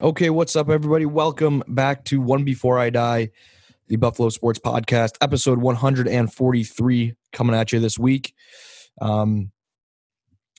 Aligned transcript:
Okay, 0.00 0.28
what's 0.28 0.56
up, 0.56 0.70
everybody? 0.70 1.06
Welcome 1.06 1.62
back 1.68 2.04
to 2.06 2.20
One 2.20 2.42
Before 2.42 2.80
I 2.80 2.90
Die, 2.90 3.30
the 3.86 3.94
Buffalo 3.94 4.28
Sports 4.28 4.58
Podcast, 4.58 5.12
episode 5.20 5.60
143, 5.60 7.14
coming 7.32 7.54
at 7.54 7.72
you 7.72 7.78
this 7.78 7.96
week. 7.96 8.34
Um, 9.00 9.52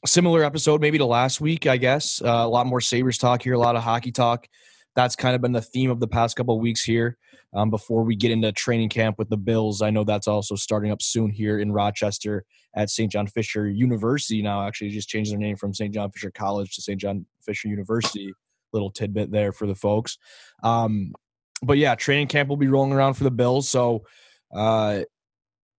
similar 0.06 0.42
episode, 0.42 0.80
maybe 0.80 0.98
to 1.00 1.06
last 1.06 1.42
week, 1.42 1.68
I 1.68 1.76
guess. 1.76 2.22
Uh, 2.22 2.30
a 2.30 2.48
lot 2.48 2.66
more 2.66 2.80
Sabres 2.80 3.18
talk 3.18 3.44
here, 3.44 3.56
a 3.56 3.60
lot 3.60 3.76
of 3.76 3.84
hockey 3.84 4.14
talk. 4.14 4.48
That's 4.96 5.18
kind 5.18 5.36
of 5.36 5.42
been 5.42 5.52
the 5.52 5.62
theme 5.62 5.92
of 5.92 6.00
the 6.00 6.08
past 6.08 6.38
couple 6.38 6.56
of 6.56 6.62
weeks 6.62 6.86
here. 6.86 7.18
Um, 7.54 7.70
before 7.70 8.04
we 8.04 8.16
get 8.16 8.32
into 8.32 8.54
training 8.54 8.88
camp 8.88 9.20
with 9.20 9.28
the 9.28 9.38
Bills, 9.38 9.82
I 9.82 9.90
know 9.90 10.06
that's 10.06 10.30
also 10.30 10.56
starting 10.56 10.92
up 10.92 11.02
soon 11.02 11.30
here 11.30 11.60
in 11.60 11.74
Rochester 11.74 12.46
at 12.74 12.90
St. 12.90 13.12
John 13.12 13.28
Fisher 13.28 13.68
University. 13.68 14.42
Now, 14.42 14.66
actually, 14.66 14.92
just 14.92 15.10
changed 15.10 15.34
their 15.34 15.40
name 15.40 15.58
from 15.58 15.74
St. 15.74 15.94
John 15.94 16.10
Fisher 16.10 16.32
College 16.32 16.74
to 16.76 16.82
St. 16.82 17.02
John 17.02 17.26
Fisher 17.42 17.68
University 17.68 18.34
little 18.74 18.92
tidbit 18.92 19.32
there 19.32 19.52
for 19.52 19.68
the 19.68 19.76
folks. 19.76 20.18
Um, 20.64 21.14
but 21.62 21.78
yeah, 21.78 21.96
training 21.96 22.28
camp 22.28 22.50
will 22.50 22.58
be 22.58 22.68
rolling 22.68 22.94
around 22.94 23.16
for 23.16 23.24
the 23.24 23.32
Bills. 23.32 23.70
So, 23.70 24.06
uh, 24.54 25.02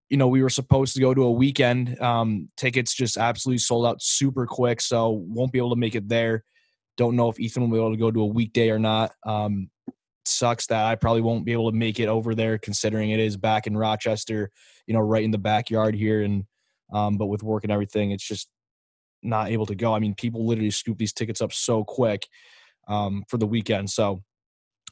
you 0.08 0.16
know, 0.16 0.28
we 0.28 0.42
were 0.42 0.50
supposed 0.50 0.94
to 0.94 1.00
go 1.00 1.14
to 1.14 1.24
a 1.24 1.30
weekend. 1.30 2.00
Um, 2.00 2.48
tickets 2.56 2.94
just 2.94 3.16
absolutely 3.16 3.58
sold 3.58 3.86
out 3.86 4.00
super 4.00 4.46
quick, 4.46 4.80
so 4.80 5.10
won't 5.10 5.52
be 5.52 5.58
able 5.58 5.70
to 5.70 5.76
make 5.76 5.94
it 5.94 6.08
there. 6.08 6.44
Don't 6.96 7.16
know 7.16 7.28
if 7.28 7.38
Ethan 7.38 7.62
will 7.62 7.76
be 7.76 7.76
able 7.76 7.92
to 7.92 7.98
go 7.98 8.10
to 8.10 8.22
a 8.22 8.26
weekday 8.26 8.70
or 8.70 8.78
not. 8.78 9.12
Um, 9.24 9.70
sucks 10.24 10.66
that 10.68 10.86
I 10.86 10.94
probably 10.94 11.22
won't 11.22 11.44
be 11.44 11.52
able 11.52 11.70
to 11.70 11.76
make 11.76 12.00
it 12.00 12.08
over 12.08 12.34
there, 12.34 12.58
considering 12.58 13.10
it 13.10 13.20
is 13.20 13.36
back 13.36 13.66
in 13.66 13.76
Rochester, 13.76 14.50
you 14.86 14.94
know, 14.94 15.00
right 15.00 15.24
in 15.24 15.30
the 15.30 15.38
backyard 15.38 15.94
here. 15.94 16.22
And 16.22 16.44
um, 16.92 17.18
but 17.18 17.26
with 17.26 17.42
work 17.42 17.64
and 17.64 17.72
everything, 17.72 18.12
it's 18.12 18.26
just 18.26 18.48
not 19.22 19.50
able 19.50 19.66
to 19.66 19.74
go. 19.74 19.92
I 19.92 19.98
mean, 19.98 20.14
people 20.14 20.46
literally 20.46 20.70
scoop 20.70 20.98
these 20.98 21.12
tickets 21.12 21.40
up 21.40 21.52
so 21.52 21.84
quick 21.84 22.26
um, 22.86 23.24
for 23.28 23.38
the 23.38 23.46
weekend. 23.46 23.90
So 23.90 24.22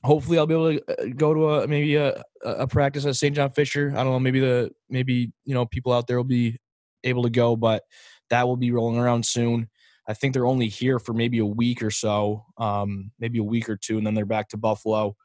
hopefully 0.02 0.38
I'll 0.38 0.46
be 0.46 0.54
able 0.54 0.78
to 0.78 1.02
uh, 1.02 1.06
go 1.16 1.34
to 1.34 1.50
a 1.50 1.66
maybe 1.66 1.96
a, 1.96 2.22
a 2.44 2.66
practice 2.66 3.06
at 3.06 3.16
St. 3.16 3.34
John 3.34 3.50
Fisher. 3.50 3.92
I 3.92 4.04
don't 4.04 4.12
know, 4.12 4.20
maybe 4.20 4.40
the 4.40 4.70
maybe 4.88 5.32
you 5.44 5.54
know 5.54 5.66
people 5.66 5.92
out 5.92 6.06
there 6.06 6.16
will 6.16 6.24
be 6.24 6.58
able 7.02 7.22
to 7.24 7.30
go, 7.30 7.56
but 7.56 7.82
that 8.30 8.46
will 8.46 8.56
be 8.56 8.70
rolling 8.70 8.98
around 8.98 9.26
soon. 9.26 9.68
I 10.06 10.14
think 10.14 10.34
they're 10.34 10.46
only 10.46 10.68
here 10.68 10.98
for 10.98 11.14
maybe 11.14 11.38
a 11.38 11.46
week 11.46 11.82
or 11.82 11.90
so, 11.90 12.44
um, 12.58 13.10
maybe 13.18 13.38
a 13.38 13.44
week 13.44 13.68
or 13.68 13.76
two, 13.76 13.96
and 13.96 14.06
then 14.06 14.14
they're 14.14 14.26
back 14.26 14.48
to 14.50 14.58
Buffalo. 14.58 15.16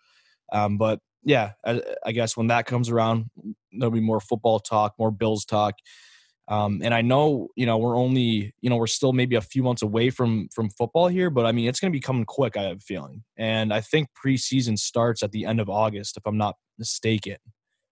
Um, 0.54 0.78
but 0.78 1.00
yeah, 1.24 1.52
I, 1.66 1.82
I, 2.06 2.12
guess 2.14 2.38
when 2.38 2.48
that 2.48 2.66
comes 2.66 2.90
around, 2.90 3.30
there'll 3.74 3.92
be 3.92 4.00
more 4.00 4.22
football 4.22 4.60
talk, 4.60 4.94
more 4.98 5.12
Bills 5.12 5.46
talk. 5.46 5.76
Um, 6.50 6.82
and 6.84 6.96
I 6.96 7.02
know, 7.04 7.50
you 7.56 7.68
know, 7.68 7.78
we're 7.78 7.96
only, 7.96 8.56
you 8.60 8.72
know, 8.72 8.76
we're 8.76 8.88
still 8.88 9.14
maybe 9.14 9.36
a 9.36 9.42
few 9.42 9.62
months 9.62 9.84
away 9.84 10.10
from 10.10 10.50
from 10.54 10.72
football 10.72 11.08
here, 11.08 11.30
but 11.30 11.46
I 11.46 11.52
mean, 11.52 11.70
it's 11.70 11.80
going 11.80 11.92
to 11.92 11.96
be 11.96 12.02
coming 12.02 12.26
quick. 12.26 12.58
I 12.58 12.64
have 12.64 12.78
a 12.78 12.82
feeling, 12.82 13.24
and 13.38 13.72
I 13.72 13.82
think 13.82 14.10
preseason 14.26 14.78
starts 14.78 15.22
at 15.22 15.32
the 15.32 15.46
end 15.46 15.60
of 15.60 15.70
August, 15.70 16.18
if 16.18 16.26
I'm 16.26 16.38
not 16.38 16.56
mistaken. 16.80 17.38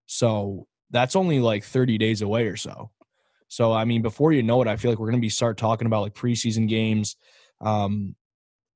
So 0.08 0.66
that's 0.89 1.16
only 1.16 1.39
like 1.39 1.63
30 1.63 2.00
days 2.00 2.23
away 2.23 2.47
or 2.47 2.58
so. 2.58 2.89
So 3.47 3.73
I 3.73 3.85
mean, 3.85 4.02
before 4.02 4.33
you 4.33 4.41
know 4.41 4.61
it, 4.63 4.67
I 4.67 4.75
feel 4.75 4.89
like 4.89 5.00
we're 5.00 5.11
going 5.11 5.22
to 5.22 5.25
be 5.25 5.30
start 5.30 5.58
talking 5.58 5.85
about 5.85 6.02
like 6.02 6.16
preseason 6.16 6.67
games. 6.67 7.16
Um, 7.61 8.16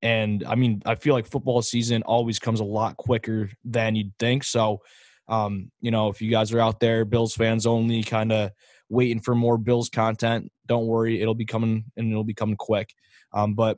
and 0.04 0.44
I 0.46 0.56
mean, 0.56 0.84
I 0.86 0.96
feel 0.96 1.16
like 1.16 1.26
football 1.26 1.62
season 1.62 2.04
always 2.04 2.38
comes 2.38 2.60
a 2.60 2.66
lot 2.66 2.98
quicker 2.98 3.50
than 3.66 3.96
you'd 3.96 4.14
think. 4.20 4.44
So, 4.44 4.82
um, 5.28 5.72
you 5.80 5.92
know, 5.92 6.10
if 6.10 6.22
you 6.22 6.30
guys 6.30 6.54
are 6.54 6.60
out 6.60 6.80
there, 6.80 7.06
Bills 7.06 7.34
fans 7.34 7.66
only, 7.66 8.04
kind 8.04 8.32
of 8.32 8.52
waiting 8.92 9.22
for 9.22 9.34
more 9.34 9.58
Bills 9.58 9.90
content. 9.90 10.52
Don't 10.68 10.86
worry, 10.86 11.22
it'll 11.22 11.34
be 11.34 11.46
coming 11.46 11.86
and 11.96 12.12
it'll 12.12 12.24
be 12.24 12.34
coming 12.34 12.58
quick. 12.58 12.94
Um, 13.34 13.56
but 13.56 13.78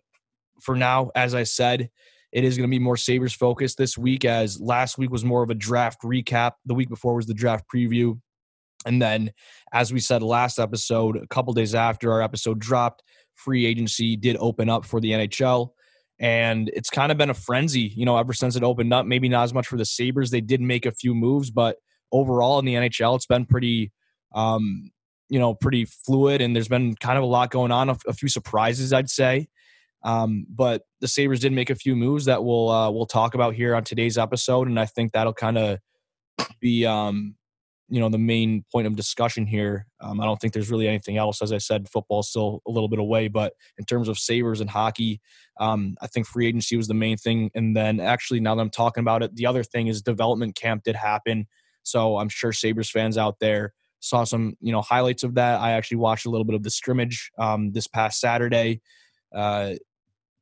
for 0.61 0.75
now, 0.75 1.11
as 1.15 1.35
I 1.35 1.43
said, 1.43 1.89
it 2.31 2.43
is 2.43 2.57
going 2.57 2.67
to 2.67 2.73
be 2.73 2.79
more 2.79 2.97
Sabres 2.97 3.33
focused 3.33 3.77
this 3.77 3.95
week, 3.95 4.25
as 4.25 4.59
last 4.59 4.97
week 4.97 5.11
was 5.11 5.23
more 5.23 5.43
of 5.43 5.51
a 5.51 5.55
draft 5.55 6.01
recap. 6.01 6.53
The 6.65 6.73
week 6.73 6.89
before 6.89 7.13
was 7.13 7.27
the 7.27 7.33
draft 7.35 7.65
preview. 7.73 8.19
And 8.85 9.01
then, 9.01 9.31
as 9.71 9.93
we 9.93 9.99
said 9.99 10.23
last 10.23 10.59
episode, 10.59 11.15
a 11.15 11.27
couple 11.27 11.53
days 11.53 11.75
after 11.75 12.11
our 12.11 12.21
episode 12.21 12.59
dropped, 12.59 13.03
free 13.35 13.65
agency 13.65 14.15
did 14.15 14.35
open 14.39 14.67
up 14.67 14.83
for 14.83 14.99
the 14.99 15.11
NHL. 15.11 15.69
And 16.19 16.69
it's 16.73 16.89
kind 16.89 17.11
of 17.11 17.17
been 17.17 17.29
a 17.29 17.35
frenzy, 17.35 17.93
you 17.95 18.05
know, 18.05 18.17
ever 18.17 18.33
since 18.33 18.55
it 18.55 18.63
opened 18.63 18.93
up. 18.93 19.05
Maybe 19.05 19.29
not 19.29 19.43
as 19.43 19.53
much 19.53 19.67
for 19.67 19.77
the 19.77 19.85
Sabres. 19.85 20.31
They 20.31 20.41
did 20.41 20.59
make 20.59 20.85
a 20.85 20.91
few 20.91 21.13
moves, 21.13 21.51
but 21.51 21.77
overall 22.11 22.59
in 22.59 22.65
the 22.65 22.75
NHL, 22.75 23.15
it's 23.15 23.25
been 23.25 23.45
pretty 23.45 23.91
um, 24.33 24.91
you 25.33 25.39
know 25.39 25.55
pretty 25.55 25.83
fluid 25.83 26.41
and 26.41 26.55
there's 26.55 26.67
been 26.67 26.95
kind 26.95 27.17
of 27.17 27.23
a 27.23 27.27
lot 27.27 27.49
going 27.49 27.71
on 27.71 27.89
a, 27.89 27.97
a 28.07 28.13
few 28.13 28.29
surprises 28.29 28.93
i'd 28.93 29.09
say. 29.09 29.47
Um, 30.05 30.45
but 30.49 30.83
the 30.99 31.07
sabres 31.07 31.39
did 31.39 31.53
make 31.53 31.69
a 31.69 31.75
few 31.75 31.95
moves 31.95 32.25
that 32.25 32.43
we'll 32.43 32.69
uh, 32.69 32.91
we'll 32.91 33.07
talk 33.07 33.33
about 33.33 33.55
here 33.55 33.73
on 33.73 33.83
today's 33.83 34.17
episode 34.17 34.67
and 34.67 34.79
i 34.79 34.85
think 34.85 35.11
that'll 35.11 35.33
kind 35.33 35.57
of 35.57 35.79
be 36.59 36.85
um, 36.85 37.35
you 37.89 37.99
know 37.99 38.09
the 38.09 38.19
main 38.19 38.63
point 38.71 38.85
of 38.85 38.95
discussion 38.95 39.47
here. 39.47 39.87
Um, 40.01 40.21
i 40.21 40.25
don't 40.25 40.39
think 40.39 40.53
there's 40.53 40.69
really 40.69 40.87
anything 40.87 41.17
else. 41.17 41.41
As 41.41 41.51
i 41.51 41.57
said 41.57 41.89
football's 41.89 42.29
still 42.29 42.61
a 42.67 42.71
little 42.71 42.89
bit 42.89 42.99
away 42.99 43.27
but 43.27 43.53
in 43.79 43.85
terms 43.85 44.09
of 44.09 44.19
sabres 44.19 44.61
and 44.61 44.69
hockey 44.69 45.19
um, 45.59 45.95
i 45.99 46.05
think 46.05 46.27
free 46.27 46.47
agency 46.47 46.77
was 46.77 46.87
the 46.87 46.93
main 46.93 47.17
thing 47.17 47.49
and 47.55 47.75
then 47.75 47.99
actually 47.99 48.39
now 48.39 48.53
that 48.53 48.61
i'm 48.61 48.69
talking 48.69 49.01
about 49.01 49.23
it 49.23 49.35
the 49.35 49.47
other 49.47 49.63
thing 49.63 49.87
is 49.87 50.03
development 50.03 50.53
camp 50.55 50.83
did 50.83 50.95
happen. 50.95 51.47
So 51.81 52.17
i'm 52.19 52.29
sure 52.29 52.53
sabres 52.53 52.91
fans 52.91 53.17
out 53.17 53.39
there 53.39 53.73
saw 54.03 54.25
some 54.25 54.55
you 54.59 54.71
know 54.71 54.81
highlights 54.81 55.23
of 55.23 55.35
that. 55.35 55.61
I 55.61 55.71
actually 55.71 55.97
watched 55.97 56.25
a 56.25 56.29
little 56.29 56.45
bit 56.45 56.55
of 56.55 56.63
the 56.63 56.69
scrimmage 56.69 57.31
um, 57.37 57.71
this 57.71 57.87
past 57.87 58.19
Saturday. 58.19 58.81
Uh, 59.33 59.73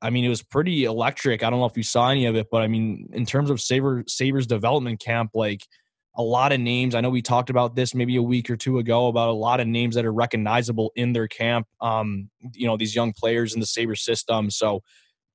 I 0.02 0.10
mean, 0.10 0.26
it 0.26 0.30
was 0.30 0.42
pretty 0.42 0.86
electric. 0.86 1.44
I 1.44 1.50
don't 1.50 1.60
know 1.60 1.66
if 1.66 1.78
you 1.78 1.84
saw 1.84 2.10
any 2.10 2.26
of 2.26 2.36
it, 2.36 2.48
but 2.52 2.64
I 2.64 2.68
mean, 2.68 3.10
in 3.14 3.26
terms 3.26 3.50
of 3.50 3.62
Sabre 3.62 4.04
Sabres 4.08 4.48
development 4.48 5.00
camp, 5.00 5.32
like 5.36 5.62
a 6.16 6.24
lot 6.24 6.52
of 6.52 6.60
names. 6.60 6.94
I 6.94 7.02
know 7.02 7.10
we 7.10 7.22
talked 7.22 7.50
about 7.50 7.76
this 7.76 7.96
maybe 7.96 8.18
a 8.18 8.22
week 8.22 8.50
or 8.50 8.58
two 8.58 8.80
ago 8.80 9.08
about 9.08 9.30
a 9.30 9.34
lot 9.34 9.60
of 9.62 9.68
names 9.68 9.96
that 9.96 10.06
are 10.06 10.12
recognizable 10.12 10.92
in 10.96 11.14
their 11.14 11.28
camp. 11.28 11.68
Um, 11.80 12.30
you 12.54 12.68
know, 12.68 12.76
these 12.76 12.96
young 12.96 13.14
players 13.14 13.54
in 13.54 13.60
the 13.60 13.66
Sabre 13.66 13.96
system. 13.96 14.50
So 14.50 14.82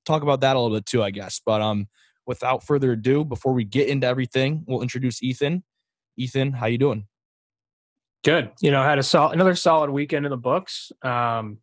talk 0.05 0.21
about 0.21 0.41
that 0.41 0.55
a 0.55 0.59
little 0.59 0.77
bit 0.77 0.85
too, 0.85 1.01
I 1.01 1.09
guess. 1.09 1.41
But 1.43 1.61
um, 1.61 1.87
without 2.27 2.63
further 2.63 2.91
ado, 2.91 3.25
before 3.25 3.53
we 3.53 3.63
get 3.63 3.87
into 3.87 4.05
everything, 4.05 4.65
we'll 4.67 4.83
introduce 4.83 5.23
Ethan. 5.23 5.63
Ethan, 6.15 6.51
how 6.51 6.67
you 6.67 6.77
doing? 6.77 7.07
Good. 8.27 8.51
You 8.59 8.71
know, 8.71 8.83
had 8.83 8.99
a 8.99 9.03
solid 9.03 9.35
another 9.35 9.55
solid 9.55 9.89
weekend 9.89 10.25
in 10.25 10.31
the 10.31 10.35
books. 10.35 10.91
Um, 11.01 11.59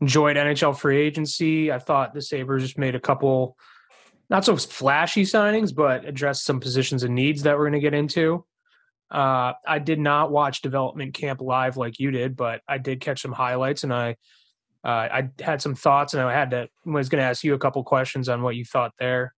enjoyed 0.00 0.38
NHL 0.38 0.74
free 0.74 1.02
agency. 1.02 1.70
I 1.70 1.78
thought 1.78 2.14
the 2.14 2.22
Sabres 2.22 2.62
just 2.62 2.78
made 2.78 2.94
a 2.94 3.00
couple 3.00 3.58
not 4.30 4.46
so 4.46 4.56
flashy 4.56 5.24
signings, 5.24 5.74
but 5.74 6.06
addressed 6.06 6.46
some 6.46 6.60
positions 6.60 7.02
and 7.02 7.14
needs 7.14 7.42
that 7.42 7.58
we're 7.58 7.64
going 7.64 7.74
to 7.74 7.80
get 7.80 7.92
into. 7.92 8.46
Uh, 9.10 9.52
I 9.68 9.80
did 9.80 9.98
not 9.98 10.32
watch 10.32 10.62
development 10.62 11.12
camp 11.12 11.42
live 11.42 11.76
like 11.76 12.00
you 12.00 12.10
did, 12.10 12.34
but 12.34 12.62
I 12.66 12.78
did 12.78 13.02
catch 13.02 13.20
some 13.20 13.32
highlights 13.32 13.84
and 13.84 13.92
I 13.92 14.16
uh, 14.82 14.88
I 14.88 15.30
had 15.40 15.60
some 15.60 15.74
thoughts 15.74 16.14
and 16.14 16.22
I 16.22 16.32
had 16.32 16.52
to 16.52 16.70
was 16.86 17.10
going 17.10 17.20
to 17.20 17.28
ask 17.28 17.44
you 17.44 17.52
a 17.52 17.58
couple 17.58 17.84
questions 17.84 18.30
on 18.30 18.40
what 18.40 18.56
you 18.56 18.64
thought 18.64 18.94
there. 18.98 19.34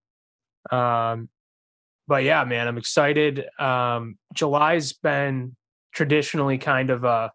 Um, 0.71 1.29
but 2.09 2.25
yeah, 2.25 2.43
man, 2.45 2.67
I'm 2.67 2.79
excited. 2.79 3.45
Um, 3.61 4.19
July's 4.35 4.95
been 4.95 5.55
traditionally 5.93 6.59
kind 6.59 6.91
of 6.91 7.05
uh, 7.05 7.29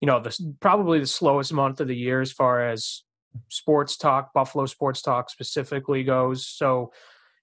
you 0.00 0.06
know, 0.06 0.20
the 0.20 0.36
probably 0.60 1.00
the 1.00 1.06
slowest 1.06 1.52
month 1.52 1.80
of 1.80 1.88
the 1.88 1.96
year 1.96 2.20
as 2.20 2.32
far 2.32 2.68
as 2.68 3.02
sports 3.48 3.96
talk, 3.96 4.32
Buffalo 4.32 4.66
sports 4.66 5.02
talk 5.02 5.30
specifically 5.30 6.04
goes. 6.04 6.46
So 6.46 6.92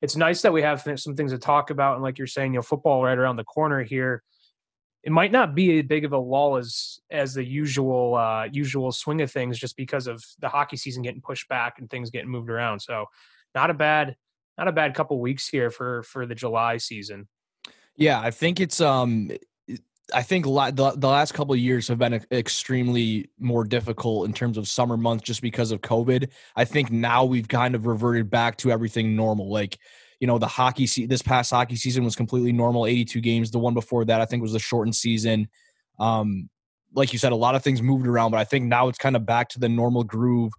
it's 0.02 0.16
nice 0.16 0.42
that 0.42 0.54
we 0.54 0.62
have 0.62 0.86
some 0.98 1.16
things 1.16 1.32
to 1.32 1.38
talk 1.38 1.70
about. 1.70 1.96
And 1.96 2.04
like 2.04 2.18
you're 2.18 2.28
saying, 2.28 2.54
you 2.54 2.60
know, 2.60 2.64
football 2.64 3.04
right 3.04 3.18
around 3.18 3.38
the 3.38 3.44
corner 3.44 3.82
here. 3.84 4.24
It 5.04 5.12
might 5.12 5.32
not 5.32 5.54
be 5.54 5.80
as 5.80 5.86
big 5.86 6.06
of 6.06 6.14
a 6.14 6.18
lull 6.18 6.56
as 6.56 7.00
as 7.12 7.34
the 7.34 7.44
usual 7.44 8.16
uh, 8.16 8.46
usual 8.52 8.92
swing 8.94 9.22
of 9.22 9.32
things, 9.32 9.60
just 9.60 9.76
because 9.76 10.08
of 10.08 10.24
the 10.40 10.48
hockey 10.48 10.78
season 10.78 11.04
getting 11.04 11.22
pushed 11.22 11.50
back 11.50 11.80
and 11.80 11.90
things 11.90 12.10
getting 12.10 12.30
moved 12.30 12.50
around. 12.50 12.80
So 12.80 13.08
not 13.54 13.70
a 13.70 13.74
bad 13.74 14.16
not 14.58 14.68
a 14.68 14.72
bad 14.72 14.94
couple 14.94 15.20
weeks 15.20 15.48
here 15.48 15.70
for 15.70 16.04
for 16.04 16.26
the 16.26 16.36
July 16.36 16.78
season. 16.78 17.28
Yeah, 17.96 18.20
I 18.20 18.32
think 18.32 18.60
it's 18.60 18.82
um 18.82 19.32
I 20.14 20.22
think 20.22 20.46
the, 20.46 20.94
the 20.98 21.08
last 21.08 21.34
couple 21.34 21.56
years 21.56 21.88
have 21.88 21.98
been 21.98 22.22
extremely 22.32 23.30
more 23.40 23.64
difficult 23.64 24.28
in 24.28 24.34
terms 24.34 24.58
of 24.58 24.68
summer 24.68 24.98
months 24.98 25.24
just 25.24 25.42
because 25.42 25.72
of 25.72 25.82
COVID. 25.82 26.30
I 26.56 26.66
think 26.66 26.92
now 26.92 27.24
we've 27.24 27.48
kind 27.48 27.74
of 27.74 27.86
reverted 27.86 28.30
back 28.30 28.58
to 28.58 28.72
everything 28.72 29.16
normal. 29.16 29.50
Like, 29.50 29.78
you 30.20 30.28
know, 30.28 30.38
the 30.38 30.48
hockey 30.48 30.88
se- 30.88 31.06
this 31.06 31.22
past 31.22 31.52
hockey 31.52 31.78
season 31.78 32.04
was 32.04 32.16
completely 32.16 32.52
normal, 32.52 32.86
82 32.86 33.22
games. 33.22 33.52
The 33.52 33.60
one 33.60 33.74
before 33.74 34.04
that, 34.06 34.20
I 34.20 34.26
think, 34.26 34.42
was 34.42 34.54
the 34.54 34.60
shortened 34.60 34.96
season. 34.96 35.48
Um, 36.00 36.50
like 36.94 37.14
you 37.14 37.20
said, 37.20 37.32
a 37.32 37.38
lot 37.38 37.56
of 37.56 37.64
things 37.64 37.82
moved 37.82 38.06
around, 38.06 38.32
but 38.32 38.40
I 38.40 38.44
think 38.44 38.66
now 38.66 38.90
it's 38.90 39.00
kind 39.00 39.16
of 39.16 39.26
back 39.26 39.50
to 39.50 39.60
the 39.60 39.70
normal 39.70 40.04
groove. 40.04 40.52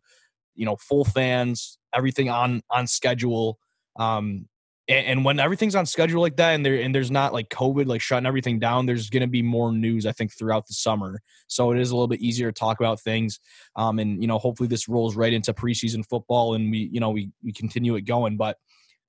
You 0.54 0.64
know, 0.64 0.76
full 0.76 1.04
fans, 1.04 1.78
everything 1.92 2.30
on 2.30 2.62
on 2.70 2.86
schedule. 2.86 3.58
Um, 3.96 4.48
and, 4.88 5.06
and 5.06 5.24
when 5.24 5.40
everything's 5.40 5.74
on 5.74 5.86
schedule 5.86 6.20
like 6.20 6.36
that, 6.36 6.50
and 6.50 6.64
there 6.64 6.74
and 6.76 6.94
there's 6.94 7.10
not 7.10 7.32
like 7.32 7.48
COVID 7.48 7.86
like 7.86 8.00
shutting 8.00 8.26
everything 8.26 8.58
down, 8.58 8.86
there's 8.86 9.08
going 9.08 9.22
to 9.22 9.26
be 9.26 9.42
more 9.42 9.72
news 9.72 10.06
I 10.06 10.12
think 10.12 10.36
throughout 10.36 10.66
the 10.66 10.74
summer. 10.74 11.20
So 11.46 11.70
it 11.72 11.80
is 11.80 11.90
a 11.90 11.94
little 11.94 12.08
bit 12.08 12.20
easier 12.20 12.52
to 12.52 12.58
talk 12.58 12.80
about 12.80 13.00
things. 13.00 13.40
Um, 13.76 13.98
and 13.98 14.20
you 14.20 14.28
know, 14.28 14.38
hopefully 14.38 14.68
this 14.68 14.88
rolls 14.88 15.16
right 15.16 15.32
into 15.32 15.54
preseason 15.54 16.04
football, 16.06 16.54
and 16.54 16.70
we 16.70 16.90
you 16.92 17.00
know 17.00 17.10
we 17.10 17.30
we 17.42 17.52
continue 17.52 17.94
it 17.94 18.02
going. 18.02 18.36
But 18.36 18.58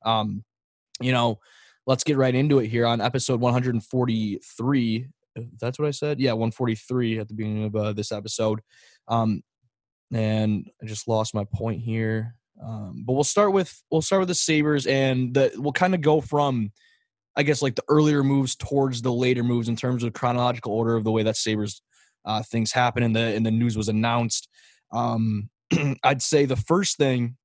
um, 0.06 0.44
you 1.02 1.12
know, 1.12 1.40
let's 1.86 2.04
get 2.04 2.18
right 2.18 2.34
into 2.34 2.60
it 2.60 2.68
here 2.68 2.86
on 2.86 3.02
episode 3.02 3.42
143. 3.42 5.08
That's 5.60 5.78
what 5.78 5.88
I 5.88 5.92
said. 5.92 6.20
Yeah, 6.20 6.31
143 6.31 7.20
at 7.20 7.28
the 7.28 7.34
beginning 7.34 7.66
of 7.66 7.76
uh, 7.76 7.94
this 7.94 8.14
episode. 8.14 8.62
Um, 9.10 9.44
and 10.14 10.70
I 10.81 10.86
just 10.86 11.08
lost 11.08 11.34
my 11.34 11.44
point 11.44 11.81
here. 11.81 12.36
Um, 12.63 13.04
but 13.06 13.13
we'll 13.13 13.24
start 13.24 13.52
with 13.52 13.81
we'll 13.92 14.02
start 14.02 14.22
with 14.22 14.30
the 14.30 14.36
Sabres, 14.36 14.88
and 14.88 15.34
the 15.34 15.52
we'll 15.56 15.74
kind 15.74 15.94
of 15.94 16.02
go 16.02 16.22
from, 16.22 16.72
I 17.36 17.44
guess, 17.44 17.62
like 17.62 17.75
the 17.75 17.84
earlier 17.90 18.24
moves 18.24 18.56
towards 18.56 19.02
the 19.02 19.12
later 19.12 19.44
moves 19.44 19.68
in 19.68 19.75
terms 19.75 20.04
of 20.04 20.13
chronological 20.13 20.72
order 20.72 20.96
of 20.96 21.04
the 21.04 21.12
way 21.12 21.24
that 21.24 21.38
Sabres 21.38 21.81
uh, 22.25 22.44
things 22.44 22.72
happen 22.72 23.04
and 23.04 23.16
the 23.16 23.19
and 23.19 23.46
the 23.46 23.52
news 23.52 23.78
was 23.78 23.90
announced. 23.90 24.48
Um, 24.92 25.50
I'd 26.04 26.22
say 26.22 26.46
the 26.46 26.56
first 26.56 26.98
thing, 26.98 27.38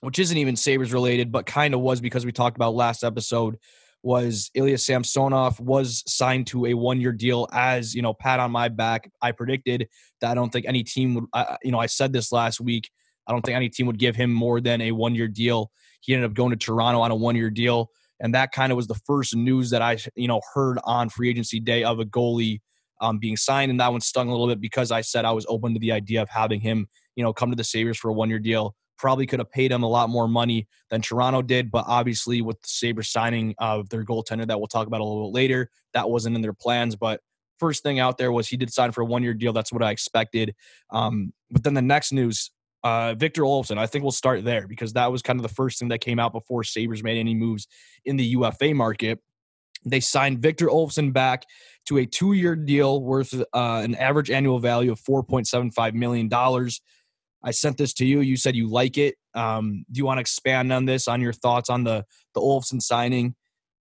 which 0.00 0.18
isn't 0.18 0.36
even 0.36 0.56
Sabres 0.56 0.92
related, 0.92 1.30
but 1.32 1.46
kind 1.46 1.74
of 1.74 1.80
was 1.80 2.00
because 2.00 2.24
we 2.24 2.32
talked 2.32 2.56
about 2.56 2.74
last 2.74 3.04
episode, 3.04 3.58
was 4.02 4.50
Ilya 4.54 4.78
Samsonov 4.78 5.60
was 5.60 6.02
signed 6.06 6.46
to 6.48 6.66
a 6.66 6.74
one 6.74 7.00
year 7.00 7.12
deal. 7.12 7.46
As 7.52 7.94
you 7.94 8.02
know, 8.02 8.14
pat 8.14 8.40
on 8.40 8.50
my 8.50 8.68
back, 8.68 9.10
I 9.20 9.32
predicted 9.32 9.88
that 10.20 10.30
I 10.30 10.34
don't 10.34 10.50
think 10.50 10.66
any 10.66 10.82
team 10.82 11.14
would. 11.14 11.24
Uh, 11.32 11.56
you 11.62 11.72
know, 11.72 11.78
I 11.78 11.86
said 11.86 12.12
this 12.12 12.32
last 12.32 12.60
week 12.60 12.90
I 13.26 13.32
don't 13.32 13.42
think 13.42 13.56
any 13.56 13.68
team 13.68 13.86
would 13.86 13.98
give 13.98 14.16
him 14.16 14.32
more 14.32 14.60
than 14.60 14.80
a 14.80 14.92
one 14.92 15.14
year 15.14 15.28
deal. 15.28 15.70
He 16.00 16.14
ended 16.14 16.30
up 16.30 16.34
going 16.34 16.50
to 16.50 16.56
Toronto 16.56 17.00
on 17.00 17.10
a 17.10 17.16
one 17.16 17.36
year 17.36 17.50
deal. 17.50 17.90
And 18.20 18.34
that 18.34 18.52
kind 18.52 18.72
of 18.72 18.76
was 18.76 18.86
the 18.86 18.94
first 18.94 19.36
news 19.36 19.70
that 19.70 19.82
I, 19.82 19.98
you 20.14 20.28
know, 20.28 20.40
heard 20.54 20.78
on 20.84 21.08
free 21.08 21.28
agency 21.28 21.60
day 21.60 21.84
of 21.84 22.00
a 22.00 22.04
goalie 22.04 22.60
um, 23.00 23.18
being 23.18 23.36
signed. 23.36 23.70
And 23.70 23.78
that 23.80 23.92
one 23.92 24.00
stung 24.00 24.28
a 24.28 24.32
little 24.32 24.46
bit 24.46 24.60
because 24.60 24.90
I 24.90 25.02
said 25.02 25.24
I 25.24 25.32
was 25.32 25.44
open 25.48 25.74
to 25.74 25.80
the 25.80 25.92
idea 25.92 26.22
of 26.22 26.30
having 26.30 26.60
him, 26.60 26.88
you 27.14 27.22
know, 27.22 27.32
come 27.32 27.50
to 27.50 27.56
the 27.56 27.64
Sabres 27.64 27.98
for 27.98 28.08
a 28.08 28.14
one 28.14 28.30
year 28.30 28.38
deal. 28.38 28.74
Probably 28.98 29.26
could 29.26 29.40
have 29.40 29.50
paid 29.50 29.70
him 29.70 29.82
a 29.82 29.88
lot 29.88 30.08
more 30.08 30.26
money 30.26 30.66
than 30.88 31.02
Toronto 31.02 31.42
did, 31.42 31.70
but 31.70 31.84
obviously 31.86 32.40
with 32.40 32.58
the 32.62 32.68
Sabres 32.68 33.10
signing 33.10 33.54
of 33.58 33.90
their 33.90 34.04
goaltender 34.04 34.46
that 34.46 34.58
we'll 34.58 34.68
talk 34.68 34.86
about 34.86 35.02
a 35.02 35.04
little 35.04 35.30
bit 35.30 35.34
later, 35.34 35.68
that 35.92 36.08
wasn't 36.08 36.34
in 36.34 36.40
their 36.40 36.54
plans. 36.54 36.96
But 36.96 37.20
first 37.58 37.82
thing 37.82 37.98
out 37.98 38.16
there 38.16 38.32
was 38.32 38.48
he 38.48 38.56
did 38.56 38.72
sign 38.72 38.92
for 38.92 39.02
a 39.02 39.04
one 39.04 39.22
year 39.22 39.34
deal. 39.34 39.52
That's 39.52 39.72
what 39.72 39.82
I 39.82 39.90
expected. 39.90 40.54
Um, 40.90 41.34
but 41.50 41.62
then 41.62 41.74
the 41.74 41.82
next 41.82 42.12
news 42.12 42.50
uh, 42.86 43.14
Victor 43.14 43.42
Olofsson, 43.42 43.78
I 43.78 43.86
think 43.86 44.04
we'll 44.04 44.12
start 44.12 44.44
there 44.44 44.68
because 44.68 44.92
that 44.92 45.10
was 45.10 45.20
kind 45.20 45.40
of 45.40 45.42
the 45.42 45.52
first 45.52 45.80
thing 45.80 45.88
that 45.88 46.00
came 46.00 46.20
out 46.20 46.32
before 46.32 46.62
Sabres 46.62 47.02
made 47.02 47.18
any 47.18 47.34
moves 47.34 47.66
in 48.04 48.16
the 48.16 48.24
UFA 48.26 48.74
market. 48.74 49.18
They 49.84 49.98
signed 49.98 50.38
Victor 50.38 50.66
Olofsson 50.66 51.12
back 51.12 51.42
to 51.86 51.98
a 51.98 52.06
two 52.06 52.34
year 52.34 52.54
deal 52.54 53.02
worth 53.02 53.34
uh, 53.34 53.44
an 53.52 53.96
average 53.96 54.30
annual 54.30 54.60
value 54.60 54.92
of 54.92 55.00
$4.75 55.00 55.94
million. 55.94 56.30
I 57.42 57.50
sent 57.50 57.76
this 57.76 57.92
to 57.94 58.06
you. 58.06 58.20
You 58.20 58.36
said 58.36 58.54
you 58.54 58.70
like 58.70 58.98
it. 58.98 59.16
Um, 59.34 59.84
do 59.90 59.98
you 59.98 60.04
want 60.04 60.18
to 60.18 60.20
expand 60.20 60.72
on 60.72 60.84
this, 60.84 61.08
on 61.08 61.20
your 61.20 61.32
thoughts 61.32 61.68
on 61.68 61.82
the, 61.82 62.04
the 62.34 62.40
Olofsson 62.40 62.80
signing? 62.80 63.34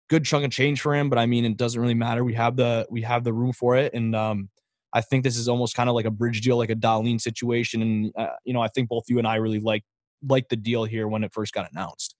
Good 0.09 0.25
chunk 0.25 0.45
of 0.45 0.51
change 0.51 0.81
for 0.81 0.95
him, 0.95 1.09
but 1.09 1.19
I 1.19 1.27
mean, 1.27 1.45
it 1.45 1.57
doesn't 1.57 1.79
really 1.79 1.93
matter. 1.93 2.23
We 2.23 2.33
have 2.33 2.55
the 2.55 2.87
we 2.91 3.01
have 3.01 3.23
the 3.23 3.33
room 3.33 3.53
for 3.53 3.75
it, 3.75 3.93
and 3.95 4.15
um, 4.15 4.49
I 4.95 5.01
think 5.01 5.25
this 5.25 5.35
is 5.35 5.49
almost 5.49 5.75
kind 5.75 5.89
of 5.89 5.95
like 5.95 6.05
a 6.05 6.11
bridge 6.11 6.39
deal, 6.39 6.55
like 6.55 6.69
a 6.69 6.75
Dahlin 6.75 7.19
situation. 7.19 7.81
And 7.81 8.13
uh, 8.17 8.29
you 8.45 8.53
know, 8.53 8.61
I 8.61 8.69
think 8.69 8.87
both 8.87 9.03
you 9.09 9.19
and 9.19 9.27
I 9.27 9.35
really 9.35 9.59
like 9.59 9.83
like 10.25 10.47
the 10.47 10.55
deal 10.55 10.85
here 10.85 11.09
when 11.09 11.23
it 11.25 11.33
first 11.33 11.53
got 11.53 11.69
announced. 11.69 12.15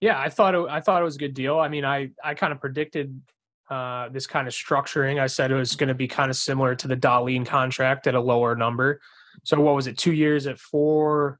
Yeah, 0.00 0.18
I 0.18 0.30
thought 0.30 0.54
it, 0.54 0.66
I 0.70 0.80
thought 0.80 1.02
it 1.02 1.04
was 1.04 1.16
a 1.16 1.18
good 1.18 1.34
deal. 1.34 1.60
I 1.60 1.68
mean, 1.68 1.84
I 1.84 2.10
I 2.24 2.32
kind 2.32 2.54
of 2.54 2.60
predicted 2.60 3.20
uh, 3.68 4.08
this 4.08 4.26
kind 4.26 4.48
of 4.48 4.54
structuring. 4.54 5.20
I 5.20 5.26
said 5.26 5.50
it 5.50 5.56
was 5.56 5.76
going 5.76 5.88
to 5.88 5.94
be 5.94 6.08
kind 6.08 6.30
of 6.30 6.36
similar 6.36 6.74
to 6.74 6.88
the 6.88 6.96
Dahlin 6.96 7.44
contract 7.44 8.06
at 8.06 8.14
a 8.14 8.20
lower 8.20 8.56
number. 8.56 8.98
So 9.42 9.60
what 9.60 9.74
was 9.74 9.86
it? 9.86 9.98
Two 9.98 10.12
years 10.12 10.46
at 10.46 10.58
four. 10.58 11.38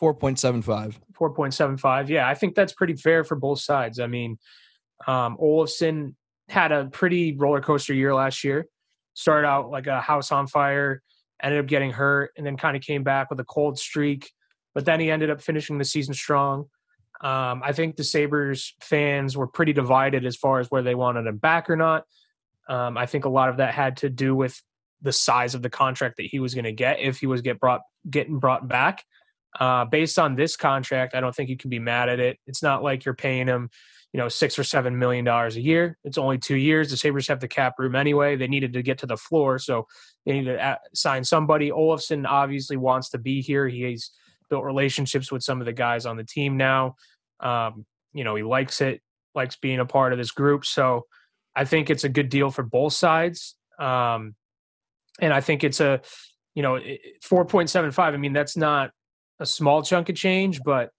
4.75. 0.00 0.96
4.75. 1.16 2.08
Yeah, 2.08 2.28
I 2.28 2.34
think 2.34 2.56
that's 2.56 2.72
pretty 2.72 2.94
fair 2.94 3.22
for 3.22 3.36
both 3.36 3.60
sides. 3.60 4.00
I 4.00 4.08
mean, 4.08 4.38
um, 5.06 5.36
Olofsson 5.40 6.16
had 6.48 6.72
a 6.72 6.86
pretty 6.86 7.36
roller 7.36 7.60
coaster 7.60 7.94
year 7.94 8.12
last 8.12 8.42
year 8.42 8.66
started 9.14 9.46
out 9.46 9.70
like 9.70 9.86
a 9.86 10.00
house 10.00 10.32
on 10.32 10.46
fire, 10.46 11.02
ended 11.42 11.60
up 11.60 11.66
getting 11.66 11.92
hurt, 11.92 12.32
and 12.36 12.46
then 12.46 12.56
kind 12.56 12.76
of 12.76 12.82
came 12.82 13.02
back 13.02 13.30
with 13.30 13.40
a 13.40 13.44
cold 13.44 13.78
streak. 13.78 14.30
But 14.74 14.84
then 14.84 15.00
he 15.00 15.10
ended 15.10 15.30
up 15.30 15.42
finishing 15.42 15.78
the 15.78 15.84
season 15.84 16.14
strong. 16.14 16.66
Um, 17.20 17.62
I 17.64 17.72
think 17.72 17.96
the 17.96 18.04
Sabres 18.04 18.74
fans 18.80 19.36
were 19.36 19.46
pretty 19.46 19.72
divided 19.72 20.24
as 20.26 20.36
far 20.36 20.58
as 20.58 20.68
where 20.68 20.82
they 20.82 20.94
wanted 20.94 21.26
him 21.26 21.36
back 21.36 21.70
or 21.70 21.76
not. 21.76 22.04
Um, 22.68 22.96
I 22.96 23.06
think 23.06 23.24
a 23.24 23.28
lot 23.28 23.48
of 23.48 23.58
that 23.58 23.74
had 23.74 23.98
to 23.98 24.08
do 24.08 24.34
with 24.34 24.60
the 25.02 25.12
size 25.12 25.54
of 25.54 25.62
the 25.62 25.70
contract 25.70 26.16
that 26.16 26.26
he 26.26 26.38
was 26.38 26.54
going 26.54 26.64
to 26.64 26.72
get 26.72 27.00
if 27.00 27.18
he 27.18 27.26
was 27.26 27.42
get 27.42 27.60
brought 27.60 27.82
getting 28.08 28.38
brought 28.38 28.66
back. 28.66 29.04
Uh, 29.58 29.84
based 29.84 30.18
on 30.18 30.34
this 30.34 30.56
contract, 30.56 31.14
I 31.14 31.20
don't 31.20 31.34
think 31.34 31.50
you 31.50 31.56
can 31.56 31.70
be 31.70 31.78
mad 31.78 32.08
at 32.08 32.18
it. 32.18 32.38
It's 32.46 32.62
not 32.62 32.82
like 32.82 33.04
you're 33.04 33.14
paying 33.14 33.46
him 33.46 33.68
you 34.12 34.18
know 34.18 34.28
six 34.28 34.58
or 34.58 34.64
seven 34.64 34.98
million 34.98 35.24
dollars 35.24 35.56
a 35.56 35.60
year. 35.60 35.96
It's 36.04 36.18
only 36.18 36.38
two 36.38 36.56
years. 36.56 36.90
The 36.90 36.96
Sabres 36.96 37.28
have 37.28 37.40
the 37.40 37.48
cap 37.48 37.74
room 37.78 37.94
anyway. 37.94 38.36
They 38.36 38.48
needed 38.48 38.74
to 38.74 38.82
get 38.82 38.98
to 38.98 39.06
the 39.06 39.16
floor, 39.16 39.58
so 39.58 39.86
they 40.26 40.32
need 40.32 40.44
to 40.44 40.78
sign 40.94 41.24
somebody. 41.24 41.70
Olofsson 41.70 42.26
obviously 42.26 42.76
wants 42.76 43.10
to 43.10 43.18
be 43.18 43.40
here. 43.40 43.68
He's 43.68 44.10
built 44.50 44.64
relationships 44.64 45.32
with 45.32 45.42
some 45.42 45.60
of 45.60 45.66
the 45.66 45.72
guys 45.72 46.04
on 46.04 46.16
the 46.16 46.24
team 46.24 46.58
now. 46.58 46.96
Um, 47.40 47.86
you 48.12 48.22
know, 48.22 48.34
he 48.34 48.42
likes 48.42 48.82
it, 48.82 49.00
likes 49.34 49.56
being 49.56 49.80
a 49.80 49.86
part 49.86 50.12
of 50.12 50.18
this 50.18 50.30
group. 50.30 50.66
So 50.66 51.06
I 51.56 51.64
think 51.64 51.88
it's 51.88 52.04
a 52.04 52.08
good 52.08 52.28
deal 52.28 52.50
for 52.50 52.62
both 52.62 52.92
sides. 52.92 53.56
Um, 53.78 54.34
and 55.20 55.32
I 55.32 55.40
think 55.40 55.64
it's 55.64 55.80
a, 55.80 56.02
you 56.54 56.62
know, 56.62 56.78
4.75. 57.24 57.98
I 57.98 58.16
mean, 58.18 58.34
that's 58.34 58.56
not 58.56 58.90
a 59.40 59.46
small 59.46 59.82
chunk 59.82 60.08
of 60.10 60.16
change, 60.16 60.60
but 60.62 60.90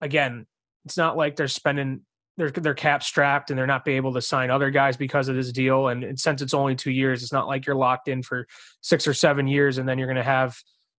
again, 0.00 0.46
it's 0.84 0.96
not 0.96 1.16
like 1.16 1.36
they're 1.36 1.48
spending 1.48 2.02
they're 2.36 2.50
they're 2.50 2.74
cap 2.74 3.02
strapped 3.02 3.50
and 3.50 3.58
they're 3.58 3.66
not 3.66 3.84
be 3.84 3.92
able 3.92 4.12
to 4.14 4.22
sign 4.22 4.50
other 4.50 4.70
guys 4.70 4.96
because 4.96 5.28
of 5.28 5.36
this 5.36 5.52
deal. 5.52 5.88
And 5.88 6.18
since 6.18 6.42
it's 6.42 6.54
only 6.54 6.74
two 6.74 6.90
years, 6.90 7.22
it's 7.22 7.32
not 7.32 7.46
like 7.46 7.66
you're 7.66 7.76
locked 7.76 8.08
in 8.08 8.22
for 8.22 8.46
six 8.80 9.06
or 9.06 9.14
seven 9.14 9.46
years 9.46 9.78
and 9.78 9.88
then 9.88 9.98
you're 9.98 10.08
going 10.08 10.16
to 10.16 10.22
have 10.22 10.56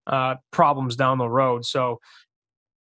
uh, 0.08 0.36
problems 0.52 0.96
down 0.96 1.18
the 1.18 1.30
road. 1.30 1.66
So 1.66 2.00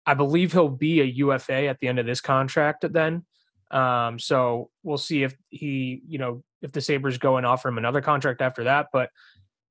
I 0.06 0.16
believe 0.16 0.52
he'll 0.52 0.70
be 0.70 1.02
a 1.02 1.06
UFA 1.06 1.68
at 1.68 1.80
the 1.80 1.88
end 1.88 2.00
of 2.00 2.06
this 2.06 2.22
contract. 2.22 2.86
Then, 2.92 3.26
um, 3.70 4.18
so 4.18 4.72
we'll 4.82 4.98
see 4.98 5.24
if 5.24 5.36
he, 5.50 6.02
you 6.08 6.18
know, 6.18 6.44
if 6.62 6.72
the 6.72 6.82
Sabres 6.82 7.18
go 7.18 7.38
and 7.38 7.46
offer 7.46 7.70
him 7.70 7.78
another 7.78 8.02
contract 8.02 8.42
after 8.42 8.64
that. 8.64 8.88
But 8.92 9.10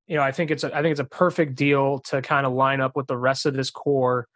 you 0.07 0.15
know, 0.15 0.23
I 0.23 0.31
think 0.31 0.49
it's 0.49 0.63
a, 0.63 0.75
I 0.75 0.81
think 0.81 0.91
it's 0.91 0.99
a 0.99 1.05
perfect 1.05 1.55
deal 1.55 1.99
to 2.05 2.21
kind 2.21 2.47
of 2.47 2.53
line 2.53 2.81
up 2.81 2.95
with 2.95 3.05
the 3.05 3.17
rest 3.17 3.45
of 3.45 3.53
this 3.53 3.69
core. 3.69 4.27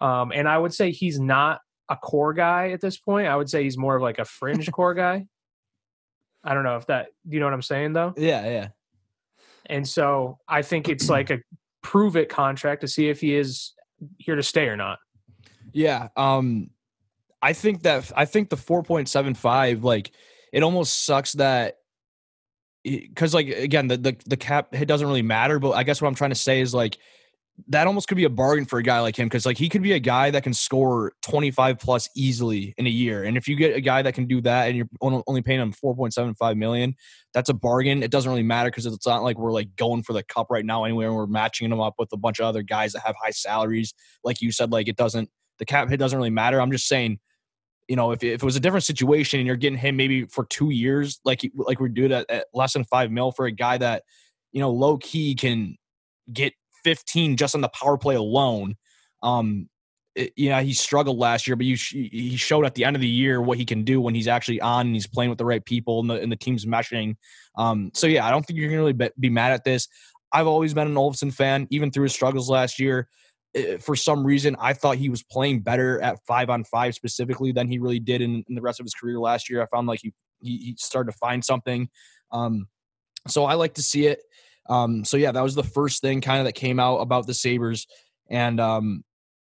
Um, 0.00 0.30
and 0.32 0.46
I 0.46 0.58
would 0.58 0.74
say 0.74 0.90
he's 0.90 1.18
not 1.18 1.60
a 1.88 1.96
core 1.96 2.32
guy 2.32 2.70
at 2.70 2.80
this 2.80 2.96
point. 2.96 3.28
I 3.28 3.36
would 3.36 3.50
say 3.50 3.62
he's 3.62 3.78
more 3.78 3.96
of 3.96 4.02
like 4.02 4.18
a 4.18 4.24
fringe 4.24 4.70
core 4.72 4.94
guy. 4.94 5.26
I 6.44 6.54
don't 6.54 6.64
know 6.64 6.76
if 6.76 6.86
that 6.86 7.08
do 7.28 7.34
you 7.34 7.40
know 7.40 7.46
what 7.46 7.54
I'm 7.54 7.62
saying 7.62 7.92
though? 7.92 8.14
Yeah, 8.16 8.44
yeah. 8.48 8.68
And 9.66 9.86
so 9.86 10.38
I 10.48 10.62
think 10.62 10.88
it's 10.88 11.08
like 11.08 11.30
a 11.30 11.38
prove 11.82 12.16
it 12.16 12.28
contract 12.28 12.80
to 12.80 12.88
see 12.88 13.08
if 13.08 13.20
he 13.20 13.34
is 13.34 13.72
here 14.18 14.34
to 14.34 14.42
stay 14.42 14.66
or 14.66 14.76
not. 14.76 14.98
Yeah. 15.72 16.08
Um 16.16 16.70
I 17.40 17.52
think 17.52 17.82
that 17.82 18.10
I 18.16 18.24
think 18.24 18.50
the 18.50 18.56
4.75 18.56 19.82
like 19.82 20.12
it 20.52 20.62
almost 20.62 21.04
sucks 21.04 21.32
that 21.34 21.76
because 22.84 23.32
like 23.32 23.48
again 23.48 23.88
the, 23.88 23.96
the 23.96 24.16
the 24.26 24.36
cap 24.36 24.74
it 24.74 24.86
doesn't 24.86 25.06
really 25.06 25.22
matter 25.22 25.58
but 25.60 25.70
i 25.72 25.84
guess 25.84 26.02
what 26.02 26.08
i'm 26.08 26.16
trying 26.16 26.30
to 26.30 26.36
say 26.36 26.60
is 26.60 26.74
like 26.74 26.98
that 27.68 27.86
almost 27.86 28.08
could 28.08 28.16
be 28.16 28.24
a 28.24 28.30
bargain 28.30 28.64
for 28.64 28.78
a 28.78 28.82
guy 28.82 29.00
like 29.00 29.16
him 29.16 29.26
because 29.26 29.44
like 29.44 29.58
he 29.58 29.68
could 29.68 29.82
be 29.82 29.92
a 29.92 29.98
guy 29.98 30.30
that 30.30 30.42
can 30.42 30.54
score 30.54 31.12
25 31.22 31.78
plus 31.78 32.08
easily 32.16 32.74
in 32.78 32.86
a 32.86 32.90
year. 32.90 33.24
And 33.24 33.36
if 33.36 33.46
you 33.46 33.56
get 33.56 33.76
a 33.76 33.80
guy 33.80 34.02
that 34.02 34.14
can 34.14 34.26
do 34.26 34.40
that 34.40 34.68
and 34.68 34.76
you're 34.76 34.88
only 35.00 35.42
paying 35.42 35.60
him 35.60 35.72
4.75 35.72 36.56
million 36.56 36.94
that's 37.34 37.48
a 37.48 37.54
bargain. 37.54 38.02
It 38.02 38.10
doesn't 38.10 38.30
really 38.30 38.42
matter 38.42 38.70
because 38.70 38.86
it's 38.86 39.06
not 39.06 39.22
like 39.22 39.38
we're 39.38 39.52
like 39.52 39.74
going 39.76 40.02
for 40.02 40.12
the 40.12 40.22
cup 40.22 40.48
right 40.50 40.64
now 40.64 40.84
anyway 40.84 41.06
and 41.06 41.14
we're 41.14 41.26
matching 41.26 41.70
them 41.70 41.80
up 41.80 41.94
with 41.98 42.12
a 42.12 42.16
bunch 42.16 42.40
of 42.40 42.46
other 42.46 42.62
guys 42.62 42.92
that 42.92 43.02
have 43.06 43.14
high 43.22 43.30
salaries. 43.30 43.94
Like 44.24 44.40
you 44.40 44.52
said 44.52 44.72
like 44.72 44.88
it 44.88 44.96
doesn't 44.96 45.30
the 45.58 45.64
cap 45.64 45.88
hit 45.88 45.98
doesn't 45.98 46.16
really 46.16 46.30
matter. 46.30 46.60
I'm 46.60 46.72
just 46.72 46.88
saying 46.88 47.18
you 47.88 47.96
know 47.96 48.12
if, 48.12 48.22
if 48.22 48.42
it 48.42 48.42
was 48.42 48.56
a 48.56 48.60
different 48.60 48.84
situation 48.84 49.40
and 49.40 49.46
you're 49.46 49.56
getting 49.56 49.78
him 49.78 49.96
maybe 49.96 50.24
for 50.26 50.44
two 50.46 50.70
years 50.70 51.20
like 51.24 51.42
like 51.54 51.80
we're 51.80 51.88
doing 51.88 52.12
at, 52.12 52.30
at 52.30 52.46
less 52.54 52.72
than 52.72 52.84
five 52.84 53.10
mil 53.10 53.32
for 53.32 53.44
a 53.46 53.52
guy 53.52 53.76
that 53.76 54.04
you 54.52 54.60
know 54.60 54.70
low 54.70 54.96
key 54.98 55.34
can 55.34 55.76
get 56.32 56.54
15 56.84 57.36
just 57.36 57.54
on 57.54 57.60
the 57.60 57.68
power 57.68 57.96
play 57.96 58.14
alone. 58.14 58.76
Um, 59.22 59.68
it, 60.14 60.32
yeah, 60.36 60.60
he 60.60 60.74
struggled 60.74 61.16
last 61.16 61.46
year, 61.46 61.56
but 61.56 61.64
you 61.64 61.76
he 61.76 62.36
showed 62.36 62.66
at 62.66 62.74
the 62.74 62.84
end 62.84 62.96
of 62.96 63.02
the 63.02 63.08
year 63.08 63.40
what 63.40 63.58
he 63.58 63.64
can 63.64 63.84
do 63.84 64.00
when 64.00 64.14
he's 64.14 64.28
actually 64.28 64.60
on 64.60 64.86
and 64.86 64.94
he's 64.94 65.06
playing 65.06 65.30
with 65.30 65.38
the 65.38 65.44
right 65.44 65.64
people 65.64 66.00
and 66.00 66.10
the, 66.10 66.14
and 66.14 66.30
the 66.30 66.36
team's 66.36 66.66
meshing. 66.66 67.16
Um, 67.56 67.90
so 67.94 68.06
yeah, 68.06 68.26
I 68.26 68.30
don't 68.30 68.44
think 68.44 68.58
you 68.58 68.68
can 68.68 68.76
really 68.76 68.92
be, 68.92 69.30
mad 69.30 69.52
at 69.52 69.64
this. 69.64 69.88
I've 70.32 70.46
always 70.46 70.74
been 70.74 70.86
an 70.86 70.94
Olofsson 70.94 71.32
fan, 71.32 71.66
even 71.70 71.90
through 71.90 72.04
his 72.04 72.12
struggles 72.12 72.50
last 72.50 72.78
year. 72.78 73.08
for 73.80 73.96
some 73.96 74.24
reason, 74.24 74.56
I 74.58 74.72
thought 74.74 74.96
he 74.96 75.08
was 75.08 75.22
playing 75.22 75.60
better 75.60 76.00
at 76.02 76.18
five 76.26 76.50
on 76.50 76.64
five 76.64 76.94
specifically 76.94 77.52
than 77.52 77.68
he 77.68 77.78
really 77.78 78.00
did 78.00 78.20
in, 78.20 78.44
in 78.48 78.54
the 78.54 78.62
rest 78.62 78.80
of 78.80 78.84
his 78.84 78.94
career 78.94 79.18
last 79.18 79.48
year. 79.48 79.62
I 79.62 79.66
found 79.66 79.86
like 79.86 80.00
he 80.02 80.12
he, 80.42 80.56
he 80.58 80.76
started 80.78 81.12
to 81.12 81.18
find 81.18 81.44
something. 81.44 81.88
Um, 82.30 82.66
so 83.28 83.44
I 83.44 83.54
like 83.54 83.74
to 83.74 83.82
see 83.82 84.06
it. 84.06 84.20
Um, 84.68 85.04
so 85.04 85.16
yeah, 85.16 85.32
that 85.32 85.42
was 85.42 85.54
the 85.54 85.62
first 85.62 86.02
thing 86.02 86.20
kind 86.20 86.38
of 86.38 86.44
that 86.46 86.54
came 86.54 86.78
out 86.78 86.98
about 86.98 87.26
the 87.26 87.34
Sabres. 87.34 87.86
And 88.30 88.60
um, 88.60 89.04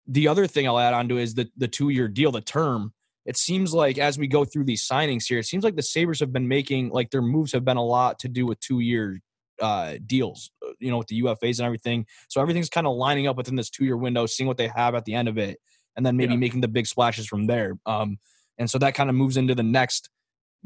the 0.07 0.27
other 0.27 0.47
thing 0.47 0.67
I'll 0.67 0.79
add 0.79 0.93
on 0.93 1.09
to 1.09 1.17
is 1.17 1.35
the 1.35 1.47
the 1.57 1.67
two 1.67 1.89
year 1.89 2.07
deal, 2.07 2.31
the 2.31 2.41
term. 2.41 2.93
It 3.25 3.37
seems 3.37 3.73
like 3.73 3.97
as 3.97 4.19
we 4.19 4.27
go 4.27 4.45
through 4.45 4.65
these 4.65 4.87
signings 4.87 5.25
here, 5.27 5.39
it 5.39 5.45
seems 5.45 5.63
like 5.63 5.75
the 5.75 5.81
Sabres 5.81 6.19
have 6.19 6.31
been 6.31 6.47
making 6.47 6.89
like 6.89 7.09
their 7.09 7.23
moves 7.23 7.51
have 7.53 7.65
been 7.65 7.77
a 7.77 7.83
lot 7.83 8.19
to 8.19 8.27
do 8.27 8.45
with 8.45 8.59
two 8.59 8.81
year 8.81 9.19
uh, 9.61 9.95
deals, 10.05 10.51
uh, 10.65 10.71
you 10.79 10.91
know, 10.91 10.97
with 10.99 11.07
the 11.07 11.21
UFAs 11.23 11.59
and 11.59 11.65
everything. 11.65 12.05
So 12.27 12.41
everything's 12.41 12.69
kind 12.69 12.85
of 12.85 12.95
lining 12.95 13.27
up 13.27 13.37
within 13.37 13.55
this 13.55 13.69
two 13.69 13.85
year 13.85 13.97
window, 13.97 14.25
seeing 14.25 14.47
what 14.47 14.57
they 14.57 14.67
have 14.67 14.95
at 14.95 15.05
the 15.05 15.15
end 15.15 15.27
of 15.27 15.37
it, 15.37 15.57
and 15.95 16.05
then 16.05 16.17
maybe 16.17 16.33
yeah. 16.33 16.39
making 16.39 16.61
the 16.61 16.67
big 16.67 16.87
splashes 16.87 17.25
from 17.25 17.47
there. 17.47 17.77
Um, 17.85 18.17
and 18.57 18.69
so 18.69 18.77
that 18.79 18.95
kind 18.95 19.09
of 19.09 19.15
moves 19.15 19.37
into 19.37 19.55
the 19.55 19.63
next 19.63 20.09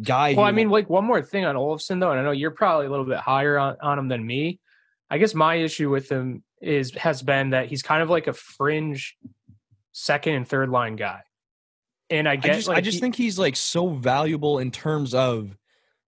guy. 0.01 0.33
Well, 0.33 0.45
I 0.45 0.51
mean, 0.51 0.69
like 0.69 0.89
one 0.89 1.05
more 1.05 1.21
thing 1.21 1.45
on 1.45 1.55
Olofsson 1.55 1.99
though, 1.99 2.11
and 2.11 2.19
I 2.19 2.23
know 2.23 2.31
you're 2.31 2.51
probably 2.51 2.87
a 2.87 2.89
little 2.89 3.05
bit 3.05 3.17
higher 3.17 3.57
on, 3.57 3.77
on 3.81 3.99
him 3.99 4.07
than 4.07 4.25
me. 4.25 4.59
I 5.09 5.17
guess 5.17 5.33
my 5.33 5.55
issue 5.55 5.89
with 5.89 6.09
him 6.09 6.43
is 6.61 6.93
has 6.95 7.21
been 7.21 7.51
that 7.51 7.67
he's 7.67 7.81
kind 7.81 8.03
of 8.03 8.09
like 8.09 8.27
a 8.27 8.33
fringe 8.33 9.17
second 9.91 10.33
and 10.35 10.47
third 10.47 10.69
line 10.69 10.95
guy. 10.95 11.21
And 12.09 12.27
I 12.27 12.37
get, 12.37 12.51
I 12.51 12.55
just, 12.55 12.67
like, 12.67 12.77
I 12.77 12.81
just 12.81 12.95
he, 12.95 13.01
think 13.01 13.15
he's 13.15 13.37
like 13.37 13.55
so 13.55 13.89
valuable 13.89 14.59
in 14.59 14.71
terms 14.71 15.13
of 15.13 15.55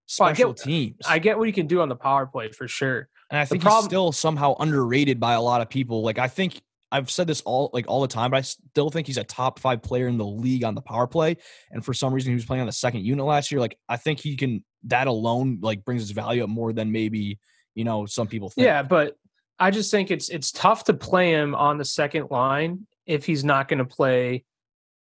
special 0.08 0.46
well, 0.46 0.52
I 0.52 0.56
get, 0.56 0.64
teams. 0.64 1.06
I 1.08 1.20
get 1.20 1.38
what 1.38 1.48
he 1.48 1.54
can 1.54 1.68
do 1.68 1.82
on 1.82 1.90
the 1.90 1.96
power 1.96 2.26
play 2.26 2.50
for 2.50 2.68
sure. 2.68 3.08
And 3.30 3.40
I 3.40 3.46
think 3.46 3.62
problem, 3.62 3.84
he's 3.84 3.90
still 3.90 4.12
somehow 4.12 4.56
underrated 4.60 5.20
by 5.20 5.34
a 5.34 5.42
lot 5.42 5.62
of 5.62 5.70
people. 5.70 6.02
Like 6.02 6.18
I 6.18 6.28
think 6.28 6.62
I've 6.92 7.10
said 7.10 7.28
this 7.28 7.42
all 7.42 7.70
like 7.74 7.86
all 7.88 8.02
the 8.02 8.08
time, 8.08 8.32
but 8.32 8.38
I 8.38 8.42
still 8.42 8.90
think 8.90 9.08
he's 9.08 9.18
a 9.18 9.24
top 9.24 9.60
five 9.60 9.82
player 9.82 10.08
in 10.08 10.18
the 10.18 10.26
league 10.26 10.64
on 10.64 10.76
the 10.76 10.82
power 10.82 11.08
play. 11.08 11.38
And 11.72 11.84
for 11.84 11.94
some 11.94 12.14
reason, 12.14 12.32
he 12.32 12.36
was 12.36 12.46
playing 12.46 12.62
on 12.62 12.68
the 12.68 12.74
second 12.74 13.06
unit 13.06 13.26
last 13.26 13.52
year. 13.52 13.60
Like 13.60 13.78
I 13.88 13.98
think 13.98 14.20
he 14.20 14.36
can. 14.36 14.64
That 14.86 15.06
alone 15.08 15.60
like 15.62 15.86
brings 15.86 16.02
his 16.02 16.10
value 16.12 16.44
up 16.44 16.50
more 16.50 16.74
than 16.74 16.92
maybe 16.92 17.40
you 17.76 17.84
know 17.84 18.08
some 18.08 18.28
people 18.28 18.50
think. 18.50 18.66
Yeah, 18.66 18.82
but 18.82 19.16
I 19.60 19.70
just 19.70 19.92
think 19.92 20.10
it's 20.10 20.30
it's 20.30 20.52
tough 20.52 20.86
to 20.86 20.94
play 20.94 21.32
him 21.32 21.54
on 21.54 21.78
the 21.78 21.86
second 21.86 22.32
line 22.32 22.88
if 23.06 23.26
he's 23.26 23.44
not 23.44 23.68
going 23.68 23.78
to 23.78 23.86
play. 23.86 24.44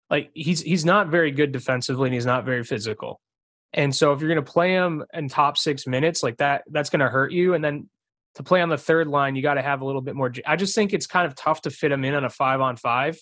Like 0.09 0.29
he's 0.35 0.61
he's 0.61 0.85
not 0.85 1.07
very 1.07 1.31
good 1.31 1.51
defensively 1.51 2.07
and 2.07 2.13
he's 2.13 2.25
not 2.25 2.45
very 2.45 2.63
physical. 2.63 3.19
And 3.73 3.95
so 3.95 4.13
if 4.13 4.21
you're 4.21 4.29
going 4.29 4.45
to 4.45 4.51
play 4.51 4.73
him 4.73 5.03
in 5.11 5.27
top 5.27 5.57
six 5.57 5.87
minutes 5.87 6.21
like 6.21 6.37
that, 6.37 6.63
that's 6.69 6.91
going 6.91 6.99
to 6.99 7.09
hurt 7.09 7.31
you. 7.31 7.55
And 7.55 7.63
then 7.63 7.89
to 8.35 8.43
play 8.43 8.61
on 8.61 8.69
the 8.69 8.77
third 8.77 9.07
line, 9.07 9.35
you 9.35 9.41
got 9.41 9.55
to 9.55 9.61
have 9.61 9.81
a 9.81 9.85
little 9.85 10.01
bit 10.01 10.15
more. 10.15 10.31
I 10.45 10.55
just 10.55 10.75
think 10.75 10.93
it's 10.93 11.07
kind 11.07 11.27
of 11.27 11.35
tough 11.35 11.61
to 11.61 11.69
fit 11.69 11.91
him 11.91 12.03
in 12.03 12.15
on 12.15 12.23
a 12.23 12.29
five 12.29 12.61
on 12.61 12.77
five. 12.77 13.17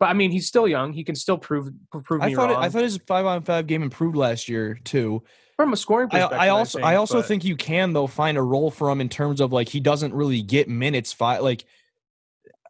But 0.00 0.06
I 0.06 0.12
mean, 0.12 0.30
he's 0.30 0.46
still 0.46 0.68
young. 0.68 0.92
He 0.92 1.04
can 1.04 1.14
still 1.14 1.38
prove 1.38 1.70
prove 2.04 2.22
I 2.22 2.28
me 2.28 2.34
thought 2.34 2.50
wrong. 2.50 2.62
It, 2.62 2.66
I 2.66 2.68
thought 2.68 2.82
his 2.82 2.98
five 3.06 3.26
on 3.26 3.42
five 3.42 3.66
game 3.66 3.82
improved 3.82 4.16
last 4.16 4.48
year 4.48 4.78
too. 4.84 5.22
From 5.56 5.72
a 5.72 5.76
scoring 5.76 6.08
perspective, 6.08 6.38
I, 6.38 6.46
I 6.46 6.48
also 6.50 6.78
I, 6.78 6.82
think, 6.82 6.92
I 6.92 6.94
also 6.96 7.18
but. 7.18 7.26
think 7.26 7.44
you 7.44 7.56
can 7.56 7.92
though 7.92 8.06
find 8.06 8.38
a 8.38 8.42
role 8.42 8.70
for 8.70 8.90
him 8.90 9.00
in 9.00 9.08
terms 9.08 9.40
of 9.40 9.52
like 9.52 9.68
he 9.68 9.80
doesn't 9.80 10.14
really 10.14 10.40
get 10.40 10.68
minutes. 10.68 11.12
Five 11.12 11.42
like 11.42 11.64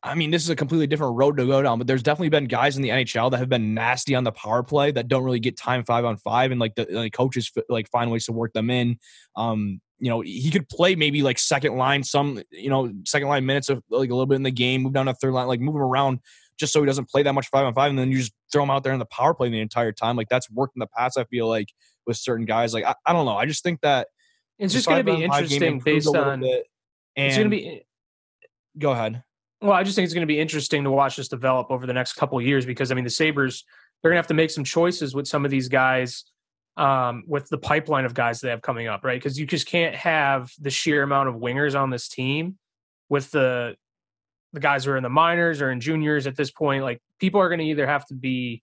I 0.02 0.14
mean, 0.14 0.30
this 0.30 0.42
is 0.42 0.50
a 0.50 0.56
completely 0.56 0.86
different 0.86 1.16
road 1.16 1.36
to 1.38 1.46
go 1.46 1.60
down, 1.60 1.78
but 1.78 1.86
there's 1.86 2.02
definitely 2.02 2.28
been 2.28 2.46
guys 2.46 2.76
in 2.76 2.82
the 2.82 2.90
NHL 2.90 3.30
that 3.30 3.38
have 3.38 3.48
been 3.48 3.74
nasty 3.74 4.14
on 4.14 4.24
the 4.24 4.32
power 4.32 4.62
play 4.62 4.90
that 4.92 5.08
don't 5.08 5.24
really 5.24 5.40
get 5.40 5.56
time 5.56 5.84
five 5.84 6.04
on 6.04 6.16
five, 6.16 6.50
and 6.50 6.60
like 6.60 6.74
the 6.76 6.86
like 6.90 7.12
coaches 7.12 7.50
like 7.68 7.90
find 7.90 8.10
ways 8.10 8.26
to 8.26 8.32
work 8.32 8.52
them 8.52 8.70
in. 8.70 8.98
Um, 9.36 9.80
you 10.00 10.10
know, 10.10 10.20
he 10.20 10.50
could 10.50 10.68
play 10.68 10.94
maybe 10.94 11.22
like 11.22 11.38
second 11.38 11.76
line, 11.76 12.02
some 12.02 12.42
you 12.50 12.70
know 12.70 12.92
second 13.04 13.28
line 13.28 13.44
minutes 13.44 13.68
of 13.68 13.82
like 13.90 14.10
a 14.10 14.14
little 14.14 14.26
bit 14.26 14.36
in 14.36 14.42
the 14.42 14.50
game, 14.50 14.82
move 14.82 14.92
down 14.92 15.06
to 15.06 15.14
third 15.14 15.32
line, 15.32 15.46
like 15.46 15.60
move 15.60 15.74
him 15.74 15.82
around 15.82 16.20
just 16.58 16.72
so 16.72 16.80
he 16.80 16.86
doesn't 16.86 17.08
play 17.08 17.22
that 17.22 17.32
much 17.32 17.48
five 17.48 17.64
on 17.64 17.74
five, 17.74 17.90
and 17.90 17.98
then 17.98 18.10
you 18.10 18.18
just 18.18 18.32
throw 18.52 18.62
him 18.62 18.70
out 18.70 18.82
there 18.84 18.92
in 18.92 18.98
the 18.98 19.06
power 19.06 19.34
play 19.34 19.48
the 19.48 19.60
entire 19.60 19.92
time. 19.92 20.16
Like 20.16 20.28
that's 20.28 20.50
worked 20.50 20.76
in 20.76 20.80
the 20.80 20.88
past. 20.88 21.18
I 21.18 21.24
feel 21.24 21.48
like 21.48 21.68
with 22.06 22.16
certain 22.16 22.44
guys, 22.44 22.74
like 22.74 22.84
I, 22.84 22.94
I 23.06 23.12
don't 23.12 23.26
know. 23.26 23.36
I 23.36 23.46
just 23.46 23.62
think 23.62 23.80
that 23.80 24.08
it's 24.58 24.74
just 24.74 24.86
going 24.86 25.04
to 25.04 25.12
be 25.16 25.24
interesting 25.24 25.80
based 25.80 26.14
on. 26.14 26.40
Bit, 26.40 26.64
it's 27.16 27.36
going 27.36 27.50
to 27.50 27.56
be. 27.56 27.68
Eh, 27.68 27.78
Go 28.78 28.92
ahead. 28.92 29.22
Well, 29.60 29.72
I 29.72 29.82
just 29.82 29.96
think 29.96 30.04
it's 30.04 30.14
going 30.14 30.22
to 30.22 30.32
be 30.32 30.38
interesting 30.38 30.84
to 30.84 30.90
watch 30.90 31.16
this 31.16 31.26
develop 31.26 31.70
over 31.70 31.86
the 31.86 31.92
next 31.92 32.12
couple 32.12 32.40
years 32.40 32.64
because 32.64 32.92
I 32.92 32.94
mean 32.94 33.04
the 33.04 33.10
Sabres 33.10 33.64
they're 34.02 34.10
going 34.10 34.16
to 34.16 34.20
have 34.20 34.28
to 34.28 34.34
make 34.34 34.50
some 34.50 34.62
choices 34.62 35.14
with 35.14 35.26
some 35.26 35.44
of 35.44 35.50
these 35.50 35.68
guys 35.68 36.24
um, 36.78 37.24
with 37.26 37.48
the 37.48 37.58
pipeline 37.58 38.04
of 38.04 38.14
guys 38.14 38.40
they 38.40 38.50
have 38.50 38.62
coming 38.62 38.86
up, 38.86 39.04
right? 39.04 39.20
Because 39.20 39.38
you 39.38 39.46
just 39.46 39.66
can't 39.66 39.94
have 39.96 40.50
the 40.60 40.70
sheer 40.70 41.02
amount 41.02 41.28
of 41.28 41.34
wingers 41.34 41.78
on 41.78 41.90
this 41.90 42.08
team 42.08 42.56
with 43.08 43.30
the 43.32 43.76
the 44.54 44.60
guys 44.60 44.84
who 44.84 44.92
are 44.92 44.96
in 44.96 45.02
the 45.02 45.10
minors 45.10 45.60
or 45.60 45.70
in 45.70 45.80
juniors 45.80 46.26
at 46.26 46.36
this 46.36 46.50
point. 46.50 46.82
Like 46.82 47.02
people 47.18 47.40
are 47.40 47.48
going 47.48 47.58
to 47.58 47.66
either 47.66 47.86
have 47.86 48.06
to 48.06 48.14
be 48.14 48.62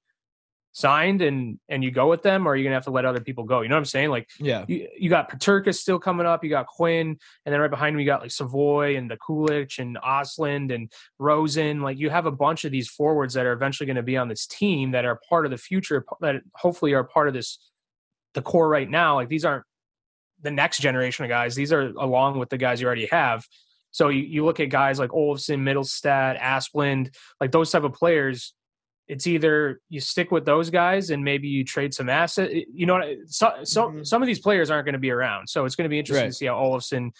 signed 0.71 1.21
and 1.21 1.57
and 1.69 1.83
you 1.83 1.91
go 1.91 2.09
with 2.09 2.21
them, 2.21 2.47
or 2.47 2.55
you're 2.55 2.63
gonna 2.63 2.75
have 2.75 2.85
to 2.85 2.91
let 2.91 3.05
other 3.05 3.19
people 3.19 3.43
go. 3.43 3.61
You 3.61 3.69
know 3.69 3.75
what 3.75 3.79
I'm 3.79 3.85
saying? 3.85 4.09
Like, 4.09 4.29
yeah, 4.39 4.63
you, 4.67 4.87
you 4.97 5.09
got 5.09 5.29
Peterka 5.29 5.75
still 5.75 5.99
coming 5.99 6.25
up, 6.25 6.43
you 6.43 6.49
got 6.49 6.67
Quinn, 6.67 7.17
and 7.45 7.53
then 7.53 7.59
right 7.59 7.69
behind 7.69 7.95
him 7.95 7.99
you 7.99 8.05
got 8.05 8.21
like 8.21 8.31
Savoy 8.31 8.95
and 8.95 9.11
the 9.11 9.17
Kulich 9.17 9.79
and 9.79 9.97
Ostlund 9.97 10.73
and 10.73 10.91
Rosen. 11.19 11.81
Like, 11.81 11.97
you 11.97 12.09
have 12.09 12.25
a 12.25 12.31
bunch 12.31 12.65
of 12.65 12.71
these 12.71 12.89
forwards 12.89 13.33
that 13.33 13.45
are 13.45 13.53
eventually 13.53 13.87
going 13.87 13.95
to 13.95 14.03
be 14.03 14.17
on 14.17 14.29
this 14.29 14.45
team 14.45 14.91
that 14.91 15.05
are 15.05 15.19
part 15.29 15.45
of 15.45 15.51
the 15.51 15.57
future, 15.57 16.05
that 16.21 16.41
hopefully 16.53 16.93
are 16.93 17.03
part 17.03 17.27
of 17.27 17.33
this 17.33 17.59
the 18.35 18.43
core 18.43 18.69
right 18.69 18.89
now. 18.89 19.15
Like, 19.15 19.29
these 19.29 19.43
aren't 19.43 19.65
the 20.41 20.51
next 20.51 20.79
generation 20.79 21.25
of 21.25 21.29
guys; 21.29 21.55
these 21.55 21.73
are 21.73 21.89
along 21.97 22.37
with 22.37 22.49
the 22.49 22.57
guys 22.57 22.79
you 22.79 22.85
already 22.85 23.07
have. 23.07 23.43
So 23.89 24.09
you, 24.09 24.21
you 24.23 24.45
look 24.45 24.59
at 24.59 24.69
guys 24.69 24.99
like 24.99 25.09
Olofsson, 25.11 25.59
Mittelstadt, 25.59 26.39
Asplund, 26.39 27.15
like 27.41 27.51
those 27.51 27.71
type 27.71 27.83
of 27.83 27.93
players 27.93 28.53
it's 29.07 29.27
either 29.27 29.81
you 29.89 29.99
stick 29.99 30.31
with 30.31 30.45
those 30.45 30.69
guys 30.69 31.09
and 31.09 31.23
maybe 31.23 31.47
you 31.47 31.63
trade 31.63 31.93
some 31.93 32.09
asset. 32.09 32.51
You 32.73 32.85
know, 32.85 33.15
so, 33.27 33.53
so 33.63 33.87
mm-hmm. 33.87 34.03
some 34.03 34.21
of 34.21 34.27
these 34.27 34.39
players 34.39 34.71
aren't 34.71 34.85
going 34.85 34.93
to 34.93 34.99
be 34.99 35.11
around, 35.11 35.47
so 35.47 35.65
it's 35.65 35.75
going 35.75 35.85
to 35.85 35.89
be 35.89 35.99
interesting 35.99 36.25
right. 36.25 36.31
to 36.31 36.37
see 36.37 36.47
how 36.47 36.55
Olofsson, 36.55 37.11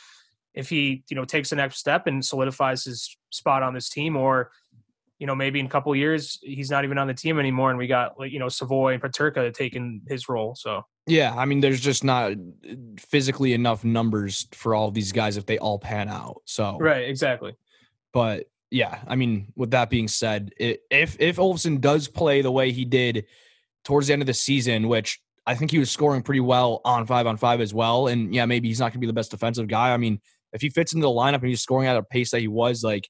if 0.54 0.70
he 0.70 1.04
you 1.10 1.16
know 1.16 1.26
takes 1.26 1.50
the 1.50 1.56
next 1.56 1.78
step 1.78 2.08
and 2.08 2.26
solidifies 2.26 2.86
his 2.86 3.16
spot 3.30 3.62
on 3.62 3.74
this 3.74 3.90
team, 3.90 4.16
or 4.16 4.52
you 5.20 5.28
know 5.28 5.36
maybe 5.36 5.60
in 5.60 5.66
a 5.66 5.70
couple 5.70 5.96
years 5.96 6.40
he's 6.42 6.70
not 6.70 6.84
even 6.84 6.98
on 6.98 7.08
the 7.08 7.14
team 7.14 7.40
anymore, 7.40 7.70
and 7.70 7.78
we 7.78 7.88
got 7.88 8.20
like 8.20 8.32
you 8.32 8.40
know 8.40 8.50
Savoy 8.50 8.94
and 8.94 9.02
Peterka 9.02 9.54
taking 9.54 10.02
his 10.08 10.28
role. 10.30 10.56
So 10.56 10.84
yeah, 11.08 11.34
I 11.36 11.46
mean, 11.46 11.60
there's 11.60 11.82
just 11.82 12.04
not 12.04 12.34
physically 12.98 13.54
enough 13.54 13.84
numbers 13.84 14.48
for 14.52 14.74
all 14.74 14.92
these 14.92 15.12
guys 15.12 15.38
if 15.38 15.46
they 15.46 15.58
all 15.58 15.80
pan 15.80 16.10
out. 16.10 16.42
So 16.46 16.78
right, 16.80 17.08
exactly. 17.08 17.56
But 18.12 18.46
yeah, 18.72 19.00
I 19.08 19.16
mean, 19.16 19.54
with 19.56 19.72
that 19.72 19.90
being 19.90 20.08
said, 20.08 20.52
if 20.58 21.18
if 21.20 21.38
Olofsson 21.38 21.80
does 21.80 22.08
play 22.08 22.42
the 22.42 22.52
way 22.52 22.72
he 22.72 22.86
did 22.86 23.26
towards 23.84 24.08
the 24.08 24.14
end 24.14 24.22
of 24.22 24.26
the 24.26 24.34
season, 24.34 24.88
which 24.88 25.22
I 25.46 25.56
think 25.56 25.72
he 25.72 25.80
was 25.80 25.92
scoring 25.92 26.24
pretty 26.24 26.40
well 26.40 26.82
on 26.84 27.06
five 27.06 27.28
on 27.28 27.38
five 27.38 27.62
as 27.62 27.74
well, 27.74 28.08
and 28.08 28.34
yeah, 28.34 28.46
maybe 28.46 28.68
he's 28.68 28.80
not 28.80 28.86
going 28.86 28.94
to 28.94 29.00
be 29.00 29.08
the 29.08 29.14
best 29.14 29.32
defensive 29.32 29.68
guy. 29.68 29.94
I 29.94 29.98
mean, 29.98 30.20
if 30.54 30.62
he 30.62 30.70
fits 30.70 30.94
into 30.94 31.06
the 31.06 31.12
lineup 31.12 31.36
and 31.36 31.48
he's 31.48 31.62
scoring 31.62 31.88
at 31.88 31.98
a 31.98 32.04
pace 32.04 32.32
that 32.32 32.42
he 32.42 32.48
was, 32.48 32.84
like, 32.84 33.08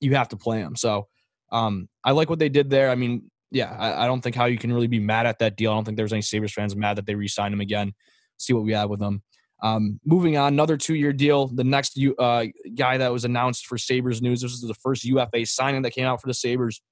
you 0.00 0.14
have 0.14 0.28
to 0.28 0.36
play 0.36 0.60
him. 0.60 0.76
So, 0.76 1.08
um, 1.52 1.88
I 2.04 2.12
like 2.12 2.30
what 2.30 2.38
they 2.38 2.48
did 2.48 2.70
there. 2.70 2.90
I 2.90 2.94
mean, 2.94 3.30
yeah, 3.50 3.74
I, 3.78 4.04
I 4.04 4.06
don't 4.06 4.20
think 4.20 4.36
how 4.36 4.46
you 4.46 4.58
can 4.58 4.72
really 4.72 4.86
be 4.86 5.00
mad 5.00 5.26
at 5.26 5.38
that 5.38 5.56
deal. 5.56 5.70
I 5.70 5.74
don't 5.74 5.84
think 5.84 5.96
there's 5.96 6.12
any 6.12 6.22
Sabres 6.22 6.52
fans 6.52 6.74
mad 6.74 6.96
that 6.98 7.06
they 7.06 7.14
re-signed 7.14 7.54
him 7.54 7.60
again. 7.60 7.92
See 8.38 8.52
what 8.52 8.64
we 8.64 8.72
have 8.72 8.90
with 8.90 9.00
them. 9.00 9.22
Um, 9.62 10.00
moving 10.04 10.36
on, 10.36 10.52
another 10.52 10.76
two-year 10.76 11.12
deal. 11.12 11.46
The 11.46 11.64
next 11.64 11.98
uh, 12.18 12.44
guy 12.74 12.98
that 12.98 13.12
was 13.12 13.24
announced 13.24 13.66
for 13.66 13.78
Sabres 13.78 14.20
news. 14.20 14.42
This 14.42 14.52
is 14.52 14.60
the 14.60 14.74
first 14.74 15.04
UFA 15.04 15.46
signing 15.46 15.82
that 15.82 15.92
came 15.92 16.06
out 16.06 16.20
for 16.20 16.26
the 16.26 16.34
Sabres. 16.34 16.82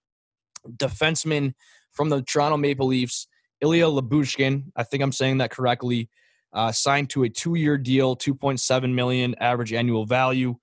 Defenseman 0.67 1.53
from 1.93 2.09
the 2.09 2.23
Toronto 2.23 2.57
Maple 2.57 2.87
Leafs, 2.87 3.29
Ilya 3.61 3.87
Lyubushkin. 3.87 4.65
I 4.77 4.83
think 4.83 5.03
I'm 5.03 5.13
saying 5.13 5.39
that 5.39 5.51
correctly. 5.51 6.09
Uh, 6.53 6.73
signed 6.73 7.11
to 7.11 7.25
a 7.25 7.29
two-year 7.29 7.77
deal, 7.77 8.17
2.7 8.17 8.95
million 8.95 9.35
average 9.41 9.73
annual 9.73 10.07
value. 10.07 10.55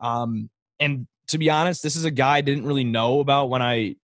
Um, 0.00 0.50
and 0.80 1.06
to 1.28 1.38
be 1.38 1.50
honest, 1.50 1.82
this 1.82 1.96
is 1.96 2.04
a 2.04 2.10
guy 2.10 2.36
I 2.36 2.40
didn't 2.40 2.66
really 2.66 2.84
know 2.84 3.20
about 3.20 3.50
when 3.50 3.62
I 3.62 3.96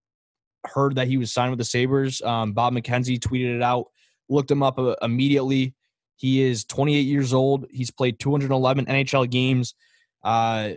heard 0.64 0.96
that 0.96 1.08
he 1.08 1.16
was 1.16 1.32
signed 1.32 1.50
with 1.50 1.58
the 1.58 1.64
Sabres. 1.64 2.20
Um, 2.22 2.52
Bob 2.52 2.74
McKenzie 2.74 3.18
tweeted 3.18 3.56
it 3.56 3.62
out. 3.62 3.86
Looked 4.28 4.50
him 4.50 4.62
up 4.62 4.78
uh, 4.78 4.96
immediately. 5.02 5.74
He 6.16 6.42
is 6.42 6.64
28 6.64 7.00
years 7.00 7.32
old. 7.32 7.66
He's 7.70 7.90
played 7.90 8.18
211 8.18 8.86
NHL 8.86 9.28
games. 9.30 9.74
Uh, 10.22 10.72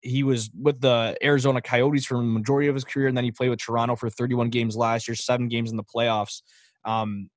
he 0.00 0.22
was 0.22 0.50
with 0.58 0.80
the 0.80 1.16
Arizona 1.22 1.60
Coyotes 1.60 2.04
for 2.04 2.16
the 2.16 2.22
majority 2.22 2.68
of 2.68 2.74
his 2.74 2.84
career, 2.84 3.08
and 3.08 3.16
then 3.16 3.24
he 3.24 3.30
played 3.30 3.50
with 3.50 3.60
Toronto 3.60 3.96
for 3.96 4.10
31 4.10 4.50
games 4.50 4.76
last 4.76 5.08
year, 5.08 5.14
seven 5.14 5.48
games 5.48 5.70
in 5.70 5.76
the 5.76 5.84
playoffs. 5.84 6.42
Um, 6.84 7.30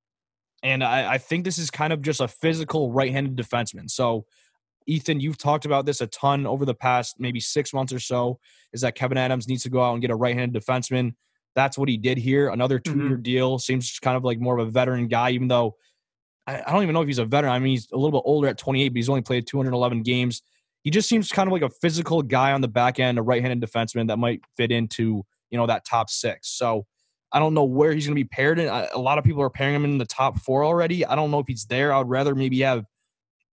and 0.64 0.84
I, 0.84 1.14
I, 1.14 1.18
think 1.18 1.46
this 1.46 1.58
is 1.58 1.70
kind 1.70 1.94
of 1.94 2.02
just 2.02 2.20
a 2.20 2.28
physical 2.28 2.92
right-handed 2.92 3.38
defenseman. 3.38 3.90
So, 3.90 4.26
Ethan, 4.88 5.20
you've 5.20 5.38
talked 5.38 5.66
about 5.66 5.86
this 5.86 6.02
a 6.02 6.08
ton 6.08 6.48
over 6.48 6.66
the 6.66 6.74
past 6.74 7.16
maybe 7.20 7.40
six 7.40 7.74
months 7.74 7.94
or 7.94 8.00
so. 8.00 8.40
Is 8.74 8.82
that 8.82 8.98
Kevyn 8.98 9.18
Adams 9.18 9.48
needs 9.48 9.64
to 9.64 9.70
go 9.70 9.82
out 9.82 9.94
and 9.94 10.02
get 10.02 10.12
a 10.12 10.16
right-handed 10.16 10.60
defenseman? 10.60 11.14
That's 11.56 11.78
what 11.78 11.90
he 11.90 11.98
did 11.98 12.18
here. 12.18 12.50
Another 12.50 12.80
two-year 12.80 13.12
mm-hmm. 13.12 13.22
deal 13.22 13.60
seems 13.60 14.00
kind 14.00 14.16
of 14.16 14.24
like 14.24 14.40
more 14.40 14.58
of 14.58 14.68
a 14.68 14.72
veteran 14.72 15.08
guy, 15.08 15.32
even 15.32 15.48
though 15.48 15.76
I 16.48 16.72
don't 16.72 16.84
even 16.84 16.94
know 16.94 17.02
if 17.02 17.08
he's 17.08 17.20
a 17.20 17.26
veteran. 17.26 17.52
I 17.52 17.60
mean, 17.60 17.72
he's 17.72 17.90
a 17.92 17.98
little 17.98 18.20
bit 18.20 18.26
older 18.26 18.48
at 18.48 18.58
28, 18.58 18.90
but 18.90 18.96
he's 18.96 19.10
only 19.10 19.22
played 19.22 19.46
211 19.48 20.02
games. 20.04 20.42
he 20.84 20.90
just 20.90 21.10
seems 21.10 21.30
kind 21.30 21.48
of 21.48 21.52
like 21.52 21.62
a 21.62 21.70
physical 21.70 22.22
guy 22.22 22.54
on 22.54 22.62
the 22.62 22.70
back 22.70 23.00
end, 23.00 23.20
a 23.20 23.22
right-handed 23.22 23.62
defenseman 23.62 24.08
that 24.08 24.18
might 24.18 24.42
fit 24.56 24.72
into 24.72 25.26
you 25.50 25.58
know 25.58 25.68
that 25.68 25.86
top 25.86 26.10
six. 26.10 26.50
So 26.50 26.86
I 27.32 27.40
don't 27.40 27.54
know 27.54 27.66
where 27.66 27.92
he's 27.92 28.06
going 28.06 28.16
to 28.16 28.24
be 28.24 28.28
paired 28.28 28.60
in. 28.60 28.68
A 28.70 28.98
lot 28.98 29.18
of 29.18 29.24
people 29.24 29.42
are 29.42 29.50
pairing 29.50 29.76
him 29.76 29.86
in 29.86 29.98
the 29.98 30.06
top 30.06 30.40
four 30.40 30.64
already. 30.64 31.06
I 31.06 31.16
don't 31.16 31.32
know 31.32 31.40
if 31.40 31.48
he's 31.48 31.66
there. 31.66 31.94
I 31.94 31.98
would 31.98 32.10
rather 32.10 32.36
maybe 32.36 32.62
have 32.62 32.86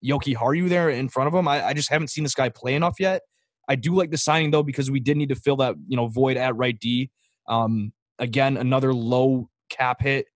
Jokiharju 0.03 0.69
there 0.69 0.89
in 0.89 1.09
front 1.09 1.27
of 1.27 1.33
him. 1.33 1.47
I, 1.47 1.67
I 1.67 1.73
just 1.73 1.89
haven't 1.89 2.09
seen 2.09 2.23
this 2.23 2.35
guy 2.35 2.49
play 2.49 2.75
enough 2.75 2.99
yet. 2.99 3.21
I 3.67 3.75
do 3.75 3.95
like 3.95 4.11
the 4.11 4.17
signing 4.17 4.51
though 4.51 4.63
because 4.63 4.91
we 4.91 4.99
did 4.99 5.17
need 5.17 5.29
to 5.29 5.35
fill 5.35 5.55
that 5.57 5.75
you 5.87 5.95
know 5.95 6.07
void 6.07 6.37
at 6.37 6.55
right 6.55 6.77
D. 6.77 7.09
Um, 7.47 7.93
again, 8.19 8.57
another 8.57 8.93
low 8.93 9.49
cap 9.69 10.01
hit. 10.01 10.27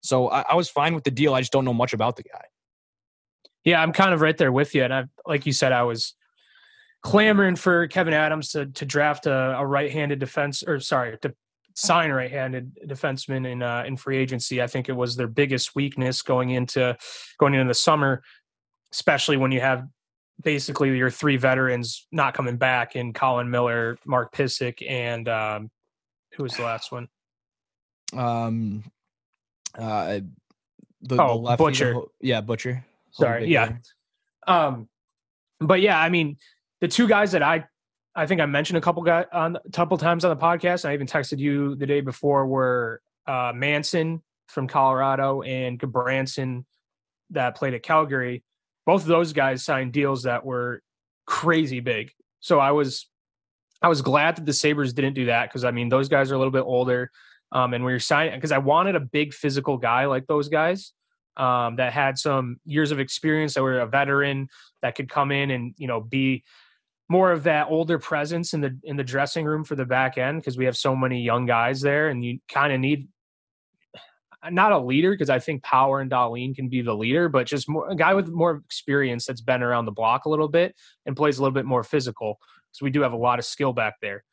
So 0.00 0.28
I, 0.30 0.44
I 0.50 0.54
was 0.54 0.68
fine 0.68 0.94
with 0.94 1.04
the 1.04 1.10
deal. 1.10 1.34
I 1.34 1.40
just 1.40 1.52
don't 1.52 1.64
know 1.64 1.74
much 1.74 1.92
about 1.92 2.16
the 2.16 2.22
guy. 2.22 2.44
Yeah, 3.64 3.82
I'm 3.82 3.92
kind 3.92 4.14
of 4.14 4.20
right 4.20 4.36
there 4.36 4.52
with 4.52 4.74
you. 4.74 4.84
And 4.84 4.94
I, 4.94 5.04
like 5.26 5.46
you 5.46 5.52
said, 5.52 5.72
I 5.72 5.82
was 5.82 6.14
clamoring 7.02 7.56
for 7.56 7.88
Kevyn 7.88 8.12
Adams 8.12 8.50
to 8.52 8.66
to 8.66 8.84
draft 8.84 9.26
a, 9.26 9.58
a 9.58 9.66
right-handed 9.66 10.18
defense, 10.18 10.62
or 10.62 10.78
sorry, 10.80 11.18
to 11.22 11.34
sign 11.74 12.10
right-handed 12.10 12.78
defenseman 12.86 13.50
in 13.50 13.62
uh, 13.62 13.82
in 13.86 13.96
free 13.96 14.16
agency. 14.16 14.62
I 14.62 14.68
think 14.68 14.88
it 14.88 14.96
was 14.96 15.16
their 15.16 15.26
biggest 15.28 15.74
weakness 15.74 16.22
going 16.22 16.50
into 16.50 16.96
going 17.38 17.54
into 17.54 17.66
the 17.66 17.74
summer, 17.74 18.22
especially 18.92 19.36
when 19.36 19.52
you 19.52 19.60
have 19.60 19.86
basically 20.42 20.96
your 20.96 21.10
three 21.10 21.36
veterans 21.36 22.06
not 22.12 22.34
coming 22.34 22.56
back 22.56 22.96
in 22.96 23.12
Colin 23.12 23.50
Miller, 23.50 23.98
Mark 24.04 24.34
Pysyk, 24.34 24.88
and 24.88 25.28
um, 25.28 25.70
who 26.34 26.42
was 26.42 26.54
the 26.54 26.62
last 26.62 26.92
one? 26.92 27.08
Um, 28.14 28.84
uh, 29.78 30.20
the, 31.02 31.22
oh, 31.22 31.28
the 31.28 31.34
lefty, 31.34 31.64
Butcher. 31.64 31.92
The, 31.92 32.04
yeah, 32.20 32.40
Butcher. 32.40 32.84
Sorry, 33.12 33.46
yeah. 33.48 33.76
Um, 34.46 34.88
but 35.60 35.80
yeah, 35.80 35.98
I 35.98 36.08
mean, 36.08 36.36
the 36.80 36.88
two 36.88 37.08
guys 37.08 37.32
that 37.32 37.42
I 37.42 37.64
I 38.14 38.26
think 38.26 38.40
I 38.40 38.46
mentioned 38.46 38.78
a 38.78 38.80
couple 38.80 39.02
guys 39.02 39.26
on 39.32 39.56
a 39.56 39.70
couple 39.72 39.96
times 39.98 40.24
on 40.24 40.30
the 40.30 40.42
podcast. 40.42 40.84
And 40.84 40.90
I 40.90 40.94
even 40.94 41.06
texted 41.06 41.38
you 41.38 41.76
the 41.76 41.86
day 41.86 42.00
before 42.00 42.46
were 42.46 43.02
uh, 43.26 43.52
Manson 43.54 44.22
from 44.48 44.68
Colorado 44.68 45.42
and 45.42 45.78
Gudbranson 45.78 46.64
that 47.30 47.56
played 47.56 47.74
at 47.74 47.82
Calgary. 47.82 48.42
Both 48.86 49.02
of 49.02 49.08
those 49.08 49.32
guys 49.32 49.64
signed 49.64 49.92
deals 49.92 50.22
that 50.22 50.44
were 50.44 50.80
crazy 51.26 51.80
big. 51.80 52.12
So 52.40 52.58
I 52.58 52.70
was 52.70 53.06
I 53.82 53.88
was 53.88 54.00
glad 54.00 54.36
that 54.36 54.46
the 54.46 54.52
Sabres 54.52 54.94
didn't 54.94 55.14
do 55.14 55.26
that 55.26 55.48
because 55.48 55.64
I 55.64 55.70
mean 55.70 55.88
those 55.88 56.08
guys 56.08 56.30
are 56.30 56.34
a 56.34 56.38
little 56.38 56.52
bit 56.52 56.62
older. 56.62 57.10
Um, 57.52 57.74
and 57.74 57.84
we 57.84 57.92
were 57.92 58.00
signing 58.00 58.34
because 58.34 58.52
I 58.52 58.58
wanted 58.58 58.96
a 58.96 59.00
big 59.00 59.34
physical 59.34 59.76
guy 59.76 60.06
like 60.06 60.26
those 60.26 60.48
guys 60.48 60.92
um, 61.36 61.76
that 61.76 61.92
had 61.92 62.18
some 62.18 62.58
years 62.64 62.90
of 62.90 62.98
experience, 62.98 63.54
that 63.54 63.62
were 63.62 63.80
a 63.80 63.86
veteran 63.86 64.48
that 64.82 64.94
could 64.94 65.08
come 65.08 65.30
in 65.30 65.50
and 65.50 65.74
you 65.76 65.86
know 65.86 66.00
be 66.00 66.44
more 67.08 67.30
of 67.30 67.44
that 67.44 67.68
older 67.70 67.98
presence 67.98 68.52
in 68.54 68.60
the 68.60 68.78
in 68.82 68.96
the 68.96 69.04
dressing 69.04 69.44
room 69.44 69.64
for 69.64 69.76
the 69.76 69.84
back 69.84 70.18
end 70.18 70.40
because 70.40 70.58
we 70.58 70.64
have 70.64 70.76
so 70.76 70.96
many 70.96 71.22
young 71.22 71.46
guys 71.46 71.80
there, 71.80 72.08
and 72.08 72.24
you 72.24 72.40
kind 72.48 72.72
of 72.72 72.80
need 72.80 73.08
not 74.50 74.72
a 74.72 74.78
leader 74.78 75.12
because 75.12 75.30
I 75.30 75.38
think 75.38 75.62
Power 75.62 76.00
and 76.00 76.10
Dahlin 76.10 76.54
can 76.54 76.68
be 76.68 76.82
the 76.82 76.94
leader, 76.94 77.28
but 77.28 77.46
just 77.46 77.68
more, 77.68 77.88
a 77.88 77.96
guy 77.96 78.14
with 78.14 78.28
more 78.28 78.62
experience 78.64 79.26
that's 79.26 79.40
been 79.40 79.62
around 79.62 79.84
the 79.84 79.92
block 79.92 80.24
a 80.24 80.28
little 80.28 80.48
bit 80.48 80.74
and 81.06 81.16
plays 81.16 81.38
a 81.38 81.42
little 81.42 81.54
bit 81.54 81.64
more 81.64 81.82
physical. 81.82 82.38
So 82.72 82.84
we 82.84 82.90
do 82.90 83.02
have 83.02 83.12
a 83.12 83.16
lot 83.16 83.38
of 83.38 83.44
skill 83.44 83.72
back 83.72 83.94
there. 84.00 84.24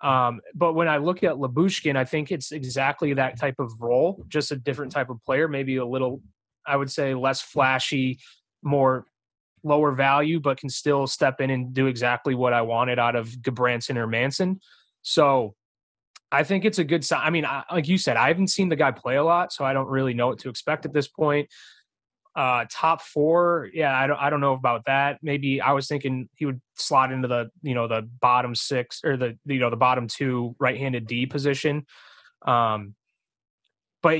Um, 0.00 0.40
but 0.54 0.74
when 0.74 0.88
I 0.88 0.98
look 0.98 1.22
at 1.22 1.34
Lyubushkin, 1.34 1.96
I 1.96 2.04
think 2.04 2.30
it's 2.30 2.52
exactly 2.52 3.14
that 3.14 3.38
type 3.38 3.54
of 3.58 3.80
role, 3.80 4.24
just 4.28 4.52
a 4.52 4.56
different 4.56 4.92
type 4.92 5.08
of 5.08 5.22
player, 5.24 5.48
maybe 5.48 5.76
a 5.76 5.86
little, 5.86 6.20
I 6.66 6.76
would 6.76 6.90
say, 6.90 7.14
less 7.14 7.40
flashy, 7.40 8.18
more 8.62 9.06
lower 9.62 9.92
value, 9.92 10.40
but 10.40 10.58
can 10.58 10.68
still 10.68 11.06
step 11.06 11.40
in 11.40 11.50
and 11.50 11.72
do 11.72 11.86
exactly 11.86 12.34
what 12.34 12.52
I 12.52 12.62
wanted 12.62 12.98
out 12.98 13.16
of 13.16 13.28
Gudbranson 13.28 13.96
or 13.96 14.06
Manson. 14.06 14.60
So 15.02 15.54
I 16.32 16.42
think 16.42 16.64
it's 16.64 16.78
a 16.78 16.84
good 16.84 17.04
sign. 17.04 17.20
I 17.22 17.30
mean, 17.30 17.44
I, 17.44 17.64
like 17.70 17.86
you 17.86 17.98
said, 17.98 18.16
I 18.16 18.28
haven't 18.28 18.48
seen 18.48 18.68
the 18.68 18.76
guy 18.76 18.90
play 18.90 19.16
a 19.16 19.24
lot, 19.24 19.52
so 19.52 19.64
I 19.64 19.72
don't 19.72 19.88
really 19.88 20.14
know 20.14 20.28
what 20.28 20.40
to 20.40 20.48
expect 20.48 20.84
at 20.84 20.92
this 20.92 21.06
point. 21.06 21.48
Uh, 22.34 22.64
top 22.68 23.00
four, 23.00 23.70
yeah, 23.72 23.96
I 23.96 24.08
don't, 24.08 24.16
I 24.16 24.28
don't 24.28 24.40
know 24.40 24.54
about 24.54 24.86
that. 24.86 25.20
Maybe 25.22 25.60
I 25.60 25.70
was 25.70 25.86
thinking 25.86 26.28
he 26.34 26.46
would 26.46 26.60
slot 26.74 27.12
into 27.12 27.28
the, 27.28 27.50
you 27.62 27.74
know, 27.74 27.86
the 27.86 28.02
bottom 28.02 28.56
six 28.56 29.02
or 29.04 29.16
the, 29.16 29.38
you 29.46 29.60
know, 29.60 29.70
the 29.70 29.76
bottom 29.76 30.08
two 30.08 30.56
right-handed 30.58 31.06
D 31.06 31.26
position. 31.26 31.86
Um, 32.44 32.96
but 34.02 34.18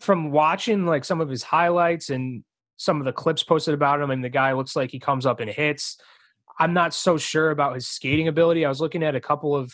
from 0.00 0.30
watching 0.30 0.84
like 0.84 1.06
some 1.06 1.22
of 1.22 1.30
his 1.30 1.42
highlights 1.42 2.10
and 2.10 2.44
some 2.76 2.98
of 2.98 3.06
the 3.06 3.12
clips 3.12 3.42
posted 3.42 3.72
about 3.72 4.00
him, 4.02 4.10
and 4.10 4.22
the 4.22 4.28
guy 4.28 4.52
looks 4.52 4.76
like 4.76 4.90
he 4.90 4.98
comes 4.98 5.24
up 5.24 5.40
and 5.40 5.48
hits. 5.48 5.96
I'm 6.58 6.74
not 6.74 6.92
so 6.92 7.16
sure 7.16 7.50
about 7.50 7.74
his 7.74 7.88
skating 7.88 8.28
ability. 8.28 8.66
I 8.66 8.68
was 8.68 8.80
looking 8.80 9.02
at 9.02 9.14
a 9.14 9.20
couple 9.20 9.56
of 9.56 9.72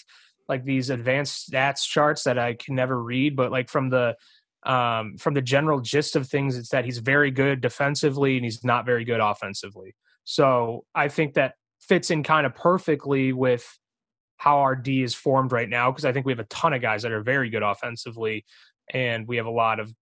like 0.49 0.65
these 0.65 0.91
advanced 0.91 1.51
stats 1.51 1.87
charts 1.87 2.25
that 2.25 2.39
I 2.39 2.55
can 2.55 2.75
never 2.75 3.01
read, 3.03 3.37
but 3.37 3.51
like 3.51 3.69
from 3.69 3.91
the 3.91 4.17
um, 4.65 5.17
from 5.19 5.35
the 5.35 5.43
general 5.43 5.81
gist 5.81 6.17
of 6.17 6.27
things, 6.27 6.57
it's 6.57 6.71
that 6.71 6.85
he's 6.85 6.99
very 6.99 7.31
good 7.31 7.61
defensively 7.61 8.37
and 8.37 8.45
he's 8.45 8.65
not 8.65 8.85
very 8.85 9.05
good 9.05 9.21
offensively. 9.21 9.95
So 10.25 10.85
I 10.95 11.09
think 11.09 11.35
that 11.35 11.55
fits 11.81 12.11
in 12.11 12.23
kind 12.23 12.45
of 12.45 12.55
perfectly 12.55 13.33
with 13.33 13.79
how 14.37 14.59
our 14.59 14.75
D 14.75 15.03
is 15.03 15.15
formed 15.15 15.53
right 15.53 15.69
now 15.69 15.91
because 15.91 16.05
I 16.05 16.13
think 16.13 16.27
we 16.27 16.33
have 16.33 16.41
a 16.41 16.45
ton 16.45 16.73
of 16.73 16.83
guys 16.83 17.03
that 17.03 17.13
are 17.13 17.23
very 17.23 17.51
good 17.51 17.63
offensively, 17.63 18.45
and 18.93 19.27
we 19.29 19.37
have 19.37 19.47
a 19.47 19.51
lot 19.51 19.81
of 19.81 19.93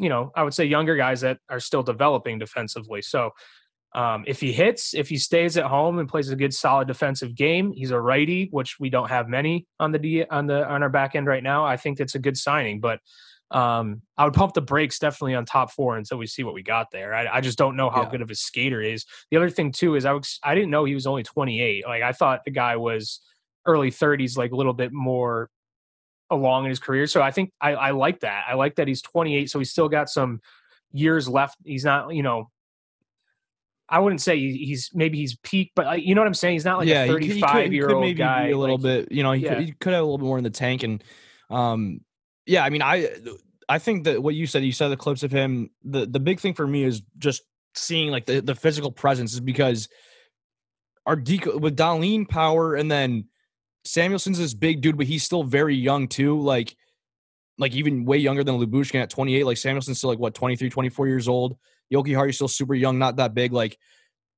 you 0.00 0.08
know, 0.08 0.32
I 0.34 0.42
would 0.42 0.54
say 0.54 0.64
younger 0.64 0.96
guys 0.96 1.20
that 1.20 1.38
are 1.50 1.60
still 1.60 1.82
developing 1.82 2.38
defensively. 2.38 3.02
So 3.02 3.32
um, 3.92 4.24
if 4.26 4.40
he 4.40 4.52
hits, 4.52 4.94
if 4.94 5.08
he 5.08 5.18
stays 5.18 5.56
at 5.56 5.64
home 5.64 5.98
and 5.98 6.08
plays 6.08 6.28
a 6.28 6.36
good 6.36 6.54
solid 6.54 6.86
defensive 6.86 7.34
game, 7.34 7.72
he's 7.72 7.90
a 7.90 8.00
righty, 8.00 8.48
which 8.50 8.78
we 8.78 8.88
don't 8.88 9.08
have 9.08 9.28
many 9.28 9.66
on 9.80 9.90
the 9.90 9.98
D 9.98 10.24
on 10.24 10.46
the 10.46 10.68
on 10.68 10.82
our 10.82 10.88
back 10.88 11.14
end 11.16 11.26
right 11.26 11.42
now. 11.42 11.64
I 11.64 11.76
think 11.76 11.98
that's 11.98 12.14
a 12.14 12.20
good 12.20 12.36
signing, 12.36 12.80
but 12.80 13.00
um, 13.50 14.02
I 14.16 14.24
would 14.24 14.34
pump 14.34 14.54
the 14.54 14.60
brakes 14.60 15.00
definitely 15.00 15.34
on 15.34 15.44
top 15.44 15.72
four 15.72 15.96
until 15.96 16.18
we 16.18 16.28
see 16.28 16.44
what 16.44 16.54
we 16.54 16.62
got 16.62 16.92
there. 16.92 17.12
I, 17.12 17.38
I 17.38 17.40
just 17.40 17.58
don't 17.58 17.76
know 17.76 17.90
how 17.90 18.02
yeah. 18.02 18.10
good 18.10 18.22
of 18.22 18.30
a 18.30 18.34
skater 18.36 18.80
is. 18.80 19.04
The 19.30 19.36
other 19.36 19.50
thing 19.50 19.72
too 19.72 19.96
is 19.96 20.04
I 20.04 20.12
was 20.12 20.38
I 20.44 20.54
didn't 20.54 20.70
know 20.70 20.84
he 20.84 20.94
was 20.94 21.06
only 21.06 21.24
28. 21.24 21.84
Like 21.84 22.02
I 22.02 22.12
thought 22.12 22.44
the 22.44 22.52
guy 22.52 22.76
was 22.76 23.20
early 23.66 23.90
30s, 23.90 24.36
like 24.36 24.52
a 24.52 24.56
little 24.56 24.72
bit 24.72 24.92
more 24.92 25.50
along 26.30 26.64
in 26.64 26.70
his 26.70 26.78
career. 26.78 27.08
So 27.08 27.20
I 27.20 27.32
think 27.32 27.52
I, 27.60 27.72
I 27.72 27.90
like 27.90 28.20
that. 28.20 28.44
I 28.48 28.54
like 28.54 28.76
that 28.76 28.86
he's 28.86 29.02
28, 29.02 29.50
so 29.50 29.58
he's 29.58 29.72
still 29.72 29.88
got 29.88 30.08
some 30.08 30.40
years 30.92 31.28
left. 31.28 31.56
He's 31.64 31.84
not, 31.84 32.14
you 32.14 32.22
know, 32.22 32.50
I 33.90 33.98
wouldn't 33.98 34.20
say 34.20 34.38
he's 34.38 34.90
maybe 34.94 35.18
he's 35.18 35.36
peak, 35.36 35.72
but 35.74 36.02
you 36.02 36.14
know 36.14 36.20
what 36.20 36.28
I'm 36.28 36.34
saying. 36.34 36.54
He's 36.54 36.64
not 36.64 36.78
like 36.78 36.88
yeah, 36.88 37.04
a 37.04 37.08
35 37.08 37.72
year 37.72 37.90
old 37.90 38.16
guy. 38.16 38.48
a 38.48 38.56
little 38.56 38.76
like, 38.76 39.08
bit, 39.08 39.12
you 39.12 39.22
know, 39.22 39.32
he, 39.32 39.42
yeah. 39.42 39.56
could, 39.56 39.64
he 39.64 39.72
could 39.72 39.92
have 39.92 40.02
a 40.02 40.04
little 40.04 40.18
bit 40.18 40.26
more 40.26 40.38
in 40.38 40.44
the 40.44 40.50
tank. 40.50 40.84
And 40.84 41.02
um, 41.50 42.00
yeah, 42.46 42.64
I 42.64 42.70
mean, 42.70 42.82
I 42.82 43.08
I 43.68 43.78
think 43.78 44.04
that 44.04 44.22
what 44.22 44.34
you 44.34 44.46
said, 44.46 44.64
you 44.64 44.72
said 44.72 44.88
the 44.88 44.96
clips 44.96 45.22
of 45.22 45.32
him. 45.32 45.70
The 45.84 46.06
the 46.06 46.20
big 46.20 46.40
thing 46.40 46.54
for 46.54 46.66
me 46.66 46.84
is 46.84 47.02
just 47.18 47.42
seeing 47.74 48.10
like 48.10 48.26
the 48.26 48.40
the 48.40 48.54
physical 48.54 48.92
presence 48.92 49.32
is 49.32 49.40
because 49.40 49.88
our 51.04 51.16
deco 51.16 51.60
with 51.60 51.76
Dahlin 51.76 52.28
power 52.28 52.74
and 52.74 52.90
then 52.90 53.24
Samuelsson's 53.86 54.38
this 54.38 54.54
big 54.54 54.82
dude, 54.82 54.96
but 54.96 55.06
he's 55.06 55.24
still 55.24 55.42
very 55.42 55.74
young 55.74 56.08
too. 56.08 56.38
Like, 56.40 56.76
like 57.60 57.74
even 57.74 58.04
way 58.06 58.16
younger 58.16 58.42
than 58.42 58.58
Lyubushkin 58.58 59.02
at 59.02 59.10
28. 59.10 59.44
Like 59.44 59.58
Samuelsson's 59.58 59.98
still 59.98 60.10
like 60.10 60.18
what 60.18 60.34
23, 60.34 60.70
24 60.70 61.06
years 61.06 61.28
old. 61.28 61.56
Yoki 61.92 62.08
Jokiharju's 62.08 62.36
still 62.36 62.48
super 62.48 62.74
young, 62.74 62.98
not 62.98 63.16
that 63.16 63.34
big. 63.34 63.52
Like 63.52 63.78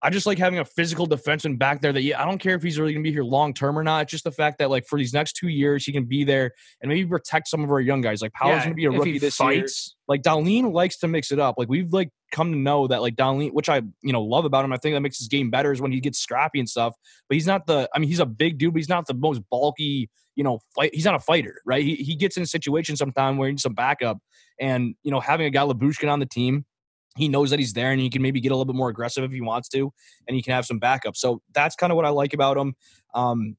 I 0.05 0.11
just 0.11 0.27
like 0.27 0.38
having 0.38 0.59
a 0.59 0.65
physical 0.65 1.07
defenseman 1.07 1.59
back 1.59 1.81
there 1.81 1.93
that 1.93 2.03
yeah, 2.03 2.21
I 2.21 2.25
don't 2.25 2.38
care 2.38 2.57
if 2.57 2.62
he's 2.62 2.79
really 2.79 2.93
gonna 2.93 3.05
be 3.05 3.12
here 3.12 3.23
long 3.23 3.55
term 3.55 3.79
or 3.79 3.85
not. 3.85 4.03
It's 4.03 4.11
just 4.11 4.25
the 4.25 4.33
fact 4.33 4.59
that 4.59 4.69
like 4.69 4.85
for 4.87 4.99
these 4.99 5.15
next 5.15 5.35
two 5.35 5.47
years, 5.47 5.85
he 5.85 5.93
can 5.93 6.07
be 6.07 6.25
there 6.25 6.51
and 6.81 6.88
maybe 6.88 7.07
protect 7.07 7.47
some 7.47 7.62
of 7.62 7.71
our 7.71 7.81
young 7.81 8.01
guys. 8.01 8.21
Like 8.21 8.33
Power's 8.33 8.59
yeah, 8.59 8.65
gonna 8.65 8.75
be 8.75 8.85
a 8.87 8.91
rookie 8.91 9.19
this 9.21 9.37
fights. 9.37 9.95
year. 9.95 10.03
Like 10.09 10.23
Dahlin 10.23 10.73
likes 10.73 10.99
to 10.99 11.09
mix 11.09 11.31
it 11.31 11.38
up. 11.38 11.55
Like 11.57 11.69
we've 11.69 11.93
like 11.93 12.11
come 12.33 12.51
to 12.51 12.59
know 12.59 12.88
that 12.88 13.01
like 13.01 13.15
Dahlin, 13.15 13.53
which 13.53 13.69
I 13.69 13.83
you 14.03 14.12
know 14.12 14.23
love 14.23 14.45
about 14.45 14.65
him. 14.65 14.73
I 14.73 14.77
think 14.77 14.97
that 14.97 15.01
makes 15.01 15.19
his 15.19 15.29
game 15.29 15.51
better 15.51 15.71
is 15.71 15.81
when 15.81 15.93
he 15.93 16.01
gets 16.01 16.19
scrappy 16.19 16.59
and 16.59 16.69
stuff. 16.69 16.95
But 17.29 17.37
he's 17.37 17.47
not 17.47 17.67
the. 17.67 17.88
I 17.95 18.01
mean, 18.01 18.09
he's 18.09 18.21
a 18.21 18.27
big 18.27 18.59
dude, 18.59 18.73
but 18.73 18.79
he's 18.79 18.88
not 18.88 19.07
the 19.07 19.15
most 19.15 19.41
bulky. 19.51 20.11
You 20.35 20.43
know, 20.43 20.59
fight. 20.75 20.93
He's 20.93 21.05
not 21.05 21.15
a 21.15 21.21
fighter, 21.21 21.61
right? 21.65 21.85
He 21.85 21.95
he 21.95 22.17
gets 22.17 22.37
in 22.37 22.43
a 22.43 22.47
situation 22.47 22.97
sometime 22.97 23.37
where 23.37 23.47
he 23.47 23.53
needs 23.53 23.62
some 23.62 23.75
backup, 23.75 24.19
and 24.59 24.97
you 25.05 25.12
know, 25.12 25.21
having 25.21 25.47
a 25.47 25.51
guy 25.51 25.61
Lyubushkin 25.61 26.11
on 26.11 26.19
the 26.19 26.27
team 26.27 26.65
he 27.16 27.29
knows 27.29 27.51
that 27.51 27.59
he's 27.59 27.72
there 27.72 27.92
and 27.92 28.01
he 28.01 28.11
can 28.11 28.22
maybe 28.22 28.40
get 28.40 28.53
a 28.53 28.55
little 28.55 28.72
bit 28.72 28.77
more 28.77 28.88
aggressive 28.88 29.25
if 29.25 29.33
he 29.33 29.40
wants 29.40 29.68
to 29.70 29.92
and 30.27 30.35
he 30.35 30.42
can 30.42 30.53
have 30.53 30.64
some 30.64 30.79
backup. 30.79 31.16
So 31.16 31.42
that's 31.55 31.77
kind 31.77 31.92
of 31.92 31.96
what 31.96 32.05
i 32.05 32.11
like 32.11 32.35
about 32.35 32.57
him. 32.57 32.75
Um, 33.14 33.57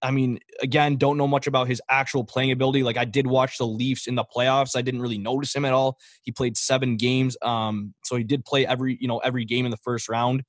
i 0.00 0.12
mean 0.12 0.38
again 0.62 0.96
don't 0.96 1.16
know 1.16 1.26
much 1.26 1.48
about 1.48 1.66
his 1.66 1.82
actual 1.90 2.24
playing 2.24 2.52
ability. 2.52 2.82
Like 2.82 2.96
i 2.96 3.04
did 3.04 3.26
watch 3.26 3.58
the 3.58 3.66
leafs 3.66 4.06
in 4.06 4.14
the 4.14 4.24
playoffs. 4.24 4.76
I 4.76 4.82
didn't 4.82 5.02
really 5.02 5.18
notice 5.18 5.54
him 5.54 5.64
at 5.64 5.72
all. 5.72 5.98
He 6.22 6.32
played 6.32 6.56
seven 6.56 6.96
games 6.96 7.36
um, 7.42 7.94
so 8.04 8.16
he 8.16 8.24
did 8.24 8.44
play 8.44 8.66
every 8.66 8.98
you 9.00 9.08
know 9.08 9.18
every 9.18 9.44
game 9.44 9.64
in 9.64 9.70
the 9.70 9.78
first 9.78 10.08
round. 10.08 10.42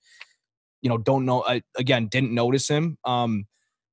You 0.82 0.90
know 0.90 0.98
don't 0.98 1.26
know 1.26 1.44
I, 1.44 1.62
again 1.78 2.08
didn't 2.08 2.34
notice 2.34 2.68
him. 2.68 2.98
Um, 3.06 3.46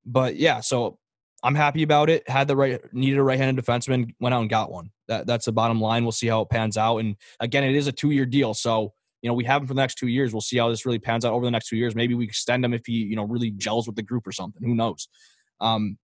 but 0.04 0.36
yeah 0.36 0.60
so 0.60 0.98
i'm 1.42 1.54
happy 1.54 1.82
about 1.82 2.10
it 2.10 2.28
had 2.28 2.48
the 2.48 2.56
right 2.56 2.80
needed 2.92 3.18
a 3.18 3.22
right-handed 3.22 3.62
defenseman 3.62 4.14
went 4.20 4.34
out 4.34 4.40
and 4.40 4.50
got 4.50 4.70
one 4.70 4.90
that 5.08 5.26
that's 5.26 5.46
the 5.46 5.52
bottom 5.52 5.80
line. 5.80 6.04
We'll 6.04 6.12
see 6.12 6.26
how 6.26 6.42
it 6.42 6.50
pans 6.50 6.76
out. 6.76 6.98
And 6.98 7.16
again, 7.40 7.64
it 7.64 7.74
is 7.74 7.86
a 7.86 7.92
two 7.92 8.10
year 8.10 8.26
deal, 8.26 8.54
so 8.54 8.92
you 9.22 9.30
know, 9.30 9.34
we 9.34 9.44
have 9.44 9.62
him 9.62 9.66
for 9.66 9.74
the 9.74 9.80
next 9.80 9.96
two 9.96 10.08
years. 10.08 10.32
We'll 10.32 10.40
see 10.40 10.58
how 10.58 10.68
this 10.68 10.86
really 10.86 10.98
pans 10.98 11.24
out 11.24 11.32
over 11.32 11.44
the 11.44 11.50
next 11.50 11.68
two 11.68 11.76
years. 11.76 11.96
Maybe 11.96 12.14
we 12.14 12.24
extend 12.24 12.64
him 12.64 12.74
if 12.74 12.86
he, 12.86 12.92
you 12.92 13.16
know, 13.16 13.24
really 13.24 13.50
gels 13.50 13.86
with 13.86 13.96
the 13.96 14.02
group 14.02 14.26
or 14.26 14.30
something. 14.30 14.62
Who 14.62 14.74
knows? 14.74 15.08
Um, 15.60 15.98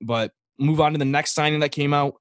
but 0.00 0.32
move 0.58 0.80
on 0.80 0.92
to 0.92 0.98
the 0.98 1.04
next 1.04 1.34
signing 1.34 1.60
that 1.60 1.70
came 1.72 1.92
out. 1.92 2.14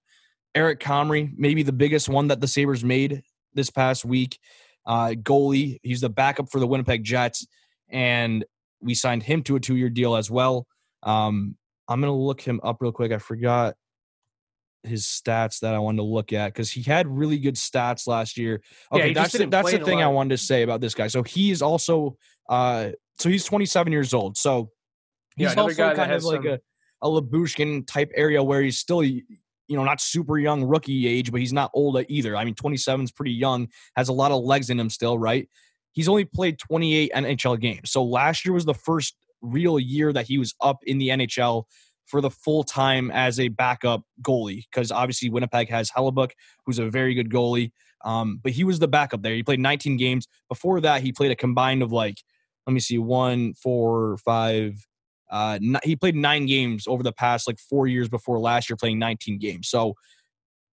Eric 0.56 0.80
Comrie, 0.80 1.32
maybe 1.38 1.62
the 1.64 1.74
biggest 1.74 2.10
one 2.10 2.30
that 2.30 2.42
the 2.42 2.48
Sabres 2.48 2.84
made 2.84 3.22
this 3.54 3.70
past 3.70 4.06
week. 4.06 4.40
Uh, 4.86 5.10
goalie, 5.10 5.80
he's 5.84 6.02
the 6.02 6.10
backup 6.10 6.50
for 6.50 6.60
the 6.60 6.66
Winnipeg 6.66 7.04
Jets, 7.04 7.46
and 7.90 8.44
we 8.82 8.96
signed 8.96 9.24
him 9.24 9.44
to 9.44 9.58
a 9.58 9.60
two-year 9.60 9.90
deal 9.90 10.16
as 10.16 10.32
well. 10.32 10.66
Um, 11.04 11.58
I'm 11.90 12.00
gonna 12.02 12.16
look 12.16 12.42
him 12.42 12.60
up 12.64 12.78
real 12.82 12.92
quick. 12.92 13.12
I 13.12 13.18
forgot 13.18 13.76
his 14.84 15.06
stats 15.06 15.60
that 15.60 15.74
I 15.74 15.80
wanted 15.80 15.98
to 15.98 16.04
look 16.04 16.32
at 16.34 16.54
because 16.54 16.72
he 16.72 16.82
had 16.82 17.08
really 17.08 17.38
good 17.40 17.56
stats 17.56 18.08
last 18.08 18.38
year. 18.38 18.62
Okay, 18.92 19.02
he 19.10 19.14
that's 19.14 19.32
the, 19.34 19.38
that's 19.52 19.72
the 19.72 19.78
thing 19.86 20.00
I 20.04 20.08
wanted 20.08 20.30
to 20.30 20.38
say 20.38 20.62
about 20.64 20.82
this 20.82 20.94
guy. 20.94 21.08
So 21.08 21.24
he 21.24 21.52
is 21.52 21.62
also 21.62 22.16
uh 22.50 22.90
so 23.20 23.30
he's 23.30 23.44
27 23.46 23.92
years 23.92 24.14
old. 24.14 24.38
So 24.38 24.70
he's 25.36 25.48
another 25.54 25.70
also 25.72 25.84
kind 25.96 26.12
of 26.12 26.24
like 26.24 26.44
some- 26.44 26.54
a 26.54 26.60
a 27.04 27.08
Lyubushkin 27.10 27.86
type 27.86 28.10
area 28.16 28.42
where 28.44 28.62
he's 28.62 28.78
still 28.80 29.04
you 29.04 29.24
know 29.70 29.84
not 29.84 30.00
super 30.02 30.38
young 30.40 30.64
rookie 30.64 31.08
age, 31.08 31.32
but 31.32 31.40
he's 31.42 31.54
not 31.54 31.72
old 31.74 32.02
either. 32.08 32.36
I 32.36 32.46
mean 32.46 32.56
27 32.56 33.04
is 33.06 33.12
pretty 33.12 33.34
young, 33.34 33.68
has 33.96 34.10
a 34.10 34.14
lot 34.14 34.32
of 34.32 34.44
legs 34.44 34.70
in 34.70 34.80
him 34.80 34.90
still, 34.90 35.18
right? 35.20 35.50
He's 35.92 36.08
only 36.08 36.26
played 36.26 36.60
28 36.60 37.12
NHL 37.14 37.60
games. 37.60 37.92
So 37.92 38.04
last 38.04 38.46
year 38.46 38.54
was 38.54 38.66
the 38.66 38.74
first 38.74 39.16
real 39.42 39.80
year 39.80 40.12
that 40.14 40.28
he 40.28 40.38
was 40.38 40.54
up 40.62 40.78
in 40.84 40.98
the 40.98 41.10
NHL 41.10 41.64
for 42.06 42.22
the 42.22 42.30
full 42.30 42.64
time 42.64 43.12
as 43.12 43.40
a 43.40 43.50
backup 43.50 44.02
goalie 44.22 44.64
because 44.72 44.92
obviously 44.92 45.30
Winnipeg 45.30 45.70
has 45.70 45.92
Hellebuyck, 45.92 46.32
who's 46.66 46.80
a 46.80 46.90
very 46.90 47.14
good 47.14 47.30
goalie. 47.30 47.72
Um, 48.06 48.40
but 48.42 48.54
he 48.54 48.64
was 48.64 48.80
the 48.80 48.88
backup 48.88 49.22
there. 49.22 49.36
He 49.36 49.44
played 49.44 49.60
19 49.60 49.98
games. 49.98 50.28
Before 50.48 50.80
that, 50.82 51.02
he 51.02 51.12
played 51.12 51.32
a 51.32 51.36
combined 51.36 51.82
of 51.82 51.92
like, 51.92 52.18
let 52.66 52.74
me 52.74 52.80
see, 52.80 52.98
one, 52.98 53.54
four, 53.56 54.18
five. 54.18 54.86
Uh, 55.30 55.60
n- 55.62 55.80
he 55.84 55.96
played 55.96 56.16
nine 56.16 56.46
games 56.46 56.88
over 56.88 57.04
the 57.04 57.12
past 57.12 57.48
like 57.48 57.60
four 57.60 57.88
years 57.88 58.08
before 58.08 58.40
last 58.40 58.70
year, 58.70 58.78
playing 58.78 59.00
19 59.00 59.40
games. 59.40 59.68
So 59.68 59.96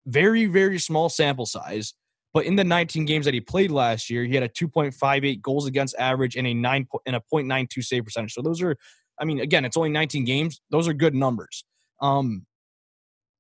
very, 0.07 0.47
very 0.47 0.79
small 0.79 1.09
sample 1.09 1.47
size. 1.47 1.95
But 2.35 2.47
in 2.47 2.57
the 2.57 2.65
19 2.65 3.05
games 3.05 3.25
that 3.27 3.33
he 3.33 3.41
played 3.41 3.71
last 3.71 4.11
year, 4.11 4.25
he 4.25 4.35
had 4.35 4.43
a 4.43 4.49
2.58 4.49 5.41
goals 5.41 5.67
against 5.67 5.95
average 5.99 6.35
and 6.35 6.47
a 6.49 6.53
nine 6.53 6.87
and 7.07 7.15
a 7.15 7.23
0.92 7.33 7.83
save 7.85 8.05
percentage. 8.05 8.35
So 8.35 8.43
those 8.43 8.61
are, 8.61 8.77
I 9.21 9.25
mean, 9.25 9.39
again, 9.39 9.65
it's 9.65 9.77
only 9.77 9.91
19 9.91 10.25
games. 10.25 10.61
Those 10.69 10.89
are 10.89 10.93
good 10.93 11.15
numbers. 11.15 11.65
Um, 12.03 12.45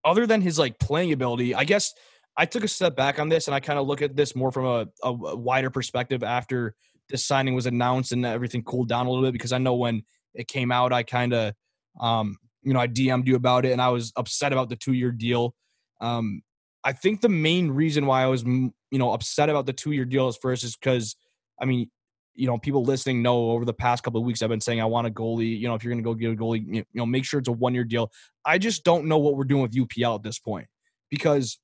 other 0.04 0.28
than 0.28 0.40
his 0.40 0.60
like 0.60 0.78
playing 0.78 1.12
ability, 1.12 1.56
I 1.56 1.64
guess 1.64 1.92
I 2.36 2.46
took 2.46 2.62
a 2.62 2.68
step 2.68 2.94
back 2.94 3.18
on 3.18 3.28
this 3.28 3.48
and 3.48 3.54
I 3.54 3.58
kind 3.58 3.80
of 3.80 3.86
look 3.86 4.00
at 4.00 4.14
this 4.14 4.36
more 4.36 4.52
from 4.52 4.66
a, 4.66 4.86
a 5.02 5.12
wider 5.12 5.70
perspective 5.70 6.22
after 6.22 6.76
this 7.08 7.26
signing 7.26 7.54
was 7.54 7.66
announced 7.66 8.12
and 8.12 8.24
everything 8.24 8.62
cooled 8.62 8.88
down 8.88 9.06
a 9.06 9.10
little 9.10 9.24
bit 9.24 9.32
because 9.32 9.52
I 9.52 9.58
know 9.58 9.74
when 9.74 10.04
it 10.34 10.46
came 10.46 10.70
out, 10.70 10.92
I 10.92 11.02
kind 11.02 11.34
of, 11.34 11.54
um, 12.00 12.36
you 12.62 12.72
know, 12.72 12.80
I 12.80 12.86
DM'd 12.86 13.26
you 13.26 13.34
about 13.34 13.66
it 13.66 13.72
and 13.72 13.82
I 13.82 13.88
was 13.88 14.12
upset 14.16 14.52
about 14.52 14.68
the 14.68 14.76
two 14.76 14.92
year 14.92 15.10
deal. 15.10 15.54
Um, 16.00 16.42
I 16.84 16.92
think 16.92 17.20
the 17.20 17.28
main 17.28 17.70
reason 17.70 18.06
why 18.06 18.22
I 18.22 18.26
was, 18.26 18.42
you 18.44 18.72
know, 18.92 19.12
upset 19.12 19.48
about 19.48 19.66
the 19.66 19.72
two 19.72 19.92
year 19.92 20.04
deal 20.04 20.30
first 20.32 20.64
is 20.64 20.76
because, 20.76 21.16
I 21.60 21.64
mean, 21.64 21.90
you 22.34 22.46
know, 22.46 22.58
people 22.58 22.84
listening 22.84 23.22
know 23.22 23.50
over 23.50 23.64
the 23.64 23.72
past 23.72 24.02
couple 24.02 24.20
of 24.20 24.26
weeks 24.26 24.42
I've 24.42 24.50
been 24.50 24.60
saying 24.60 24.80
I 24.80 24.86
want 24.86 25.06
a 25.06 25.10
goalie. 25.10 25.58
You 25.58 25.68
know, 25.68 25.74
if 25.74 25.84
you're 25.84 25.92
going 25.92 26.02
to 26.02 26.08
go 26.08 26.14
get 26.14 26.32
a 26.32 26.36
goalie, 26.36 26.66
you 26.66 26.84
know, 26.94 27.06
make 27.06 27.24
sure 27.24 27.38
it's 27.40 27.48
a 27.48 27.52
one 27.52 27.74
year 27.74 27.84
deal. 27.84 28.10
I 28.44 28.58
just 28.58 28.84
don't 28.84 29.06
know 29.06 29.18
what 29.18 29.36
we're 29.36 29.44
doing 29.44 29.62
with 29.62 29.72
UPL 29.72 30.16
at 30.16 30.22
this 30.22 30.38
point 30.38 30.66
because, 31.10 31.58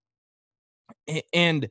and 1.33 1.69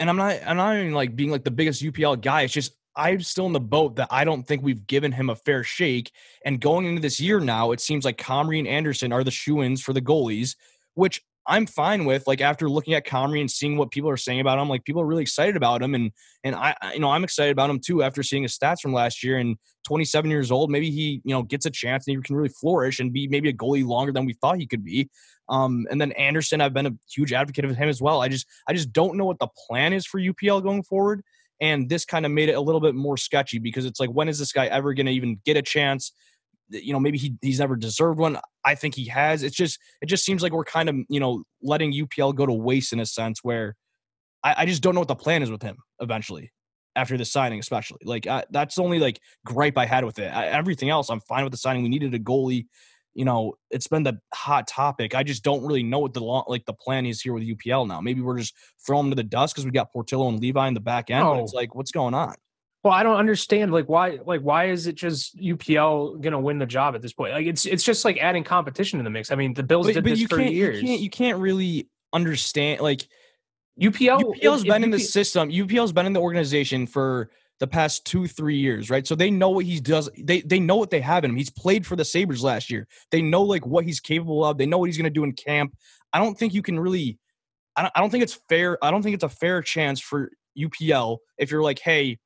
and 0.00 0.10
I'm 0.10 0.16
not 0.16 0.40
I'm 0.44 0.56
not 0.56 0.76
even 0.76 0.92
like 0.92 1.16
being 1.16 1.30
like 1.30 1.44
the 1.44 1.50
biggest 1.50 1.82
UPL 1.82 2.20
guy. 2.20 2.42
It's 2.42 2.52
just 2.52 2.72
I'm 2.96 3.20
still 3.22 3.46
in 3.46 3.52
the 3.52 3.60
boat 3.60 3.96
that 3.96 4.08
I 4.10 4.24
don't 4.24 4.46
think 4.46 4.62
we've 4.62 4.86
given 4.86 5.12
him 5.12 5.30
a 5.30 5.36
fair 5.36 5.64
shake. 5.64 6.12
And 6.44 6.60
going 6.60 6.86
into 6.86 7.00
this 7.00 7.20
year 7.20 7.40
now, 7.40 7.72
it 7.72 7.80
seems 7.80 8.04
like 8.04 8.18
Comrie 8.18 8.58
and 8.58 8.68
Anderson 8.68 9.12
are 9.12 9.24
the 9.24 9.30
shoe-ins 9.30 9.82
for 9.82 9.92
the 9.92 10.02
goalies, 10.02 10.54
which 10.94 11.20
I'm 11.46 11.66
fine 11.66 12.04
with. 12.04 12.26
Like 12.26 12.40
after 12.40 12.68
looking 12.68 12.94
at 12.94 13.06
Comrie 13.06 13.40
and 13.40 13.50
seeing 13.50 13.76
what 13.76 13.90
people 13.90 14.08
are 14.08 14.16
saying 14.16 14.40
about 14.40 14.58
him, 14.58 14.68
like 14.68 14.84
people 14.84 15.02
are 15.02 15.06
really 15.06 15.22
excited 15.22 15.56
about 15.56 15.82
him, 15.82 15.94
and 15.94 16.10
and 16.42 16.54
I, 16.54 16.74
you 16.92 17.00
know, 17.00 17.10
I'm 17.10 17.24
excited 17.24 17.52
about 17.52 17.70
him 17.70 17.80
too 17.80 18.02
after 18.02 18.22
seeing 18.22 18.42
his 18.42 18.56
stats 18.56 18.80
from 18.80 18.92
last 18.92 19.22
year. 19.22 19.38
And 19.38 19.56
27 19.84 20.30
years 20.30 20.50
old, 20.50 20.70
maybe 20.70 20.90
he, 20.90 21.20
you 21.24 21.34
know, 21.34 21.42
gets 21.42 21.66
a 21.66 21.70
chance 21.70 22.06
and 22.06 22.16
he 22.16 22.22
can 22.22 22.36
really 22.36 22.48
flourish 22.48 23.00
and 23.00 23.12
be 23.12 23.28
maybe 23.28 23.48
a 23.48 23.52
goalie 23.52 23.86
longer 23.86 24.12
than 24.12 24.24
we 24.24 24.32
thought 24.34 24.58
he 24.58 24.66
could 24.66 24.84
be. 24.84 25.08
Um, 25.48 25.86
and 25.90 26.00
then 26.00 26.12
Anderson, 26.12 26.60
I've 26.60 26.72
been 26.72 26.86
a 26.86 26.96
huge 27.10 27.32
advocate 27.32 27.66
of 27.66 27.76
him 27.76 27.88
as 27.88 28.00
well. 28.00 28.22
I 28.22 28.28
just, 28.28 28.46
I 28.66 28.72
just 28.72 28.92
don't 28.92 29.16
know 29.16 29.26
what 29.26 29.38
the 29.38 29.48
plan 29.68 29.92
is 29.92 30.06
for 30.06 30.18
UPL 30.18 30.62
going 30.62 30.82
forward. 30.82 31.22
And 31.60 31.88
this 31.88 32.04
kind 32.04 32.26
of 32.26 32.32
made 32.32 32.48
it 32.48 32.54
a 32.54 32.60
little 32.60 32.80
bit 32.80 32.94
more 32.94 33.16
sketchy 33.16 33.58
because 33.58 33.84
it's 33.84 34.00
like, 34.00 34.10
when 34.10 34.28
is 34.28 34.38
this 34.38 34.52
guy 34.52 34.66
ever 34.66 34.94
going 34.94 35.06
to 35.06 35.12
even 35.12 35.40
get 35.44 35.56
a 35.56 35.62
chance? 35.62 36.12
You 36.82 36.92
know, 36.92 37.00
maybe 37.00 37.18
he, 37.18 37.34
he's 37.40 37.60
never 37.60 37.76
deserved 37.76 38.18
one. 38.18 38.38
I 38.64 38.74
think 38.74 38.94
he 38.94 39.06
has. 39.06 39.42
It's 39.42 39.56
just, 39.56 39.78
it 40.00 40.06
just 40.06 40.24
seems 40.24 40.42
like 40.42 40.52
we're 40.52 40.64
kind 40.64 40.88
of, 40.88 40.96
you 41.08 41.20
know, 41.20 41.44
letting 41.62 41.92
UPL 41.92 42.34
go 42.34 42.46
to 42.46 42.52
waste 42.52 42.92
in 42.92 43.00
a 43.00 43.06
sense 43.06 43.40
where 43.42 43.76
I, 44.42 44.54
I 44.58 44.66
just 44.66 44.82
don't 44.82 44.94
know 44.94 45.00
what 45.00 45.08
the 45.08 45.14
plan 45.14 45.42
is 45.42 45.50
with 45.50 45.62
him 45.62 45.76
eventually 46.00 46.52
after 46.96 47.16
the 47.16 47.24
signing, 47.24 47.58
especially. 47.58 48.00
Like 48.04 48.26
I, 48.26 48.44
that's 48.50 48.76
the 48.76 48.82
only 48.82 48.98
like 48.98 49.20
gripe 49.44 49.78
I 49.78 49.86
had 49.86 50.04
with 50.04 50.18
it. 50.18 50.28
I, 50.28 50.46
everything 50.46 50.90
else, 50.90 51.10
I'm 51.10 51.20
fine 51.20 51.44
with 51.44 51.52
the 51.52 51.58
signing. 51.58 51.82
We 51.82 51.88
needed 51.88 52.14
a 52.14 52.18
goalie. 52.18 52.66
You 53.14 53.24
know, 53.24 53.54
it's 53.70 53.86
been 53.86 54.02
the 54.02 54.18
hot 54.32 54.66
topic. 54.66 55.14
I 55.14 55.22
just 55.22 55.44
don't 55.44 55.64
really 55.64 55.84
know 55.84 56.00
what 56.00 56.14
the 56.14 56.20
lo- 56.20 56.44
like 56.48 56.64
the 56.66 56.72
plan 56.72 57.06
is 57.06 57.20
here 57.20 57.32
with 57.32 57.44
UPL 57.44 57.86
now. 57.86 58.00
Maybe 58.00 58.20
we're 58.20 58.38
just 58.38 58.54
throwing 58.84 59.04
them 59.04 59.10
to 59.12 59.16
the 59.16 59.28
dust 59.28 59.54
because 59.54 59.64
we 59.64 59.70
got 59.70 59.92
Portillo 59.92 60.28
and 60.28 60.40
Levi 60.40 60.66
in 60.66 60.74
the 60.74 60.80
back 60.80 61.10
end. 61.10 61.22
But 61.22 61.36
oh. 61.36 61.42
it's 61.44 61.52
like, 61.52 61.74
what's 61.76 61.92
going 61.92 62.14
on? 62.14 62.34
Well, 62.84 62.92
I 62.92 63.02
don't 63.02 63.16
understand 63.16 63.72
like 63.72 63.88
why 63.88 64.18
like 64.26 64.42
why 64.42 64.66
is 64.66 64.86
it 64.86 64.94
just 64.94 65.38
UPL 65.38 66.20
gonna 66.20 66.38
win 66.38 66.58
the 66.58 66.66
job 66.66 66.94
at 66.94 67.00
this 67.00 67.14
point? 67.14 67.32
Like 67.32 67.46
it's 67.46 67.64
it's 67.64 67.82
just 67.82 68.04
like 68.04 68.18
adding 68.18 68.44
competition 68.44 68.98
to 68.98 69.02
the 69.02 69.10
mix. 69.10 69.32
I 69.32 69.36
mean, 69.36 69.54
the 69.54 69.62
Bills 69.62 69.86
did 69.86 70.04
this 70.04 70.20
you 70.20 70.28
for 70.28 70.38
years. 70.38 70.82
you 70.82 70.88
can't 70.88 71.00
you 71.00 71.08
can't 71.08 71.38
really 71.38 71.88
understand 72.12 72.82
like 72.82 73.08
UPL 73.80 74.36
UPL's 74.36 74.64
been 74.64 74.82
if 74.82 74.84
in 74.84 74.90
the 74.90 74.98
system. 74.98 75.50
UPL's 75.50 75.92
been 75.92 76.04
in 76.04 76.12
the 76.12 76.20
organization 76.20 76.86
for 76.86 77.30
the 77.58 77.66
past 77.66 78.04
two, 78.04 78.26
three 78.26 78.58
years, 78.58 78.90
right? 78.90 79.06
So 79.06 79.14
they 79.14 79.30
know 79.30 79.48
what 79.48 79.64
he 79.64 79.80
does. 79.80 80.10
They 80.18 80.42
they 80.42 80.60
know 80.60 80.76
what 80.76 80.90
they 80.90 81.00
have 81.00 81.24
in 81.24 81.30
him. 81.30 81.36
He's 81.38 81.50
played 81.50 81.86
for 81.86 81.96
the 81.96 82.04
Sabres 82.04 82.44
last 82.44 82.70
year. 82.70 82.86
They 83.10 83.22
know 83.22 83.42
like 83.42 83.66
what 83.66 83.86
he's 83.86 83.98
capable 83.98 84.44
of. 84.44 84.58
They 84.58 84.66
know 84.66 84.76
what 84.76 84.90
he's 84.90 84.98
going 84.98 85.04
to 85.04 85.10
do 85.10 85.24
in 85.24 85.32
camp. 85.32 85.74
I 86.12 86.18
don't 86.18 86.38
think 86.38 86.52
you 86.52 86.60
can 86.60 86.78
really. 86.78 87.18
I 87.76 87.82
don't, 87.82 87.92
I 87.96 88.00
don't 88.00 88.10
think 88.10 88.24
it's 88.24 88.38
fair. 88.50 88.76
I 88.84 88.90
don't 88.90 89.02
think 89.02 89.14
it's 89.14 89.24
a 89.24 89.28
fair 89.30 89.62
chance 89.62 90.00
for 90.00 90.30
UPL 90.56 91.18
if 91.38 91.50
you're 91.50 91.62
like, 91.62 91.78
hey, 91.78 92.18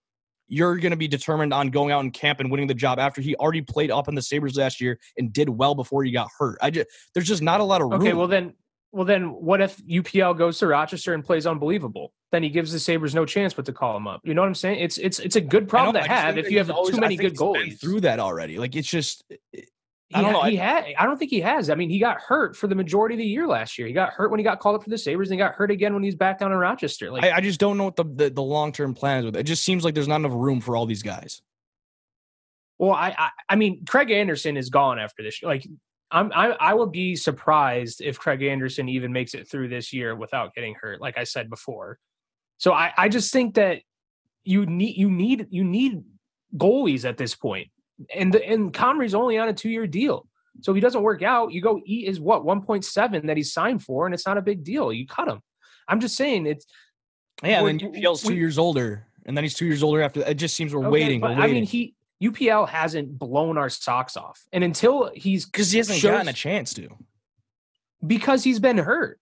you're 0.48 0.76
going 0.78 0.90
to 0.90 0.96
be 0.96 1.08
determined 1.08 1.52
on 1.52 1.68
going 1.68 1.92
out 1.92 2.02
in 2.04 2.10
camp 2.10 2.40
and 2.40 2.50
winning 2.50 2.66
the 2.66 2.74
job 2.74 2.98
after 2.98 3.20
he 3.20 3.36
already 3.36 3.60
played 3.62 3.90
up 3.90 4.08
in 4.08 4.14
the 4.14 4.22
Sabres 4.22 4.56
last 4.56 4.80
year 4.80 4.98
and 5.16 5.32
did 5.32 5.48
well 5.48 5.74
before 5.74 6.02
he 6.04 6.10
got 6.10 6.28
hurt. 6.38 6.58
I 6.60 6.70
just 6.70 6.88
there's 7.14 7.26
just 7.28 7.42
not 7.42 7.60
a 7.60 7.64
lot 7.64 7.80
of 7.80 7.90
room. 7.90 8.00
Okay, 8.00 8.14
well 8.14 8.28
then 8.28 8.54
well 8.90 9.04
then 9.04 9.24
what 9.30 9.60
if 9.60 9.76
UPL 9.78 10.36
goes 10.36 10.58
to 10.58 10.66
Rochester 10.66 11.14
and 11.14 11.24
plays 11.24 11.46
unbelievable? 11.46 12.12
Then 12.32 12.42
he 12.42 12.48
gives 12.50 12.72
the 12.72 12.78
Sabres 12.78 13.14
no 13.14 13.24
chance 13.24 13.54
but 13.54 13.64
to 13.66 13.72
call 13.72 13.96
him 13.96 14.06
up. 14.06 14.20
You 14.24 14.34
know 14.34 14.42
what 14.42 14.48
I'm 14.48 14.54
saying? 14.54 14.80
It's 14.80 14.98
it's 14.98 15.18
it's 15.18 15.36
a 15.36 15.40
good 15.40 15.68
problem 15.68 15.94
to 16.02 16.08
have 16.08 16.36
if 16.38 16.50
you 16.50 16.58
have 16.58 16.70
always- 16.70 16.94
too 16.94 17.00
many 17.00 17.16
good 17.16 17.36
goalies. 17.36 17.80
through 17.80 18.00
that 18.02 18.20
already. 18.20 18.58
Like 18.58 18.76
it's 18.76 18.88
just 18.88 19.24
I 20.14 20.22
don't 20.22 20.32
know. 20.32 20.42
he 20.44 20.58
I- 20.58 20.64
had. 20.64 20.84
I 20.98 21.04
don't 21.04 21.18
think 21.18 21.30
he 21.30 21.40
has. 21.40 21.68
I 21.68 21.74
mean, 21.74 21.90
he 21.90 21.98
got 21.98 22.18
hurt 22.20 22.56
for 22.56 22.66
the 22.66 22.74
majority 22.74 23.14
of 23.14 23.18
the 23.18 23.26
year 23.26 23.46
last 23.46 23.78
year. 23.78 23.86
He 23.86 23.92
got 23.92 24.10
hurt 24.10 24.30
when 24.30 24.40
he 24.40 24.44
got 24.44 24.58
called 24.58 24.76
up 24.76 24.82
for 24.82 24.90
the 24.90 24.96
Sabres, 24.96 25.28
and 25.28 25.34
he 25.34 25.38
got 25.38 25.54
hurt 25.54 25.70
again 25.70 25.92
when 25.92 26.02
he's 26.02 26.14
back 26.14 26.38
down 26.38 26.50
in 26.50 26.56
Rochester. 26.58 27.10
Like, 27.10 27.24
I, 27.24 27.32
I 27.32 27.40
just 27.40 27.60
don't 27.60 27.76
know 27.76 27.84
what 27.84 27.96
the, 27.96 28.04
the, 28.04 28.30
the 28.30 28.42
long 28.42 28.72
term 28.72 28.94
plan 28.94 29.18
is 29.18 29.24
with 29.26 29.36
it. 29.36 29.40
It 29.40 29.44
just 29.44 29.64
seems 29.64 29.84
like 29.84 29.94
there's 29.94 30.08
not 30.08 30.16
enough 30.16 30.32
room 30.34 30.60
for 30.62 30.76
all 30.76 30.86
these 30.86 31.02
guys. 31.02 31.42
well, 32.78 32.92
I, 32.92 33.14
I, 33.18 33.28
I 33.50 33.56
mean, 33.56 33.84
Craig 33.84 34.10
Anderson 34.10 34.56
is 34.56 34.70
gone 34.70 34.98
after 34.98 35.22
this. 35.22 35.42
Like, 35.42 35.66
I'm, 36.10 36.32
I, 36.34 36.52
I 36.52 36.72
would 36.74 36.90
be 36.92 37.14
surprised 37.16 38.00
if 38.00 38.18
Craig 38.18 38.42
Anderson 38.42 38.88
even 38.88 39.12
makes 39.12 39.34
it 39.34 39.46
through 39.50 39.68
this 39.68 39.92
year 39.92 40.16
without 40.16 40.54
getting 40.54 40.74
hurt. 40.80 41.02
Like 41.02 41.18
I 41.18 41.24
said 41.24 41.50
before, 41.50 41.98
so 42.56 42.72
I, 42.72 42.92
I 42.96 43.08
just 43.10 43.30
think 43.30 43.56
that 43.56 43.82
you 44.44 44.64
need, 44.64 44.96
you 44.96 45.10
need, 45.10 45.48
you 45.50 45.64
need 45.64 46.02
goalies 46.56 47.04
at 47.04 47.18
this 47.18 47.34
point, 47.34 47.68
and 48.14 48.32
the, 48.32 48.44
and 48.46 48.72
Comrie's 48.72 49.14
only 49.14 49.38
on 49.38 49.48
a 49.48 49.52
two 49.52 49.70
year 49.70 49.86
deal. 49.86 50.26
So 50.60 50.72
if 50.72 50.76
he 50.76 50.80
doesn't 50.80 51.02
work 51.02 51.22
out, 51.22 51.52
you 51.52 51.60
go 51.60 51.80
eat 51.84 52.08
is 52.08 52.18
what 52.20 52.44
1.7 52.44 53.26
that 53.26 53.36
he's 53.36 53.52
signed 53.52 53.82
for, 53.82 54.06
and 54.06 54.14
it's 54.14 54.26
not 54.26 54.38
a 54.38 54.42
big 54.42 54.64
deal. 54.64 54.92
You 54.92 55.06
cut 55.06 55.28
him. 55.28 55.40
I'm 55.86 56.00
just 56.00 56.16
saying 56.16 56.46
it's 56.46 56.66
Yeah, 57.44 57.64
and 57.64 57.80
then 57.80 57.92
UPL's 57.92 58.22
two 58.22 58.28
we- 58.30 58.36
years 58.36 58.58
older, 58.58 59.06
and 59.24 59.36
then 59.36 59.44
he's 59.44 59.54
two 59.54 59.66
years 59.66 59.82
older 59.82 60.02
after. 60.02 60.20
It 60.22 60.34
just 60.34 60.56
seems 60.56 60.74
we're 60.74 60.80
okay, 60.80 60.88
waiting. 60.90 61.20
but 61.20 61.36
We're 61.36 61.42
I 61.44 61.46
mean, 61.46 61.64
he 61.64 61.94
UPL 62.22 62.68
hasn't 62.68 63.16
blown 63.18 63.56
our 63.56 63.68
socks 63.70 64.16
off, 64.16 64.40
and 64.52 64.64
until 64.64 65.10
he's 65.14 65.46
because 65.46 65.70
he 65.70 65.78
hasn't 65.78 65.98
shows- 66.00 66.10
gotten 66.10 66.28
a 66.28 66.32
chance 66.32 66.74
to. 66.74 66.88
because 68.06 68.44
he's 68.44 68.58
been 68.60 68.78
hurt. 68.78 69.20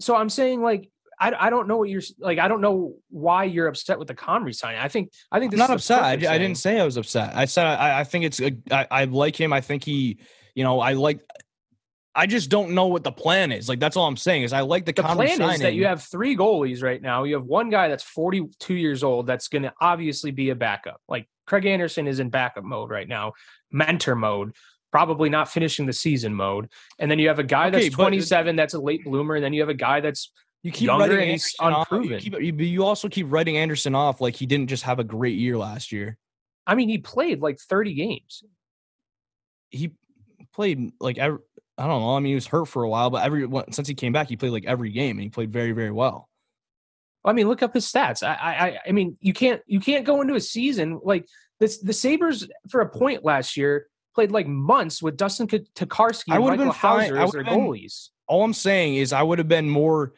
So 0.00 0.16
I'm 0.16 0.30
saying 0.30 0.62
like 0.62 0.88
I, 1.20 1.46
I 1.46 1.50
don't 1.50 1.68
know 1.68 1.76
what 1.76 1.90
you're 1.90 2.02
like. 2.18 2.38
I 2.38 2.48
don't 2.48 2.62
know 2.62 2.94
why 3.10 3.44
you're 3.44 3.66
upset 3.68 3.98
with 3.98 4.08
the 4.08 4.14
Comrie 4.14 4.54
signing. 4.54 4.80
I 4.80 4.88
think 4.88 5.12
I 5.30 5.38
think 5.38 5.52
I'm 5.52 5.58
this 5.58 5.68
not 5.68 5.76
is 5.76 5.90
a 5.90 5.94
upset. 5.94 6.02
I, 6.02 6.34
I 6.34 6.38
didn't 6.38 6.56
say 6.56 6.80
I 6.80 6.84
was 6.84 6.96
upset. 6.96 7.36
I 7.36 7.44
said 7.44 7.66
I, 7.66 8.00
I 8.00 8.04
think 8.04 8.24
it's. 8.24 8.40
A, 8.40 8.56
I, 8.70 8.86
I 8.90 9.04
like 9.04 9.38
him. 9.38 9.52
I 9.52 9.60
think 9.60 9.84
he. 9.84 10.18
You 10.54 10.64
know, 10.64 10.80
I 10.80 10.94
like. 10.94 11.20
I 12.14 12.26
just 12.26 12.50
don't 12.50 12.70
know 12.72 12.88
what 12.88 13.04
the 13.04 13.12
plan 13.12 13.52
is. 13.52 13.68
Like 13.68 13.78
that's 13.78 13.96
all 13.96 14.06
I'm 14.06 14.16
saying 14.16 14.42
is 14.42 14.52
I 14.52 14.62
like 14.62 14.84
the, 14.84 14.92
The 14.92 15.02
plan 15.02 15.36
signing. 15.36 15.54
is 15.54 15.60
that 15.60 15.74
you 15.74 15.86
have 15.86 16.02
three 16.02 16.36
goalies 16.36 16.82
right 16.82 17.00
now. 17.00 17.22
You 17.24 17.34
have 17.34 17.44
one 17.44 17.70
guy 17.70 17.86
that's 17.88 18.02
42 18.02 18.74
years 18.74 19.04
old 19.04 19.28
that's 19.28 19.46
going 19.46 19.62
to 19.62 19.72
obviously 19.80 20.32
be 20.32 20.50
a 20.50 20.56
backup. 20.56 21.00
Like 21.08 21.28
Craig 21.46 21.66
Anderson 21.66 22.08
is 22.08 22.18
in 22.18 22.28
backup 22.30 22.64
mode 22.64 22.90
right 22.90 23.06
now, 23.06 23.34
mentor 23.70 24.16
mode, 24.16 24.56
probably 24.90 25.28
not 25.30 25.48
finishing 25.50 25.86
the 25.86 25.92
season 25.92 26.34
mode. 26.34 26.68
And 26.98 27.08
then 27.08 27.20
you 27.20 27.28
have 27.28 27.38
a 27.38 27.44
guy 27.44 27.68
Okay, 27.68 27.82
that's 27.84 27.94
but- 27.96 28.02
uh, 28.02 28.06
27 28.06 28.56
that's 28.56 28.74
a 28.74 28.80
late 28.80 29.04
bloomer, 29.04 29.36
and 29.36 29.44
then 29.44 29.52
you 29.52 29.60
have 29.60 29.68
a 29.70 29.74
guy 29.74 30.00
that's 30.00 30.32
you 30.62 30.70
keep 30.72 30.86
younger 30.86 31.04
writing 31.08 31.20
and 31.22 31.30
he's 31.32 31.54
Anderson 31.60 31.74
off. 31.74 32.04
You, 32.04 32.18
keep, 32.18 32.60
you, 32.60 32.84
also 32.84 33.08
keep 33.08 33.26
writing 33.30 33.56
Anderson 33.56 33.94
off 33.94 34.20
like 34.20 34.36
he 34.36 34.46
didn't 34.46 34.68
just 34.68 34.82
have 34.82 34.98
a 34.98 35.04
great 35.04 35.38
year 35.38 35.56
last 35.56 35.90
year. 35.92 36.18
I 36.66 36.74
mean, 36.74 36.88
he 36.88 36.98
played 36.98 37.40
like 37.40 37.58
30 37.58 37.94
games. 37.94 38.42
He 39.70 39.92
played 40.52 40.92
like 41.00 41.18
every, 41.18 41.38
I 41.78 41.86
don't 41.86 42.00
know. 42.00 42.14
I 42.16 42.20
mean, 42.20 42.30
he 42.30 42.34
was 42.34 42.46
hurt 42.46 42.66
for 42.66 42.82
a 42.82 42.88
while, 42.88 43.08
but 43.10 43.24
every 43.24 43.48
since 43.70 43.88
he 43.88 43.94
came 43.94 44.12
back, 44.12 44.28
he 44.28 44.36
played 44.36 44.52
like 44.52 44.66
every 44.66 44.90
game 44.90 45.16
and 45.16 45.22
he 45.22 45.30
played 45.30 45.50
very 45.52 45.72
very 45.72 45.90
well. 45.90 46.28
I 47.24 47.32
mean, 47.32 47.48
look 47.48 47.62
up 47.62 47.74
his 47.74 47.84
stats. 47.90 48.22
I, 48.22 48.34
I, 48.34 48.78
I- 48.88 48.92
mean, 48.92 49.16
you 49.20 49.32
can't, 49.32 49.60
you 49.66 49.78
can't 49.80 50.04
go 50.06 50.20
into 50.22 50.34
a 50.34 50.40
season 50.40 51.00
like 51.02 51.26
this. 51.58 51.78
The 51.78 51.92
Sabres, 51.92 52.46
for 52.70 52.80
a 52.80 52.88
point 52.88 53.24
last 53.24 53.56
year, 53.56 53.86
played 54.14 54.30
like 54.30 54.46
months 54.46 55.02
with 55.02 55.16
Dustin 55.16 55.46
Tokarski 55.46 56.32
I 56.32 56.36
and 56.36 56.44
would've 56.44 56.58
Michael 56.58 56.72
been 56.72 56.80
fine- 56.80 57.00
Houser 57.02 57.18
I 57.18 57.22
as 57.24 57.30
their 57.32 57.42
would've 57.42 57.54
been- 57.54 57.66
goalies. 57.66 58.08
All 58.26 58.44
I'm 58.44 58.54
saying 58.54 58.94
is 58.96 59.12
I 59.12 59.22
would 59.22 59.38
have 59.38 59.48
been 59.48 59.68
more. 59.68 60.12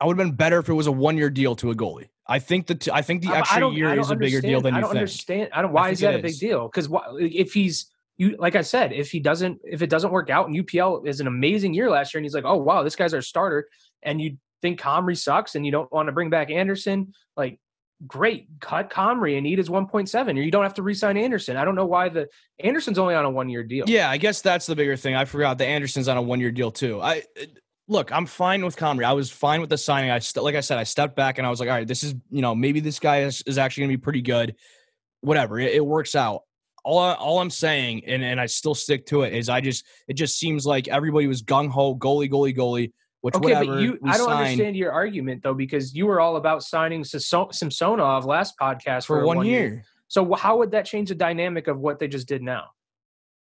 I 0.00 0.06
would 0.06 0.18
have 0.18 0.26
been 0.26 0.36
better 0.36 0.58
if 0.58 0.68
it 0.68 0.74
was 0.74 0.86
a 0.86 0.92
one 0.92 1.16
year 1.16 1.30
deal 1.30 1.56
to 1.56 1.70
a 1.70 1.74
goalie. 1.74 2.08
I 2.26 2.38
think 2.38 2.66
the 2.66 2.74
t- 2.74 2.90
I 2.92 3.02
think 3.02 3.22
the 3.22 3.28
I- 3.30 3.36
I 3.36 3.38
extra 3.38 3.70
year 3.70 3.98
is 3.98 4.10
a 4.10 4.16
bigger 4.16 4.40
deal 4.40 4.60
than 4.60 4.74
I 4.74 4.80
don't 4.80 4.90
think. 4.90 4.98
understand. 4.98 5.50
I 5.52 5.62
don't. 5.62 5.72
Why 5.72 5.84
think 5.84 5.92
is 5.94 6.00
that 6.00 6.14
a 6.14 6.18
big 6.18 6.30
is. 6.32 6.38
deal? 6.38 6.68
Because 6.68 6.88
if 7.18 7.52
he's 7.52 7.90
you, 8.16 8.36
like 8.38 8.56
I 8.56 8.62
said, 8.62 8.92
if 8.92 9.10
he 9.10 9.20
doesn't, 9.20 9.60
if 9.64 9.82
it 9.82 9.90
doesn't 9.90 10.12
work 10.12 10.28
out, 10.30 10.48
and 10.48 10.56
UPL 10.56 11.06
is 11.06 11.20
an 11.20 11.26
amazing 11.26 11.74
year 11.74 11.90
last 11.90 12.12
year, 12.12 12.18
and 12.18 12.24
he's 12.24 12.34
like, 12.34 12.44
oh 12.44 12.56
wow, 12.56 12.82
this 12.82 12.96
guy's 12.96 13.14
our 13.14 13.22
starter, 13.22 13.68
and 14.02 14.20
you 14.20 14.36
think 14.60 14.80
Comrie 14.80 15.16
sucks, 15.16 15.54
and 15.54 15.64
you 15.64 15.72
don't 15.72 15.90
want 15.92 16.08
to 16.08 16.12
bring 16.12 16.30
back 16.30 16.50
Anderson, 16.50 17.12
like. 17.36 17.58
Great, 18.06 18.46
cut 18.60 18.90
Comrie 18.90 19.36
and 19.38 19.44
eat 19.44 19.58
his 19.58 19.68
1.7, 19.68 20.38
or 20.38 20.40
you 20.40 20.52
don't 20.52 20.62
have 20.62 20.74
to 20.74 20.84
re-sign 20.84 21.16
Anderson. 21.16 21.56
I 21.56 21.64
don't 21.64 21.74
know 21.74 21.84
why 21.84 22.08
the 22.08 22.28
Anderson's 22.60 22.96
only 22.96 23.16
on 23.16 23.24
a 23.24 23.30
one-year 23.30 23.64
deal. 23.64 23.86
Yeah, 23.88 24.08
I 24.08 24.18
guess 24.18 24.40
that's 24.40 24.66
the 24.66 24.76
bigger 24.76 24.94
thing. 24.94 25.16
I 25.16 25.24
forgot 25.24 25.58
that 25.58 25.66
Anderson's 25.66 26.06
on 26.06 26.16
a 26.16 26.22
one 26.22 26.38
year 26.38 26.52
deal 26.52 26.70
too. 26.70 27.02
I 27.02 27.24
look, 27.88 28.12
I'm 28.12 28.26
fine 28.26 28.64
with 28.64 28.76
Comrie. 28.76 29.04
I 29.04 29.14
was 29.14 29.30
fine 29.30 29.60
with 29.60 29.70
the 29.70 29.78
signing. 29.78 30.10
I 30.10 30.18
st- 30.18 30.44
like 30.44 30.54
I 30.54 30.60
said, 30.60 30.78
I 30.78 30.84
stepped 30.84 31.16
back 31.16 31.38
and 31.38 31.46
I 31.46 31.50
was 31.50 31.58
like, 31.58 31.68
all 31.68 31.74
right, 31.74 31.88
this 31.88 32.04
is 32.04 32.14
you 32.30 32.42
know 32.42 32.54
maybe 32.54 32.80
this 32.80 32.98
guy 32.98 33.22
is, 33.22 33.42
is 33.46 33.58
actually 33.58 33.84
gonna 33.84 33.94
be 33.94 33.98
pretty 33.98 34.22
good. 34.22 34.54
Whatever, 35.22 35.58
it, 35.58 35.74
it 35.74 35.84
works 35.84 36.14
out. 36.14 36.42
All 36.84 37.00
all 37.00 37.40
I'm 37.40 37.50
saying, 37.50 38.04
and 38.06 38.22
and 38.22 38.40
I 38.40 38.46
still 38.46 38.74
stick 38.74 39.06
to 39.06 39.22
it, 39.22 39.34
is 39.34 39.48
I 39.48 39.60
just 39.60 39.84
it 40.06 40.14
just 40.14 40.38
seems 40.38 40.64
like 40.64 40.88
everybody 40.88 41.26
was 41.26 41.42
gung 41.42 41.68
ho 41.68 41.96
goalie 41.96 42.30
goalie 42.30 42.56
goalie. 42.56 42.92
Which 43.20 43.34
Okay, 43.34 43.52
but 43.52 43.80
you, 43.80 43.98
I 44.04 44.16
don't 44.16 44.28
signed 44.28 44.42
understand 44.42 44.76
your 44.76 44.92
argument 44.92 45.42
though, 45.42 45.54
because 45.54 45.92
you 45.92 46.06
were 46.06 46.20
all 46.20 46.36
about 46.36 46.62
signing 46.62 47.02
Samsonov 47.02 48.24
last 48.24 48.54
podcast 48.60 49.06
for 49.06 49.22
a 49.22 49.26
one 49.26 49.44
year. 49.44 49.84
So 50.06 50.34
how 50.34 50.58
would 50.58 50.70
that 50.70 50.86
change 50.86 51.08
the 51.08 51.16
dynamic 51.16 51.66
of 51.66 51.80
what 51.80 51.98
they 51.98 52.06
just 52.06 52.28
did 52.28 52.42
now? 52.42 52.68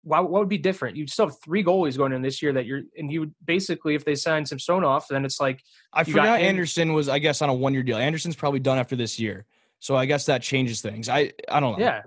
Why, 0.04 0.20
what 0.20 0.40
would 0.40 0.48
be 0.48 0.58
different? 0.58 0.96
You'd 0.96 1.10
still 1.10 1.26
have 1.26 1.40
three 1.42 1.64
goalies 1.64 1.96
going 1.96 2.12
in 2.12 2.22
this 2.22 2.42
year 2.42 2.52
that 2.52 2.66
you're, 2.66 2.82
and 2.96 3.10
you 3.10 3.20
would 3.20 3.34
basically, 3.44 3.94
if 3.94 4.04
they 4.04 4.14
sign 4.14 4.46
Samsonov, 4.46 5.06
then 5.08 5.24
it's 5.24 5.40
like, 5.40 5.62
I 5.92 6.00
You 6.00 6.14
got 6.14 6.22
forgot 6.22 6.40
Anderson 6.40 6.92
was, 6.92 7.08
I 7.08 7.18
guess, 7.18 7.42
on 7.42 7.48
a 7.48 7.54
one 7.54 7.74
year 7.74 7.82
deal. 7.82 7.96
Anderson's 7.96 8.36
probably 8.36 8.60
done 8.60 8.78
after 8.78 8.96
this 8.96 9.18
year, 9.18 9.46
so 9.80 9.96
I 9.96 10.06
guess 10.06 10.26
that 10.26 10.42
changes 10.42 10.80
things. 10.80 11.08
I 11.08 11.32
I 11.48 11.60
don't 11.60 11.78
know. 11.78 11.84
yeah, 11.84 12.02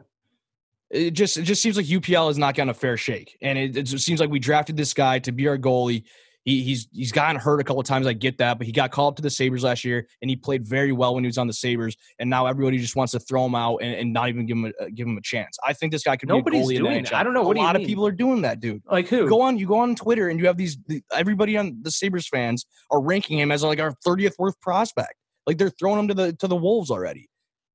it 0.90 1.12
just 1.12 1.38
it 1.38 1.44
just 1.44 1.62
seems 1.62 1.76
like 1.76 1.86
UPL 1.86 2.30
is 2.32 2.38
not 2.38 2.56
getting 2.56 2.70
a 2.70 2.74
fair 2.74 2.98
shake, 2.98 3.38
and 3.42 3.58
it, 3.58 3.76
it 3.76 3.84
just 3.84 4.06
seems 4.06 4.20
like 4.20 4.30
we 4.30 4.40
drafted 4.40 4.78
this 4.78 4.94
guy 4.94 5.20
to 5.20 5.32
be 5.32 5.48
our 5.48 5.58
goalie. 5.58 6.04
He, 6.48 6.64
he's 6.64 6.88
he's 6.94 7.12
gotten 7.12 7.36
hurt 7.36 7.60
a 7.60 7.64
couple 7.66 7.82
of 7.82 7.86
times. 7.86 8.08
I 8.08 8.14
get 8.14 8.38
that, 8.38 8.58
but 8.58 8.66
he 8.66 8.72
got 8.72 8.90
called 8.90 9.12
up 9.12 9.16
to 9.18 9.22
the 9.22 9.30
Sabres 9.30 9.66
last 9.66 9.84
year, 9.84 10.08
and 10.22 10.30
he 10.30 10.38
played 10.38 10.66
very 10.66 10.94
well 10.94 11.14
when 11.14 11.26
he 11.26 11.28
was 11.28 11.38
on 11.38 11.46
the 11.46 11.52
Sabres. 11.52 11.98
And 12.20 12.30
now 12.30 12.46
everybody 12.46 12.78
just 12.78 12.96
wants 12.96 13.12
to 13.12 13.20
throw 13.20 13.46
him 13.46 13.54
out 13.54 13.80
and, 13.82 13.94
and 13.94 14.14
not 14.14 14.30
even 14.30 14.46
give 14.46 14.56
him 14.56 14.66
a, 14.68 14.70
uh, 14.82 14.88
give 14.96 15.08
him 15.08 15.18
a 15.18 15.22
chance. 15.22 15.58
I 15.62 15.74
think 15.74 15.92
this 15.92 16.04
guy 16.04 16.16
could 16.16 16.30
Nobody's 16.30 16.66
be 16.66 16.78
a 16.78 16.80
goalie 16.80 16.84
doing 16.84 16.98
in 17.00 17.04
the. 17.04 17.10
NHL. 17.10 17.16
I 17.16 17.24
don't 17.24 17.34
know. 17.34 17.42
A 17.42 17.48
What 17.48 17.56
do 17.56 17.60
you 17.60 17.66
lot 17.66 17.76
of 17.76 17.82
people 17.82 18.08
are 18.08 18.14
doing 18.14 18.44
that, 18.44 18.62
dude. 18.62 18.82
like 18.90 19.10
who? 19.10 19.28
Go 19.28 19.42
on, 19.42 19.58
you 19.58 19.68
go 19.68 19.80
on 19.80 19.94
Twitter, 19.94 20.30
and 20.30 20.40
you 20.40 20.48
have 20.48 20.56
these 20.56 20.78
the, 20.88 21.04
everybody 21.12 21.58
on 21.58 21.80
the 21.82 21.92
Sabres 21.92 22.30
fans 22.30 22.66
are 22.92 23.02
ranking 23.02 23.38
him 23.40 23.52
as 23.52 23.62
like 23.62 23.82
our 23.82 23.92
thirtieth 24.06 24.40
worth 24.40 24.58
prospect. 24.62 25.16
Like 25.48 25.58
they're 25.58 25.70
throwing 25.70 26.00
him 26.00 26.08
to 26.08 26.14
the 26.14 26.32
to 26.32 26.48
the 26.48 26.56
Wolves 26.56 26.90
already. 26.90 27.28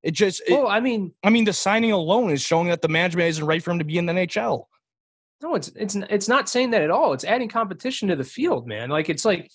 It 0.03 0.13
just 0.13 0.41
it, 0.49 0.55
well, 0.55 0.69
I 0.69 0.81
mean, 0.81 1.13
I 1.23 1.29
mean, 1.29 1.45
the 1.45 1.53
signing 1.53 1.93
alone 1.93 2.31
is 2.31 2.41
showing 2.41 2.69
that 2.69 2.81
the 2.81 2.89
management 2.89 3.29
isn't 3.29 3.45
ready 3.45 3.61
for 3.61 3.71
him 3.71 3.81
to 3.81 3.85
be 3.85 3.99
in 3.99 4.07
the 4.07 4.15
NHL. 4.15 4.65
No, 5.43 5.55
it's 5.55 5.69
it's 5.75 5.95
it's 5.95 6.29
not 6.29 6.49
saying 6.49 6.71
that 6.71 6.83
at 6.83 6.91
all. 6.91 7.13
It's 7.13 7.25
adding 7.25 7.49
competition 7.49 8.09
to 8.09 8.17
the 8.17 8.25
field, 8.25 8.67
man. 8.67 8.89
Like 8.89 9.09
it's 9.09 9.25
like 9.25 9.51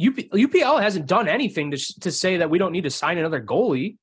UP, 0.00 0.14
UPL 0.14 0.80
hasn't 0.80 1.06
done 1.06 1.28
anything 1.28 1.70
to 1.72 2.00
to 2.00 2.12
say 2.12 2.38
that 2.38 2.50
we 2.50 2.58
don't 2.58 2.72
need 2.72 2.84
to 2.84 2.90
sign 2.90 3.18
another 3.18 3.42
goalie. 3.42 3.96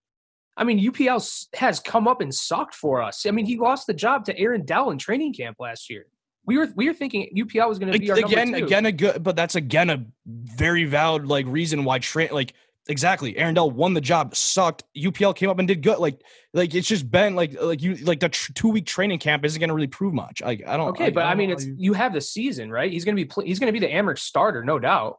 I 0.57 0.63
mean, 0.63 0.79
UPL 0.79 1.47
has 1.55 1.79
come 1.79 2.07
up 2.07 2.21
and 2.21 2.33
sucked 2.33 2.75
for 2.75 3.01
us. 3.01 3.25
I 3.25 3.31
mean, 3.31 3.45
he 3.45 3.57
lost 3.57 3.87
the 3.87 3.93
job 3.93 4.25
to 4.25 4.37
Aaron 4.37 4.65
Dell 4.65 4.91
in 4.91 4.97
training 4.97 5.33
camp 5.33 5.57
last 5.59 5.89
year. 5.89 6.05
We 6.45 6.57
were 6.57 6.69
we 6.75 6.87
were 6.87 6.93
thinking 6.93 7.29
UPL 7.35 7.69
was 7.69 7.79
going 7.79 7.91
to 7.91 7.97
be 7.97 8.11
our 8.11 8.17
again, 8.17 8.53
again, 8.53 8.85
a 8.85 8.91
good, 8.91 9.23
but 9.23 9.35
that's 9.35 9.55
again 9.55 9.89
a 9.89 10.05
very 10.25 10.83
valid 10.83 11.27
like 11.27 11.45
reason 11.47 11.83
why 11.83 11.99
train 11.99 12.29
like 12.31 12.53
exactly. 12.91 13.35
Aaron 13.37 13.55
Dell 13.55 13.71
won 13.71 13.93
the 13.95 14.01
job, 14.01 14.35
sucked. 14.35 14.83
UPL 14.95 15.35
came 15.35 15.49
up 15.49 15.57
and 15.57 15.67
did 15.67 15.81
good. 15.81 15.97
Like, 15.97 16.21
like 16.53 16.75
it's 16.75 16.87
just 16.87 17.09
been 17.09 17.35
like 17.35 17.59
like 17.59 17.81
you 17.81 17.95
like 17.95 18.19
the 18.19 18.29
tr- 18.29 18.51
two 18.53 18.69
week 18.69 18.85
training 18.85 19.17
camp 19.19 19.43
isn't 19.45 19.59
going 19.59 19.69
to 19.69 19.73
really 19.73 19.87
prove 19.87 20.13
much. 20.13 20.41
Like, 20.41 20.61
I 20.67 20.77
don't. 20.77 20.89
Okay, 20.89 21.09
but 21.09 21.23
I 21.25 21.29
don't 21.29 21.37
mean, 21.39 21.49
it's 21.51 21.65
you- 21.65 21.75
you 21.77 21.93
have 21.93 22.13
the 22.13 22.21
season, 22.21 22.69
right? 22.71 22.91
He's 22.91 23.05
going 23.05 23.15
to 23.15 23.21
be 23.21 23.25
pl- 23.25 23.43
he's 23.43 23.57
going 23.59 23.73
to 23.73 23.79
be 23.79 23.85
the 23.85 23.91
Amerks 23.91 24.19
starter, 24.19 24.63
no 24.63 24.77
doubt, 24.77 25.17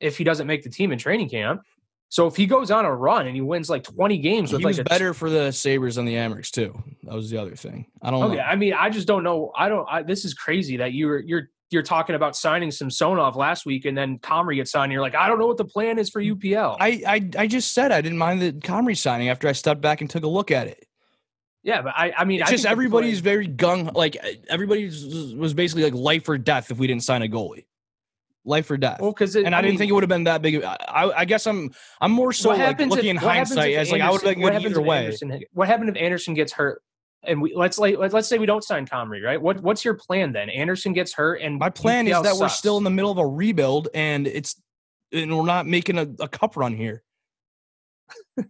if 0.00 0.18
he 0.18 0.24
doesn't 0.24 0.46
make 0.46 0.62
the 0.64 0.70
team 0.70 0.90
in 0.90 0.98
training 0.98 1.28
camp. 1.28 1.62
So 2.08 2.26
if 2.26 2.34
he 2.34 2.46
goes 2.46 2.72
on 2.72 2.84
a 2.84 2.92
run 2.92 3.28
and 3.28 3.36
he 3.36 3.40
wins 3.40 3.70
like 3.70 3.84
twenty 3.84 4.18
games 4.18 4.50
with 4.50 4.62
he 4.62 4.64
like 4.64 4.78
a 4.78 4.82
better 4.84 5.14
for 5.14 5.30
the 5.30 5.52
Sabres 5.52 5.94
than 5.94 6.06
the 6.06 6.14
Amerks 6.14 6.50
too. 6.50 6.76
That 7.04 7.14
was 7.14 7.30
the 7.30 7.36
other 7.38 7.54
thing. 7.54 7.86
I 8.02 8.10
don't 8.10 8.24
Okay, 8.24 8.36
know. 8.36 8.42
I 8.42 8.56
mean, 8.56 8.72
I 8.74 8.90
just 8.90 9.06
don't 9.06 9.22
know. 9.22 9.52
I 9.56 9.68
don't. 9.68 9.86
I, 9.88 10.02
this 10.02 10.24
is 10.24 10.34
crazy 10.34 10.78
that 10.78 10.92
you're 10.92 11.20
you're 11.20 11.50
you're 11.70 11.82
talking 11.82 12.14
about 12.16 12.36
signing 12.36 12.70
Samsonov 12.70 13.36
last 13.36 13.64
week, 13.64 13.84
and 13.84 13.96
then 13.96 14.18
Comrie 14.18 14.56
gets 14.56 14.72
signed. 14.72 14.84
And 14.86 14.92
you're 14.92 15.02
like, 15.02 15.14
I 15.14 15.28
don't 15.28 15.38
know 15.38 15.46
what 15.46 15.56
the 15.56 15.64
plan 15.64 15.98
is 15.98 16.10
for 16.10 16.20
UPL. 16.20 16.76
I, 16.80 17.02
I 17.06 17.42
I 17.42 17.46
just 17.46 17.72
said 17.72 17.92
I 17.92 18.00
didn't 18.00 18.18
mind 18.18 18.42
the 18.42 18.52
Comrie 18.52 18.96
signing 18.96 19.28
after 19.28 19.48
I 19.48 19.52
stepped 19.52 19.80
back 19.80 20.00
and 20.00 20.10
took 20.10 20.24
a 20.24 20.28
look 20.28 20.50
at 20.50 20.66
it. 20.66 20.86
yeah, 21.62 21.82
but 21.82 21.92
I 21.96 22.12
I 22.16 22.24
mean, 22.24 22.40
It's 22.40 22.48
I 22.48 22.52
just 22.52 22.66
everybody's 22.66 23.20
very 23.20 23.46
gung 23.48 23.94
like 23.94 24.16
everybody 24.48 24.86
was 24.86 25.54
basically 25.54 25.84
like 25.84 25.94
life 25.94 26.28
or 26.28 26.38
death 26.38 26.70
if 26.70 26.78
we 26.78 26.86
didn't 26.86 27.04
sign 27.04 27.22
a 27.22 27.28
goalie, 27.28 27.66
life 28.44 28.70
or 28.70 28.76
death. 28.76 29.00
well 29.00 29.12
because 29.12 29.36
and 29.36 29.54
I, 29.54 29.60
didn't 29.62 29.78
think 29.78 29.90
it 29.90 29.94
would 29.94 30.02
have 30.02 30.08
been 30.08 30.24
that 30.24 30.42
big. 30.42 30.56
of- 30.56 30.64
I, 30.64 31.12
I 31.18 31.24
guess 31.24 31.46
I'm 31.46 31.70
I'm 32.00 32.12
more 32.12 32.32
so 32.32 32.50
like 32.50 32.78
looking 32.80 32.98
if, 32.98 33.04
in 33.04 33.16
hindsight 33.16 33.72
if 33.72 33.78
as 33.78 33.92
like 33.92 34.00
I 34.00 34.10
would 34.10 34.22
have 34.22 34.34
been 34.34 34.42
what 34.42 34.52
good 34.52 34.62
happens 34.62 34.76
either 34.76 34.82
way. 34.82 35.04
Anderson, 35.04 35.42
what 35.52 35.68
happened 35.68 35.90
if 35.90 35.96
Anderson 35.96 36.34
gets 36.34 36.52
hurt? 36.52 36.82
And 37.22 37.42
we 37.42 37.54
let's 37.54 37.78
like 37.78 37.98
let- 37.98 38.12
let's 38.12 38.28
say 38.28 38.38
we 38.38 38.46
don't 38.46 38.64
sign 38.64 38.86
Comrie, 38.86 39.22
right? 39.22 39.40
What 39.40 39.60
what's 39.60 39.84
your 39.84 39.94
plan 39.94 40.32
then? 40.32 40.48
Anderson 40.48 40.92
gets 40.92 41.12
hurt, 41.12 41.42
and 41.42 41.58
My 41.58 41.68
plan 41.70 42.08
is 42.08 42.20
that 42.22 42.36
we're 42.36 42.48
still 42.48 42.78
in 42.78 42.84
the 42.84 42.90
middle 42.90 43.10
of 43.10 43.18
a 43.18 43.26
rebuild 43.26 43.88
and 43.94 44.26
it's 44.26 44.60
and 45.12 45.36
we're 45.36 45.44
not 45.44 45.66
making 45.66 45.98
a, 45.98 46.06
a 46.20 46.28
cup 46.28 46.56
run 46.56 46.74
here. 46.74 47.02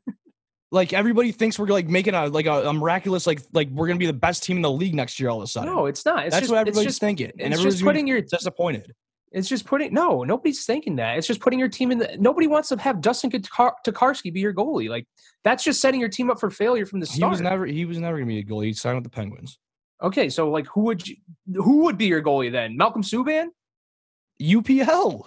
like 0.70 0.92
everybody 0.92 1.32
thinks 1.32 1.58
we're 1.58 1.66
like 1.66 1.88
making 1.88 2.14
a 2.14 2.28
like 2.28 2.46
a, 2.46 2.68
a 2.68 2.72
miraculous 2.72 3.26
like 3.26 3.40
like 3.52 3.68
we're 3.70 3.88
gonna 3.88 3.98
be 3.98 4.06
the 4.06 4.12
best 4.12 4.44
team 4.44 4.56
in 4.56 4.62
the 4.62 4.70
league 4.70 4.94
next 4.94 5.18
year 5.18 5.28
all 5.30 5.38
of 5.38 5.42
a 5.42 5.46
sudden. 5.46 5.74
No, 5.74 5.86
it's 5.86 6.04
not. 6.04 6.26
It's 6.26 6.34
That's 6.34 6.42
just, 6.42 6.52
what 6.52 6.60
it's 6.60 6.68
everybody's 6.68 6.92
just, 6.92 7.00
thinking, 7.00 7.30
and 7.38 7.40
It's 7.40 7.54
everybody's 7.54 7.74
just 7.74 7.84
putting 7.84 8.06
your. 8.06 8.20
disappointed. 8.20 8.92
It's 9.32 9.48
just 9.48 9.64
putting. 9.64 9.94
No, 9.94 10.24
nobody's 10.24 10.64
thinking 10.64 10.96
that. 10.96 11.16
It's 11.16 11.26
just 11.26 11.40
putting 11.40 11.58
your 11.58 11.68
team 11.68 11.92
in 11.92 11.98
the. 11.98 12.16
Nobody 12.18 12.46
wants 12.46 12.68
to 12.70 12.76
have 12.78 13.00
Dustin 13.00 13.30
Tokarski 13.30 14.32
be 14.32 14.40
your 14.40 14.52
goalie. 14.52 14.88
Like 14.88 15.06
that's 15.44 15.62
just 15.62 15.80
setting 15.80 16.00
your 16.00 16.08
team 16.08 16.30
up 16.30 16.40
for 16.40 16.50
failure 16.50 16.84
from 16.84 17.00
the 17.00 17.06
start. 17.06 17.18
He 17.18 17.24
was 17.30 17.40
never 17.40 17.66
he 17.66 17.84
was 17.84 17.98
never 17.98 18.18
gonna 18.18 18.26
be 18.26 18.38
a 18.38 18.44
goalie. 18.44 18.66
He 18.66 18.72
signed 18.72 18.96
with 18.96 19.04
the 19.04 19.10
Penguins. 19.10 19.58
okay, 20.02 20.28
so 20.28 20.50
like 20.50 20.66
who 20.66 20.82
would 20.82 21.06
you, 21.06 21.16
who 21.54 21.84
would 21.84 21.96
be 21.96 22.06
your 22.06 22.22
goalie 22.22 22.50
then? 22.50 22.76
Malcolm 22.76 23.02
Subban? 23.02 23.48
UPL. 24.40 25.22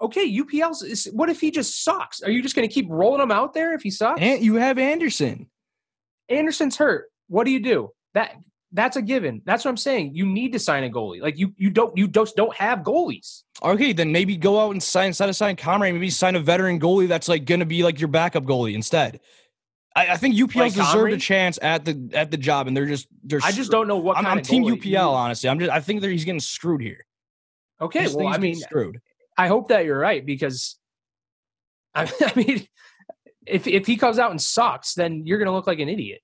Okay, 0.00 0.30
UPL's. 0.38 0.82
Is, 0.82 1.08
what 1.12 1.30
if 1.30 1.40
he 1.40 1.50
just 1.50 1.82
sucks? 1.82 2.22
Are 2.22 2.30
you 2.30 2.42
just 2.42 2.54
going 2.54 2.68
to 2.68 2.72
keep 2.72 2.86
rolling 2.90 3.22
him 3.22 3.30
out 3.30 3.54
there 3.54 3.74
if 3.74 3.82
he 3.82 3.90
sucks? 3.90 4.20
And 4.20 4.42
you 4.42 4.56
have 4.56 4.78
Anderson. 4.78 5.48
Anderson's 6.28 6.76
hurt. 6.76 7.06
What 7.28 7.44
do 7.44 7.50
you 7.50 7.60
do? 7.60 7.90
That 8.12 8.34
that's 8.74 8.96
a 8.96 9.02
given. 9.02 9.40
That's 9.44 9.64
what 9.64 9.70
I'm 9.70 9.76
saying. 9.76 10.14
You 10.14 10.26
need 10.26 10.52
to 10.52 10.58
sign 10.58 10.84
a 10.84 10.90
goalie. 10.90 11.22
Like 11.22 11.38
you 11.38 11.54
you 11.56 11.70
don't 11.70 11.96
you 11.96 12.08
just 12.08 12.36
don't 12.36 12.54
have 12.56 12.80
goalies. 12.80 13.44
Okay, 13.62 13.92
then 13.92 14.12
maybe 14.12 14.36
go 14.36 14.60
out 14.60 14.72
and 14.72 14.82
sign 14.82 15.06
instead 15.08 15.28
of 15.28 15.36
signing 15.36 15.56
Comrie, 15.56 15.92
maybe 15.92 16.10
sign 16.10 16.34
a 16.34 16.40
veteran 16.40 16.80
goalie 16.80 17.08
that's 17.08 17.28
like 17.28 17.44
gonna 17.46 17.64
be 17.64 17.82
like 17.82 18.00
your 18.00 18.08
backup 18.08 18.44
goalie 18.44 18.74
instead. 18.74 19.20
I, 19.96 20.08
I 20.08 20.16
think 20.16 20.34
UPL's 20.34 20.56
Like 20.56 20.74
deserved 20.74 21.12
a 21.12 21.18
chance 21.18 21.58
at 21.62 21.84
the 21.84 22.10
at 22.12 22.32
the 22.32 22.36
job, 22.36 22.66
and 22.66 22.76
they're 22.76 22.86
just 22.86 23.06
they're. 23.22 23.40
I 23.42 23.52
just 23.52 23.70
don't 23.70 23.86
know 23.86 23.98
what 23.98 24.18
I'm, 24.18 24.26
I'm 24.26 24.38
of 24.38 24.44
team 24.44 24.64
UPL 24.64 24.84
you- 24.84 24.98
honestly. 24.98 25.48
I'm 25.48 25.60
just 25.60 25.70
I 25.70 25.80
think 25.80 26.00
that 26.00 26.10
he's 26.10 26.24
getting 26.24 26.40
screwed 26.40 26.82
here. 26.82 27.06
Okay, 27.80 28.02
just 28.02 28.16
well, 28.16 28.26
I 28.26 28.38
mean, 28.38 28.56
screwed. 28.56 29.00
I 29.38 29.46
hope 29.46 29.68
that 29.68 29.84
you're 29.84 29.98
right 29.98 30.24
because 30.24 30.76
I, 31.94 32.02
I 32.20 32.32
mean, 32.34 32.66
if 33.46 33.68
if 33.68 33.86
he 33.86 33.96
comes 33.96 34.18
out 34.18 34.32
and 34.32 34.42
sucks, 34.42 34.94
then 34.94 35.26
you're 35.26 35.38
going 35.38 35.46
to 35.46 35.52
look 35.52 35.66
like 35.66 35.78
an 35.78 35.88
idiot. 35.88 36.20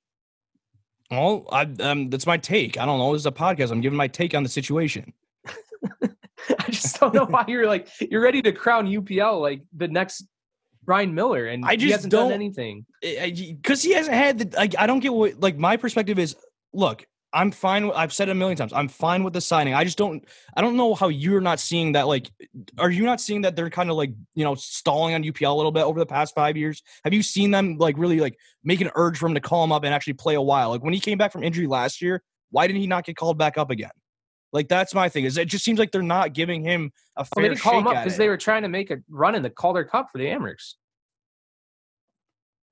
Well, 1.10 1.46
I 1.50 1.62
um, 1.80 2.08
that's 2.10 2.26
my 2.26 2.36
take. 2.36 2.78
I 2.78 2.86
don't 2.86 2.98
know. 2.98 3.12
This 3.12 3.22
is 3.22 3.26
a 3.26 3.32
podcast. 3.32 3.70
I'm 3.72 3.80
giving 3.80 3.96
my 3.96 4.08
take 4.08 4.34
on 4.34 4.42
the 4.42 4.48
situation. 4.48 5.12
I 6.06 6.70
just 6.70 6.98
don't 7.00 7.12
know 7.14 7.26
why 7.26 7.44
you're 7.48 7.66
like 7.66 7.88
you're 8.00 8.20
ready 8.22 8.42
to 8.42 8.52
crown 8.52 8.86
UPL 8.86 9.40
like 9.40 9.62
the 9.76 9.88
next 9.88 10.24
Brian 10.84 11.14
Miller, 11.14 11.46
and 11.46 11.64
I 11.64 11.72
he 11.72 11.76
just 11.78 11.92
hasn't 11.92 12.12
don't- 12.12 12.28
done 12.30 12.32
anything. 12.34 12.86
because 13.02 13.82
he 13.82 13.92
hasn't 13.92 14.16
had 14.16 14.38
the 14.38 14.56
like 14.56 14.74
I 14.78 14.86
don't 14.86 15.00
get 15.00 15.12
what 15.12 15.40
like 15.40 15.56
my 15.58 15.76
perspective 15.76 16.18
is 16.18 16.36
look 16.72 17.06
I'm 17.32 17.50
fine 17.50 17.86
with, 17.86 17.96
I've 17.96 18.12
said 18.12 18.28
it 18.28 18.32
a 18.32 18.34
million 18.34 18.56
times 18.56 18.72
I'm 18.72 18.88
fine 18.88 19.22
with 19.22 19.32
the 19.32 19.40
signing. 19.40 19.74
I 19.74 19.84
just 19.84 19.98
don't 19.98 20.24
I 20.56 20.60
don't 20.60 20.76
know 20.76 20.94
how 20.94 21.08
you're 21.08 21.40
not 21.40 21.60
seeing 21.60 21.92
that 21.92 22.06
like 22.06 22.30
are 22.78 22.90
you 22.90 23.04
not 23.04 23.20
seeing 23.20 23.42
that 23.42 23.56
they're 23.56 23.70
kind 23.70 23.90
of 23.90 23.96
like 23.96 24.12
you 24.34 24.44
know 24.44 24.54
stalling 24.54 25.14
on 25.14 25.22
UPL 25.22 25.52
a 25.52 25.54
little 25.54 25.72
bit 25.72 25.84
over 25.84 25.98
the 25.98 26.06
past 26.06 26.34
five 26.34 26.56
years? 26.56 26.82
Have 27.04 27.14
you 27.14 27.22
seen 27.22 27.50
them 27.50 27.76
like 27.78 27.96
really 27.98 28.20
like 28.20 28.38
make 28.64 28.80
an 28.80 28.90
urge 28.94 29.18
for 29.18 29.26
him 29.26 29.34
to 29.34 29.40
call 29.40 29.62
him 29.62 29.72
up 29.72 29.84
and 29.84 29.94
actually 29.94 30.14
play 30.14 30.34
a 30.34 30.42
while? 30.42 30.70
Like 30.70 30.82
when 30.82 30.92
he 30.94 31.00
came 31.00 31.18
back 31.18 31.32
from 31.32 31.42
injury 31.42 31.66
last 31.66 32.02
year 32.02 32.22
why 32.50 32.66
didn't 32.66 32.80
he 32.80 32.86
not 32.86 33.04
get 33.04 33.16
called 33.16 33.38
back 33.38 33.56
up 33.56 33.70
again? 33.70 33.90
Like 34.52 34.68
that's 34.68 34.94
my 34.94 35.08
thing 35.08 35.24
is 35.24 35.36
it 35.36 35.46
just 35.46 35.64
seems 35.64 35.78
like 35.78 35.92
they're 35.92 36.02
not 36.02 36.32
giving 36.32 36.62
him 36.62 36.90
a 37.16 37.24
Well, 37.34 37.42
they 37.42 37.48
didn't 37.50 37.60
call 37.60 37.78
him 37.78 37.86
up 37.86 38.04
because 38.04 38.18
they 38.18 38.28
were 38.28 38.36
trying 38.36 38.62
to 38.62 38.68
make 38.68 38.90
a 38.90 38.98
run 39.08 39.34
in 39.34 39.42
the 39.42 39.50
Calder 39.50 39.84
Cup 39.84 40.10
for 40.10 40.18
the 40.18 40.26
Amerks. 40.26 40.74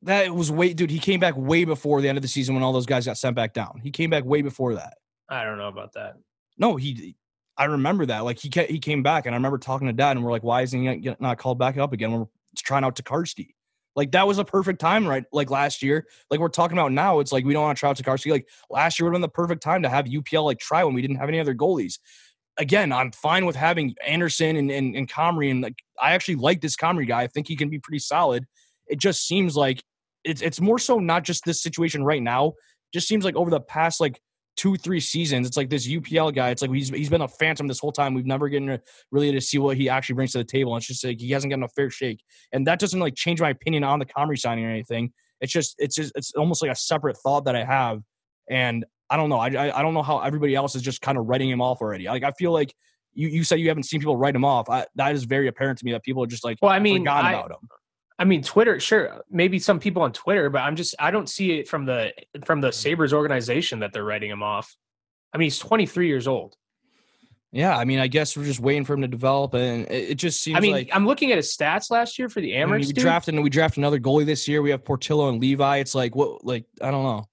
That 0.03 0.35
was 0.35 0.51
way 0.53 0.75
dude 0.75 0.91
he 0.91 0.99
came 0.99 1.21
back 1.21 1.35
way 1.37 1.65
before 1.65 2.01
the 2.01 2.09
end 2.09 2.19
of 2.19 2.23
the 2.23 2.29
season 2.29 2.55
when 2.55 2.63
all 2.63 2.73
those 2.73 2.87
guys 2.87 3.07
got 3.07 3.19
sent 3.19 3.35
back 3.35 3.53
down 3.53 3.81
he 3.83 3.91
came 3.91 4.11
back 4.11 4.25
way 4.25 4.43
before 4.43 4.75
that 4.75 4.95
I 5.29 5.45
don't 5.45 5.59
know 5.59 5.69
about 5.69 5.93
that. 5.95 6.15
No, 6.57 6.77
he. 6.77 7.17
I 7.57 7.65
remember 7.65 8.07
that. 8.07 8.21
Like 8.21 8.39
he 8.39 8.51
he 8.69 8.79
came 8.79 9.03
back, 9.03 9.27
and 9.27 9.35
I 9.35 9.37
remember 9.37 9.59
talking 9.59 9.87
to 9.89 9.93
Dad, 9.93 10.17
and 10.17 10.25
we're 10.25 10.31
like, 10.31 10.45
"Why 10.45 10.63
isn't 10.63 10.81
he 10.81 11.15
not 11.21 11.39
called 11.39 11.59
back 11.59 11.77
up 11.77 11.93
again? 11.93 12.13
We're 12.13 12.27
trying 12.57 12.85
out 12.85 12.97
Tokarski." 12.97 13.49
Like 13.97 14.13
that 14.13 14.27
was 14.27 14.39
a 14.39 14.45
perfect 14.45 14.81
time, 14.81 15.07
right? 15.07 15.25
Like 15.33 15.51
last 15.51 15.83
year, 15.83 16.07
like 16.31 16.41
we're 16.41 16.49
talking 16.49 16.79
about 16.79 16.93
now. 16.93 17.19
It's 17.19 17.33
like 17.33 17.45
we 17.45 17.53
don't 17.53 17.65
want 17.65 17.77
to 17.77 17.81
try 17.81 17.91
out 17.91 17.97
Tokarski. 17.97 18.31
Like 18.31 18.49
last 18.71 18.99
year 18.99 19.07
would 19.07 19.15
have 19.15 19.17
been 19.17 19.23
the 19.23 19.29
perfect 19.29 19.63
time 19.63 19.83
to 19.83 19.89
have 19.89 20.07
UPL 20.07 20.45
like 20.45 20.59
try 20.59 20.85
when 20.85 20.95
we 20.95 21.03
didn't 21.03 21.17
have 21.17 21.29
any 21.29 21.41
other 21.41 21.55
goalies. 21.55 21.99
Again, 22.59 22.93
I'm 22.93 23.13
fine 23.13 23.45
with 23.45 23.57
having 23.57 23.95
Anderson 24.07 24.57
and 24.57 24.71
and, 24.71 24.95
and 24.95 25.09
Comrie, 25.11 25.51
and 25.51 25.61
like 25.61 25.79
I 26.01 26.13
actually 26.13 26.37
like 26.37 26.61
this 26.61 26.77
Comrie 26.77 27.09
guy. 27.09 27.23
I 27.23 27.27
think 27.27 27.49
he 27.49 27.57
can 27.57 27.69
be 27.69 27.79
pretty 27.81 27.99
solid. 27.99 28.47
It 28.89 28.99
just 28.99 29.27
seems 29.27 29.57
like 29.57 29.83
it's 30.25 30.43
it's 30.43 30.61
more 30.61 30.79
so 30.79 30.99
not 30.99 31.25
just 31.25 31.45
this 31.45 31.63
situation 31.63 32.05
right 32.05 32.23
now. 32.23 32.55
Just 32.93 33.09
seems 33.09 33.25
like 33.25 33.37
over 33.37 33.51
the 33.51 33.61
past 33.61 34.01
like 34.01 34.21
two, 34.59 34.77
three 34.77 34.99
seasons. 35.01 35.47
It's 35.47 35.57
like 35.57 35.71
this 35.71 35.87
UPL 35.87 36.35
guy. 36.35 36.51
It's 36.51 36.63
like 36.63 36.73
he's 36.73 36.89
he's 36.89 37.09
been 37.09 37.23
a 37.23 37.29
phantom 37.29 37.69
this 37.69 37.79
whole 37.79 37.93
time. 37.93 38.13
We've 38.13 38.27
never 38.27 38.49
gotten 38.49 38.67
to 38.67 38.81
really 39.11 39.31
to 39.33 39.41
see 39.41 39.59
what 39.59 39.77
he 39.77 39.89
actually 39.89 40.17
brings 40.17 40.33
to 40.33 40.39
the 40.39 40.45
table. 40.45 40.75
And 40.75 40.81
it's 40.81 40.89
just 40.89 41.05
like 41.05 41.21
he 41.21 41.31
hasn't 41.31 41.51
gotten 41.51 41.63
a 41.63 41.69
fair 41.69 41.91
shake. 41.91 42.23
And 42.53 42.67
that 42.67 42.79
doesn't 42.79 42.99
like 42.99 43.15
change 43.15 43.41
my 43.41 43.51
opinion 43.51 43.85
on 43.85 44.01
the 44.01 44.07
Comrie 44.07 44.39
signing 44.39 44.65
or 44.65 44.71
anything. 44.71 45.13
It's 45.41 45.53
just 45.53 45.77
it's 45.79 45.95
just 45.95 46.13
it's 46.17 46.33
almost 46.35 46.61
like 46.61 46.73
a 46.73 46.77
separate 46.77 47.17
thought 47.19 47.45
that 47.45 47.55
I 47.55 47.65
have. 47.65 48.03
And 48.51 48.85
I 49.09 49.17
don't 49.17 49.31
know. 49.31 49.39
I 49.39 49.49
I, 49.49 49.79
I 49.79 49.83
don't 49.83 49.95
know 49.95 50.03
how 50.03 50.19
everybody 50.19 50.55
else 50.55 50.75
is 50.75 50.83
just 50.83 51.01
kind 51.01 51.17
of 51.17 51.27
writing 51.27 51.49
him 51.49 51.63
off 51.63 51.81
already. 51.81 52.07
Like 52.07 52.25
I 52.25 52.33
feel 52.33 52.53
like 52.53 52.75
you 53.15 53.29
you 53.29 53.45
said 53.45 53.61
you 53.61 53.69
haven't 53.69 53.85
seen 53.85 54.01
people 54.01 54.17
write 54.17 54.35
him 54.35 54.45
off. 54.45 54.69
I, 54.69 54.87
that 54.97 55.15
is 55.15 55.23
very 55.23 55.47
apparent 55.47 55.79
to 55.79 55.85
me 55.85 55.93
that 55.93 56.03
people 56.03 56.25
are 56.25 56.27
just 56.27 56.45
like 56.45 56.59
Well, 56.61 56.73
I 56.73 56.81
mean, 56.81 57.03
forgotten 57.03 57.27
I, 57.27 57.33
about 57.35 57.51
him. 57.53 57.69
I 58.19 58.25
mean, 58.25 58.43
Twitter, 58.43 58.81
sure, 58.81 59.23
maybe 59.31 59.59
some 59.59 59.79
people 59.79 60.03
on 60.03 60.13
Twitter, 60.13 60.51
but 60.51 60.63
I'm 60.63 60.77
just 60.77 60.95
I 60.99 61.11
don't 61.11 61.29
see 61.29 61.59
it 61.59 61.69
from 61.69 61.85
the 61.85 62.13
from 62.45 62.61
the 62.61 62.73
Sabres 62.73 63.13
organization 63.13 63.81
that 63.81 63.93
they're 63.93 64.05
writing 64.05 64.31
him 64.31 64.43
off. 64.43 64.77
I 65.33 65.39
mean, 65.39 65.47
he's 65.47 65.59
23 65.59 66.09
years 66.09 66.27
old. 66.27 66.57
Yeah, 67.53 67.77
I 67.77 67.85
mean, 67.85 67.99
I 67.99 68.09
guess 68.09 68.37
we're 68.37 68.45
just 68.45 68.61
waiting 68.61 68.85
for 68.85 68.93
him 68.95 69.03
to 69.03 69.09
develop, 69.09 69.55
and 69.55 69.87
it, 69.87 70.11
it 70.11 70.15
just 70.17 70.43
seems 70.43 70.59
I 70.59 70.61
mean, 70.61 70.73
like 70.73 70.91
I'm 70.93 71.07
looking 71.07 71.31
at 71.31 71.37
his 71.37 71.57
stats 71.57 71.91
last 71.91 72.19
year 72.19 72.29
for 72.29 72.41
the 72.41 72.57
I 72.57 72.65
mean, 72.65 72.81
Amerks. 72.81 72.87
we 72.89 72.93
drafted 72.93 73.35
and 73.35 73.45
we 73.45 73.51
drafted 73.51 73.79
another 73.79 74.01
goalie 74.01 74.27
this 74.27 74.47
year. 74.49 74.61
We 74.61 74.71
have 74.71 74.85
Portillo 74.85 75.29
and 75.29 75.41
Levi. 75.41 75.79
It's 75.79 75.95
like 75.95 76.15
what 76.15 76.45
like 76.45 76.67
I 76.83 76.91
don't 76.91 77.05
know. 77.05 77.25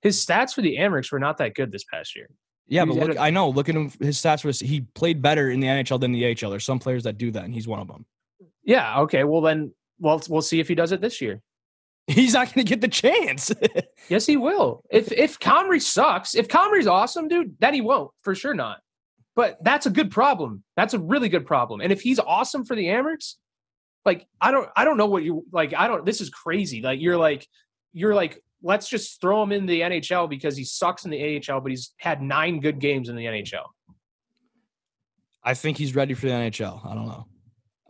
His 0.00 0.24
stats 0.24 0.54
for 0.54 0.62
the 0.62 0.76
Amerks 0.76 1.10
were 1.10 1.18
not 1.18 1.38
that 1.38 1.54
good 1.54 1.72
this 1.72 1.84
past 1.84 2.14
year. 2.14 2.28
Yeah, 2.68 2.84
but 2.84 2.96
look, 2.96 3.16
a- 3.16 3.20
I 3.20 3.30
know. 3.30 3.50
Look 3.50 3.68
at 3.68 3.74
him. 3.74 3.90
His 4.00 4.18
stats 4.18 4.44
was 4.44 4.60
he 4.60 4.82
played 4.94 5.20
better 5.20 5.50
in 5.50 5.60
the 5.60 5.66
NHL 5.66 6.00
than 6.00 6.12
the 6.12 6.24
AHL. 6.26 6.50
There's 6.50 6.64
some 6.64 6.78
players 6.78 7.04
that 7.04 7.18
do 7.18 7.30
that, 7.32 7.44
and 7.44 7.52
he's 7.52 7.68
one 7.68 7.80
of 7.80 7.88
them. 7.88 8.06
Yeah. 8.62 9.00
Okay. 9.00 9.24
Well, 9.24 9.42
then, 9.42 9.74
well, 9.98 10.22
we'll 10.28 10.42
see 10.42 10.60
if 10.60 10.68
he 10.68 10.74
does 10.74 10.92
it 10.92 11.00
this 11.00 11.20
year. 11.20 11.40
He's 12.06 12.34
not 12.34 12.52
going 12.52 12.66
to 12.66 12.68
get 12.68 12.80
the 12.80 12.88
chance. 12.88 13.52
Yes, 14.10 14.26
he 14.26 14.36
will. 14.36 14.84
If 14.90 15.10
if 15.12 15.38
Comrie 15.38 15.80
sucks, 15.80 16.34
if 16.34 16.46
Comrie's 16.46 16.86
awesome, 16.86 17.26
dude, 17.26 17.56
then 17.58 17.72
he 17.72 17.80
won't 17.80 18.10
for 18.20 18.34
sure 18.34 18.52
not. 18.52 18.80
But 19.34 19.56
that's 19.64 19.86
a 19.86 19.90
good 19.90 20.10
problem. 20.10 20.62
That's 20.76 20.92
a 20.92 20.98
really 20.98 21.30
good 21.30 21.46
problem. 21.46 21.80
And 21.80 21.90
if 21.90 22.02
he's 22.02 22.18
awesome 22.18 22.66
for 22.66 22.76
the 22.76 22.84
Amerks, 22.84 23.36
like 24.04 24.26
I 24.42 24.50
don't 24.50 24.68
I 24.76 24.84
don't 24.84 24.98
know 24.98 25.06
what 25.06 25.22
you 25.22 25.46
like. 25.52 25.72
I 25.74 25.88
don't. 25.88 26.04
This 26.04 26.20
is 26.20 26.28
crazy. 26.28 26.82
Like 26.82 27.00
you're 27.00 27.16
like 27.16 27.48
you're 27.94 28.14
like 28.14 28.42
let's 28.62 28.88
just 28.88 29.20
throw 29.20 29.42
him 29.42 29.52
in 29.52 29.66
the 29.66 29.80
NHL 29.80 30.28
because 30.28 30.56
he 30.56 30.64
sucks 30.64 31.06
in 31.06 31.10
the 31.10 31.42
AHL, 31.48 31.60
but 31.60 31.70
he's 31.70 31.94
had 31.98 32.20
nine 32.20 32.60
good 32.60 32.78
games 32.78 33.08
in 33.08 33.16
the 33.16 33.24
NHL. 33.24 33.64
I 35.42 35.54
think 35.54 35.76
he's 35.76 35.94
ready 35.94 36.14
for 36.14 36.26
the 36.26 36.32
NHL. 36.32 36.84
I 36.86 36.94
don't 36.94 37.06
know. 37.06 37.26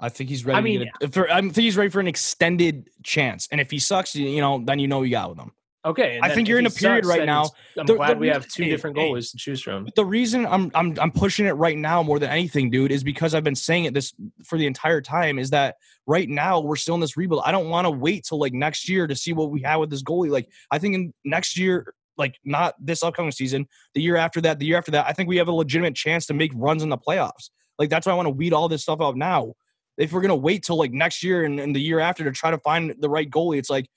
I 0.05 0.09
think 0.11 0.29
he's 0.31 0.45
ready. 0.45 0.57
I 0.57 0.61
to 0.61 0.65
mean- 0.65 0.83
a- 1.01 1.05
if 1.05 1.17
I 1.19 1.41
think 1.41 1.55
he's 1.57 1.77
ready 1.77 1.91
for 1.91 2.01
an 2.01 2.07
extended 2.09 2.89
chance. 3.03 3.49
And 3.51 3.61
if 3.61 3.71
he 3.71 3.79
sucks, 3.79 4.15
you 4.15 4.29
you 4.29 4.41
know, 4.41 4.63
then 4.65 4.79
you 4.79 4.87
know 4.89 5.03
you 5.03 5.11
got 5.11 5.31
with 5.31 5.39
him. 5.39 5.53
Okay. 5.87 6.19
I 6.23 6.31
think 6.35 6.49
you're 6.49 6.59
in 6.59 6.65
a 6.65 6.71
period 6.71 7.05
sucks, 7.05 7.19
right 7.19 7.27
now- 7.27 7.51
I'm 7.79 7.85
the- 7.85 7.95
glad 7.97 8.15
the 8.15 8.21
we 8.21 8.29
have 8.29 8.49
two 8.49 8.65
different 8.65 8.97
goalies 8.97 9.31
to 9.33 9.37
choose 9.37 9.61
from. 9.61 9.85
But 9.85 9.95
the 9.95 10.05
reason 10.05 10.47
I'm 10.47 10.71
I'm 10.75 10.95
I'm 10.99 11.11
pushing 11.11 11.47
it 11.47 11.53
right 11.53 11.77
now 11.77 12.03
more 12.03 12.19
than 12.19 12.31
anything, 12.31 12.71
dude, 12.71 12.91
is 12.93 13.03
because 13.05 13.35
I've 13.35 13.45
been 13.45 13.55
saying 13.55 13.85
it 13.87 13.95
this 13.95 14.15
for 14.45 14.57
the 14.59 14.67
entire 14.67 15.01
time. 15.01 15.39
Is 15.39 15.51
that 15.51 15.77
right 16.07 16.29
now 16.29 16.61
we're 16.61 16.77
still 16.77 16.95
in 16.95 17.01
this 17.01 17.17
rebuild. 17.17 17.43
I 17.45 17.53
don't 17.53 17.69
want 17.71 17.85
to 17.87 17.91
wait 17.91 18.25
till 18.25 18.39
like 18.39 18.53
next 18.55 18.89
year 18.89 19.07
to 19.07 19.15
see 19.17 19.33
what 19.33 19.51
we 19.51 19.63
have 19.63 19.81
with 19.81 19.91
this 19.91 20.03
goalie. 20.03 20.31
Like 20.31 20.49
I 20.71 20.79
think 20.79 20.95
in 20.95 21.13
next 21.25 21.59
year, 21.59 21.93
like 22.17 22.37
not 22.45 22.75
this 22.79 23.03
upcoming 23.03 23.33
season, 23.33 23.67
the 23.95 24.01
year 24.01 24.17
after 24.17 24.41
that, 24.43 24.59
the 24.59 24.67
year 24.67 24.79
after 24.79 24.93
that, 24.93 25.07
I 25.07 25.13
think 25.13 25.29
we 25.29 25.37
have 25.37 25.49
a 25.49 25.53
legitimate 25.53 25.95
chance 25.97 26.25
to 26.27 26.35
make 26.35 26.53
runs 26.55 26.83
in 26.83 26.89
the 26.89 26.99
playoffs. 26.99 27.51
Like 27.79 27.91
that's 27.91 28.07
why 28.07 28.13
I 28.13 28.17
want 28.17 28.27
to 28.27 28.31
weed 28.35 28.53
all 28.55 28.69
this 28.69 28.83
stuff 28.83 29.01
out 29.03 29.17
now. 29.17 29.55
If 29.97 30.13
we're 30.13 30.21
gonna 30.21 30.37
wait 30.37 30.65
till 30.65 30.77
like 30.77 30.93
next 30.93 31.23
year 31.23 31.45
and, 31.45 31.61
and 31.61 31.75
the 31.75 31.81
year 31.81 32.01
after 32.01 32.25
to 32.25 32.33
try 32.33 32.51
to 32.51 32.59
find 32.59 32.95
the 32.99 33.09
right 33.09 33.29
goalie, 33.29 33.59
it's 33.59 33.71
like 33.71 33.89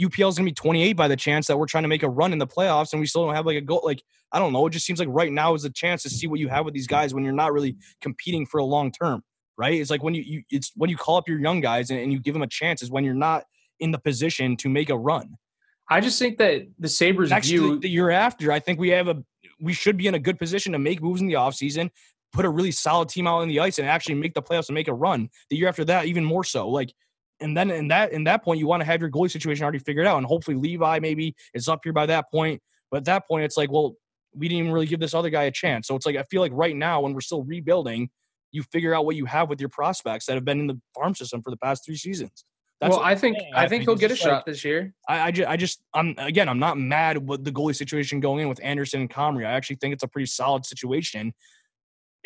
UPL 0.00 0.28
is 0.28 0.36
gonna 0.36 0.46
be 0.46 0.52
28 0.52 0.92
by 0.94 1.08
the 1.08 1.16
chance 1.16 1.46
that 1.46 1.58
we're 1.58 1.66
trying 1.66 1.84
to 1.84 1.88
make 1.88 2.02
a 2.02 2.08
run 2.08 2.32
in 2.32 2.38
the 2.38 2.46
playoffs 2.46 2.92
and 2.92 3.00
we 3.00 3.06
still 3.06 3.24
don't 3.24 3.34
have 3.34 3.46
like 3.46 3.56
a 3.56 3.60
goal. 3.60 3.82
Like 3.84 4.02
I 4.32 4.38
don't 4.38 4.52
know. 4.52 4.66
It 4.66 4.70
just 4.70 4.86
seems 4.86 4.98
like 4.98 5.08
right 5.10 5.32
now 5.32 5.54
is 5.54 5.64
a 5.64 5.70
chance 5.70 6.02
to 6.02 6.10
see 6.10 6.26
what 6.26 6.40
you 6.40 6.48
have 6.48 6.64
with 6.64 6.74
these 6.74 6.86
guys 6.86 7.14
when 7.14 7.24
you're 7.24 7.32
not 7.32 7.52
really 7.52 7.76
competing 8.00 8.46
for 8.46 8.58
a 8.58 8.64
long 8.64 8.90
term, 8.90 9.22
right? 9.56 9.74
It's 9.74 9.90
like 9.90 10.02
when 10.02 10.14
you, 10.14 10.22
you 10.22 10.42
it's 10.50 10.72
when 10.76 10.90
you 10.90 10.96
call 10.96 11.16
up 11.16 11.28
your 11.28 11.38
young 11.38 11.60
guys 11.60 11.90
and, 11.90 11.98
and 11.98 12.12
you 12.12 12.20
give 12.20 12.34
them 12.34 12.42
a 12.42 12.48
chance 12.48 12.82
is 12.82 12.90
when 12.90 13.04
you're 13.04 13.14
not 13.14 13.44
in 13.80 13.90
the 13.90 13.98
position 13.98 14.56
to 14.58 14.68
make 14.68 14.90
a 14.90 14.96
run. 14.96 15.36
I 15.88 16.00
just 16.00 16.18
think 16.18 16.38
that 16.38 16.66
the 16.78 16.88
Sabres 16.88 17.30
Next 17.30 17.48
view 17.48 17.74
the, 17.74 17.82
the 17.82 17.88
year 17.88 18.10
after, 18.10 18.50
I 18.50 18.58
think 18.58 18.78
we 18.80 18.88
have 18.90 19.08
a 19.08 19.22
we 19.60 19.72
should 19.72 19.96
be 19.96 20.06
in 20.06 20.14
a 20.14 20.18
good 20.18 20.38
position 20.38 20.72
to 20.72 20.78
make 20.78 21.00
moves 21.00 21.20
in 21.20 21.26
the 21.28 21.34
offseason, 21.34 21.90
put 22.32 22.44
a 22.44 22.50
really 22.50 22.70
solid 22.70 23.08
team 23.08 23.26
out 23.26 23.40
on 23.40 23.48
the 23.48 23.60
ice 23.60 23.78
and 23.78 23.88
actually 23.88 24.14
make 24.14 24.34
the 24.34 24.42
playoffs 24.42 24.68
and 24.68 24.74
make 24.74 24.88
a 24.88 24.94
run. 24.94 25.28
The 25.50 25.56
year 25.56 25.68
after 25.68 25.84
that, 25.86 26.06
even 26.06 26.24
more 26.24 26.44
so. 26.44 26.68
Like 26.68 26.92
and 27.40 27.56
then 27.56 27.70
in 27.70 27.88
that 27.88 28.12
in 28.12 28.24
that 28.24 28.42
point, 28.42 28.58
you 28.58 28.66
want 28.66 28.80
to 28.80 28.84
have 28.86 29.00
your 29.00 29.10
goalie 29.10 29.30
situation 29.30 29.62
already 29.62 29.78
figured 29.78 30.06
out. 30.06 30.18
And 30.18 30.26
hopefully 30.26 30.56
Levi 30.56 30.98
maybe 31.00 31.34
is 31.54 31.68
up 31.68 31.80
here 31.84 31.92
by 31.92 32.06
that 32.06 32.30
point. 32.30 32.60
But 32.90 32.98
at 32.98 33.04
that 33.06 33.26
point, 33.28 33.44
it's 33.44 33.56
like, 33.56 33.70
well, 33.70 33.96
we 34.34 34.48
didn't 34.48 34.60
even 34.60 34.72
really 34.72 34.86
give 34.86 35.00
this 35.00 35.14
other 35.14 35.30
guy 35.30 35.44
a 35.44 35.50
chance. 35.50 35.86
So 35.88 35.96
it's 35.96 36.06
like 36.06 36.16
I 36.16 36.22
feel 36.24 36.40
like 36.40 36.52
right 36.54 36.74
now, 36.74 37.00
when 37.00 37.12
we're 37.12 37.20
still 37.20 37.42
rebuilding, 37.42 38.10
you 38.52 38.62
figure 38.62 38.94
out 38.94 39.04
what 39.04 39.16
you 39.16 39.26
have 39.26 39.48
with 39.48 39.60
your 39.60 39.68
prospects 39.68 40.26
that 40.26 40.34
have 40.34 40.44
been 40.44 40.60
in 40.60 40.66
the 40.66 40.80
farm 40.94 41.14
system 41.14 41.42
for 41.42 41.50
the 41.50 41.56
past 41.58 41.84
three 41.84 41.96
seasons. 41.96 42.44
well, 42.80 43.00
I 43.00 43.14
think. 43.14 43.36
I, 43.54 43.64
I 43.64 43.68
think 43.68 43.70
think 43.70 43.82
he'll 43.82 43.96
get 43.96 44.10
a 44.10 44.14
like- 44.14 44.20
shot 44.20 44.46
this 44.46 44.64
year. 44.64 44.94
I, 45.08 45.20
I 45.20 45.30
just, 45.30 45.48
I 45.48 45.56
just, 45.56 45.82
I'm 45.92 46.14
again, 46.18 46.48
I'm 46.48 46.58
not 46.58 46.78
mad 46.78 47.26
with 47.28 47.44
the 47.44 47.52
goalie 47.52 47.76
situation 47.76 48.20
going 48.20 48.42
in 48.42 48.48
with 48.48 48.60
Anderson 48.62 49.02
and 49.02 49.10
Comrie. 49.10 49.46
I 49.46 49.52
actually 49.52 49.76
think 49.76 49.94
it's 49.94 50.04
a 50.04 50.08
pretty 50.08 50.26
solid 50.26 50.64
situation. 50.64 51.34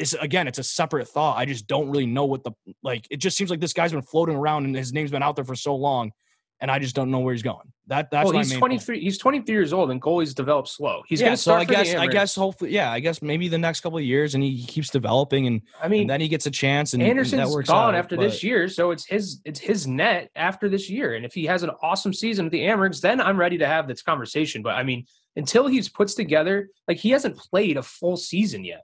It's 0.00 0.14
again, 0.14 0.48
it's 0.48 0.58
a 0.58 0.64
separate 0.64 1.08
thought. 1.08 1.36
I 1.36 1.44
just 1.44 1.66
don't 1.66 1.90
really 1.90 2.06
know 2.06 2.24
what 2.24 2.42
the 2.42 2.52
like. 2.82 3.06
It 3.10 3.18
just 3.18 3.36
seems 3.36 3.50
like 3.50 3.60
this 3.60 3.72
guy's 3.72 3.92
been 3.92 4.02
floating 4.02 4.36
around 4.36 4.64
and 4.64 4.74
his 4.74 4.92
name's 4.92 5.10
been 5.10 5.22
out 5.22 5.36
there 5.36 5.44
for 5.44 5.54
so 5.54 5.76
long, 5.76 6.12
and 6.60 6.70
I 6.70 6.78
just 6.78 6.94
don't 6.94 7.10
know 7.10 7.20
where 7.20 7.34
he's 7.34 7.42
going. 7.42 7.72
That 7.86 8.10
that's 8.10 8.30
well, 8.30 8.38
he's 8.38 8.52
23. 8.52 9.00
He's 9.00 9.18
23 9.18 9.54
years 9.54 9.72
old, 9.72 9.90
and 9.90 10.00
goalies 10.00 10.34
develop 10.34 10.68
slow. 10.68 11.02
He's 11.06 11.20
yeah, 11.20 11.28
going 11.28 11.36
to 11.36 11.42
so 11.42 11.50
start. 11.50 11.62
I 11.62 11.64
guess, 11.64 11.94
I 11.94 12.06
guess, 12.06 12.34
hopefully, 12.34 12.72
yeah, 12.72 12.92
I 12.92 13.00
guess 13.00 13.20
maybe 13.20 13.48
the 13.48 13.58
next 13.58 13.80
couple 13.80 13.98
of 13.98 14.04
years, 14.04 14.34
and 14.34 14.44
he 14.44 14.64
keeps 14.64 14.90
developing, 14.90 15.46
and, 15.46 15.62
I 15.82 15.88
mean, 15.88 16.02
and 16.02 16.10
then 16.10 16.20
he 16.20 16.28
gets 16.28 16.46
a 16.46 16.50
chance, 16.50 16.92
and 16.92 17.02
and 17.02 17.10
Anderson's 17.10 17.42
that 17.42 17.54
works 17.54 17.68
gone 17.68 17.94
out, 17.94 17.98
after 17.98 18.16
but- 18.16 18.22
this 18.22 18.42
year, 18.42 18.68
so 18.68 18.90
it's 18.90 19.06
his 19.06 19.40
it's 19.44 19.58
his 19.58 19.86
net 19.86 20.30
after 20.36 20.68
this 20.68 20.88
year. 20.88 21.14
And 21.14 21.24
if 21.24 21.34
he 21.34 21.46
has 21.46 21.62
an 21.62 21.70
awesome 21.82 22.12
season 22.12 22.46
with 22.46 22.52
the 22.52 22.60
Amerks, 22.60 23.00
then 23.00 23.20
I'm 23.20 23.38
ready 23.38 23.58
to 23.58 23.66
have 23.66 23.88
this 23.88 24.02
conversation. 24.02 24.62
But 24.62 24.74
I 24.74 24.82
mean, 24.82 25.06
until 25.36 25.66
he's 25.66 25.88
puts 25.88 26.14
together, 26.14 26.68
like 26.86 26.98
he 26.98 27.10
hasn't 27.10 27.36
played 27.36 27.76
a 27.76 27.82
full 27.82 28.16
season 28.16 28.64
yet, 28.64 28.82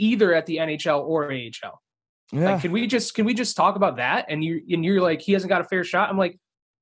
either 0.00 0.34
at 0.34 0.46
the 0.46 0.56
NHL 0.56 1.02
or 1.02 1.30
AHL. 1.30 1.80
Yeah, 2.32 2.52
Like, 2.52 2.62
can 2.62 2.72
we 2.72 2.86
just 2.86 3.14
can 3.14 3.24
we 3.24 3.34
just 3.34 3.56
talk 3.56 3.76
about 3.76 3.96
that? 3.96 4.26
And 4.28 4.42
you 4.42 4.62
and 4.70 4.84
you're 4.84 5.00
like, 5.00 5.20
he 5.20 5.32
hasn't 5.32 5.48
got 5.48 5.60
a 5.60 5.64
fair 5.64 5.84
shot. 5.84 6.08
I'm 6.08 6.18
like, 6.18 6.38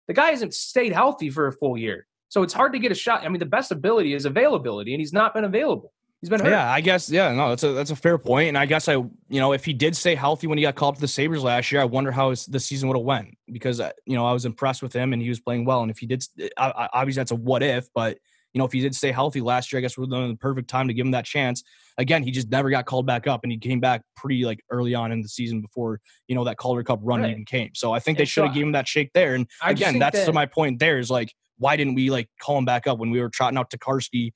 the 0.07 0.15
guy 0.15 0.31
hasn't 0.31 0.55
stayed 0.55 0.93
healthy 0.93 1.31
for 1.31 1.47
a 1.47 1.53
full 1.53 1.77
year, 1.77 2.07
so 2.29 2.43
it's 2.43 2.53
hard 2.53 2.73
to 2.75 2.79
get 2.79 2.93
a 2.93 2.95
shot. 2.95 3.25
I 3.25 3.29
mean, 3.29 3.39
the 3.39 3.47
best 3.47 3.73
ability 3.73 4.15
is 4.15 4.25
availability, 4.25 4.93
and 4.93 5.01
he's 5.01 5.13
not 5.13 5.35
been 5.35 5.45
available. 5.45 5.93
He's 6.21 6.31
been 6.31 6.41
hurt. 6.41 6.51
Yeah, 6.51 6.71
I 6.71 6.81
guess. 6.81 7.09
Yeah, 7.09 7.33
no, 7.33 7.51
that's 7.51 7.63
a 7.63 7.73
that's 7.73 7.91
a 7.91 7.97
fair 7.97 8.19
point. 8.19 8.49
and 8.49 8.59
I 8.59 8.66
guess 8.66 8.89
I, 8.89 8.95
you 8.95 9.11
know, 9.31 9.53
if 9.53 9.64
he 9.64 9.73
did 9.73 9.97
stay 9.97 10.14
healthy 10.14 10.49
when 10.49 10.59
he 10.59 10.62
got 10.62 10.75
called 10.75 10.95
up 10.95 10.97
to 10.97 11.01
the 11.01 11.09
Sabres 11.09 11.45
last 11.45 11.71
year, 11.71 11.81
I 11.81 11.85
wonder 11.85 12.11
how 12.11 12.31
his, 12.31 12.45
the 12.47 12.59
season 12.59 12.89
would 12.89 12.97
have 12.99 13.07
went 13.07 13.39
because 13.51 13.81
uh, 13.81 13.93
you 14.05 14.16
know 14.16 14.27
I 14.27 14.33
was 14.33 14.45
impressed 14.45 14.83
with 14.83 14.93
him 14.93 15.12
and 15.12 15.23
he 15.23 15.29
was 15.29 15.41
playing 15.41 15.64
well, 15.64 15.83
and 15.83 15.91
if 15.91 15.99
he 15.99 16.07
did, 16.07 16.25
obviously 16.59 17.21
that's 17.21 17.31
a 17.31 17.37
what 17.37 17.62
if, 17.62 17.89
but 17.95 18.19
you 18.59 18.63
know, 18.63 18.67
if 18.67 18.73
he 18.73 18.81
did 18.81 18.93
stay 18.93 19.13
healthy 19.13 19.41
last 19.41 19.73
year, 19.73 19.79
I 19.79 19.83
guess 19.83 19.97
we're 19.97 20.03
in 20.03 20.11
the 20.31 20.37
perfect 20.41 20.69
time 20.69 20.89
to 20.89 20.95
give 20.95 21.07
him 21.07 21.13
that 21.13 21.25
chance. 21.25 21.63
Again, 21.97 22.25
he 22.25 22.33
just 22.33 22.51
never 22.51 22.71
got 22.71 22.87
called 22.87 23.07
back 23.07 23.29
up, 23.29 23.45
and 23.45 23.53
he 23.53 23.59
came 23.59 23.79
back 23.79 24.03
pretty 24.17 24.45
like 24.45 24.59
early 24.69 24.97
on 24.97 25.13
in 25.13 25.23
the 25.23 25.29
season 25.29 25.61
before 25.61 26.01
you 26.27 26.35
know 26.35 26.43
that 26.43 26.57
Calder 26.57 26.83
Cup 26.83 26.99
run 27.05 27.21
Right. 27.21 27.31
even 27.31 27.45
came. 27.45 27.71
So 27.77 27.93
I 27.93 28.01
think 28.01 28.19
they 28.19 28.25
should 28.25 28.43
have 28.43 28.51
so 28.51 28.55
given 28.55 28.71
him 28.71 28.73
that 28.73 28.89
shake 28.89 29.13
there. 29.15 29.37
And 29.37 29.47
I 29.63 29.71
again, 29.71 30.01
that's 30.01 30.25
that- 30.27 30.35
my 30.35 30.45
point. 30.45 30.81
There 30.81 30.99
is 30.99 31.09
like, 31.09 31.33
why 31.59 31.77
didn't 31.77 31.95
we 31.95 32.11
like 32.11 32.29
call 32.43 32.59
him 32.59 32.65
back 32.65 32.89
up 32.89 32.99
when 32.99 33.13
we 33.13 33.21
were 33.21 33.29
trotting 33.29 33.57
out 33.57 33.71
Tokarski? 33.71 34.33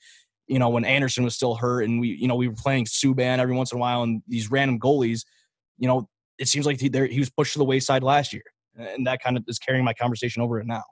You 0.47 0.61
know, 0.61 0.69
when 0.69 0.85
Anderson 0.85 1.25
was 1.25 1.35
still 1.35 1.57
hurt, 1.57 1.83
and 1.83 1.99
we, 2.01 2.11
you 2.11 2.29
know, 2.29 2.37
we 2.37 2.47
were 2.47 2.55
playing 2.55 2.85
Subban 2.85 3.39
every 3.41 3.57
once 3.57 3.73
in 3.73 3.79
a 3.79 3.81
while, 3.81 4.05
and 4.05 4.23
these 4.29 4.53
random 4.53 4.79
goalies. 4.79 5.23
You 5.79 5.89
know, 5.89 6.09
it 6.39 6.47
seems 6.47 6.65
like 6.65 6.81
he, 6.81 6.89
he 7.11 7.19
was 7.19 7.31
pushed 7.31 7.55
to 7.55 7.59
the 7.59 7.65
wayside 7.65 8.05
last 8.05 8.33
year, 8.33 8.45
and 8.79 9.05
that 9.09 9.21
kind 9.21 9.37
of 9.37 9.43
is 9.49 9.59
carrying 9.59 9.85
my 9.85 9.95
conversation 9.95 10.43
over 10.43 10.61
it 10.61 10.67
now. 10.69 10.85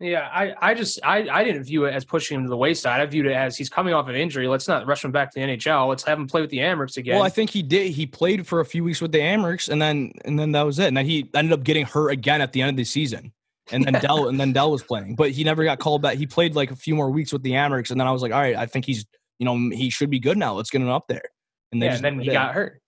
Yeah, 0.00 0.28
I, 0.32 0.54
I 0.60 0.74
just 0.74 1.00
I, 1.02 1.28
I 1.28 1.42
didn't 1.42 1.64
view 1.64 1.84
it 1.86 1.92
as 1.92 2.04
pushing 2.04 2.36
him 2.36 2.44
to 2.44 2.48
the 2.48 2.56
wayside. 2.56 3.00
I 3.00 3.06
viewed 3.06 3.26
it 3.26 3.32
as 3.32 3.56
he's 3.56 3.68
coming 3.68 3.94
off 3.94 4.08
of 4.08 4.14
injury. 4.14 4.46
Let's 4.46 4.68
not 4.68 4.86
rush 4.86 5.04
him 5.04 5.10
back 5.10 5.32
to 5.32 5.40
the 5.40 5.46
NHL. 5.46 5.88
Let's 5.88 6.04
have 6.04 6.18
him 6.18 6.28
play 6.28 6.40
with 6.40 6.50
the 6.50 6.58
Amerks 6.58 6.98
again. 6.98 7.16
Well, 7.16 7.24
I 7.24 7.28
think 7.30 7.50
he 7.50 7.62
did. 7.62 7.90
He 7.90 8.06
played 8.06 8.46
for 8.46 8.60
a 8.60 8.64
few 8.64 8.84
weeks 8.84 9.00
with 9.00 9.10
the 9.10 9.18
Amerks, 9.18 9.68
and 9.68 9.82
then 9.82 10.12
and 10.24 10.38
then 10.38 10.52
that 10.52 10.62
was 10.62 10.78
it. 10.78 10.86
And 10.86 10.96
then 10.96 11.04
he 11.04 11.28
ended 11.34 11.52
up 11.52 11.64
getting 11.64 11.84
hurt 11.84 12.10
again 12.10 12.40
at 12.40 12.52
the 12.52 12.62
end 12.62 12.70
of 12.70 12.76
the 12.76 12.84
season. 12.84 13.32
And 13.72 13.84
then 13.84 13.94
Dell 14.00 14.28
and 14.28 14.38
then 14.38 14.52
Dell 14.52 14.70
was 14.70 14.84
playing, 14.84 15.16
but 15.16 15.32
he 15.32 15.42
never 15.42 15.64
got 15.64 15.80
called 15.80 16.02
back. 16.02 16.16
He 16.16 16.26
played 16.26 16.54
like 16.54 16.70
a 16.70 16.76
few 16.76 16.94
more 16.94 17.10
weeks 17.10 17.32
with 17.32 17.42
the 17.42 17.52
Amerks, 17.52 17.90
and 17.90 17.98
then 18.00 18.06
I 18.06 18.12
was 18.12 18.22
like, 18.22 18.32
all 18.32 18.40
right, 18.40 18.54
I 18.56 18.66
think 18.66 18.84
he's 18.84 19.04
you 19.40 19.46
know 19.46 19.56
he 19.74 19.90
should 19.90 20.10
be 20.10 20.20
good 20.20 20.38
now. 20.38 20.54
Let's 20.54 20.70
get 20.70 20.80
him 20.80 20.88
up 20.88 21.08
there. 21.08 21.28
And 21.72 21.82
yeah, 21.82 21.96
and 21.96 22.04
then 22.04 22.20
he 22.20 22.30
got 22.30 22.54
hurt. 22.54 22.80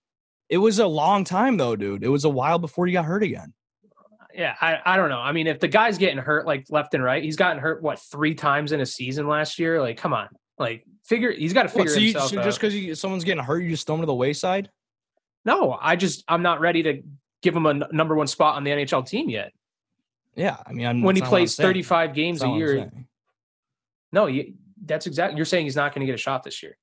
It 0.48 0.58
was 0.58 0.78
a 0.78 0.86
long 0.86 1.24
time 1.24 1.56
though, 1.56 1.74
dude. 1.74 2.04
It 2.04 2.08
was 2.08 2.24
a 2.24 2.30
while 2.30 2.60
before 2.60 2.86
he 2.86 2.92
got 2.92 3.04
hurt 3.04 3.24
again. 3.24 3.52
Yeah, 4.34 4.54
I, 4.60 4.78
I 4.84 4.96
don't 4.96 5.08
know. 5.08 5.18
I 5.18 5.32
mean, 5.32 5.46
if 5.46 5.60
the 5.60 5.68
guy's 5.68 5.98
getting 5.98 6.18
hurt 6.18 6.46
like 6.46 6.66
left 6.70 6.94
and 6.94 7.02
right, 7.02 7.22
he's 7.22 7.36
gotten 7.36 7.60
hurt 7.60 7.82
what 7.82 7.98
three 7.98 8.34
times 8.34 8.72
in 8.72 8.80
a 8.80 8.86
season 8.86 9.26
last 9.26 9.58
year. 9.58 9.80
Like, 9.80 9.96
come 9.96 10.12
on, 10.12 10.28
like 10.58 10.84
figure 11.04 11.32
he's 11.32 11.52
got 11.52 11.64
to 11.64 11.68
What, 11.68 11.88
figure 11.88 11.94
so 11.94 12.00
you, 12.00 12.06
himself 12.12 12.30
so 12.30 12.42
just 12.42 12.60
because 12.60 13.00
someone's 13.00 13.24
getting 13.24 13.42
hurt, 13.42 13.60
you 13.60 13.70
just 13.70 13.86
throw 13.86 13.96
him 13.96 14.02
to 14.02 14.06
the 14.06 14.14
wayside? 14.14 14.70
no, 15.44 15.76
I 15.80 15.96
just 15.96 16.24
I'm 16.28 16.42
not 16.42 16.60
ready 16.60 16.82
to 16.84 17.02
give 17.42 17.56
him 17.56 17.66
a 17.66 17.70
n- 17.70 17.84
number 17.92 18.14
one 18.14 18.26
spot 18.26 18.56
on 18.56 18.64
the 18.64 18.70
NHL 18.70 19.06
team 19.06 19.28
yet. 19.30 19.52
Yeah, 20.36 20.56
I 20.64 20.72
mean, 20.72 20.86
I'm, 20.86 21.02
When 21.02 21.16
he 21.16 21.20
that's 21.20 21.30
not 21.30 21.32
what 21.32 21.40
I'm 21.40 21.46
plays 21.46 21.56
35 21.56 22.14
games 22.14 22.40
That's 22.40 22.52
a 22.52 22.54
year, 22.56 22.90
no, 24.12 24.26
you, 24.26 24.54
that's 24.84 25.06
exactly. 25.06 25.36
You're 25.36 25.46
saying 25.46 25.66
he's 25.66 25.76
not 25.76 25.94
going 25.94 26.00
to 26.00 26.06
get 26.06 26.14
a 26.14 26.18
shot 26.22 26.42
this 26.42 26.62
year. 26.62 26.76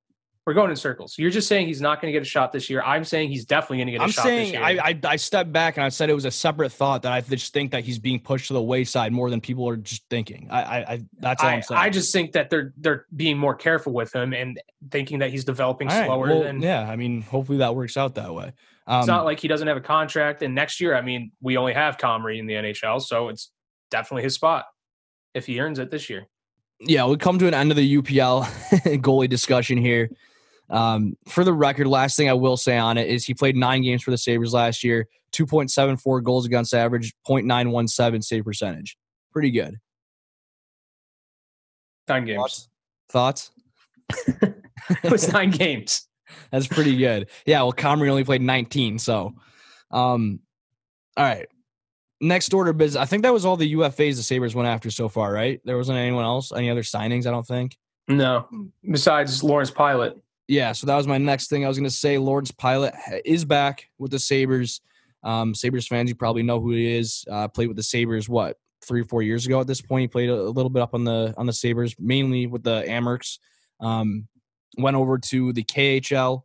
We're 0.48 0.54
going 0.54 0.70
in 0.70 0.78
circles. 0.78 1.18
You're 1.18 1.30
just 1.30 1.50
saying 1.50 1.68
he's 1.68 1.82
not 1.82 2.02
going 2.02 2.10
to 2.10 2.18
get 2.18 2.22
a 2.22 2.30
shot 2.30 2.54
this 2.54 2.70
year. 2.70 2.82
I'm 2.82 3.04
saying 3.04 3.28
he's 3.28 3.44
definitely 3.44 3.80
going 3.80 3.88
to 3.88 3.92
get 3.92 4.00
a 4.00 4.04
I'm 4.06 4.12
shot 4.12 4.24
this 4.24 4.30
saying 4.30 4.54
year. 4.54 4.64
I, 4.64 4.92
I 4.92 5.00
I 5.04 5.16
stepped 5.18 5.52
back 5.52 5.76
and 5.76 5.84
I 5.84 5.90
said 5.90 6.10
it 6.10 6.14
was 6.14 6.24
a 6.24 6.32
separate 6.32 6.72
thought 6.72 7.02
that 7.02 7.12
I 7.12 7.20
just 7.20 7.52
think 7.52 7.72
that 7.72 7.84
he's 7.84 8.00
being 8.00 8.18
pushed 8.18 8.48
to 8.48 8.54
the 8.54 8.62
wayside 8.62 9.12
more 9.12 9.30
than 9.30 9.42
people 9.42 9.68
are 9.68 9.76
just 9.76 10.06
thinking. 10.10 10.48
I 10.50 10.62
I, 10.62 10.78
I 10.78 11.04
that's 11.20 11.44
all 11.44 11.50
I, 11.50 11.54
am 11.56 11.64
saying. 11.64 11.82
I 11.82 11.90
just 11.90 12.14
think 12.14 12.32
that 12.32 12.50
they're 12.50 12.74
they're 12.78 13.08
being 13.14 13.38
more 13.38 13.56
careful 13.56 13.92
with 13.92 14.16
him 14.16 14.34
and 14.34 14.58
thinking 14.90 15.20
that 15.20 15.32
he's 15.32 15.44
developing 15.44 15.90
All 15.90 16.00
right, 16.00 16.06
slower 16.06 16.28
well, 16.28 16.44
than 16.44 16.62
yeah. 16.62 16.90
I 16.90 16.96
mean, 16.96 17.24
hopefully 17.24 17.58
that 17.58 17.76
works 17.76 17.98
out 17.98 18.16
that 18.16 18.34
way. 18.34 18.54
Um, 18.88 19.00
it's 19.00 19.08
not 19.08 19.26
like 19.26 19.42
he 19.42 19.50
doesn't 19.50 19.68
have 19.68 19.76
a 19.76 19.82
contract. 19.82 20.44
And 20.44 20.56
next 20.56 20.80
year, 20.80 20.96
I 20.96 21.02
mean, 21.02 21.34
we 21.42 21.58
only 21.58 21.74
have 21.74 21.98
Comrie 21.98 22.40
in 22.40 22.48
the 22.48 22.54
NHL, 22.54 23.02
so 23.02 23.28
it's 23.28 23.52
definitely 23.92 24.24
his 24.24 24.36
spot 24.36 24.64
if 25.34 25.46
he 25.46 25.60
earns 25.60 25.78
it 25.78 25.92
this 25.92 26.10
year. 26.10 26.30
yeah, 26.80 27.06
we 27.06 27.18
come 27.18 27.38
to 27.38 27.48
an 27.50 27.54
end 27.54 27.70
of 27.70 27.76
the 27.76 27.98
UPL 27.98 28.46
goalie 29.02 29.28
discussion 29.28 29.78
here. 29.78 30.10
Um, 30.70 31.16
for 31.28 31.44
the 31.44 31.54
record, 31.54 31.88
last 31.88 32.18
thing 32.18 32.30
I 32.30 32.34
will 32.34 32.58
say 32.58 32.78
on 32.78 32.98
it 32.98 33.08
is 33.08 33.26
he 33.26 33.34
played 33.34 33.56
nine 33.56 33.84
games 33.84 34.04
for 34.04 34.12
the 34.12 34.18
Sabres 34.18 34.54
last 34.54 34.84
year, 34.84 35.08
2.74 35.34 36.24
goals 36.24 36.46
against 36.46 36.74
average, 36.74 37.14
0.917 37.28 38.24
save 38.24 38.44
percentage. 38.44 38.98
Pretty 39.32 39.52
good. 39.52 39.76
Nine 42.08 42.26
games. 42.26 42.70
Thoughts? 43.10 43.52
it 44.10 44.56
was 45.12 45.32
nine 45.32 45.52
games. 45.52 46.08
That's 46.52 46.68
pretty 46.68 46.98
good. 46.98 47.30
Yeah, 47.46 47.62
well, 47.64 47.74
Comrie 47.74 48.10
only 48.10 48.24
played 48.24 48.42
19. 48.42 49.00
So, 49.00 49.34
um, 49.92 50.40
all 51.16 51.26
right. 51.26 51.48
Next 52.20 52.54
order 52.54 52.72
of 52.72 52.78
business. 52.78 53.02
I 53.02 53.06
think 53.06 53.24
that 53.24 53.34
was 53.34 53.46
all 53.46 53.58
the 53.58 53.76
UFAs 53.76 54.16
the 54.16 54.24
Sabres 54.24 54.56
went 54.56 54.68
after 54.68 54.90
so 54.90 55.08
far, 55.08 55.32
right? 55.32 55.62
There 55.66 55.78
wasn't 55.78 56.00
anyone 56.00 56.24
else, 56.24 56.52
any 56.52 56.70
other 56.70 56.82
signings, 56.82 57.28
I 57.28 57.32
don't 57.32 57.46
think. 57.46 57.78
No, 58.08 58.48
besides 58.90 59.44
Lawrence 59.44 59.70
Pilut. 59.70 60.20
Yeah, 60.48 60.72
so 60.72 60.88
that 60.88 60.96
was 60.96 61.08
my 61.08 61.18
next 61.18 61.50
thing. 61.50 61.66
I 61.66 61.68
was 61.68 61.78
going 61.78 61.90
to 61.90 61.96
say 61.96 62.18
Lawrence 62.18 62.52
Pilut 62.52 62.94
is 63.26 63.44
back 63.44 63.90
with 63.98 64.12
the 64.12 64.20
Sabres. 64.20 64.82
Um, 65.24 65.54
Sabres 65.54 65.88
fans, 65.88 66.10
you 66.10 66.16
probably 66.16 66.44
know 66.44 66.62
who 66.62 66.72
he 66.72 66.96
is. 66.96 67.26
Uh, 67.30 67.48
played 67.50 67.68
with 67.68 67.76
the 67.76 67.84
Sabres, 67.84 68.30
what, 68.30 68.58
three 68.82 69.02
or 69.02 69.06
four 69.06 69.22
years 69.22 69.46
ago 69.46 69.60
at 69.60 69.68
this 69.68 69.82
point. 69.82 70.02
He 70.02 70.08
played 70.08 70.30
a, 70.30 70.36
a 70.36 70.50
little 70.50 70.70
bit 70.70 70.82
up 70.82 70.94
on 70.94 71.04
the 71.04 71.34
on 71.38 71.46
the 71.46 71.54
Sabres, 71.54 71.96
mainly 72.00 72.48
with 72.48 72.64
the 72.64 72.84
Amerks. 72.88 73.40
Um, 73.82 74.28
went 74.78 74.96
over 74.96 75.18
to 75.18 75.52
the 75.52 75.64
KHL 75.64 76.44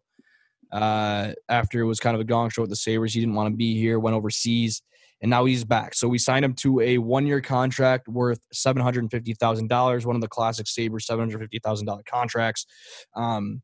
uh, 0.73 1.33
after 1.49 1.81
it 1.81 1.85
was 1.85 2.01
kind 2.01 2.15
of 2.15 2.21
a 2.21 2.25
gong 2.25 2.51
show 2.51 2.63
with 2.63 2.71
the 2.71 2.77
Sabres. 2.77 3.15
He 3.15 3.21
didn't 3.21 3.35
want 3.35 3.53
to 3.53 3.57
be 3.57 3.79
here, 3.79 4.01
went 4.01 4.17
overseas, 4.17 4.83
and 5.21 5.31
now 5.31 5.45
he's 5.45 5.65
back. 5.65 5.95
So 5.95 6.09
we 6.09 6.19
signed 6.19 6.45
him 6.45 6.55
to 6.55 6.81
a 6.81 6.99
one 6.99 7.27
year 7.27 7.41
contract 7.41 8.09
worth 8.09 8.41
$750,000, 8.55 10.05
one 10.05 10.17
of 10.17 10.23
the 10.23 10.29
classic 10.29 10.67
Sabres 10.67 11.07
$750,000 11.07 12.05
contracts. 12.07 12.67
Um, 13.15 13.63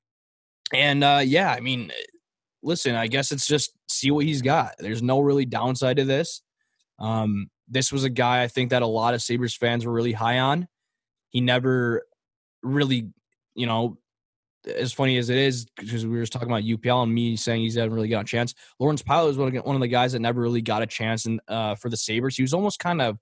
and 0.73 1.03
uh, 1.05 1.21
yeah, 1.25 1.51
I 1.53 1.61
mean, 1.61 1.93
listen, 2.63 2.95
I 2.95 3.07
guess 3.07 3.33
it's 3.33 3.47
just 3.47 3.73
see 3.89 4.11
what 4.11 4.25
he's 4.25 4.43
got. 4.43 4.75
There's 4.79 5.03
no 5.03 5.21
really 5.21 5.45
downside 5.45 5.97
to 5.97 6.05
this. 6.05 6.43
Um, 6.99 7.51
this 7.69 7.93
was 7.93 8.05
a 8.05 8.11
guy 8.11 8.43
I 8.43 8.49
think 8.49 8.71
that 8.71 8.83
a 8.83 8.87
lot 8.87 9.15
of 9.15 9.23
Sabres 9.23 9.55
fans 9.55 9.85
were 9.87 9.93
really 9.93 10.13
high 10.13 10.39
on. 10.39 10.69
He 11.31 11.41
never 11.41 12.03
really, 12.63 13.09
you 13.55 13.67
know, 13.67 13.99
as 14.67 14.93
funny 14.93 15.19
as 15.19 15.31
it 15.31 15.39
is, 15.39 15.67
because 15.77 16.05
we 16.05 16.17
were 16.17 16.23
just 16.23 16.33
talking 16.33 16.49
about 16.49 16.65
UPL 16.65 17.05
and 17.05 17.15
me 17.15 17.37
saying 17.37 17.63
he's 17.63 17.77
hasn't 17.77 17.93
really 17.93 18.09
got 18.09 18.23
a 18.23 18.25
chance. 18.25 18.55
Lawrence 18.79 19.03
Pilut 19.03 19.27
was 19.27 19.39
one 19.39 19.57
of, 19.57 19.65
one 19.65 19.77
of 19.77 19.81
the 19.81 19.89
guys 19.89 20.13
that 20.13 20.21
never 20.21 20.41
really 20.41 20.63
got 20.63 20.83
a 20.83 20.87
chance 20.87 21.27
in, 21.27 21.41
uh, 21.49 21.75
for 21.75 21.89
the 21.89 21.97
Sabres. 21.97 22.37
He 22.37 22.43
was 22.43 22.55
almost 22.55 22.79
kind 22.79 23.01
of 23.01 23.19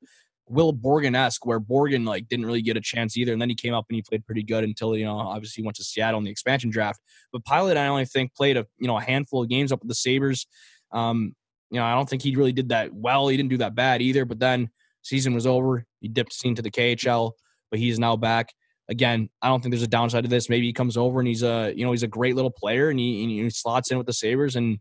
Will 0.49 0.73
Borgen 0.73 1.17
esque, 1.17 1.45
where 1.45 1.61
Borgen 1.61 2.07
like 2.07 2.29
didn't 2.29 2.47
really 2.47 2.63
get 2.63 2.77
a 2.77 2.81
chance 2.81 3.17
either, 3.17 3.33
and 3.33 3.43
then 3.43 3.49
he 3.49 3.55
came 3.55 3.75
up 3.75 3.87
and 3.89 3.97
he 3.97 4.03
played 4.03 4.25
pretty 4.25 4.43
good 4.43 4.65
until 4.65 4.97
you 4.97 5.05
know 5.05 5.19
obviously 5.19 5.63
he 5.63 5.67
went 5.67 5.77
to 5.77 5.85
Seattle 5.85 6.19
in 6.19 6.25
the 6.25 6.31
expansion 6.31 6.71
draft. 6.71 7.01
But 7.33 7.45
Pilut, 7.45 7.77
I 7.77 7.89
only 7.89 8.05
think 8.05 8.35
played 8.35 8.57
a 8.57 8.67
you 8.79 8.87
know 8.87 8.97
a 8.97 9.03
handful 9.03 9.43
of 9.43 9.49
games 9.49 9.73
up 9.73 9.81
with 9.81 9.89
the 9.89 9.95
Sabres. 9.95 10.47
Um, 10.93 11.35
you 11.71 11.81
know, 11.81 11.87
I 11.87 11.95
don't 11.95 12.09
think 12.09 12.23
he 12.23 12.37
really 12.37 12.53
did 12.53 12.69
that 12.69 12.95
well. 12.95 13.29
He 13.29 13.37
didn't 13.37 13.51
do 13.51 13.59
that 13.59 13.75
bad 13.75 14.01
either. 14.03 14.25
But 14.25 14.39
then 14.39 14.71
season 15.03 15.35
was 15.35 15.47
over. 15.47 15.85
He 16.01 16.09
dipped 16.09 16.33
scene 16.33 16.55
to 16.55 16.63
the 16.63 16.71
KHL, 16.71 17.33
but 17.71 17.81
he's 17.81 17.99
now 17.99 18.17
back. 18.17 18.53
Again, 18.89 19.29
I 19.43 19.49
don't 19.49 19.61
think 19.61 19.73
there's 19.73 19.83
a 19.83 19.89
downside 19.89 20.23
to 20.23 20.31
this. 20.31 20.49
Maybe 20.49 20.67
he 20.67 20.73
comes 20.73 20.97
over 20.97 21.19
and 21.19 21.27
he's 21.27 21.43
a 21.43 21.73
you 21.75 21.85
know 21.85 21.91
he's 21.91 22.05
a 22.05 22.09
great 22.09 22.37
little 22.37 22.53
player 22.53 22.89
and 22.89 23.01
he, 23.01 23.23
and 23.23 23.31
he 23.31 23.51
slots 23.51 23.91
in 23.91 23.99
with 23.99 24.07
the 24.07 24.13
Sabres 24.13 24.55
and 24.55 24.79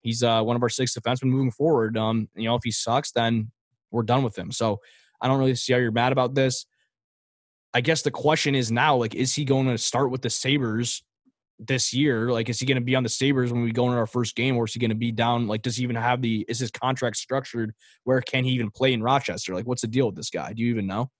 he's 0.00 0.24
uh, 0.24 0.42
one 0.42 0.56
of 0.56 0.62
our 0.62 0.68
six 0.68 0.96
defensemen 0.96 1.26
moving 1.26 1.52
forward. 1.52 1.96
Um, 1.96 2.28
you 2.34 2.48
know, 2.48 2.56
if 2.56 2.62
he 2.64 2.72
sucks, 2.72 3.12
then 3.12 3.52
we're 3.92 4.02
done 4.02 4.24
with 4.24 4.36
him. 4.36 4.50
So 4.50 4.80
I 5.24 5.28
don't 5.28 5.38
really 5.38 5.54
see 5.54 5.72
how 5.72 5.78
you're 5.78 5.90
mad 5.90 6.12
about 6.12 6.34
this. 6.34 6.66
I 7.72 7.80
guess 7.80 8.02
the 8.02 8.10
question 8.10 8.54
is 8.54 8.70
now, 8.70 8.94
like, 8.96 9.14
is 9.14 9.34
he 9.34 9.46
going 9.46 9.66
to 9.68 9.78
start 9.78 10.10
with 10.10 10.20
the 10.20 10.28
Sabres 10.28 11.02
this 11.58 11.94
year? 11.94 12.30
Like, 12.30 12.50
is 12.50 12.60
he 12.60 12.66
going 12.66 12.76
to 12.76 12.84
be 12.84 12.94
on 12.94 13.02
the 13.02 13.08
Sabres 13.08 13.50
when 13.50 13.62
we 13.62 13.72
go 13.72 13.86
into 13.86 13.96
our 13.96 14.06
first 14.06 14.36
game, 14.36 14.56
or 14.56 14.66
is 14.66 14.74
he 14.74 14.80
going 14.80 14.90
to 14.90 14.94
be 14.94 15.10
down? 15.10 15.48
Like, 15.48 15.62
does 15.62 15.76
he 15.76 15.82
even 15.82 15.96
have 15.96 16.20
the? 16.20 16.44
Is 16.46 16.58
his 16.58 16.70
contract 16.70 17.16
structured? 17.16 17.74
Where 18.04 18.20
can 18.20 18.44
he 18.44 18.50
even 18.50 18.70
play 18.70 18.92
in 18.92 19.02
Rochester? 19.02 19.54
Like, 19.54 19.66
what's 19.66 19.80
the 19.80 19.88
deal 19.88 20.06
with 20.06 20.14
this 20.14 20.28
guy? 20.28 20.52
Do 20.52 20.62
you 20.62 20.70
even 20.70 20.86
know? 20.86 21.10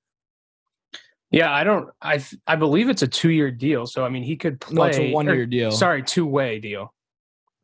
Yeah, 1.31 1.51
I 1.51 1.65
don't. 1.65 1.89
I 2.03 2.23
I 2.47 2.57
believe 2.57 2.91
it's 2.91 3.03
a 3.03 3.09
two 3.09 3.31
year 3.31 3.51
deal. 3.51 3.87
So 3.87 4.05
I 4.05 4.11
mean, 4.11 4.23
he 4.23 4.37
could 4.37 4.61
play. 4.61 4.75
No, 4.75 4.85
it's 4.85 4.99
a 4.99 5.13
one 5.13 5.27
year 5.27 5.47
deal. 5.47 5.73
Sorry, 5.73 6.03
two 6.03 6.27
way 6.27 6.61
deal. 6.61 6.95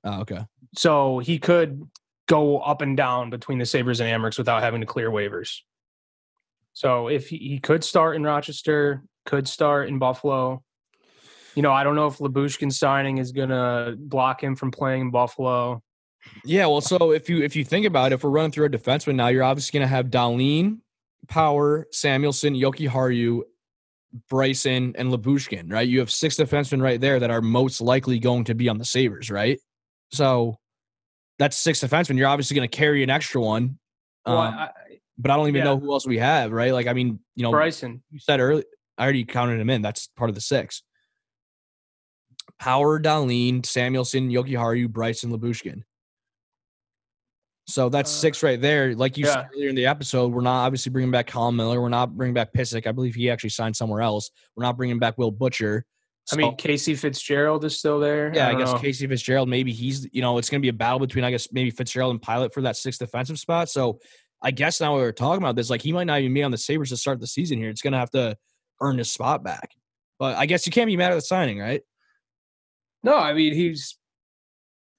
Oh, 0.05 0.23
okay. 0.23 0.47
So 0.75 1.19
he 1.19 1.39
could 1.39 1.87
go 2.27 2.61
up 2.61 2.81
and 2.81 2.97
down 2.97 3.29
between 3.29 3.59
the 3.59 3.67
Sabres 3.67 4.01
and 4.01 4.09
Amerks 4.09 4.39
without 4.39 4.63
having 4.63 4.81
to 4.81 4.87
clear 4.87 5.11
waivers. 5.11 5.59
So 6.81 7.09
if 7.09 7.29
he, 7.29 7.37
he 7.37 7.59
could 7.59 7.85
start 7.85 8.17
in 8.17 8.23
Rochester, 8.23 9.03
could 9.27 9.47
start 9.47 9.91
in 9.91 9.99
Buffalo. 9.99 10.63
You 11.55 11.61
know, 11.61 11.73
I 11.73 11.85
don't 11.85 11.95
know 11.95 12.07
if 12.07 12.17
Lyubushkin 12.17 12.73
signing 12.73 13.19
is 13.19 13.33
gonna 13.33 13.97
block 13.99 14.43
him 14.43 14.57
from 14.57 14.71
playing 14.71 15.03
in 15.03 15.11
Buffalo. 15.11 15.83
Yeah, 16.43 16.65
well, 16.65 16.81
so 16.81 17.13
if 17.13 17.29
you 17.29 17.43
if 17.43 17.55
you 17.55 17.67
think 17.67 17.85
about 17.85 18.13
it, 18.13 18.15
if 18.15 18.25
we're 18.25 18.31
running 18.31 18.51
through 18.51 18.65
a 18.65 18.71
defenseman 18.71 19.17
now, 19.17 19.29
you're 19.29 19.45
obviously 19.45 19.79
going 19.79 19.89
to 19.89 19.95
have 19.95 20.07
Dahlin, 20.07 20.79
Power, 21.29 21.87
Samuelsson, 21.93 22.59
Yoki 22.59 22.89
Haru, 22.89 23.43
Bryson, 24.31 24.95
and 24.97 25.13
Lyubushkin, 25.13 25.71
right? 25.71 25.87
You 25.87 25.99
have 25.99 26.11
six 26.11 26.37
defensemen 26.37 26.83
right 26.83 27.01
there 27.01 27.21
that 27.21 27.31
are 27.31 27.43
most 27.43 27.83
likely 27.83 28.19
going 28.19 28.45
to 28.45 28.55
be 28.55 28.71
on 28.71 28.79
the 28.79 28.87
Sabres, 28.87 29.31
right? 29.31 29.59
So 30.13 30.57
that's 31.39 31.59
six 31.59 31.81
defensemen. 31.81 32.17
You're 32.17 32.29
obviously 32.29 32.55
going 32.55 32.69
to 32.69 32.75
carry 32.75 33.03
an 33.03 33.11
extra 33.11 33.43
one, 33.43 33.79
Well, 34.27 34.39
um, 34.39 34.55
I, 34.55 34.71
but 35.21 35.31
I 35.31 35.37
don't 35.37 35.49
even 35.49 35.59
yeah. 35.59 35.65
know 35.65 35.79
who 35.79 35.93
else 35.93 36.07
we 36.07 36.19
have, 36.19 36.51
right? 36.53 36.73
Like, 36.73 36.87
I 36.87 36.93
mean, 36.93 37.21
you 37.35 37.43
know, 37.43 37.51
Bryson. 37.51 38.03
you 38.11 38.19
said 38.19 38.41
earlier, 38.41 38.65
I 38.97 39.05
already 39.05 39.25
counted 39.25 39.61
him 39.61 39.71
in. 39.71 39.83
That's 39.83 40.09
part 40.17 40.31
of 40.31 40.35
the 40.35 40.41
six. 40.41 40.83
Power, 42.59 43.01
Dahlin, 43.01 43.63
Samuelsson, 43.63 44.31
Yoki 44.31 44.57
Haru, 44.57 44.89
Bryson, 44.89 45.31
Lyubushkin. 45.31 45.83
So 47.67 47.89
that's 47.89 48.11
Uh, 48.11 48.21
six 48.21 48.43
right 48.43 48.61
there. 48.61 48.95
Like 48.95 49.17
you 49.17 49.27
yeah. 49.27 49.35
said 49.35 49.49
earlier 49.55 49.69
in 49.69 49.75
the 49.77 49.87
episode, 49.87 50.33
we're 50.33 50.41
not 50.41 50.65
obviously 50.65 50.91
bringing 50.91 51.11
back 51.11 51.29
Colin 51.29 51.55
Miller. 51.57 51.81
We're 51.81 51.89
not 51.89 52.17
bringing 52.17 52.35
back 52.35 52.53
Pysyk. 52.53 52.87
I 52.87 52.93
believe 52.93 53.15
he 53.15 53.31
actually 53.31 53.51
signed 53.51 53.77
somewhere 53.77 54.03
else. 54.03 54.31
We're 54.57 54.65
not 54.65 54.77
bringing 54.77 54.99
back 54.99 55.17
Will 55.19 55.31
Butcher. 55.31 55.85
I 56.33 56.37
mean, 56.37 56.55
Casey 56.57 56.95
Fitzgerald 56.95 57.65
is 57.65 57.79
still 57.79 57.99
there. 57.99 58.33
yeah, 58.35 58.49
I, 58.49 58.53
don't 58.53 58.61
guess 58.61 58.73
know. 58.73 58.79
Casey 58.79 59.07
Fitzgerald. 59.07 59.49
Maybe 59.49 59.73
he's 59.73 60.09
you 60.13 60.21
know 60.23 60.39
it's 60.39 60.49
going 60.51 60.61
to 60.61 60.63
be 60.63 60.69
a 60.69 60.73
battle 60.73 60.99
between 61.01 61.25
I 61.25 61.31
guess 61.31 61.49
maybe 61.53 61.71
Fitzgerald 61.71 62.13
and 62.13 62.21
Pilut 62.21 62.53
for 62.53 62.63
that 62.63 62.77
sixth 62.77 63.01
defensive 63.01 63.39
spot. 63.39 63.69
So 63.69 64.01
I 64.43 64.51
guess 64.51 64.81
now 64.81 64.97
we 64.97 65.03
we're 65.03 65.13
talking 65.13 65.43
about 65.43 65.57
this, 65.57 65.71
like 65.71 65.83
he 65.83 65.93
might 65.93 66.05
not 66.05 66.21
even 66.21 66.33
be 66.33 66.43
on 66.43 66.51
the 66.51 66.59
Sabres 66.59 66.91
to 66.91 66.97
start 66.97 67.21
the 67.21 67.27
season 67.27 67.59
here. 67.59 67.69
It's 67.69 67.83
going 67.83 67.93
to 67.93 67.99
have 67.99 68.11
to 68.11 68.37
earn 68.81 68.99
his 68.99 69.11
spot 69.11 69.43
back. 69.43 69.73
But 70.19 70.37
I 70.37 70.47
guess 70.47 70.67
you 70.67 70.73
can't 70.73 70.87
be 70.87 70.97
mad 70.97 71.13
at 71.13 71.17
the 71.17 71.21
signing, 71.21 71.59
right? 71.59 71.83
No, 73.03 73.17
I 73.17 73.33
mean 73.33 73.55
he's 73.55 73.97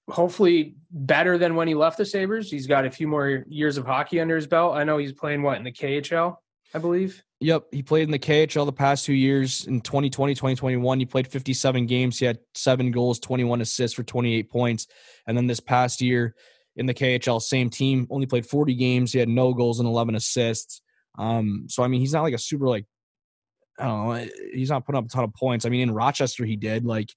hopefully 0.09 0.75
better 0.89 1.37
than 1.37 1.55
when 1.55 1.67
he 1.67 1.75
left 1.75 1.97
the 1.97 2.05
Sabres. 2.05 2.49
He's 2.49 2.67
got 2.67 2.85
a 2.85 2.91
few 2.91 3.07
more 3.07 3.45
years 3.47 3.77
of 3.77 3.85
hockey 3.85 4.19
under 4.19 4.35
his 4.35 4.47
belt. 4.47 4.75
I 4.75 4.83
know 4.83 4.97
he's 4.97 5.13
playing 5.13 5.43
what 5.43 5.57
in 5.57 5.63
the 5.63 5.71
KHL, 5.71 6.37
I 6.73 6.79
believe. 6.79 7.23
Yep, 7.39 7.67
he 7.71 7.81
played 7.81 8.03
in 8.03 8.11
the 8.11 8.19
KHL 8.19 8.65
the 8.65 8.73
past 8.73 9.05
two 9.05 9.13
years. 9.13 9.65
In 9.65 9.81
2020, 9.81 10.35
2021, 10.35 10.99
he 10.99 11.05
played 11.05 11.27
57 11.27 11.85
games. 11.87 12.19
He 12.19 12.25
had 12.25 12.39
seven 12.53 12.91
goals, 12.91 13.19
21 13.19 13.61
assists 13.61 13.95
for 13.95 14.03
28 14.03 14.49
points. 14.49 14.87
And 15.25 15.35
then 15.35 15.47
this 15.47 15.59
past 15.59 16.01
year 16.01 16.35
in 16.75 16.85
the 16.85 16.93
KHL, 16.93 17.41
same 17.41 17.69
team, 17.69 18.07
only 18.09 18.25
played 18.25 18.45
40 18.45 18.73
games. 18.75 19.11
He 19.11 19.19
had 19.19 19.29
no 19.29 19.53
goals 19.53 19.79
and 19.79 19.87
11 19.87 20.15
assists. 20.15 20.81
Um, 21.17 21.65
so 21.69 21.83
I 21.83 21.87
mean, 21.87 21.99
he's 21.99 22.13
not 22.13 22.23
like 22.23 22.33
a 22.33 22.37
super 22.37 22.67
like 22.67 22.85
I 23.79 23.85
don't 23.85 24.07
know. 24.07 24.27
He's 24.53 24.69
not 24.69 24.85
putting 24.85 24.99
up 24.99 25.05
a 25.05 25.09
ton 25.09 25.23
of 25.23 25.33
points. 25.33 25.65
I 25.65 25.69
mean, 25.69 25.81
in 25.81 25.91
Rochester, 25.91 26.45
he 26.45 26.55
did 26.55 26.85
like 26.85 27.13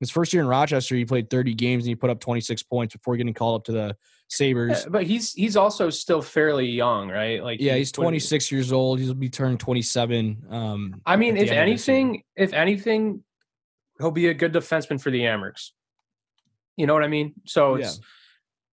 his 0.00 0.10
first 0.10 0.32
year 0.32 0.42
in 0.42 0.48
Rochester, 0.48 0.96
he 0.96 1.04
played 1.04 1.30
30 1.30 1.54
games 1.54 1.84
and 1.84 1.88
he 1.88 1.94
put 1.94 2.10
up 2.10 2.18
26 2.18 2.64
points 2.64 2.92
before 2.94 3.16
getting 3.16 3.34
called 3.34 3.60
up 3.60 3.64
to 3.66 3.72
the 3.72 3.96
Sabres. 4.28 4.82
Yeah, 4.82 4.88
but 4.90 5.04
he's 5.04 5.32
he's 5.32 5.56
also 5.56 5.90
still 5.90 6.20
fairly 6.20 6.66
young, 6.66 7.08
right? 7.08 7.42
Like 7.42 7.60
Yeah, 7.60 7.76
he's 7.76 7.92
when- 7.96 8.06
26 8.06 8.50
years 8.50 8.72
old. 8.72 8.98
He'll 8.98 9.14
be 9.14 9.28
turning 9.28 9.58
27. 9.58 10.44
Um, 10.50 11.00
I 11.06 11.16
mean, 11.16 11.36
if 11.36 11.50
end 11.50 11.70
of 11.70 11.76
this 11.76 11.86
year. 11.88 11.96
anything, 11.96 12.22
if 12.36 12.52
anything, 12.52 13.22
he'll 13.98 14.10
be 14.10 14.26
a 14.28 14.34
good 14.34 14.52
defenseman 14.52 15.00
for 15.00 15.10
the 15.10 15.20
Amerks. 15.20 15.70
You 16.76 16.86
know 16.86 16.94
what 16.94 17.04
I 17.04 17.08
mean? 17.08 17.34
So 17.46 17.76
Yeah. 17.76 17.90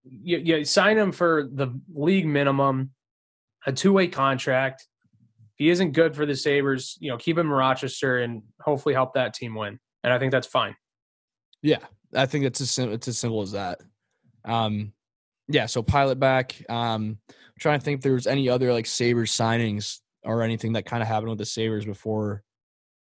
You, 0.03 0.37
you 0.37 0.65
sign 0.65 0.97
him 0.97 1.11
for 1.11 1.47
the 1.51 1.79
league 1.93 2.25
minimum, 2.25 2.91
a 3.65 3.73
two 3.73 3.93
way 3.93 4.07
contract. 4.07 4.87
If 5.53 5.57
he 5.57 5.69
isn't 5.69 5.91
good 5.91 6.15
for 6.15 6.25
the 6.25 6.35
Sabres, 6.35 6.97
you 6.99 7.09
know, 7.11 7.17
keep 7.17 7.37
him 7.37 7.47
in 7.47 7.53
Rochester 7.53 8.19
and 8.19 8.43
hopefully 8.61 8.95
help 8.95 9.13
that 9.13 9.33
team 9.33 9.55
win. 9.55 9.79
And 10.03 10.13
I 10.13 10.19
think 10.19 10.31
that's 10.31 10.47
fine. 10.47 10.75
Yeah, 11.61 11.79
I 12.15 12.25
think 12.25 12.45
it's 12.45 12.61
as 12.61 12.71
sim- 12.71 12.91
it's 12.91 13.07
as 13.07 13.19
simple 13.19 13.41
as 13.41 13.51
that. 13.51 13.81
Um, 14.45 14.93
yeah, 15.49 15.65
so 15.65 15.83
Pilut 15.83 16.19
back. 16.19 16.55
Um, 16.69 17.17
I'm 17.29 17.59
trying 17.59 17.79
to 17.79 17.83
think 17.83 17.97
if 17.97 18.03
there 18.03 18.13
was 18.13 18.27
any 18.27 18.47
other 18.47 18.71
like 18.71 18.85
Sabres 18.85 19.31
signings 19.31 19.99
or 20.23 20.43
anything 20.43 20.73
that 20.73 20.85
kind 20.85 21.01
of 21.01 21.07
happened 21.07 21.29
with 21.29 21.39
the 21.39 21.45
Sabres 21.45 21.85
before 21.85 22.43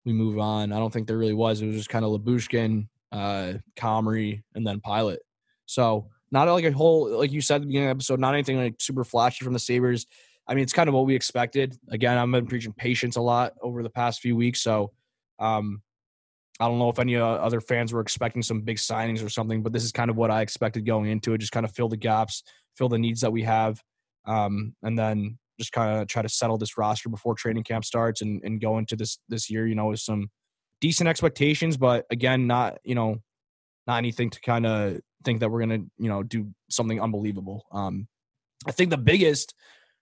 we 0.05 0.13
move 0.13 0.37
on. 0.37 0.71
I 0.71 0.77
don't 0.77 0.91
think 0.91 1.07
there 1.07 1.17
really 1.17 1.33
was. 1.33 1.61
It 1.61 1.67
was 1.67 1.75
just 1.75 1.89
kind 1.89 2.05
of 2.05 2.11
Lyubushkin, 2.11 2.87
uh, 3.11 3.53
Comrie, 3.75 4.43
and 4.53 4.65
then 4.65 4.79
Pilut. 4.79 5.17
So 5.65 6.09
not 6.31 6.47
like 6.47 6.65
a 6.65 6.71
whole 6.71 7.17
like 7.17 7.31
you 7.31 7.41
said 7.41 7.61
the 7.61 7.67
beginning 7.67 7.89
of 7.89 7.95
the 7.95 7.97
episode, 7.97 8.19
not 8.19 8.33
anything 8.33 8.57
like 8.57 8.75
super 8.79 9.03
flashy 9.03 9.43
from 9.43 9.53
the 9.53 9.59
Sabres. 9.59 10.05
I 10.47 10.53
mean, 10.53 10.63
it's 10.63 10.73
kind 10.73 10.87
of 10.87 10.93
what 10.93 11.05
we 11.05 11.15
expected. 11.15 11.75
Again, 11.89 12.17
I've 12.17 12.29
been 12.29 12.45
preaching 12.45 12.73
patience 12.73 13.15
a 13.15 13.21
lot 13.21 13.53
over 13.61 13.81
the 13.81 13.89
past 13.89 14.21
few 14.21 14.35
weeks, 14.35 14.61
so 14.61 14.91
um, 15.39 15.81
I 16.59 16.67
don't 16.67 16.79
know 16.79 16.89
if 16.89 16.99
any 16.99 17.15
uh, 17.15 17.25
other 17.25 17.59
fans 17.59 17.91
were 17.91 18.01
expecting 18.01 18.41
some 18.41 18.61
big 18.61 18.77
signings 18.77 19.25
or 19.25 19.29
something, 19.29 19.63
but 19.63 19.73
this 19.73 19.83
is 19.83 19.91
kind 19.91 20.09
of 20.09 20.17
what 20.17 20.31
I 20.31 20.41
expected 20.41 20.85
going 20.85 21.09
into 21.09 21.33
it. 21.33 21.39
Just 21.39 21.51
kind 21.51 21.65
of 21.65 21.73
fill 21.73 21.89
the 21.89 21.97
gaps, 21.97 22.43
fill 22.75 22.89
the 22.89 22.97
needs 22.97 23.21
that 23.21 23.31
we 23.31 23.41
have, 23.43 23.81
um, 24.25 24.75
and 24.83 24.97
then 24.97 25.37
just 25.59 25.71
kind 25.71 25.99
of 25.99 26.07
try 26.07 26.21
to 26.21 26.29
settle 26.29 26.57
this 26.57 26.77
roster 26.77 27.09
before 27.09 27.33
training 27.35 27.63
camp 27.63 27.85
starts 27.85 28.21
and, 28.21 28.41
and 28.43 28.61
go 28.61 28.77
into 28.77 28.95
this 28.95 29.19
this 29.29 29.49
year, 29.49 29.67
you 29.67 29.75
know, 29.75 29.87
with 29.87 29.99
some 29.99 30.29
decent 30.79 31.09
expectations, 31.09 31.77
but 31.77 32.05
again, 32.09 32.47
not 32.47 32.77
you 32.83 32.95
know, 32.95 33.17
not 33.87 33.97
anything 33.97 34.29
to 34.31 34.41
kind 34.41 34.65
of 34.65 34.99
think 35.23 35.39
that 35.39 35.49
we're 35.49 35.59
gonna 35.59 35.83
you 35.97 36.09
know 36.09 36.23
do 36.23 36.51
something 36.69 37.01
unbelievable. 37.01 37.65
Um, 37.71 38.07
I 38.67 38.71
think 38.71 38.89
the 38.89 38.97
biggest 38.97 39.53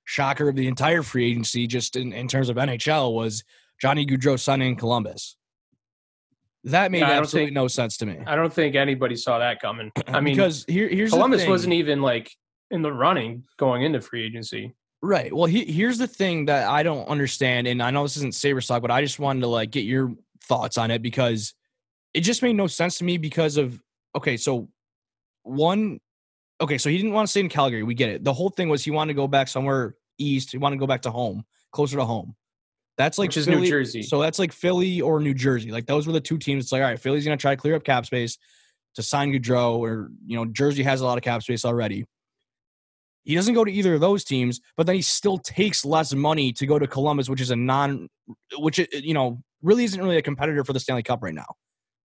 shocker 0.06 0.50
of 0.50 0.56
the 0.56 0.68
entire 0.68 1.04
free 1.04 1.30
agency, 1.32 1.68
just 1.68 1.96
in, 1.96 2.14
in 2.14 2.28
terms 2.28 2.50
of 2.50 2.58
NHL, 2.58 3.14
was 3.14 3.44
Johnny 3.82 4.06
Gaudreau 4.06 4.40
signing 4.40 4.70
in 4.70 4.76
Columbus. 4.76 5.38
That 6.66 6.92
made 6.92 7.00
Yeah, 7.00 7.12
absolutely 7.12 7.48
think- 7.48 7.56
no 7.56 7.68
sense 7.68 7.98
to 7.98 8.06
me. 8.06 8.20
I 8.26 8.36
don't 8.36 8.54
think 8.54 8.76
anybody 8.76 9.16
saw 9.16 9.40
that 9.40 9.62
coming. 9.62 9.92
I 10.08 10.22
mean, 10.22 10.36
because 10.36 10.66
here, 10.68 10.88
here's 10.88 11.12
Columbus 11.12 11.46
wasn't 11.46 11.74
even 11.74 12.02
like 12.02 12.32
in 12.72 12.82
the 12.82 12.92
running 12.92 13.44
going 13.58 13.84
into 13.84 14.02
free 14.02 14.26
agency. 14.26 14.74
Right. 15.02 15.34
Well, 15.34 15.46
he, 15.46 15.66
here's 15.66 15.98
the 15.98 16.08
thing 16.08 16.46
that 16.46 16.70
I 16.70 16.82
don't 16.84 17.06
understand, 17.10 17.68
and 17.68 17.84
I 17.84 17.92
know 17.92 18.04
this 18.04 18.16
isn't 18.18 18.36
Saber 18.36 18.62
talk, 18.62 18.82
but 18.82 18.92
I 18.92 19.02
just 19.02 19.20
wanted 19.20 19.42
to 19.42 19.48
like 19.48 19.72
get 19.72 19.84
your 19.84 20.14
thoughts 20.46 20.78
on 20.78 20.92
it 20.92 21.02
because 21.02 21.54
it 22.14 22.22
just 22.22 22.42
made 22.42 22.56
no 22.56 22.68
sense 22.68 22.98
to 23.00 23.04
me 23.04 23.18
because 23.18 23.58
of 23.58 23.80
okay, 24.16 24.38
so 24.38 24.70
one 25.44 26.00
okay, 26.62 26.78
so 26.78 26.90
he 26.90 26.98
didn't 26.98 27.14
want 27.14 27.28
to 27.28 27.32
stay 27.32 27.42
in 27.42 27.50
Calgary. 27.50 27.84
We 27.84 27.96
get 27.96 28.10
it. 28.10 28.24
The 28.24 28.34
whole 28.34 28.50
thing 28.50 28.70
was 28.70 28.84
he 28.84 28.92
wanted 28.92 29.14
to 29.14 29.16
go 29.16 29.28
back 29.28 29.48
somewhere 29.48 29.96
east. 30.18 30.52
He 30.52 30.58
wanted 30.58 30.78
to 30.78 30.80
go 30.80 30.88
back 30.88 31.02
to 31.04 31.12
home, 31.12 31.44
closer 31.72 31.98
to 31.98 32.06
home. 32.06 32.36
That's 32.98 33.18
like 33.18 33.30
Which 33.30 33.38
is 33.38 33.48
New 33.48 33.66
Jersey. 33.66 34.04
So 34.04 34.22
that's 34.22 34.38
like 34.38 34.52
Philly 34.52 35.02
or 35.02 35.20
New 35.20 35.34
Jersey. 35.34 35.72
Like 35.72 35.88
those 35.88 36.06
were 36.06 36.14
the 36.14 36.22
two 36.22 36.38
teams. 36.38 36.66
It's 36.66 36.72
like, 36.72 36.82
all 36.82 36.88
right, 36.88 37.00
Philly's 37.00 37.26
gonna 37.26 37.38
try 37.38 37.56
to 37.56 37.62
clear 37.62 37.76
up 37.76 37.84
cap 37.84 38.06
space 38.06 38.38
to 38.96 39.02
sign 39.02 39.34
Gaudreau, 39.34 39.80
or 39.80 40.12
you 40.26 40.36
know, 40.36 40.46
Jersey 40.46 40.84
has 40.84 41.02
a 41.02 41.06
lot 41.06 41.18
of 41.18 41.24
cap 41.24 41.42
space 41.42 41.66
already. 41.66 42.06
He 43.24 43.36
doesn't 43.36 43.54
go 43.54 43.64
to 43.64 43.72
either 43.72 43.96
of 43.96 44.02
those 44.02 44.24
teams, 44.24 44.60
but 44.76 44.86
then 44.86 44.96
he 44.96 45.02
still 45.02 45.38
takes 45.38 45.86
less 45.86 46.14
money 46.14 46.52
to 46.54 46.66
go 46.66 46.78
to 46.78 46.86
Columbus, 46.86 47.30
which 47.30 47.42
is 47.42 47.52
a 47.52 47.56
non, 47.56 48.10
which 48.58 48.80
you 48.92 49.14
know 49.14 49.42
really 49.64 49.86
isn't 49.86 50.02
really 50.02 50.18
a 50.18 50.22
competitor 50.22 50.64
for 50.64 50.74
the 50.74 50.80
Stanley 50.80 51.04
Cup 51.04 51.24
right 51.24 51.34
now. 51.34 51.48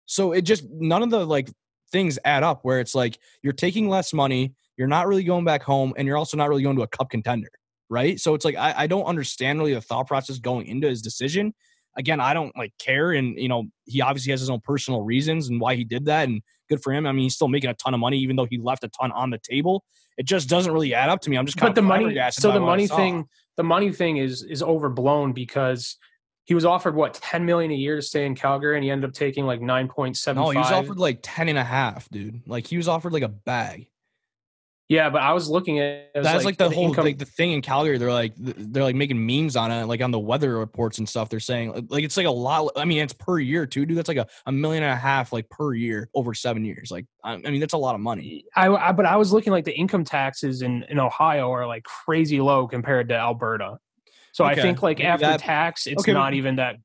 So 0.08 0.32
it 0.32 0.42
just 0.42 0.64
none 0.70 1.04
of 1.04 1.12
the 1.12 1.26
like 1.26 1.50
things 1.92 2.18
add 2.26 2.44
up 2.44 2.62
where 2.64 2.80
it's 2.80 2.96
like 2.96 3.20
you're 3.44 3.54
taking 3.54 3.88
less 3.88 4.14
money, 4.14 4.54
you're 4.78 4.88
not 4.88 5.08
really 5.08 5.24
going 5.24 5.46
back 5.46 5.62
home, 5.62 5.94
and 5.96 6.08
you're 6.08 6.18
also 6.18 6.38
not 6.38 6.50
really 6.50 6.64
going 6.64 6.78
to 6.78 6.82
a 6.82 6.88
cup 6.88 7.10
contender, 7.10 7.50
right? 7.90 8.20
So 8.20 8.34
it's 8.34 8.46
like 8.46 8.56
I, 8.56 8.74
I 8.76 8.88
don't 8.88 9.04
understand 9.04 9.60
really 9.60 9.74
the 9.74 9.82
thought 9.82 10.08
process 10.08 10.40
going 10.40 10.66
into 10.68 10.88
his 10.88 11.02
decision. 11.02 11.54
Again, 11.98 12.20
I 12.20 12.34
don't 12.34 12.56
like 12.58 12.74
care, 12.80 13.12
and 13.12 13.38
you 13.38 13.50
know 13.50 13.66
he 13.86 14.02
obviously 14.02 14.32
has 14.32 14.40
his 14.40 14.50
own 14.50 14.62
personal 14.62 15.02
reasons 15.02 15.50
and 15.50 15.60
why 15.60 15.76
he 15.76 15.84
did 15.84 16.06
that, 16.06 16.28
and 16.28 16.42
good 16.70 16.82
for 16.82 16.94
him. 16.94 17.06
I 17.06 17.12
mean, 17.12 17.24
he's 17.24 17.36
still 17.36 17.48
making 17.48 17.70
a 17.70 17.74
ton 17.74 17.94
of 17.94 18.00
money, 18.00 18.18
even 18.20 18.36
though 18.36 18.48
he 18.50 18.58
left 18.58 18.84
a 18.84 18.90
ton 18.90 19.12
on 19.12 19.30
the 19.30 19.40
table. 19.40 19.84
It 20.18 20.26
just 20.26 20.50
doesn't 20.50 20.72
really 20.72 20.94
add 20.94 21.10
up 21.10 21.22
to 21.22 21.30
me. 21.30 21.38
I'm 21.38 21.46
just 21.46 21.58
kind 21.58 21.74
but 21.74 21.80
the 21.80 21.88
money 21.88 22.20
so 22.32 22.52
the 22.52 22.60
money 22.60 22.88
thing 22.88 23.26
the 23.58 23.64
money 23.64 23.92
thing 23.92 24.18
is 24.18 24.44
is 24.44 24.64
overblown 24.64 25.34
because 25.34 25.98
he 26.48 26.56
was 26.56 26.64
offered 26.64 26.96
what 26.96 27.14
10 27.14 27.46
million 27.46 27.72
a 27.72 27.76
year 27.76 27.98
to 27.98 28.02
stay 28.02 28.26
in 28.26 28.34
calgary 28.34 28.78
and 28.78 28.84
he 28.84 28.90
ended 28.90 29.10
up 29.10 29.14
taking 29.14 29.46
like 29.46 29.60
9.75 29.60 30.36
No, 30.36 30.50
he 30.50 30.58
was 30.58 30.72
offered 30.72 30.98
like 30.98 31.20
10 31.22 31.50
and 31.50 31.58
a 31.58 31.64
half, 31.64 32.10
dude. 32.10 32.42
Like 32.48 32.66
he 32.66 32.78
was 32.78 32.88
offered 32.88 33.12
like 33.12 33.24
a 33.24 33.28
bag. 33.28 33.88
yeah 34.88 35.10
but 35.10 35.22
i 35.22 35.34
was 35.34 35.50
looking 35.50 35.80
at 35.80 36.12
was 36.16 36.24
That's 36.24 36.46
like, 36.46 36.56
the 36.56 36.70
whole 36.70 36.88
income- 36.88 37.04
like 37.04 37.18
the 37.18 37.26
thing 37.26 37.52
in 37.52 37.62
Calgary. 37.62 37.98
They're 37.98 38.14
like 38.14 38.32
they're 38.38 38.84
like 38.84 38.96
making 38.96 39.20
memes 39.24 39.58
on 39.58 39.72
it, 39.72 39.84
like 39.88 40.02
on 40.02 40.12
the 40.12 40.20
weather 40.20 40.58
reports 40.58 41.00
and 41.00 41.08
stuff. 41.10 41.28
They're 41.28 41.42
saying 41.42 41.88
like 41.90 42.06
it's 42.06 42.16
like 42.16 42.26
a 42.26 42.32
lot. 42.32 42.72
I 42.78 42.86
mean, 42.86 43.00
it's 43.00 43.12
per 43.14 43.38
year 43.40 43.66
too, 43.66 43.86
dude. 43.86 43.98
That's 43.98 44.08
like 44.08 44.18
a, 44.18 44.28
a 44.46 44.52
million 44.54 44.84
and 44.84 44.94
a 44.94 44.96
half 44.96 45.34
like 45.34 45.50
per 45.50 45.74
year 45.74 46.10
over 46.16 46.34
seven 46.34 46.64
years. 46.64 46.90
Like 46.90 47.06
I, 47.26 47.34
I 47.34 47.38
mean, 47.52 47.60
that's 47.60 47.74
a 47.74 47.78
lot 47.78 47.94
of 47.96 48.02
money. 48.02 48.46
I, 48.56 48.70
I 48.70 48.92
but 48.94 49.06
i 49.06 49.18
was 49.18 49.34
looking 49.34 49.52
like 49.52 49.66
the 49.66 49.76
income 49.78 50.06
taxes 50.06 50.62
in 50.62 50.84
in 50.90 50.98
ohio 50.98 51.52
are 51.52 51.68
like 51.68 51.84
crazy 51.84 52.40
low 52.40 52.68
compared 52.68 53.10
to 53.10 53.16
alberta 53.16 53.78
so 54.38 54.46
i 54.46 54.56
think 54.56 54.82
like 54.82 55.00
maybe 55.00 55.08
after 55.08 55.26
that- 55.26 55.40
tax 55.40 55.88
it's 55.88 56.02
Okay, 56.04 56.14
not 56.14 56.34
even 56.34 56.56
that 56.58 56.76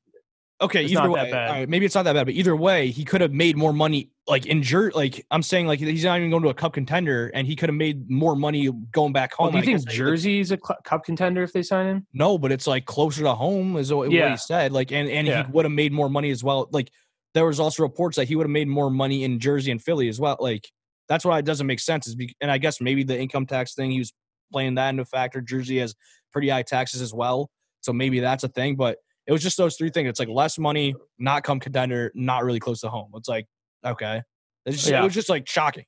Okay, 0.61 0.83
either 0.83 1.09
way, 1.11 1.29
bad. 1.29 1.49
all 1.49 1.55
right, 1.55 1.67
maybe 1.67 1.85
it's 1.85 1.95
not 1.95 2.03
that 2.03 2.13
bad, 2.13 2.25
but 2.25 2.35
either 2.35 2.55
way, 2.55 2.89
he 2.89 3.03
could 3.03 3.19
have 3.19 3.33
made 3.33 3.57
more 3.57 3.73
money. 3.73 4.11
Like 4.27 4.45
in 4.45 4.63
jer- 4.63 4.91
like 4.95 5.25
I'm 5.29 5.43
saying, 5.43 5.67
like 5.67 5.79
he's 5.79 6.05
not 6.05 6.17
even 6.19 6.29
going 6.29 6.43
to 6.43 6.49
a 6.49 6.53
cup 6.53 6.71
contender, 6.73 7.31
and 7.33 7.45
he 7.45 7.53
could 7.57 7.67
have 7.67 7.75
made 7.75 8.09
more 8.09 8.33
money 8.33 8.69
going 8.93 9.11
back 9.11 9.31
oh, 9.33 9.45
home. 9.45 9.53
well, 9.55 9.61
do 9.63 9.69
you 9.69 9.75
I 9.75 9.79
think 9.79 9.89
jersey 9.89 10.39
is 10.39 10.51
a 10.53 10.57
cl- 10.65 10.79
cup 10.85 11.03
contender 11.03 11.43
if 11.43 11.51
they 11.51 11.63
sign 11.63 11.87
him 11.87 12.07
No, 12.13 12.37
but 12.37 12.49
it's 12.53 12.65
like 12.65 12.85
closer 12.85 13.23
to 13.23 13.33
home 13.33 13.75
is 13.75 13.91
what, 13.91 14.07
what 14.09 14.31
he 14.31 14.37
said. 14.37 14.71
Like, 14.71 14.93
and 14.93 15.09
and 15.09 15.27
Yeah. 15.27 15.45
he 15.47 15.51
would 15.51 15.65
have 15.65 15.73
made 15.73 15.91
more 15.91 16.09
money 16.09 16.29
as 16.31 16.45
well. 16.45 16.69
Like, 16.71 16.91
there 17.33 17.45
was 17.45 17.59
also 17.59 17.83
reports 17.83 18.15
that 18.15 18.29
he 18.29 18.37
would 18.37 18.45
have 18.45 18.51
made 18.51 18.69
more 18.69 18.89
money 18.89 19.25
in 19.25 19.39
Jersey 19.39 19.69
and 19.71 19.81
Philly 19.81 20.07
as 20.07 20.17
well. 20.17 20.37
Like, 20.39 20.69
that's 21.09 21.25
why 21.25 21.39
it 21.39 21.45
doesn't 21.45 21.67
make 21.67 21.81
sense. 21.81 22.07
Is 22.07 22.15
be, 22.15 22.33
and 22.39 22.49
I 22.49 22.57
guess 22.57 22.79
maybe 22.79 23.03
the 23.03 23.19
income 23.19 23.45
tax 23.47 23.73
thing 23.75 23.91
he 23.91 23.99
was 23.99 24.13
playing 24.51 24.75
that 24.75 24.89
into 24.89 25.05
factor. 25.05 25.41
Jersey 25.41 25.79
has 25.79 25.95
pretty 26.31 26.49
high 26.49 26.63
taxes 26.63 27.01
as 27.01 27.13
well, 27.13 27.49
so 27.81 27.93
maybe 27.93 28.19
that's 28.19 28.43
a 28.43 28.49
thing. 28.49 28.75
But 28.75 28.97
it 29.25 29.31
was 29.31 29.41
just 29.41 29.57
those 29.57 29.75
three 29.77 29.89
things. 29.89 30.09
It's 30.09 30.19
like 30.19 30.29
less 30.29 30.57
money, 30.57 30.95
not 31.17 31.43
come 31.43 31.59
contender, 31.59 32.11
not 32.13 32.43
really 32.43 32.59
close 32.59 32.81
to 32.81 32.89
home. 32.89 33.11
It's 33.15 33.29
like 33.29 33.47
okay, 33.85 34.21
it's 34.65 34.77
just, 34.77 34.89
Yeah. 34.89 35.01
it 35.01 35.03
was 35.03 35.13
just 35.13 35.29
like 35.29 35.47
shocking. 35.47 35.85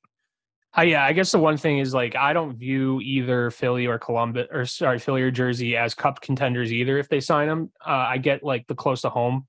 Uh, 0.78 0.82
yeah, 0.82 1.06
I 1.06 1.14
guess 1.14 1.32
the 1.32 1.40
one 1.40 1.56
thing 1.56 1.80
is 1.80 1.94
like 1.94 2.16
I 2.16 2.34
don't 2.34 2.58
view 2.58 3.00
either 3.02 3.50
Philly 3.50 3.86
or 3.88 3.98
Columbus 3.98 4.48
or 4.52 4.66
sorry 4.66 5.00
Philly 5.00 5.22
or 5.22 5.32
Jersey 5.32 5.78
as 5.78 5.96
cup 5.96 6.20
contenders 6.20 6.72
either. 6.74 6.98
If 6.98 7.08
they 7.08 7.22
sign 7.22 7.48
them, 7.48 7.72
uh, 7.86 7.92
I 7.92 8.18
get 8.18 8.44
like 8.44 8.68
the 8.68 8.76
close 8.76 9.02
to 9.02 9.10
home, 9.10 9.48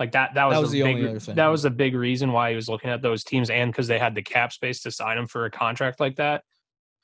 like 0.00 0.12
that. 0.12 0.34
That 0.34 0.46
was, 0.46 0.58
was 0.58 0.70
the, 0.72 0.82
big, 0.82 0.96
only. 0.96 1.18
That 1.34 1.46
was 1.46 1.62
the 1.62 1.70
big 1.70 1.94
reason 1.94 2.32
why 2.32 2.50
he 2.50 2.56
was 2.56 2.68
looking 2.68 2.90
at 2.90 3.02
those 3.02 3.22
teams, 3.22 3.50
and 3.50 3.70
because 3.70 3.86
they 3.86 4.00
had 4.00 4.16
the 4.16 4.22
cap 4.22 4.52
space 4.52 4.82
to 4.82 4.90
sign 4.90 5.16
him 5.16 5.28
for 5.28 5.44
a 5.44 5.50
contract 5.50 6.00
like 6.00 6.16
that. 6.16 6.42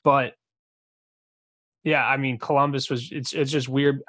But 0.03 0.33
Yeah, 1.85 2.05
I 2.05 2.17
mean 2.17 2.37
Columbus 2.37 2.89
was 2.89 3.09
it's 3.11 3.31
it's 3.31 3.51
just 3.51 3.69
weird. 3.69 4.01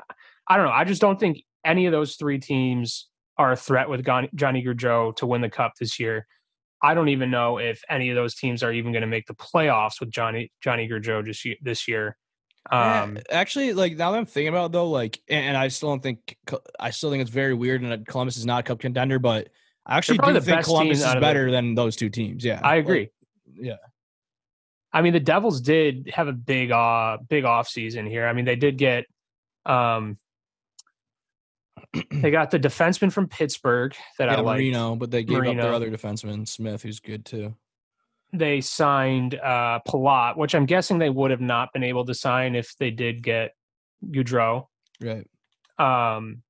I 0.48 0.56
don't 0.56 0.66
know. 0.66 0.72
I 0.72 0.84
just 0.84 1.00
don't 1.00 1.20
think 1.20 1.42
any 1.64 1.86
of 1.86 1.92
those 1.92 2.16
three 2.16 2.38
teams 2.38 3.08
are 3.38 3.52
a 3.52 3.56
threat 3.56 3.88
with 3.88 4.04
Johnny 4.04 4.64
Gaudreau 4.64 5.14
to 5.16 5.26
win 5.26 5.42
the 5.42 5.50
cup 5.50 5.74
this 5.78 6.00
year. 6.00 6.26
I 6.82 6.94
don't 6.94 7.08
even 7.08 7.30
know 7.30 7.58
if 7.58 7.82
any 7.88 8.10
of 8.10 8.16
those 8.16 8.34
teams 8.34 8.62
are 8.62 8.72
even 8.72 8.92
going 8.92 9.02
to 9.02 9.06
make 9.06 9.26
the 9.26 9.34
playoffs 9.34 10.00
with 10.00 10.10
Johnny 10.10 10.50
Johnny 10.62 10.88
Gaudreau 10.88 11.24
this 11.24 11.44
year. 11.44 11.56
This 11.60 11.86
year. 11.86 12.16
Um, 12.70 13.18
actually, 13.30 13.74
like 13.74 13.96
now 13.96 14.10
that 14.12 14.18
I'm 14.18 14.26
thinking 14.26 14.48
about 14.48 14.66
it, 14.66 14.72
though, 14.72 14.90
like, 14.90 15.20
and 15.28 15.56
I 15.56 15.68
still 15.68 15.90
don't 15.90 16.02
think 16.02 16.36
I 16.80 16.90
still 16.90 17.10
think 17.10 17.20
it's 17.20 17.30
very 17.30 17.54
weird, 17.54 17.82
and 17.82 18.06
Columbus 18.06 18.36
is 18.38 18.46
not 18.46 18.60
a 18.60 18.62
cup 18.62 18.80
contender, 18.80 19.18
but 19.18 19.50
I 19.84 19.98
actually 19.98 20.18
do 20.18 20.40
think 20.40 20.64
Columbus 20.64 20.98
is 20.98 21.14
better 21.16 21.50
than 21.50 21.74
those 21.74 21.94
two 21.94 22.08
teams. 22.08 22.44
Yeah, 22.44 22.60
I 22.62 22.76
agree. 22.76 23.10
Like, 23.48 23.58
yeah. 23.60 23.76
I 24.92 25.02
mean, 25.02 25.12
the 25.12 25.20
Devils 25.20 25.60
did 25.60 26.10
have 26.14 26.28
a 26.28 26.32
big, 26.32 26.70
uh, 26.70 27.18
big 27.28 27.44
off 27.44 27.68
season 27.68 28.06
here. 28.06 28.26
I 28.26 28.32
mean, 28.32 28.44
they 28.44 28.56
did 28.56 28.78
get, 28.78 29.04
um, 29.64 30.18
they 32.10 32.30
got 32.30 32.50
the 32.50 32.58
defenseman 32.58 33.12
from 33.12 33.28
Pittsburgh 33.28 33.94
that 34.18 34.26
yeah, 34.26 34.36
I 34.36 34.40
like, 34.40 34.56
Marino, 34.56 34.96
but 34.96 35.10
they 35.10 35.22
gave 35.22 35.38
Marino. 35.38 35.62
up 35.62 35.66
their 35.66 35.74
other 35.74 35.90
defenseman 35.90 36.48
Smith, 36.48 36.82
who's 36.82 37.00
good 37.00 37.24
too. 37.24 37.54
They 38.32 38.60
signed 38.60 39.34
uh 39.34 39.80
Palat, 39.86 40.36
which 40.36 40.54
I'm 40.54 40.66
guessing 40.66 40.98
they 40.98 41.10
would 41.10 41.30
have 41.30 41.40
not 41.40 41.72
been 41.72 41.84
able 41.84 42.04
to 42.06 42.14
sign 42.14 42.54
if 42.54 42.74
they 42.78 42.90
did 42.90 43.22
get 43.22 43.52
Gaudreau. 44.04 44.66
Right. 45.00 45.26
Um, 45.78 46.42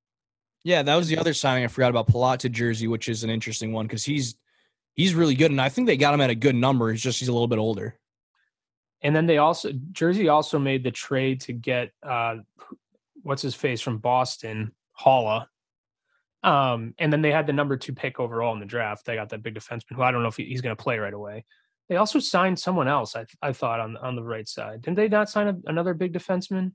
yeah, 0.64 0.82
that 0.82 0.94
was 0.96 1.08
the 1.08 1.18
other 1.18 1.34
signing 1.34 1.64
I 1.64 1.68
forgot 1.68 1.90
about 1.90 2.08
Palat 2.08 2.38
to 2.38 2.48
Jersey, 2.48 2.88
which 2.88 3.08
is 3.08 3.24
an 3.24 3.30
interesting 3.30 3.72
one 3.72 3.86
because 3.86 4.04
he's 4.04 4.36
he's 4.94 5.14
really 5.14 5.34
good, 5.34 5.50
and 5.50 5.60
I 5.60 5.68
think 5.68 5.86
they 5.86 5.96
got 5.96 6.14
him 6.14 6.20
at 6.20 6.30
a 6.30 6.34
good 6.34 6.56
number. 6.56 6.90
It's 6.90 7.02
just 7.02 7.18
he's 7.18 7.28
a 7.28 7.32
little 7.32 7.48
bit 7.48 7.58
older. 7.58 7.98
And 9.02 9.14
then 9.14 9.26
they 9.26 9.38
also 9.38 9.72
Jersey 9.92 10.28
also 10.28 10.58
made 10.58 10.84
the 10.84 10.90
trade 10.90 11.42
to 11.42 11.52
get 11.52 11.92
uh 12.02 12.36
what's 13.22 13.42
his 13.42 13.54
face 13.54 13.80
from 13.80 13.98
Boston, 13.98 14.72
Haula. 14.98 15.46
Um, 16.42 16.94
and 16.98 17.12
then 17.12 17.22
they 17.22 17.32
had 17.32 17.46
the 17.46 17.52
number 17.52 17.76
two 17.76 17.92
pick 17.92 18.20
overall 18.20 18.54
in 18.54 18.60
the 18.60 18.66
draft. 18.66 19.04
They 19.04 19.16
got 19.16 19.30
that 19.30 19.42
big 19.42 19.54
defenseman 19.54 19.96
who 19.96 20.02
I 20.02 20.12
don't 20.12 20.22
know 20.22 20.28
if 20.28 20.36
he's 20.36 20.60
going 20.60 20.76
to 20.76 20.82
play 20.82 20.98
right 20.98 21.12
away. 21.12 21.44
They 21.88 21.96
also 21.96 22.18
signed 22.18 22.58
someone 22.58 22.88
else. 22.88 23.16
I 23.16 23.26
I 23.42 23.52
thought 23.52 23.80
on 23.80 23.96
on 23.96 24.16
the 24.16 24.22
right 24.22 24.48
side. 24.48 24.82
Didn't 24.82 24.96
they 24.96 25.08
not 25.08 25.28
sign 25.28 25.48
a, 25.48 25.56
another 25.66 25.94
big 25.94 26.12
defenseman? 26.12 26.72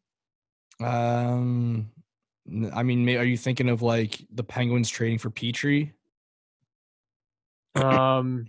Um, 0.82 1.92
I 2.74 2.84
mean, 2.84 3.08
are 3.10 3.24
you 3.24 3.38
thinking 3.38 3.70
of 3.70 3.82
like 3.82 4.22
the 4.34 4.44
Penguins 4.44 4.90
trading 4.90 5.20
for 5.20 5.30
Petry? 5.30 5.92
Um, 7.76 8.48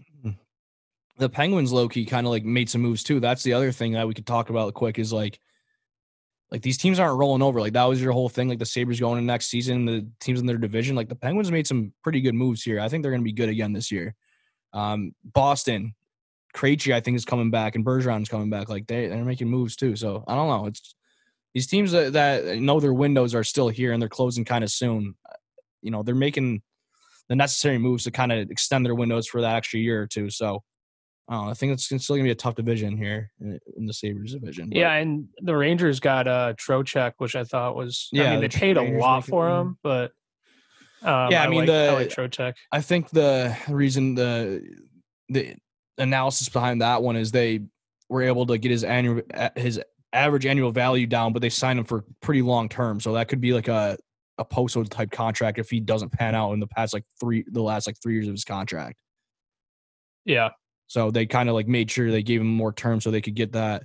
the 1.18 1.28
Penguins 1.28 1.72
low 1.72 1.88
key 1.88 2.04
kind 2.04 2.26
of 2.26 2.30
like 2.30 2.44
made 2.44 2.70
some 2.70 2.80
moves 2.80 3.02
too. 3.02 3.20
That's 3.20 3.42
the 3.42 3.52
other 3.52 3.72
thing 3.72 3.92
that 3.92 4.08
we 4.08 4.14
could 4.14 4.26
talk 4.26 4.50
about 4.50 4.74
quick 4.74 4.98
is 4.98 5.12
like, 5.12 5.38
like 6.50 6.62
these 6.62 6.78
teams 6.78 6.98
aren't 6.98 7.18
rolling 7.18 7.42
over. 7.42 7.60
Like 7.60 7.72
that 7.74 7.84
was 7.84 8.00
your 8.00 8.12
whole 8.12 8.28
thing. 8.28 8.48
Like 8.48 8.58
the 8.58 8.66
Sabres 8.66 9.00
going 9.00 9.18
in 9.18 9.26
next 9.26 9.46
season, 9.46 9.86
the 9.86 10.06
teams 10.20 10.40
in 10.40 10.46
their 10.46 10.58
division. 10.58 10.94
Like 10.94 11.08
the 11.08 11.14
Penguins 11.14 11.50
made 11.50 11.66
some 11.66 11.92
pretty 12.02 12.20
good 12.20 12.34
moves 12.34 12.62
here. 12.62 12.78
I 12.78 12.88
think 12.88 13.02
they're 13.02 13.12
going 13.12 13.22
to 13.22 13.24
be 13.24 13.32
good 13.32 13.48
again 13.48 13.72
this 13.72 13.90
year. 13.90 14.14
Um, 14.74 15.14
Boston, 15.24 15.94
Krejci, 16.54 16.92
I 16.92 17.00
think 17.00 17.16
is 17.16 17.24
coming 17.24 17.50
back, 17.50 17.74
and 17.74 17.84
Bergeron's 17.84 18.28
coming 18.28 18.50
back. 18.50 18.68
Like 18.68 18.86
they 18.86 19.06
they're 19.08 19.24
making 19.24 19.48
moves 19.48 19.76
too. 19.76 19.96
So 19.96 20.24
I 20.28 20.34
don't 20.34 20.48
know. 20.48 20.66
It's 20.66 20.94
these 21.54 21.66
teams 21.66 21.92
that, 21.92 22.12
that 22.14 22.58
know 22.58 22.80
their 22.80 22.92
windows 22.92 23.34
are 23.34 23.44
still 23.44 23.68
here 23.68 23.92
and 23.92 24.00
they're 24.00 24.08
closing 24.08 24.44
kind 24.44 24.64
of 24.64 24.70
soon. 24.70 25.14
You 25.80 25.90
know 25.90 26.02
they're 26.02 26.14
making 26.14 26.62
the 27.28 27.36
necessary 27.36 27.78
moves 27.78 28.04
to 28.04 28.10
kind 28.10 28.32
of 28.32 28.50
extend 28.50 28.84
their 28.84 28.94
windows 28.94 29.26
for 29.26 29.40
that 29.40 29.56
extra 29.56 29.80
year 29.80 30.02
or 30.02 30.06
two. 30.06 30.28
So 30.28 30.62
uh, 31.30 31.48
I 31.48 31.54
think 31.54 31.72
it's 31.72 31.84
still 31.84 32.16
gonna 32.16 32.24
be 32.24 32.30
a 32.30 32.34
tough 32.34 32.54
division 32.54 32.96
here 32.96 33.30
in, 33.40 33.58
in 33.76 33.86
the 33.86 33.94
Sabres 33.94 34.32
division. 34.34 34.68
But. 34.68 34.78
Yeah, 34.78 34.92
and 34.94 35.28
the 35.38 35.56
Rangers 35.56 36.00
got 36.00 36.26
uh 36.26 36.54
Trocheck, 36.54 37.12
which 37.18 37.36
I 37.36 37.44
thought 37.44 37.76
was 37.76 38.08
yeah. 38.12 38.24
I 38.24 38.30
mean, 38.32 38.40
they 38.40 38.48
the 38.48 38.58
paid 38.58 38.76
Rangers 38.76 38.98
a 38.98 39.00
lot 39.00 39.24
for 39.24 39.48
him, 39.48 39.78
but 39.82 40.12
um, 41.02 41.30
yeah, 41.30 41.42
I, 41.42 41.46
I 41.46 41.48
mean 41.48 41.60
like, 41.60 41.66
the 41.68 41.88
I 41.90 41.94
like 41.94 42.08
Trocheck. 42.08 42.54
I 42.70 42.80
think 42.80 43.10
the 43.10 43.56
reason 43.68 44.14
the 44.14 44.62
the 45.28 45.56
analysis 45.98 46.48
behind 46.48 46.82
that 46.82 47.02
one 47.02 47.16
is 47.16 47.30
they 47.30 47.60
were 48.08 48.22
able 48.22 48.46
to 48.46 48.58
get 48.58 48.70
his 48.70 48.84
annual 48.84 49.22
his 49.56 49.80
average 50.12 50.46
annual 50.46 50.72
value 50.72 51.06
down, 51.06 51.32
but 51.32 51.40
they 51.40 51.48
signed 51.48 51.78
him 51.78 51.84
for 51.84 52.04
pretty 52.20 52.42
long 52.42 52.68
term. 52.68 53.00
So 53.00 53.14
that 53.14 53.28
could 53.28 53.40
be 53.40 53.52
like 53.52 53.68
a 53.68 53.96
a 54.38 54.44
post 54.44 54.76
type 54.90 55.10
contract 55.10 55.58
if 55.58 55.70
he 55.70 55.80
doesn't 55.80 56.10
pan 56.10 56.34
out 56.34 56.52
in 56.52 56.60
the 56.60 56.66
past 56.66 56.94
like 56.94 57.04
three 57.20 57.44
the 57.48 57.62
last 57.62 57.86
like 57.86 57.96
three 58.02 58.14
years 58.14 58.28
of 58.28 58.34
his 58.34 58.44
contract. 58.44 58.98
Yeah. 60.24 60.50
So 60.92 61.10
they 61.10 61.24
kind 61.24 61.48
of 61.48 61.54
like 61.54 61.66
made 61.66 61.90
sure 61.90 62.10
they 62.10 62.22
gave 62.22 62.42
him 62.42 62.48
more 62.48 62.70
term 62.70 63.00
so 63.00 63.10
they 63.10 63.22
could 63.22 63.34
get 63.34 63.52
that 63.52 63.84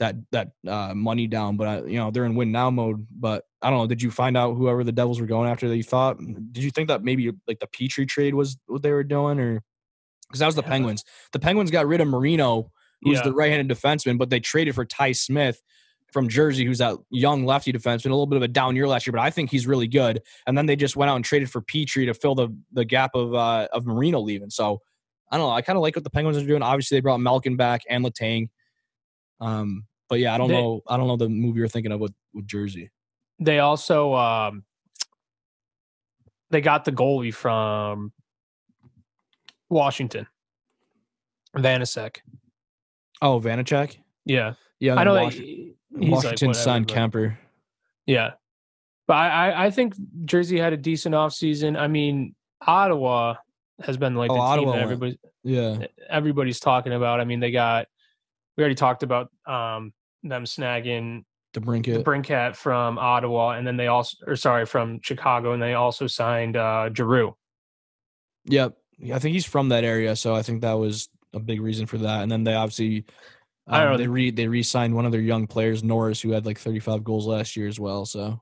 that 0.00 0.16
that 0.32 0.48
uh, 0.66 0.92
money 0.96 1.28
down. 1.28 1.56
But 1.56 1.68
uh, 1.68 1.86
you 1.86 1.96
know 1.96 2.10
they're 2.10 2.24
in 2.24 2.34
win 2.34 2.50
now 2.50 2.70
mode. 2.70 3.06
But 3.08 3.44
I 3.62 3.70
don't 3.70 3.78
know. 3.78 3.86
Did 3.86 4.02
you 4.02 4.10
find 4.10 4.36
out 4.36 4.54
whoever 4.54 4.82
the 4.82 4.90
Devils 4.90 5.20
were 5.20 5.28
going 5.28 5.48
after 5.48 5.68
that 5.68 5.76
you 5.76 5.84
thought? 5.84 6.18
Did 6.18 6.64
you 6.64 6.72
think 6.72 6.88
that 6.88 7.04
maybe 7.04 7.30
like 7.46 7.60
the 7.60 7.68
Petry 7.68 8.08
trade 8.08 8.34
was 8.34 8.56
what 8.66 8.82
they 8.82 8.90
were 8.90 9.04
doing, 9.04 9.38
or 9.38 9.62
because 10.26 10.40
that 10.40 10.46
was 10.46 10.56
the 10.56 10.64
Penguins? 10.64 11.04
The 11.32 11.38
Penguins 11.38 11.70
got 11.70 11.86
rid 11.86 12.00
of 12.00 12.08
Marino, 12.08 12.72
who's 13.02 13.18
yeah. 13.18 13.22
the 13.22 13.32
right-handed 13.32 13.72
defenseman, 13.72 14.18
but 14.18 14.28
they 14.28 14.40
traded 14.40 14.74
for 14.74 14.84
Ty 14.84 15.12
Smith 15.12 15.62
from 16.12 16.28
Jersey, 16.28 16.64
who's 16.64 16.78
that 16.78 16.96
young 17.10 17.46
lefty 17.46 17.72
defenseman, 17.72 18.06
a 18.06 18.08
little 18.08 18.26
bit 18.26 18.38
of 18.38 18.42
a 18.42 18.48
down 18.48 18.74
year 18.74 18.88
last 18.88 19.06
year, 19.06 19.12
but 19.12 19.20
I 19.20 19.30
think 19.30 19.52
he's 19.52 19.68
really 19.68 19.86
good. 19.86 20.20
And 20.48 20.58
then 20.58 20.66
they 20.66 20.74
just 20.74 20.96
went 20.96 21.10
out 21.10 21.14
and 21.14 21.24
traded 21.24 21.48
for 21.48 21.62
Petry 21.62 22.06
to 22.06 22.14
fill 22.14 22.34
the 22.34 22.48
the 22.72 22.84
gap 22.84 23.14
of 23.14 23.34
uh, 23.34 23.68
of 23.72 23.86
Marino 23.86 24.18
leaving. 24.18 24.50
So 24.50 24.80
I 25.30 25.36
don't 25.36 25.46
know. 25.46 25.52
I 25.52 25.62
kind 25.62 25.76
of 25.76 25.82
like 25.82 25.96
what 25.96 26.04
the 26.04 26.10
Penguins 26.10 26.38
are 26.38 26.46
doing. 26.46 26.62
Obviously, 26.62 26.96
they 26.96 27.00
brought 27.00 27.20
Malkin 27.20 27.56
back 27.56 27.82
and 27.88 28.04
Letang. 28.04 28.48
Um, 29.40 29.86
but 30.08 30.18
yeah, 30.18 30.34
I 30.34 30.38
don't 30.38 30.48
they, 30.48 30.54
know. 30.54 30.82
I 30.88 30.96
don't 30.96 31.06
know 31.06 31.16
the 31.16 31.28
move 31.28 31.56
you're 31.56 31.68
thinking 31.68 31.92
of 31.92 32.00
with, 32.00 32.12
with 32.34 32.46
Jersey. 32.46 32.90
They 33.38 33.60
also 33.60 34.12
um, 34.14 34.64
they 36.50 36.60
got 36.60 36.84
the 36.84 36.92
goalie 36.92 37.32
from 37.32 38.12
Washington, 39.68 40.26
Vanecek. 41.56 42.18
Oh, 43.22 43.40
Vanecek. 43.40 43.98
Yeah, 44.26 44.54
yeah. 44.80 44.96
I 44.96 45.04
know. 45.04 45.14
Washington, 45.14 45.74
Washington 45.92 46.48
like, 46.48 46.56
signed 46.56 46.88
Kuemper. 46.88 47.36
Yeah, 48.04 48.32
but 49.06 49.14
I, 49.14 49.66
I 49.66 49.70
think 49.70 49.94
Jersey 50.24 50.58
had 50.58 50.72
a 50.72 50.76
decent 50.76 51.14
offseason. 51.14 51.78
I 51.78 51.86
mean, 51.86 52.34
Ottawa 52.66 53.36
has 53.82 53.96
been 53.96 54.14
like 54.14 54.30
oh, 54.30 54.34
the 54.34 54.40
Ottawa 54.40 54.72
team 54.72 54.72
that 54.72 54.82
everybody, 54.82 55.18
yeah, 55.42 55.86
everybody's 56.08 56.60
talking 56.60 56.92
about. 56.92 57.20
I 57.20 57.24
mean, 57.24 57.40
they 57.40 57.50
got 57.50 57.86
we 58.56 58.62
already 58.62 58.74
talked 58.74 59.02
about 59.02 59.30
um, 59.46 59.92
them 60.22 60.44
snagging 60.44 61.24
DeBrincat, 61.54 62.04
Brinket 62.04 62.56
from 62.56 62.98
Ottawa, 62.98 63.50
and 63.50 63.66
then 63.66 63.76
they 63.76 63.88
also, 63.88 64.16
or 64.26 64.36
sorry, 64.36 64.66
from 64.66 65.00
Chicago, 65.02 65.52
and 65.52 65.62
they 65.62 65.74
also 65.74 66.06
signed 66.06 66.56
uh, 66.56 66.90
Giroux. 66.92 67.34
Yep, 68.44 68.76
I 69.12 69.18
think 69.18 69.34
he's 69.34 69.46
from 69.46 69.70
that 69.70 69.84
area, 69.84 70.14
so 70.16 70.34
I 70.34 70.42
think 70.42 70.62
that 70.62 70.74
was 70.74 71.08
a 71.32 71.40
big 71.40 71.60
reason 71.60 71.86
for 71.86 71.98
that. 71.98 72.22
And 72.22 72.30
then 72.30 72.44
they 72.44 72.54
obviously, 72.54 73.04
um, 73.66 73.74
I 73.74 73.80
don't 73.80 73.92
know, 73.92 73.98
they 73.98 74.08
re 74.08 74.30
they 74.30 74.48
re-signed 74.48 74.94
one 74.94 75.06
of 75.06 75.12
their 75.12 75.20
young 75.20 75.46
players, 75.46 75.82
Norris, 75.82 76.20
who 76.20 76.30
had 76.32 76.46
like 76.46 76.58
35 76.58 77.04
goals 77.04 77.26
last 77.26 77.56
year 77.56 77.68
as 77.68 77.80
well. 77.80 78.04
So 78.06 78.40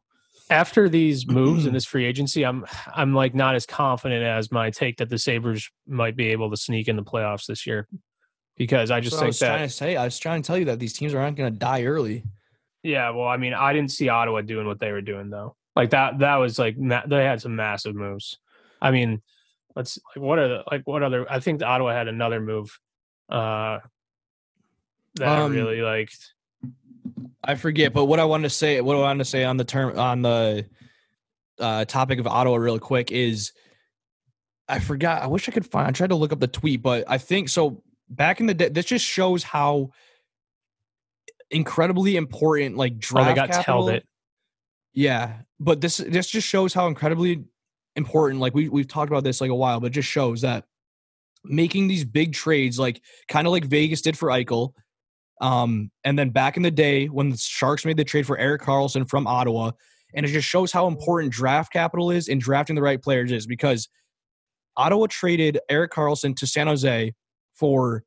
after 0.50 0.88
these 0.88 1.26
moves 1.26 1.66
in 1.66 1.72
this 1.74 1.84
free 1.84 2.04
agency, 2.06 2.44
I'm 2.44 2.64
I'm 2.94 3.14
like 3.14 3.34
not 3.34 3.54
as 3.54 3.66
confident 3.66 4.24
as 4.24 4.50
my 4.50 4.70
take 4.70 4.96
that 4.98 5.08
the 5.08 5.18
Sabres 5.18 5.70
might 5.86 6.16
be 6.16 6.28
able 6.28 6.50
to 6.50 6.56
sneak 6.56 6.88
in 6.88 6.96
the 6.96 7.02
playoffs 7.02 7.46
this 7.46 7.66
year. 7.66 7.86
Because 8.56 8.90
I 8.90 9.00
just 9.00 9.16
think 9.16 9.24
I 9.24 9.26
was 9.28 9.38
that 9.38 9.48
trying 9.48 9.68
to 9.68 9.74
say 9.74 9.96
I 9.96 10.04
was 10.04 10.18
trying 10.18 10.42
to 10.42 10.46
tell 10.46 10.58
you 10.58 10.64
that 10.66 10.78
these 10.78 10.92
teams 10.92 11.14
aren't 11.14 11.36
going 11.36 11.52
to 11.52 11.58
die 11.58 11.84
early. 11.84 12.24
Yeah, 12.82 13.10
well, 13.10 13.28
I 13.28 13.36
mean, 13.36 13.54
I 13.54 13.72
didn't 13.72 13.92
see 13.92 14.08
Ottawa 14.08 14.40
doing 14.40 14.66
what 14.66 14.80
they 14.80 14.92
were 14.92 15.02
doing 15.02 15.30
though. 15.30 15.56
Like 15.76 15.90
that, 15.90 16.18
that 16.18 16.36
was 16.36 16.58
like 16.58 16.76
they 16.78 17.24
had 17.24 17.40
some 17.40 17.54
massive 17.54 17.94
moves. 17.94 18.38
I 18.80 18.90
mean, 18.90 19.22
let's 19.76 19.98
like 20.14 20.22
what 20.22 20.38
are 20.38 20.48
the 20.48 20.62
like 20.70 20.82
what 20.86 21.02
other? 21.02 21.30
I 21.30 21.40
think 21.40 21.60
the 21.60 21.66
Ottawa 21.66 21.92
had 21.92 22.08
another 22.08 22.40
move 22.40 22.78
uh 23.28 23.78
that 25.16 25.28
um, 25.28 25.52
I 25.52 25.54
really 25.54 25.82
liked. 25.82 26.34
I 27.42 27.54
forget, 27.54 27.92
but 27.92 28.06
what 28.06 28.20
I 28.20 28.24
wanted 28.24 28.44
to 28.44 28.50
say, 28.50 28.80
what 28.80 28.96
I 28.96 29.00
wanted 29.00 29.18
to 29.18 29.24
say 29.24 29.44
on 29.44 29.56
the 29.56 29.64
term 29.64 29.98
on 29.98 30.22
the 30.22 30.66
uh, 31.58 31.84
topic 31.84 32.18
of 32.18 32.26
Ottawa, 32.26 32.56
real 32.56 32.78
quick, 32.78 33.10
is 33.10 33.52
I 34.68 34.78
forgot. 34.78 35.22
I 35.22 35.26
wish 35.26 35.48
I 35.48 35.52
could 35.52 35.66
find. 35.66 35.86
I 35.86 35.90
tried 35.90 36.10
to 36.10 36.16
look 36.16 36.32
up 36.32 36.40
the 36.40 36.46
tweet, 36.46 36.82
but 36.82 37.04
I 37.08 37.18
think 37.18 37.48
so. 37.48 37.82
Back 38.10 38.40
in 38.40 38.46
the 38.46 38.54
day, 38.54 38.68
this 38.68 38.86
just 38.86 39.04
shows 39.04 39.42
how 39.42 39.90
incredibly 41.50 42.16
important, 42.16 42.76
like 42.76 42.98
draft. 42.98 43.26
Oh, 43.26 43.30
they 43.30 43.34
got 43.34 43.50
capital, 43.50 43.88
it. 43.88 44.06
Yeah, 44.92 45.38
but 45.60 45.80
this 45.80 45.98
this 45.98 46.28
just 46.28 46.46
shows 46.46 46.74
how 46.74 46.86
incredibly 46.86 47.44
important. 47.96 48.40
Like 48.40 48.54
we 48.54 48.68
we've 48.68 48.88
talked 48.88 49.10
about 49.10 49.24
this 49.24 49.40
like 49.40 49.50
a 49.50 49.54
while, 49.54 49.80
but 49.80 49.88
it 49.88 49.94
just 49.94 50.08
shows 50.08 50.42
that 50.42 50.64
making 51.44 51.88
these 51.88 52.04
big 52.04 52.32
trades, 52.32 52.78
like 52.78 53.00
kind 53.28 53.46
of 53.46 53.52
like 53.52 53.64
Vegas 53.64 54.02
did 54.02 54.18
for 54.18 54.28
Eichel, 54.28 54.72
um, 55.40 55.90
and 56.04 56.18
then 56.18 56.30
back 56.30 56.56
in 56.56 56.62
the 56.62 56.70
day 56.70 57.06
when 57.06 57.30
the 57.30 57.36
Sharks 57.36 57.84
made 57.84 57.96
the 57.96 58.04
trade 58.04 58.26
for 58.26 58.38
Erik 58.38 58.62
Karlsson 58.62 59.08
from 59.08 59.26
Ottawa, 59.26 59.72
and 60.14 60.24
it 60.24 60.30
just 60.30 60.48
shows 60.48 60.72
how 60.72 60.86
important 60.86 61.32
draft 61.32 61.72
capital 61.72 62.10
is 62.10 62.28
in 62.28 62.38
drafting 62.38 62.76
the 62.76 62.82
right 62.82 63.00
players 63.00 63.30
is 63.30 63.46
because 63.46 63.88
Ottawa 64.76 65.06
traded 65.08 65.58
Erik 65.68 65.92
Karlsson 65.92 66.34
to 66.36 66.46
San 66.46 66.66
Jose 66.66 67.12
for 67.54 68.04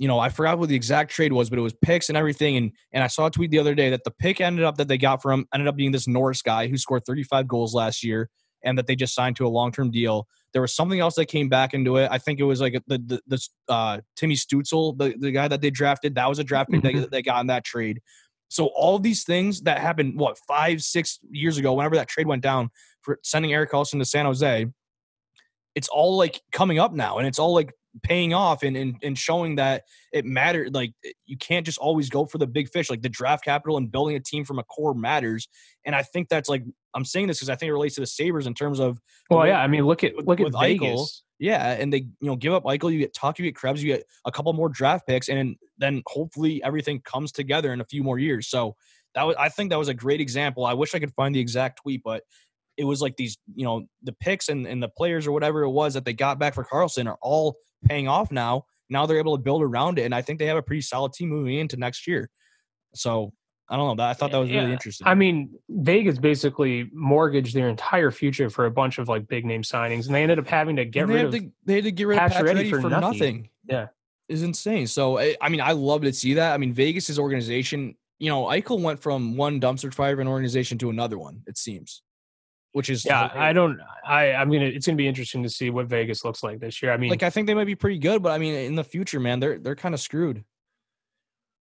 you 0.00 0.08
know, 0.08 0.18
I 0.18 0.30
forgot 0.30 0.58
what 0.58 0.70
the 0.70 0.74
exact 0.74 1.10
trade 1.10 1.34
was, 1.34 1.50
but 1.50 1.58
it 1.58 1.62
was 1.62 1.74
picks 1.74 2.08
and 2.08 2.16
everything. 2.16 2.56
And 2.56 2.72
and 2.90 3.04
I 3.04 3.06
saw 3.06 3.26
a 3.26 3.30
tweet 3.30 3.50
the 3.50 3.58
other 3.58 3.74
day 3.74 3.90
that 3.90 4.02
the 4.04 4.10
pick 4.10 4.40
ended 4.40 4.64
up 4.64 4.78
that 4.78 4.88
they 4.88 4.96
got 4.96 5.20
from 5.20 5.46
ended 5.52 5.68
up 5.68 5.76
being 5.76 5.92
this 5.92 6.08
Norris 6.08 6.40
guy 6.40 6.68
who 6.68 6.78
scored 6.78 7.04
35 7.06 7.46
goals 7.46 7.74
last 7.74 8.02
year 8.02 8.30
and 8.64 8.78
that 8.78 8.86
they 8.86 8.96
just 8.96 9.14
signed 9.14 9.36
to 9.36 9.46
a 9.46 9.48
long 9.48 9.72
term 9.72 9.90
deal. 9.90 10.26
There 10.52 10.62
was 10.62 10.74
something 10.74 10.98
else 10.98 11.14
that 11.14 11.26
came 11.26 11.48
back 11.48 11.74
into 11.74 11.96
it. 11.96 12.08
I 12.10 12.18
think 12.18 12.40
it 12.40 12.44
was 12.44 12.60
like 12.60 12.72
the 12.86 12.98
the, 12.98 13.20
the 13.26 13.48
uh, 13.68 14.00
Timmy 14.16 14.34
Stützle, 14.34 14.98
the, 14.98 15.14
the 15.18 15.30
guy 15.30 15.48
that 15.48 15.60
they 15.60 15.70
drafted. 15.70 16.14
That 16.16 16.28
was 16.28 16.38
a 16.38 16.44
draft 16.44 16.70
pick 16.70 16.82
mm-hmm. 16.82 17.00
that 17.00 17.10
they 17.10 17.22
got 17.22 17.40
in 17.40 17.46
that 17.48 17.64
trade. 17.64 18.00
So 18.48 18.66
all 18.74 18.98
these 18.98 19.22
things 19.22 19.62
that 19.62 19.78
happened, 19.78 20.18
what 20.18 20.36
five, 20.48 20.82
six 20.82 21.20
years 21.30 21.56
ago, 21.56 21.72
whenever 21.72 21.94
that 21.96 22.08
trade 22.08 22.26
went 22.26 22.42
down 22.42 22.70
for 23.02 23.20
sending 23.22 23.52
Erik 23.52 23.70
Karlsson 23.70 24.00
to 24.00 24.04
San 24.04 24.26
Jose, 24.26 24.66
it's 25.76 25.88
all 25.88 26.16
like 26.16 26.40
coming 26.50 26.80
up 26.80 26.92
now, 26.92 27.18
and 27.18 27.28
it's 27.28 27.38
all 27.38 27.54
like 27.54 27.72
paying 28.02 28.32
off 28.32 28.62
and, 28.62 28.76
and 28.76 28.96
and 29.02 29.18
showing 29.18 29.56
that 29.56 29.84
it 30.12 30.24
mattered. 30.24 30.74
Like 30.74 30.92
you 31.26 31.36
can't 31.36 31.66
just 31.66 31.78
always 31.78 32.08
go 32.08 32.26
for 32.26 32.38
the 32.38 32.46
big 32.46 32.68
fish. 32.70 32.90
Like 32.90 33.02
the 33.02 33.08
draft 33.08 33.44
capital 33.44 33.76
and 33.76 33.90
building 33.90 34.16
a 34.16 34.20
team 34.20 34.44
from 34.44 34.58
a 34.58 34.64
core 34.64 34.94
matters. 34.94 35.48
And 35.84 35.94
I 35.94 36.02
think 36.02 36.28
that's 36.28 36.48
like 36.48 36.64
I'm 36.94 37.04
saying 37.04 37.28
this 37.28 37.38
because 37.38 37.50
I 37.50 37.56
think 37.56 37.68
it 37.68 37.72
relates 37.72 37.94
to 37.96 38.00
the 38.00 38.06
Sabres 38.06 38.46
in 38.46 38.54
terms 38.54 38.80
of 38.80 39.00
well, 39.28 39.46
yeah. 39.46 39.60
I 39.60 39.66
mean, 39.66 39.84
look 39.84 40.04
at 40.04 40.16
look 40.16 40.40
at 40.40 40.52
Vegas. 40.52 40.88
Eichel, 40.88 41.22
yeah, 41.38 41.72
and 41.72 41.92
they 41.92 41.98
you 41.98 42.26
know 42.28 42.36
give 42.36 42.52
up 42.52 42.64
Eichel, 42.64 42.92
you 42.92 42.98
get 42.98 43.14
Tuch, 43.14 43.38
you 43.38 43.44
get 43.44 43.56
Krebs, 43.56 43.82
you 43.82 43.92
get 43.92 44.04
a 44.24 44.32
couple 44.32 44.52
more 44.52 44.68
draft 44.68 45.06
picks, 45.06 45.28
and 45.28 45.56
then 45.78 46.02
hopefully 46.06 46.62
everything 46.62 47.00
comes 47.00 47.32
together 47.32 47.72
in 47.72 47.80
a 47.80 47.84
few 47.84 48.02
more 48.02 48.18
years. 48.18 48.48
So 48.48 48.76
that 49.14 49.24
was 49.24 49.36
I 49.38 49.48
think 49.48 49.70
that 49.70 49.78
was 49.78 49.88
a 49.88 49.94
great 49.94 50.20
example. 50.20 50.64
I 50.64 50.74
wish 50.74 50.94
I 50.94 50.98
could 50.98 51.14
find 51.14 51.34
the 51.34 51.40
exact 51.40 51.80
tweet, 51.82 52.02
but 52.04 52.22
it 52.80 52.84
was 52.84 53.02
like 53.02 53.16
these, 53.16 53.36
you 53.54 53.64
know, 53.64 53.86
the 54.02 54.12
picks 54.12 54.48
and, 54.48 54.66
and 54.66 54.82
the 54.82 54.88
players 54.88 55.26
or 55.26 55.32
whatever 55.32 55.62
it 55.62 55.70
was 55.70 55.92
that 55.94 56.06
they 56.06 56.14
got 56.14 56.38
back 56.38 56.54
for 56.54 56.64
Karlsson 56.64 57.06
are 57.06 57.18
all 57.20 57.56
paying 57.84 58.08
off 58.08 58.32
now. 58.32 58.64
Now 58.88 59.04
they're 59.04 59.18
able 59.18 59.36
to 59.36 59.42
build 59.42 59.62
around 59.62 59.98
it, 59.98 60.04
and 60.04 60.14
I 60.14 60.22
think 60.22 60.38
they 60.38 60.46
have 60.46 60.56
a 60.56 60.62
pretty 60.62 60.80
solid 60.80 61.12
team 61.12 61.28
moving 61.28 61.58
into 61.58 61.76
next 61.76 62.06
year. 62.06 62.30
So 62.94 63.34
I 63.68 63.76
don't 63.76 63.98
know. 63.98 64.02
I 64.02 64.14
thought 64.14 64.32
that 64.32 64.38
was 64.38 64.48
really 64.48 64.66
yeah. 64.66 64.72
interesting. 64.72 65.06
I 65.06 65.14
mean, 65.14 65.50
Vegas 65.68 66.18
basically 66.18 66.88
mortgaged 66.92 67.54
their 67.54 67.68
entire 67.68 68.10
future 68.10 68.48
for 68.48 68.64
a 68.64 68.70
bunch 68.70 68.98
of 68.98 69.08
like 69.08 69.28
big 69.28 69.44
name 69.44 69.62
signings, 69.62 70.06
and 70.06 70.14
they 70.14 70.22
ended 70.22 70.38
up 70.38 70.48
having 70.48 70.76
to 70.76 70.86
get 70.86 71.06
rid 71.06 71.26
of. 71.26 71.32
To, 71.32 71.52
they 71.66 71.74
had 71.74 71.84
to 71.84 71.92
get 71.92 72.06
rid 72.06 72.18
of 72.18 72.32
Pacioretty 72.32 72.70
for, 72.70 72.80
for 72.80 72.88
nothing. 72.88 73.00
nothing. 73.00 73.48
Yeah, 73.68 73.88
is 74.28 74.42
insane. 74.42 74.86
So 74.86 75.18
I 75.18 75.48
mean, 75.50 75.60
I 75.60 75.72
love 75.72 76.00
to 76.02 76.12
see 76.14 76.34
that. 76.34 76.54
I 76.54 76.56
mean, 76.56 76.72
Vegas's 76.72 77.18
organization. 77.18 77.96
You 78.18 78.30
know, 78.30 78.44
Eichel 78.46 78.82
went 78.82 79.00
from 79.00 79.36
one 79.36 79.60
dumpster 79.60 79.94
fire 79.94 80.14
of 80.14 80.18
an 80.18 80.26
organization 80.26 80.78
to 80.78 80.90
another 80.90 81.18
one. 81.18 81.42
It 81.46 81.58
seems 81.58 82.02
which 82.72 82.90
is 82.90 83.04
yeah. 83.04 83.30
I 83.34 83.52
don't. 83.52 83.80
I 84.06 84.32
I'm 84.32 84.50
gonna. 84.50 84.66
It's 84.66 84.86
gonna 84.86 84.96
be 84.96 85.08
interesting 85.08 85.42
to 85.42 85.50
see 85.50 85.70
what 85.70 85.86
Vegas 85.86 86.24
looks 86.24 86.42
like 86.42 86.60
this 86.60 86.82
year. 86.82 86.92
I 86.92 86.96
mean, 86.96 87.10
like 87.10 87.22
I 87.22 87.30
think 87.30 87.46
they 87.46 87.54
might 87.54 87.64
be 87.64 87.74
pretty 87.74 87.98
good, 87.98 88.22
but 88.22 88.32
I 88.32 88.38
mean, 88.38 88.54
in 88.54 88.74
the 88.74 88.84
future, 88.84 89.20
man, 89.20 89.40
they're 89.40 89.58
they're 89.58 89.76
kind 89.76 89.94
of 89.94 90.00
screwed. 90.00 90.44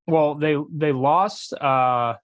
Well, 0.06 0.34
they 0.34 0.56
they 0.70 0.92
lost. 0.92 1.52
uh 1.54 2.16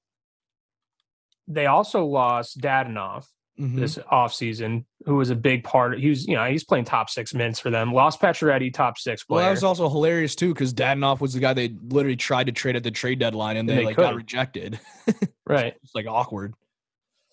They 1.49 1.67
also 1.67 2.07
lost 2.07 2.59
Dadonov 2.61 3.27
mm-hmm. 3.59 3.79
this 3.79 3.99
offseason, 4.11 4.85
who 5.07 5.17
was 5.17 5.31
a 5.31 5.37
big 5.37 5.65
part. 5.65 5.95
Of, 5.95 6.01
he 6.01 6.09
was, 6.09 6.27
you 6.27 6.35
know, 6.35 6.45
he's 6.45 6.65
playing 6.65 6.85
top 6.85 7.11
six 7.11 7.35
minutes 7.35 7.61
for 7.61 7.71
them. 7.71 7.93
Lost 7.93 8.21
Pacioretty, 8.21 8.73
top 8.73 8.99
six 8.99 9.25
player. 9.25 9.37
Well, 9.37 9.47
that 9.47 9.51
was 9.51 9.65
also 9.65 9.89
hilarious 9.89 10.35
too, 10.35 10.53
because 10.53 10.73
Dadonov 10.73 11.21
was 11.21 11.35
the 11.35 11.41
guy 11.41 11.53
they 11.53 11.75
literally 11.89 12.17
tried 12.17 12.47
to 12.47 12.53
trade 12.53 12.77
at 12.77 12.83
the 12.83 12.91
trade 12.91 13.19
deadline, 13.19 13.57
and 13.57 13.69
they, 13.69 13.75
and 13.75 13.81
they 13.81 13.87
like 13.87 13.97
got 13.97 14.15
rejected. 14.15 14.81
right, 15.47 15.75
it's 15.83 15.95
like 15.95 16.07
awkward. 16.07 16.55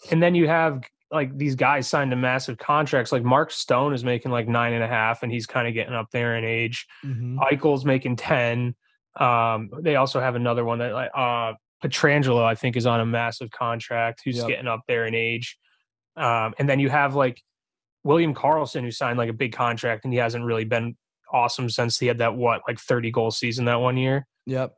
And 0.10 0.22
then 0.22 0.36
you 0.36 0.48
have 0.48 0.82
like 1.12 1.38
these 1.38 1.56
guys 1.56 1.88
signed 1.88 2.12
to 2.12 2.18
massive 2.18 2.58
contracts. 2.58 3.12
Like 3.12 3.24
Mark 3.24 3.52
Stone 3.52 3.94
is 3.94 4.04
making 4.04 4.32
like 4.32 4.48
nine 4.48 4.74
and 4.74 4.84
a 4.84 4.88
half, 4.88 5.24
and 5.24 5.32
he's 5.32 5.46
kind 5.46 5.68
of 5.68 5.74
getting 5.74 5.94
up 5.94 6.08
there 6.12 6.38
in 6.38 6.46
age. 6.46 6.88
Mm-hmm. 7.06 7.40
Eichel's 7.40 7.86
making 7.86 8.16
ten. 8.16 8.76
Um, 9.20 9.70
they 9.80 9.98
also 9.98 10.20
have 10.20 10.36
another 10.36 10.64
one 10.64 10.80
that 10.80 10.94
like 10.94 11.12
uh 11.14 11.54
Pietrangelo, 11.84 12.44
I 12.44 12.56
think, 12.56 12.78
is 12.78 12.86
on 12.86 13.00
a 13.00 13.06
massive 13.06 13.52
contract, 13.52 14.22
who's 14.24 14.38
yep. 14.38 14.48
getting 14.48 14.68
up 14.68 14.82
there 14.88 15.06
in 15.06 15.16
age. 15.16 15.58
Um, 16.16 16.54
and 16.60 16.70
then 16.70 16.80
you 16.80 16.90
have 16.90 17.16
like 17.16 17.42
William 18.04 18.34
Karlsson, 18.34 18.82
who 18.82 18.92
signed 18.92 19.18
like 19.18 19.30
a 19.30 19.34
big 19.34 19.54
contract, 19.54 20.06
and 20.06 20.14
he 20.14 20.20
hasn't 20.20 20.46
really 20.46 20.66
been 20.66 20.96
awesome 21.34 21.70
since 21.70 21.98
he 21.98 22.08
had 22.08 22.20
that 22.20 22.36
what 22.36 22.62
like 22.68 22.80
30 22.80 23.12
goal 23.12 23.32
season 23.32 23.66
that 23.66 23.80
one 23.80 23.98
year. 23.98 24.28
Yep. 24.46 24.74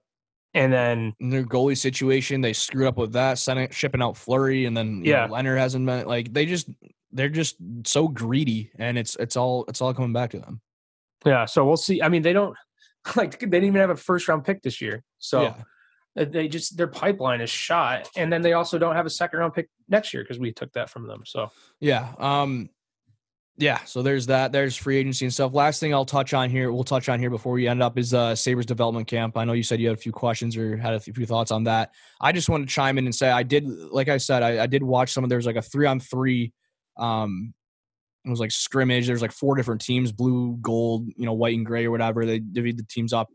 And 0.56 0.72
then 0.72 1.14
in 1.20 1.30
their 1.30 1.43
goalie 1.43 1.78
situation, 1.78 2.41
they 2.41 2.54
screwed 2.54 2.88
up 2.88 2.97
with 2.97 3.14
that, 3.14 3.39
sending 3.39 3.70
shipping 3.72 4.04
out 4.04 4.18
Fleury, 4.18 4.66
and 4.66 4.78
then 4.78 5.01
yeah, 5.04 5.26
know, 5.26 5.34
Leonard 5.34 5.58
hasn't 5.58 5.86
been 5.86 6.06
like 6.06 6.32
they 6.32 6.45
just 6.45 6.70
they're 7.12 7.30
just 7.30 7.56
so 7.86 8.08
greedy, 8.08 8.72
and 8.78 8.97
it's 8.97 9.16
it's 9.16 9.36
all 9.36 9.66
it's 9.68 9.82
all 9.82 9.93
coming 9.93 10.14
back 10.14 10.32
to 10.32 10.39
them. 10.39 10.62
Yeah, 11.26 11.45
so 11.45 11.66
we'll 11.66 11.78
see. 11.78 12.01
I 12.01 12.10
mean, 12.10 12.22
they 12.22 12.34
don't 12.34 12.56
like 13.16 13.39
they 13.39 13.45
didn't 13.45 13.66
even 13.66 13.82
have 13.82 13.89
a 13.89 13.95
first 13.95 14.28
round 14.28 14.45
pick 14.45 14.62
this 14.62 14.80
year, 14.80 15.04
so 15.18 15.56
yeah. 16.16 16.26
they 16.26 16.47
just 16.47 16.78
their 16.78 16.88
pipeline 16.88 17.41
is 17.41 17.49
shot, 17.49 18.10
and 18.16 18.32
then 18.32 18.43
they 18.43 18.54
also 18.54 18.78
don't 18.78 18.95
have 18.95 19.08
a 19.08 19.12
second 19.12 19.39
round 19.39 19.54
pick 19.54 19.70
next 19.89 20.14
year 20.14 20.24
because 20.24 20.39
we 20.39 20.51
took 20.51 20.72
that 20.74 20.89
from 20.89 21.08
them. 21.08 21.24
So 21.26 21.49
yeah, 21.80 22.14
um, 22.20 22.70
yeah, 23.58 23.84
so 23.84 24.01
there's 24.01 24.26
that. 24.28 24.51
There's 24.51 24.76
free 24.76 24.97
agency 24.97 25.26
and 25.26 25.34
stuff. 25.34 25.54
Last 25.54 25.80
thing 25.80 25.93
I'll 25.93 26.06
touch 26.06 26.34
on 26.34 26.49
here, 26.49 26.72
we'll 26.72 26.84
touch 26.84 27.08
on 27.08 27.20
here 27.20 27.30
before 27.30 27.54
we 27.54 27.68
end 27.68 27.84
up 27.84 27.99
is 27.99 28.14
uh 28.14 28.36
Sabres 28.36 28.66
development 28.66 29.08
camp. 29.08 29.38
I 29.38 29.45
know 29.45 29.54
you 29.54 29.62
said 29.62 29.80
you 29.80 29.88
had 29.89 29.97
a 29.97 30.01
few 30.01 30.12
questions 30.12 30.58
or 30.58 30.76
had 30.76 30.93
a 30.93 30.99
few 30.99 31.26
thoughts 31.26 31.51
on 31.51 31.66
that. 31.66 31.91
I 32.20 32.32
just 32.32 32.49
want 32.49 32.68
to 32.68 32.74
chime 32.74 32.97
in 32.97 33.06
and 33.06 33.14
say 33.14 33.30
I 33.30 33.43
did, 33.43 33.68
like 33.68 34.10
I 34.10 34.18
said, 34.18 34.41
I, 34.41 34.64
I 34.64 34.68
did 34.68 34.82
watch 34.82 35.14
some 35.14 35.24
of. 35.24 35.30
There's 35.30 35.45
like 35.45 35.56
a 35.56 35.62
three 35.62 35.86
on 35.86 35.99
three, 35.99 36.51
um, 36.97 37.54
it 38.26 38.30
was 38.30 38.39
like 38.39 38.51
scrimmage. 38.51 39.06
There's 39.06 39.22
like 39.22 39.32
four 39.32 39.56
different 39.56 39.82
teams: 39.82 40.12
blue, 40.12 40.58
gold, 40.62 41.08
you 41.16 41.26
know, 41.26 41.34
white 41.34 41.56
and 41.56 41.66
gray 41.66 41.86
or 41.86 41.91
whatever. 41.91 42.26
They 42.26 42.39
divvied 42.39 42.78
the 42.78 42.86
teams 42.89 43.14
up, 43.14 43.30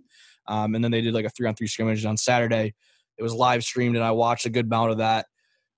um, 0.47 0.75
and 0.75 0.83
then 0.83 0.91
they 0.91 1.01
did 1.01 1.14
like 1.14 1.27
a 1.27 1.31
three 1.31 1.47
on 1.47 1.55
three 1.55 1.69
scrimmage 1.69 2.05
on 2.05 2.16
Saturday. 2.16 2.75
It 3.19 3.23
was 3.23 3.35
live 3.35 3.62
streamed, 3.62 3.97
and 3.97 4.05
I 4.05 4.12
watched 4.12 4.47
a 4.47 4.51
good 4.51 4.66
amount 4.66 4.93
of 4.93 4.99
that. 4.99 5.27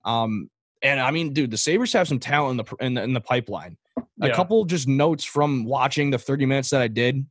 Um, 0.03 0.49
and 0.81 0.99
I 0.99 1.11
mean, 1.11 1.33
dude, 1.33 1.51
the 1.51 1.57
Sabres 1.57 1.93
have 1.93 2.07
some 2.07 2.19
talent 2.19 2.59
in 2.59 2.65
the 2.65 2.85
in 2.85 2.93
the, 2.95 3.03
in 3.03 3.13
the 3.13 3.21
pipeline. 3.21 3.77
A 4.21 4.27
yeah. 4.27 4.35
couple 4.35 4.63
just 4.65 4.87
notes 4.87 5.23
from 5.23 5.65
watching 5.65 6.11
the 6.11 6.17
30 6.17 6.45
minutes 6.45 6.69
that 6.69 6.81
I 6.81 6.87
did. 6.87 7.25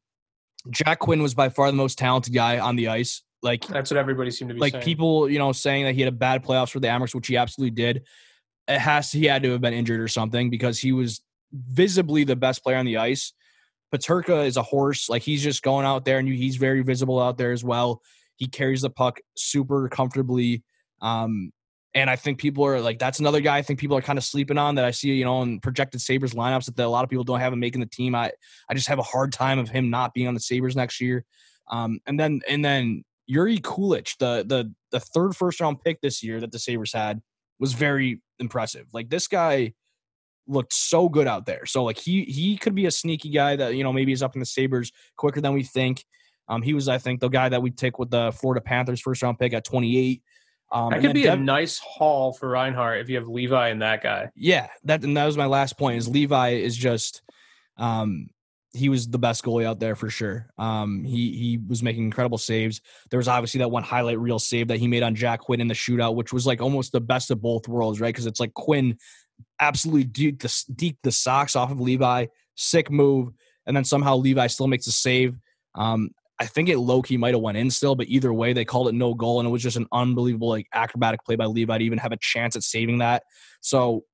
Jack 0.71 0.99
Quinn 0.99 1.23
was 1.23 1.35
by 1.35 1.49
far 1.49 1.67
the 1.69 1.77
most 1.77 1.99
talented 1.99 2.35
guy 2.35 2.59
on 2.59 2.77
the 2.77 2.89
ice. 2.89 3.23
Like 3.43 3.67
that's 3.67 3.91
what 3.91 3.97
everybody 3.97 4.31
seemed 4.31 4.51
to 4.51 4.55
be 4.55 4.61
like 4.61 4.73
saying. 4.73 4.85
people, 4.85 5.31
you 5.31 5.39
know, 5.39 5.53
saying 5.53 5.85
that 5.85 5.95
he 5.95 6.03
had 6.03 6.13
a 6.13 6.17
bad 6.17 6.45
playoffs 6.45 6.71
for 6.71 6.81
the 6.81 6.89
Amerks, 6.89 7.15
which 7.15 7.27
he 7.27 7.37
absolutely 7.37 7.75
did. 7.75 8.05
It 8.69 8.79
has 8.79 9.11
he 9.11 9.25
had 9.25 9.43
to 9.45 9.53
have 9.53 9.61
been 9.61 9.73
injured 9.73 10.01
or 10.01 10.09
something 10.09 10.51
because 10.51 10.79
he 10.79 10.93
was 10.93 11.23
visibly 11.53 12.25
the 12.25 12.37
best 12.37 12.63
player 12.63 12.77
on 12.77 12.85
the 12.85 12.99
ice. 12.99 13.33
Peterka 13.95 14.47
is 14.47 14.57
a 14.57 14.63
horse. 14.63 15.09
Like 15.09 15.23
he's 15.23 15.43
just 15.43 15.63
going 15.63 15.87
out 15.87 16.05
there 16.05 16.19
and 16.19 16.29
he's 16.29 16.57
very 16.57 16.83
visible 16.83 17.19
out 17.19 17.39
there 17.39 17.53
as 17.53 17.65
well. 17.65 18.03
He 18.37 18.47
carries 18.47 18.83
the 18.83 18.91
puck 18.91 19.21
super 19.37 19.89
comfortably. 19.89 20.63
Um, 21.01 21.53
and 21.95 22.09
I 22.09 22.17
think 22.17 22.39
people 22.39 22.65
are 22.65 22.81
like, 22.81 22.99
that's 22.99 23.19
another 23.19 23.41
guy 23.41 23.59
I 23.59 23.63
think 23.63 23.81
people 23.81 23.97
are 23.97 24.03
kind 24.03 24.19
of 24.19 24.25
sleeping 24.25 24.59
on 24.59 24.77
that 24.77 24.85
I 24.85 24.93
see, 24.93 25.09
you 25.09 25.25
know, 25.25 25.43
in 25.43 25.59
projected 25.59 26.01
Sabres 26.01 26.35
lineups 26.35 26.73
that 26.75 26.85
a 26.85 26.89
lot 26.89 27.03
of 27.03 27.11
people 27.11 27.25
don't 27.25 27.41
have 27.41 27.53
him 27.53 27.59
making 27.59 27.81
the 27.81 27.87
team. 27.87 28.15
I, 28.15 28.31
I 28.69 28.75
just 28.75 28.89
have 28.89 29.01
a 29.01 29.05
hard 29.05 29.33
time 29.33 29.59
of 29.59 29.69
him 29.69 29.91
not 29.91 30.15
being 30.15 30.29
on 30.29 30.35
the 30.35 30.41
Sabres 30.41 30.77
next 30.77 31.01
year. 31.01 31.25
Um, 31.69 32.01
and 32.07 32.19
then, 32.19 32.43
and 32.49 32.65
then 32.65 33.05
Jiri 33.29 33.61
Kulich, 33.61 34.17
the, 34.19 34.45
the, 34.47 34.73
the 34.93 35.01
third 35.01 35.35
first 35.35 35.61
round 35.61 35.83
pick 35.83 36.01
this 36.01 36.23
year 36.23 36.41
that 36.41 36.53
the 36.53 36.59
Sabres 36.61 36.93
had 36.93 37.21
was 37.59 37.73
very 37.73 38.21
impressive. 38.39 38.87
Like 38.93 39.11
this 39.11 39.27
guy 39.27 39.73
looked 40.47 40.73
so 40.73 41.09
good 41.09 41.27
out 41.27 41.45
there. 41.45 41.67
So 41.67 41.83
like 41.83 41.99
he, 41.99 42.23
he 42.25 42.57
could 42.57 42.75
be 42.75 42.87
a 42.87 42.91
sneaky 42.91 43.31
guy 43.31 43.57
that, 43.57 43.75
you 43.75 43.83
know, 43.83 43.93
maybe 43.93 44.13
is 44.13 44.23
up 44.23 44.35
in 44.35 44.41
the 44.41 44.47
Sabres 44.47 44.93
quicker 45.17 45.41
than 45.41 45.55
we 45.55 45.65
think. 45.65 46.05
Um, 46.49 46.63
he 46.63 46.75
was, 46.75 46.89
I 46.89 46.99
think, 46.99 47.21
the 47.21 47.29
guy 47.29 47.49
that 47.49 47.63
we 47.63 47.71
take 47.71 47.99
with 47.99 48.11
the 48.11 48.33
Florida 48.33 48.61
Panthers 48.61 49.01
first 49.01 49.23
round 49.23 49.39
pick 49.39 49.53
at 49.55 49.65
28. 49.65 50.23
Um, 50.73 50.91
that 50.91 51.01
could 51.01 51.15
be 51.15 51.25
Dev- 51.25 51.39
a 51.39 51.43
nice 51.43 51.79
haul 51.79 52.33
for 52.33 52.49
Reinhart 52.49 53.01
if 53.01 53.09
you 53.09 53.17
have 53.17 53.29
Levi 53.29 53.69
and 53.69 53.83
that 53.83 54.03
guy. 54.03 54.31
Yeah, 54.37 54.69
that 54.85 55.03
and 55.03 55.17
that 55.17 55.27
was 55.27 55.37
my 55.37 55.47
last 55.47 55.77
point. 55.77 55.99
Is 55.99 56.09
Levi 56.09 56.51
is 56.51 56.77
just, 56.77 57.23
um, 57.77 58.29
he 58.73 58.89
was 58.89 59.09
the 59.09 59.19
best 59.19 59.43
goalie 59.43 59.65
out 59.65 59.81
there 59.81 59.97
for 59.97 60.11
sure. 60.11 60.47
Um, 60.57 61.03
he 61.03 61.33
he 61.33 61.59
was 61.59 61.83
making 61.83 62.05
incredible 62.05 62.39
saves. 62.39 62.81
There 63.11 63.19
was 63.19 63.27
obviously 63.27 63.59
that 63.59 63.71
one 63.71 63.83
highlight 63.83 64.21
reel 64.21 64.39
save 64.39 64.69
that 64.69 64.79
he 64.79 64.87
made 64.87 65.03
on 65.03 65.17
Jack 65.17 65.41
Quinn 65.41 65.61
in 65.61 65.67
the 65.67 65.75
shootout, 65.75 66.15
which 66.15 66.33
was 66.33 66.47
like 66.47 66.63
almost 66.63 66.93
the 66.93 67.01
best 67.01 67.33
of 67.33 67.43
both 67.43 67.67
worlds, 67.67 68.01
right? 68.01 68.15
Because 68.15 68.27
it's 68.27 68.41
like 68.41 68.55
Quinn 68.55 68.97
absolutely 69.61 70.05
deep 70.05 70.41
the, 70.41 70.49
deked 70.49 70.99
the 71.03 71.11
socks 71.11 71.57
off 71.57 71.73
of 71.73 71.81
Levi, 71.81 72.27
sick 72.55 72.91
move, 72.91 73.33
and 73.67 73.77
then 73.77 73.85
somehow 73.85 74.17
Levi 74.17 74.47
still 74.47 74.69
makes 74.69 74.87
a 74.87 74.93
save. 74.93 75.37
Um, 75.75 76.11
I 76.41 76.47
think 76.47 76.71
it 76.71 76.79
low 76.79 77.03
key 77.03 77.19
might 77.19 77.35
have 77.35 77.43
went 77.43 77.59
in 77.59 77.71
still, 77.71 77.95
but 77.95 78.09
either 78.09 78.33
way, 78.33 78.55
they 78.55 78.65
called 78.65 78.89
it 78.89 78.95
no 78.95 79.13
goal, 79.13 79.41
and 79.41 79.47
it 79.47 79.53
was 79.53 79.63
just 79.63 79.77
an 79.77 79.87
unbelievable 79.93 80.49
like 80.49 80.67
acrobatic 80.73 81.23
play 81.23 81.37
by 81.37 81.45
Levi 81.45 81.77
to 81.77 81.85
even 81.85 81.99
have 81.99 82.13
a 82.13 82.17
chance 82.17 82.57
at 82.57 82.63
saving 82.63 82.99
that. 82.99 83.25
So, 83.61 84.05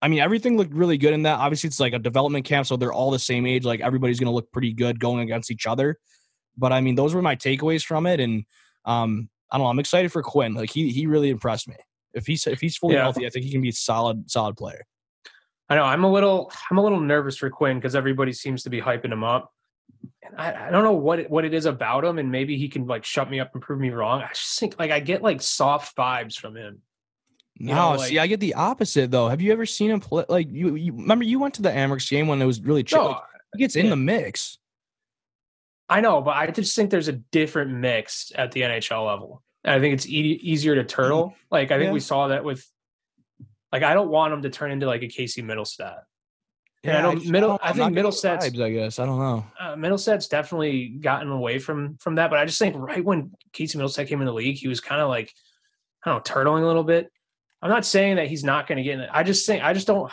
I 0.00 0.08
mean, 0.08 0.20
everything 0.20 0.56
looked 0.56 0.72
really 0.72 0.96
good 0.96 1.12
in 1.12 1.24
that. 1.24 1.38
Obviously, 1.38 1.68
it's 1.68 1.78
like 1.78 1.92
a 1.92 1.98
development 1.98 2.46
camp, 2.46 2.66
so 2.66 2.78
they're 2.78 2.92
all 2.92 3.10
the 3.10 3.18
same 3.18 3.46
age. 3.46 3.66
Like 3.66 3.80
everybody's 3.80 4.18
going 4.18 4.30
to 4.30 4.34
look 4.34 4.50
pretty 4.50 4.72
good 4.72 4.98
going 4.98 5.20
against 5.20 5.50
each 5.50 5.66
other. 5.66 5.98
But 6.56 6.72
I 6.72 6.80
mean, 6.80 6.94
those 6.94 7.14
were 7.14 7.20
my 7.20 7.36
takeaways 7.36 7.84
from 7.84 8.06
it, 8.06 8.18
and 8.18 8.44
um, 8.86 9.28
I 9.52 9.58
don't 9.58 9.64
know. 9.64 9.70
I'm 9.70 9.78
excited 9.78 10.10
for 10.10 10.22
Quinn. 10.22 10.54
Like 10.54 10.70
he 10.70 10.90
he 10.90 11.06
really 11.06 11.28
impressed 11.28 11.68
me. 11.68 11.76
If 12.14 12.26
he's 12.26 12.46
if 12.46 12.62
he's 12.62 12.78
fully 12.78 12.94
yeah. 12.94 13.02
healthy, 13.02 13.26
I 13.26 13.30
think 13.30 13.44
he 13.44 13.52
can 13.52 13.60
be 13.60 13.68
a 13.68 13.72
solid 13.72 14.30
solid 14.30 14.56
player. 14.56 14.86
I 15.68 15.76
know. 15.76 15.84
I'm 15.84 16.04
a 16.04 16.10
little 16.10 16.50
I'm 16.70 16.78
a 16.78 16.82
little 16.82 17.00
nervous 17.00 17.36
for 17.36 17.50
Quinn 17.50 17.76
because 17.76 17.94
everybody 17.94 18.32
seems 18.32 18.62
to 18.62 18.70
be 18.70 18.80
hyping 18.80 19.12
him 19.12 19.22
up. 19.22 19.52
And 20.22 20.34
I, 20.36 20.68
I 20.68 20.70
don't 20.70 20.84
know 20.84 20.92
what 20.92 21.18
it, 21.20 21.30
what 21.30 21.44
it 21.44 21.54
is 21.54 21.66
about 21.66 22.04
him, 22.04 22.18
and 22.18 22.30
maybe 22.30 22.56
he 22.56 22.68
can 22.68 22.86
like 22.86 23.04
shut 23.04 23.30
me 23.30 23.40
up 23.40 23.50
and 23.54 23.62
prove 23.62 23.80
me 23.80 23.90
wrong. 23.90 24.22
I 24.22 24.28
just 24.28 24.58
think 24.58 24.78
like 24.78 24.90
I 24.90 25.00
get 25.00 25.22
like 25.22 25.42
soft 25.42 25.96
vibes 25.96 26.36
from 26.38 26.56
him. 26.56 26.82
You 27.54 27.68
no, 27.68 27.74
know, 27.74 27.96
like, 27.96 28.08
see, 28.08 28.18
I 28.18 28.26
get 28.28 28.40
the 28.40 28.54
opposite 28.54 29.10
though. 29.10 29.28
Have 29.28 29.40
you 29.40 29.52
ever 29.52 29.66
seen 29.66 29.90
him 29.90 30.00
play? 30.00 30.24
Like 30.28 30.48
you, 30.50 30.76
you 30.76 30.92
remember 30.92 31.24
you 31.24 31.38
went 31.40 31.54
to 31.54 31.62
the 31.62 31.70
Amerks 31.70 32.08
game 32.08 32.28
when 32.28 32.40
it 32.40 32.46
was 32.46 32.60
really 32.60 32.84
chill. 32.84 33.02
No, 33.02 33.08
like, 33.10 33.22
he 33.54 33.58
gets 33.58 33.76
in 33.76 33.90
the 33.90 33.96
mix. 33.96 34.58
I 35.88 36.00
know, 36.00 36.20
but 36.20 36.36
I 36.36 36.46
just 36.48 36.76
think 36.76 36.90
there's 36.90 37.08
a 37.08 37.12
different 37.12 37.72
mix 37.72 38.30
at 38.34 38.52
the 38.52 38.60
NHL 38.60 39.06
level. 39.06 39.42
And 39.64 39.74
I 39.74 39.80
think 39.80 39.94
it's 39.94 40.06
e- 40.06 40.40
easier 40.42 40.74
to 40.74 40.84
turtle. 40.84 41.24
Mm-hmm. 41.24 41.34
Like 41.50 41.70
I 41.70 41.78
think 41.78 41.88
yeah. 41.88 41.92
we 41.92 42.00
saw 42.00 42.28
that 42.28 42.44
with, 42.44 42.64
like 43.72 43.82
I 43.82 43.94
don't 43.94 44.10
want 44.10 44.34
him 44.34 44.42
to 44.42 44.50
turn 44.50 44.70
into 44.70 44.86
like 44.86 45.02
a 45.02 45.08
Casey 45.08 45.42
Mittelstadt. 45.42 46.00
Yeah, 46.84 46.98
I 46.98 47.02
don't 47.02 47.26
I 47.26 47.30
middle. 47.30 47.58
I, 47.62 47.70
I 47.70 47.72
think 47.72 47.96
Mittelstadt's. 47.96 48.46
Vibes, 48.46 48.62
I 48.62 48.70
guess 48.70 48.98
I 48.98 49.06
don't 49.06 49.18
know. 49.18 49.44
Uh, 49.58 49.74
Mittelstadt's 49.74 50.28
definitely 50.28 50.88
gotten 50.88 51.28
away 51.28 51.58
from 51.58 51.96
from 51.96 52.14
that, 52.16 52.30
but 52.30 52.38
I 52.38 52.44
just 52.44 52.58
think 52.58 52.76
right 52.76 53.04
when 53.04 53.32
Casey 53.52 53.78
Mittelstadt 53.78 54.06
came 54.06 54.20
in 54.20 54.26
the 54.26 54.32
league, 54.32 54.56
he 54.56 54.68
was 54.68 54.80
kind 54.80 55.00
of 55.00 55.08
like, 55.08 55.32
I 56.04 56.10
don't 56.10 56.18
know, 56.18 56.34
turtling 56.34 56.62
a 56.62 56.66
little 56.66 56.84
bit. 56.84 57.10
I'm 57.60 57.70
not 57.70 57.84
saying 57.84 58.16
that 58.16 58.28
he's 58.28 58.44
not 58.44 58.68
going 58.68 58.76
to 58.76 58.84
get 58.84 58.94
in 58.94 59.00
it. 59.00 59.10
I 59.12 59.24
just 59.24 59.44
think 59.46 59.64
I 59.64 59.72
just 59.72 59.88
don't. 59.88 60.10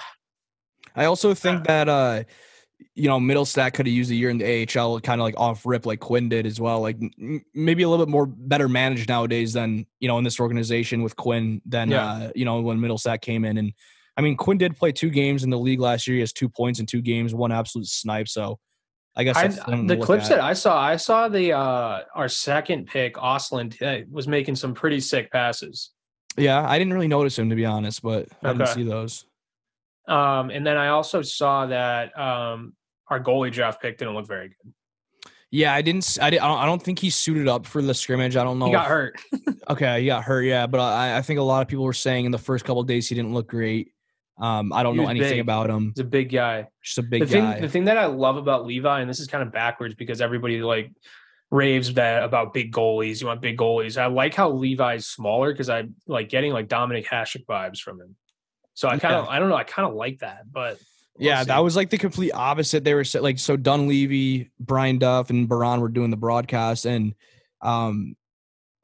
I 0.95 1.05
also 1.05 1.33
think 1.33 1.61
uh, 1.61 1.63
that 1.65 1.89
uh 1.89 2.23
you 2.95 3.07
know 3.07 3.19
Mittelstadt 3.19 3.73
could 3.73 3.85
have 3.85 3.93
used 3.93 4.11
a 4.11 4.15
year 4.15 4.29
in 4.29 4.37
the 4.37 4.45
AHL, 4.63 4.99
kind 5.01 5.21
of 5.21 5.25
like 5.25 5.37
off 5.37 5.65
rip, 5.65 5.85
like 5.85 5.99
Quinn 5.99 6.29
did 6.29 6.45
as 6.45 6.59
well. 6.59 6.81
Like 6.81 6.97
maybe 7.53 7.83
a 7.83 7.89
little 7.89 8.03
bit 8.05 8.11
more 8.11 8.25
better 8.25 8.67
managed 8.67 9.07
nowadays 9.07 9.53
than 9.53 9.85
you 9.99 10.07
know 10.07 10.17
in 10.17 10.23
this 10.23 10.39
organization 10.39 11.03
with 11.03 11.15
Quinn 11.15 11.61
than 11.65 11.91
yeah. 11.91 12.07
uh, 12.07 12.31
you 12.35 12.45
know 12.45 12.61
when 12.61 12.79
Mittelstadt 12.79 13.21
came 13.21 13.45
in. 13.45 13.57
And 13.57 13.73
I 14.17 14.21
mean 14.21 14.37
Quinn 14.37 14.57
did 14.57 14.77
play 14.77 14.91
two 14.91 15.09
games 15.09 15.43
in 15.43 15.49
the 15.49 15.57
league 15.57 15.79
last 15.79 16.07
year. 16.07 16.15
He 16.15 16.19
has 16.21 16.33
two 16.33 16.49
points 16.49 16.79
in 16.79 16.85
two 16.85 17.01
games, 17.01 17.33
one 17.33 17.51
absolute 17.51 17.87
snipe. 17.87 18.27
So 18.27 18.59
I 19.15 19.23
guess 19.23 19.37
I, 19.37 19.47
the 19.47 19.97
clips 19.97 20.25
at. 20.25 20.37
that 20.37 20.41
I 20.41 20.53
saw, 20.53 20.79
I 20.81 20.97
saw 20.97 21.27
the 21.29 21.53
uh 21.53 22.01
our 22.13 22.27
second 22.27 22.87
pick, 22.87 23.15
Ostlund, 23.15 23.81
uh, 23.81 24.05
was 24.11 24.27
making 24.27 24.55
some 24.55 24.73
pretty 24.73 24.99
sick 24.99 25.31
passes. 25.31 25.91
Yeah, 26.37 26.67
I 26.67 26.77
didn't 26.77 26.93
really 26.93 27.07
notice 27.07 27.37
him 27.39 27.49
to 27.49 27.55
be 27.55 27.65
honest, 27.65 28.01
but 28.01 28.27
I 28.43 28.53
didn't 28.53 28.67
see 28.67 28.83
those. 28.83 29.25
Um, 30.07 30.49
and 30.49 30.65
then 30.65 30.77
I 30.77 30.89
also 30.89 31.21
saw 31.21 31.65
that 31.67 32.17
um, 32.19 32.73
our 33.09 33.19
goalie 33.19 33.51
draft 33.51 33.81
pick 33.81 33.97
didn't 33.97 34.13
look 34.13 34.27
very 34.27 34.49
good. 34.49 34.73
Yeah, 35.51 35.73
I 35.73 35.81
didn't. 35.81 36.17
I, 36.21 36.29
didn't, 36.31 36.43
I 36.43 36.65
don't 36.65 36.83
think 36.83 36.99
he 36.99 37.09
suited 37.09 37.47
up 37.47 37.65
for 37.65 37.81
the 37.81 37.93
scrimmage. 37.93 38.35
I 38.35 38.43
don't 38.43 38.59
know. 38.59 38.65
He 38.65 38.71
got 38.73 38.83
if, 38.83 38.89
hurt. 38.89 39.21
okay, 39.69 40.01
he 40.01 40.07
got 40.07 40.23
hurt. 40.23 40.41
Yeah, 40.41 40.67
but 40.67 40.79
I, 40.81 41.17
I, 41.17 41.21
think 41.21 41.39
a 41.39 41.43
lot 41.43 41.61
of 41.61 41.69
people 41.69 41.85
were 41.85 41.93
saying 41.93 42.25
in 42.25 42.31
the 42.31 42.37
first 42.37 42.65
couple 42.65 42.83
days 42.83 43.07
he 43.07 43.15
didn't 43.15 43.33
look 43.33 43.47
great. 43.47 43.91
Um, 44.37 44.73
I 44.73 44.83
don't 44.83 44.97
know 44.97 45.07
anything 45.07 45.31
big. 45.31 45.39
about 45.39 45.69
him. 45.69 45.93
He's 45.95 46.01
a 46.01 46.03
big 46.03 46.31
guy. 46.31 46.67
Just 46.83 46.97
a 46.97 47.03
big 47.03 47.21
the 47.21 47.39
guy. 47.39 47.53
Thing, 47.53 47.61
the 47.61 47.69
thing 47.69 47.85
that 47.85 47.97
I 47.97 48.07
love 48.07 48.35
about 48.35 48.65
Levi, 48.65 48.99
and 48.99 49.09
this 49.09 49.19
is 49.19 49.27
kind 49.27 49.41
of 49.41 49.53
backwards 49.53 49.95
because 49.95 50.19
everybody 50.19 50.61
like 50.61 50.91
raves 51.51 51.93
that 51.93 52.23
about 52.23 52.53
big 52.53 52.73
goalies. 52.73 53.21
You 53.21 53.27
want 53.27 53.41
big 53.41 53.57
goalies. 53.57 53.99
I 53.99 54.07
like 54.07 54.33
how 54.33 54.49
Levi's 54.49 55.07
smaller 55.07 55.51
because 55.51 55.69
I'm 55.69 55.95
like 56.07 56.29
getting 56.29 56.51
like 56.51 56.67
Dominik 56.67 57.05
Hasek 57.05 57.45
vibes 57.45 57.79
from 57.79 58.01
him. 58.01 58.15
So 58.73 58.89
I 58.89 58.97
kind 58.97 59.15
of, 59.15 59.25
yeah. 59.25 59.31
I 59.31 59.39
don't 59.39 59.47
know, 59.47 59.55
I 59.55 59.63
kind 59.63 59.87
of 59.87 59.95
like 59.95 60.19
that, 60.19 60.51
but 60.51 60.77
we'll 61.17 61.27
yeah, 61.27 61.41
see. 61.43 61.47
that 61.47 61.59
was 61.59 61.77
like 61.77 61.89
the 61.89 61.97
complete 61.97 62.31
opposite. 62.31 62.83
They 62.83 62.93
were 62.93 63.05
like, 63.21 63.39
so 63.39 63.55
Dunleavy, 63.55 64.51
Brian 64.59 64.97
Duff, 64.97 65.29
and 65.29 65.47
Baron 65.47 65.79
were 65.79 65.87
doing 65.87 66.11
the 66.11 66.17
broadcast, 66.17 66.85
and 66.85 67.15
um, 67.61 68.17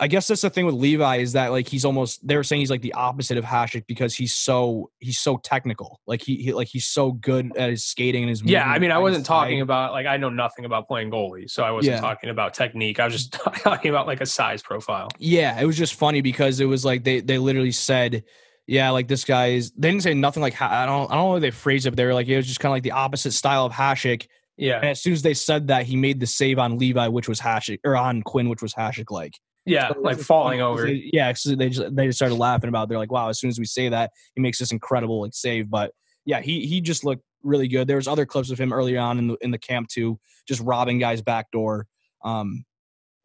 I 0.02 0.08
guess 0.08 0.28
that's 0.28 0.42
the 0.42 0.50
thing 0.50 0.66
with 0.66 0.74
Levi 0.74 1.18
is 1.18 1.34
that 1.34 1.52
like 1.52 1.68
he's 1.68 1.86
almost 1.86 2.28
they 2.28 2.36
were 2.36 2.44
saying 2.44 2.60
he's 2.60 2.72
like 2.72 2.82
the 2.82 2.94
opposite 2.94 3.38
of 3.38 3.46
Hasek 3.46 3.86
because 3.86 4.16
he's 4.16 4.34
so 4.34 4.90
he's 5.00 5.20
so 5.20 5.38
technical. 5.38 6.02
Like 6.08 6.24
he, 6.24 6.38
he 6.38 6.54
like 6.54 6.68
he's 6.68 6.88
so 6.88 7.12
good 7.12 7.56
at 7.56 7.70
his 7.70 7.86
skating 7.86 8.24
and 8.24 8.30
his 8.32 8.42
Yeah, 8.42 8.66
I 8.66 8.80
mean 8.80 8.92
I 8.92 8.98
wasn't 8.98 9.28
talking 9.28 9.60
side. 9.60 9.64
about 9.64 9.92
like 9.92 10.08
I 10.08 10.18
know 10.18 10.30
nothing 10.30 10.66
about 10.66 10.88
playing 10.88 11.12
goalie, 11.12 11.48
so 11.48 11.64
I 11.64 11.70
wasn't 11.70 11.96
yeah. 11.98 12.02
talking 12.02 12.32
about 12.32 12.56
technique. 12.56 13.00
I 13.00 13.06
was 13.06 13.14
just 13.14 13.32
talking 13.62 13.90
about 13.90 14.08
like 14.08 14.22
a 14.22 14.26
size 14.26 14.64
profile. 14.64 15.10
Yeah, 15.20 15.62
it 15.62 15.66
was 15.66 15.78
just 15.78 15.94
funny 15.94 16.22
because 16.22 16.60
it 16.60 16.66
was 16.66 16.84
like 16.84 17.04
they 17.04 17.22
they 17.22 17.38
literally 17.38 17.72
said 17.72 18.24
yeah, 18.68 18.90
like 18.92 19.08
this 19.08 19.26
guy 19.26 19.48
is. 19.48 19.72
They 19.72 19.90
didn't 19.90 20.04
say 20.04 20.14
nothing 20.14 20.42
like 20.42 20.60
I 20.62 20.86
don't. 20.86 21.12
I 21.12 21.16
don't 21.16 21.26
know 21.26 21.34
how 21.34 21.40
they 21.40 21.52
phrased 21.52 21.86
it. 21.86 21.92
But 21.92 21.98
they 21.98 22.06
were 22.06 22.14
like 22.14 22.28
it 22.28 22.38
was 22.38 22.48
just 22.48 22.60
kind 22.60 22.72
of 22.72 22.76
like 22.76 22.84
the 22.84 22.92
opposite 22.92 23.34
style 23.34 23.66
of 23.66 23.74
Hasek. 23.74 24.28
Yeah. 24.58 24.78
And 24.78 24.90
as 24.90 25.02
soon 25.02 25.14
as 25.14 25.22
they 25.22 25.34
said 25.34 25.68
that, 25.68 25.86
he 25.86 25.96
made 25.96 26.20
the 26.20 26.28
save 26.28 26.58
on 26.58 26.78
Levi, 26.78 27.08
which 27.08 27.28
was 27.28 27.40
Hasek, 27.40 27.80
or 27.84 27.98
on 27.98 28.22
Quinn, 28.22 28.50
which 28.50 28.62
was 28.62 28.74
Hasek 28.74 29.12
like. 29.12 29.34
Yeah, 29.66 29.90
so 29.90 30.00
like 30.00 30.18
falling 30.18 30.62
over. 30.62 30.86
They, 30.86 31.10
yeah, 31.14 31.34
so 31.34 31.56
they 31.56 31.70
just 31.70 31.96
they 31.96 32.08
just 32.08 32.18
started 32.18 32.36
laughing 32.36 32.68
about. 32.68 32.84
It. 32.84 32.90
They're 32.90 32.98
like, 32.98 33.12
wow, 33.12 33.30
as 33.30 33.40
soon 33.40 33.50
as 33.50 33.60
we 33.60 33.66
say 33.66 33.90
that, 33.90 34.12
he 34.36 34.42
makes 34.42 34.58
this 34.58 34.72
incredible 34.72 35.22
like 35.22 35.34
save. 35.34 35.70
But 35.70 35.92
yeah, 36.26 36.42
he 36.42 36.66
he 36.66 36.82
just 36.82 37.04
looked 37.04 37.24
really 37.44 37.68
good. 37.68 37.88
There 37.88 37.98
was 37.98 38.08
other 38.08 38.26
clips 38.26 38.50
of 38.50 38.60
him 38.60 38.74
early 38.74 38.98
on 38.98 39.20
in 39.20 39.28
the 39.28 39.38
in 39.42 39.52
the 39.52 39.60
camp 39.60 39.90
too, 39.90 40.20
just 40.48 40.62
robbing 40.62 41.00
guys 41.00 41.22
back 41.22 41.52
door. 41.52 41.88
Um, 42.24 42.66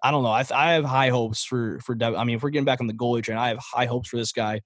I 0.03 0.11
don't 0.11 0.23
know. 0.23 0.31
I 0.31 0.45
I 0.55 0.73
have 0.73 0.85
high 0.85 1.09
hopes 1.09 1.43
for 1.45 1.81
for 1.81 1.95
Dev. 1.95 2.15
I 2.15 2.25
mean, 2.25 2.37
if 2.37 2.43
we're 2.43 2.51
getting 2.51 2.67
back 2.67 2.81
on 2.81 2.87
the 2.87 2.95
goalie 2.95 3.23
train, 3.23 3.39
I 3.39 3.49
have 3.49 3.59
high 3.59 3.87
hopes 3.87 4.09
for 4.09 4.17
this 4.17 4.33
guy. 4.33 4.61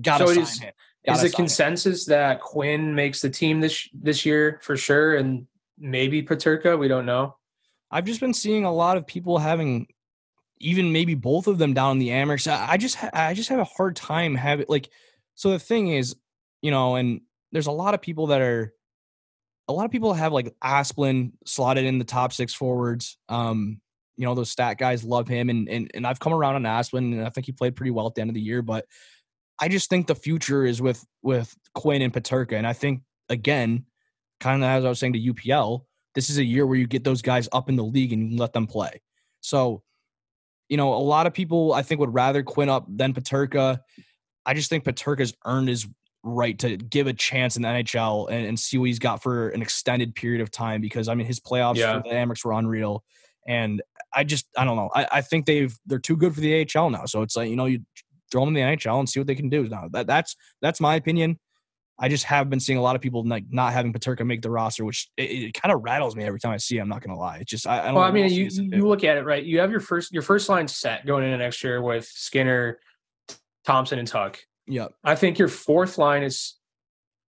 Got 0.00 0.18
to 0.18 0.28
so 0.28 0.44
sign 0.44 0.68
him. 0.68 0.74
Gotta 1.06 1.24
is 1.24 1.30
the 1.30 1.36
consensus 1.36 2.06
him. 2.06 2.12
that 2.12 2.40
Quinn 2.40 2.94
makes 2.94 3.20
the 3.20 3.30
team 3.30 3.60
this 3.60 3.88
this 3.92 4.24
year 4.24 4.60
for 4.62 4.76
sure, 4.76 5.16
and 5.16 5.46
maybe 5.78 6.22
Peterka? 6.22 6.78
We 6.78 6.88
don't 6.88 7.06
know. 7.06 7.36
I've 7.90 8.04
just 8.04 8.20
been 8.20 8.34
seeing 8.34 8.64
a 8.64 8.72
lot 8.72 8.96
of 8.96 9.06
people 9.06 9.38
having 9.38 9.86
even 10.60 10.92
maybe 10.92 11.14
both 11.14 11.46
of 11.46 11.58
them 11.58 11.74
down 11.74 11.92
in 11.92 11.98
the 11.98 12.10
Amerks. 12.10 12.50
I 12.50 12.76
just 12.76 12.96
ha- 12.96 13.10
I 13.12 13.34
just 13.34 13.48
have 13.48 13.58
a 13.58 13.64
hard 13.64 13.96
time 13.96 14.34
having 14.34 14.66
like. 14.68 14.88
So 15.34 15.50
the 15.50 15.58
thing 15.58 15.88
is, 15.88 16.16
you 16.62 16.70
know, 16.70 16.96
and 16.96 17.20
there's 17.52 17.68
a 17.68 17.72
lot 17.72 17.94
of 17.94 18.02
people 18.02 18.28
that 18.28 18.40
are, 18.40 18.72
a 19.68 19.72
lot 19.72 19.84
of 19.84 19.92
people 19.92 20.12
have 20.14 20.32
like 20.32 20.54
Asplin 20.62 21.32
slotted 21.46 21.84
in 21.84 21.98
the 21.98 22.04
top 22.04 22.32
six 22.32 22.52
forwards. 22.52 23.18
Um, 23.28 23.80
you 24.16 24.24
know, 24.24 24.34
those 24.34 24.50
stat 24.50 24.78
guys 24.78 25.04
love 25.04 25.28
him, 25.28 25.48
and 25.48 25.68
and 25.68 25.90
and 25.94 26.06
I've 26.06 26.20
come 26.20 26.32
around 26.32 26.56
on 26.56 26.62
Asplin, 26.62 27.12
and 27.12 27.24
I 27.24 27.30
think 27.30 27.46
he 27.46 27.52
played 27.52 27.76
pretty 27.76 27.90
well 27.90 28.06
at 28.06 28.14
the 28.14 28.20
end 28.20 28.30
of 28.30 28.34
the 28.34 28.40
year. 28.40 28.62
But 28.62 28.86
I 29.60 29.68
just 29.68 29.90
think 29.90 30.06
the 30.06 30.14
future 30.14 30.64
is 30.64 30.82
with 30.82 31.04
with 31.22 31.54
Quinn 31.74 32.02
and 32.02 32.12
Peterka, 32.12 32.54
and 32.54 32.66
I 32.66 32.72
think 32.72 33.02
again, 33.28 33.84
kind 34.40 34.62
of 34.62 34.68
as 34.68 34.84
I 34.84 34.88
was 34.88 34.98
saying 34.98 35.12
to 35.14 35.20
UPL, 35.20 35.82
this 36.14 36.30
is 36.30 36.38
a 36.38 36.44
year 36.44 36.66
where 36.66 36.76
you 36.76 36.86
get 36.86 37.04
those 37.04 37.22
guys 37.22 37.48
up 37.52 37.68
in 37.68 37.76
the 37.76 37.84
league 37.84 38.12
and 38.12 38.38
let 38.38 38.52
them 38.52 38.66
play. 38.66 39.00
So, 39.40 39.82
you 40.68 40.76
know, 40.76 40.92
a 40.94 40.96
lot 40.98 41.26
of 41.26 41.32
people 41.32 41.72
I 41.72 41.82
think 41.82 42.00
would 42.00 42.14
rather 42.14 42.42
Quinn 42.42 42.68
up 42.68 42.86
than 42.88 43.14
Peterka. 43.14 43.78
I 44.44 44.54
just 44.54 44.70
think 44.70 44.84
Peterka's 44.84 45.34
earned 45.44 45.68
his 45.68 45.86
right 46.22 46.58
to 46.58 46.76
give 46.76 47.06
a 47.06 47.12
chance 47.12 47.56
in 47.56 47.62
the 47.62 47.68
NHL 47.68 48.28
and, 48.30 48.46
and, 48.46 48.58
see 48.58 48.76
what 48.76 48.86
he's 48.86 48.98
got 48.98 49.22
for 49.22 49.50
an 49.50 49.62
extended 49.62 50.14
period 50.14 50.40
of 50.40 50.50
time 50.50 50.80
because 50.80 51.08
I 51.08 51.14
mean 51.14 51.26
his 51.26 51.40
playoffs 51.40 51.76
yeah. 51.76 52.00
for 52.00 52.08
the 52.08 52.14
Amerks 52.14 52.44
were 52.44 52.52
unreal. 52.52 53.04
And 53.46 53.82
I 54.12 54.24
just 54.24 54.46
I 54.56 54.64
don't 54.64 54.76
know. 54.76 54.90
I, 54.94 55.06
I 55.12 55.20
think 55.22 55.46
they've 55.46 55.74
they're 55.86 55.98
too 55.98 56.16
good 56.16 56.34
for 56.34 56.40
the 56.40 56.66
AHL 56.76 56.90
now. 56.90 57.06
So 57.06 57.22
it's 57.22 57.36
like, 57.36 57.48
you 57.48 57.56
know, 57.56 57.66
you 57.66 57.80
throw 58.30 58.44
them 58.44 58.54
in 58.54 58.62
the 58.62 58.76
NHL 58.76 58.98
and 58.98 59.08
see 59.08 59.20
what 59.20 59.26
they 59.26 59.34
can 59.34 59.48
do. 59.48 59.68
Now 59.68 59.88
that 59.92 60.06
that's 60.06 60.36
that's 60.60 60.80
my 60.80 60.96
opinion. 60.96 61.38
I 61.98 62.08
just 62.08 62.24
have 62.24 62.48
been 62.48 62.60
seeing 62.60 62.78
a 62.78 62.82
lot 62.82 62.94
of 62.94 63.02
people 63.02 63.24
like 63.24 63.44
not 63.50 63.72
having 63.72 63.92
Peterka 63.92 64.24
make 64.24 64.40
the 64.40 64.50
roster, 64.50 64.84
which 64.84 65.10
it, 65.16 65.22
it 65.22 65.54
kind 65.54 65.72
of 65.72 65.82
rattles 65.82 66.14
me 66.14 66.24
every 66.24 66.38
time 66.38 66.52
I 66.52 66.56
see. 66.56 66.78
It, 66.78 66.80
I'm 66.80 66.88
not 66.88 67.02
going 67.02 67.14
to 67.14 67.20
lie. 67.20 67.38
It's 67.38 67.50
just 67.50 67.66
I, 67.66 67.80
I 67.80 67.84
don't. 67.86 67.94
Well, 67.94 68.04
I 68.04 68.12
mean, 68.12 68.30
you 68.30 68.48
you 68.50 68.86
look 68.86 69.02
at 69.02 69.16
it 69.16 69.24
right. 69.24 69.42
You 69.42 69.58
have 69.60 69.70
your 69.70 69.80
first 69.80 70.12
your 70.12 70.22
first 70.22 70.48
line 70.48 70.68
set 70.68 71.04
going 71.06 71.24
into 71.24 71.38
next 71.38 71.64
year 71.64 71.82
with 71.82 72.04
Skinner, 72.06 72.78
Thompson, 73.64 73.98
and 73.98 74.06
Tuch. 74.06 74.38
Yeah, 74.66 74.88
I 75.02 75.16
think 75.16 75.38
your 75.38 75.48
fourth 75.48 75.98
line 75.98 76.22
is 76.22 76.54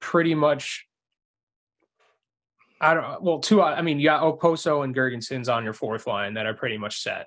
pretty 0.00 0.34
much. 0.36 0.86
I 2.80 2.94
don't. 2.94 3.22
Well, 3.22 3.40
two. 3.40 3.60
I 3.60 3.82
mean, 3.82 3.98
you 3.98 4.04
got 4.04 4.22
Okposo 4.22 4.84
and 4.84 4.94
Girgensons 4.94 5.52
on 5.52 5.64
your 5.64 5.72
fourth 5.74 6.06
line 6.06 6.34
that 6.34 6.46
are 6.46 6.54
pretty 6.54 6.78
much 6.78 7.02
set. 7.02 7.26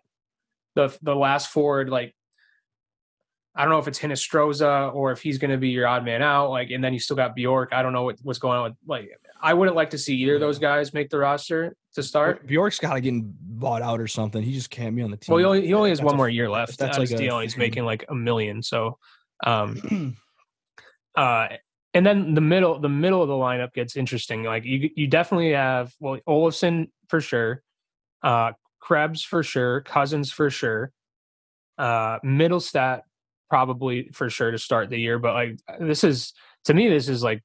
The 0.75 0.97
the 1.01 1.15
last 1.15 1.49
forward, 1.49 1.89
like 1.89 2.15
I 3.55 3.63
don't 3.63 3.71
know 3.71 3.79
if 3.79 3.87
it's 3.87 3.99
Hinostroza 3.99 4.93
or 4.95 5.11
if 5.11 5.21
he's 5.21 5.37
going 5.37 5.51
to 5.51 5.57
be 5.57 5.69
your 5.69 5.87
odd 5.87 6.03
man 6.03 6.23
out. 6.23 6.49
Like, 6.49 6.71
and 6.71 6.83
then 6.83 6.91
you 6.93 6.99
still 6.99 7.15
got 7.15 7.35
Bjork. 7.35 7.71
I 7.71 7.83
don't 7.83 7.93
know 7.93 8.03
what, 8.03 8.17
what's 8.23 8.39
going 8.39 8.57
on 8.57 8.63
with 8.63 8.73
like. 8.87 9.09
I 9.41 9.53
wouldn't 9.53 9.75
like 9.75 9.89
to 9.89 9.97
see 9.97 10.15
either 10.15 10.35
of 10.35 10.39
those 10.39 10.57
guys 10.57 10.93
make 10.93 11.09
the 11.09 11.17
roster 11.17 11.75
to 11.95 12.01
start. 12.01 12.47
Bjork's 12.47 12.79
got 12.79 12.93
to 12.93 13.01
get 13.01 13.13
bought 13.59 13.81
out 13.81 13.99
or 13.99 14.07
something. 14.07 14.41
He 14.41 14.53
just 14.53 14.69
can't 14.69 14.95
be 14.95 15.01
on 15.01 15.11
the 15.11 15.17
team. 15.17 15.33
Well, 15.33 15.39
he 15.39 15.45
only, 15.45 15.67
he 15.67 15.73
only 15.73 15.89
has 15.89 15.99
that's 15.99 16.05
one 16.05 16.15
a, 16.15 16.17
more 16.17 16.29
year 16.29 16.49
left. 16.49 16.79
That's 16.79 16.97
like 16.97 17.11
a 17.11 17.17
deal. 17.17 17.39
He's 17.39 17.57
making 17.57 17.83
like 17.83 18.05
a 18.07 18.15
million. 18.15 18.63
So, 18.63 18.97
um, 19.45 20.15
uh, 21.15 21.47
and 21.93 22.05
then 22.05 22.33
the 22.33 22.41
middle, 22.41 22.79
the 22.79 22.89
middle 22.89 23.21
of 23.21 23.27
the 23.27 23.35
lineup 23.35 23.73
gets 23.73 23.95
interesting. 23.95 24.43
Like 24.43 24.63
you, 24.63 24.89
you 24.95 25.07
definitely 25.07 25.51
have 25.51 25.93
well 25.99 26.19
Olofsson 26.27 26.89
for 27.09 27.21
sure, 27.21 27.61
uh, 28.23 28.53
Krebs 28.79 29.23
for 29.23 29.43
sure, 29.43 29.81
Cozens 29.81 30.31
for 30.31 30.49
sure, 30.49 30.91
uh, 31.77 32.19
Mittelstadt 32.19 33.01
probably 33.49 34.09
for 34.13 34.29
sure 34.29 34.51
to 34.51 34.57
start 34.57 34.89
the 34.89 34.97
year. 34.97 35.19
But 35.19 35.33
like 35.33 35.59
this 35.79 36.03
is 36.03 36.33
to 36.65 36.73
me, 36.73 36.89
this 36.89 37.09
is 37.09 37.23
like 37.23 37.43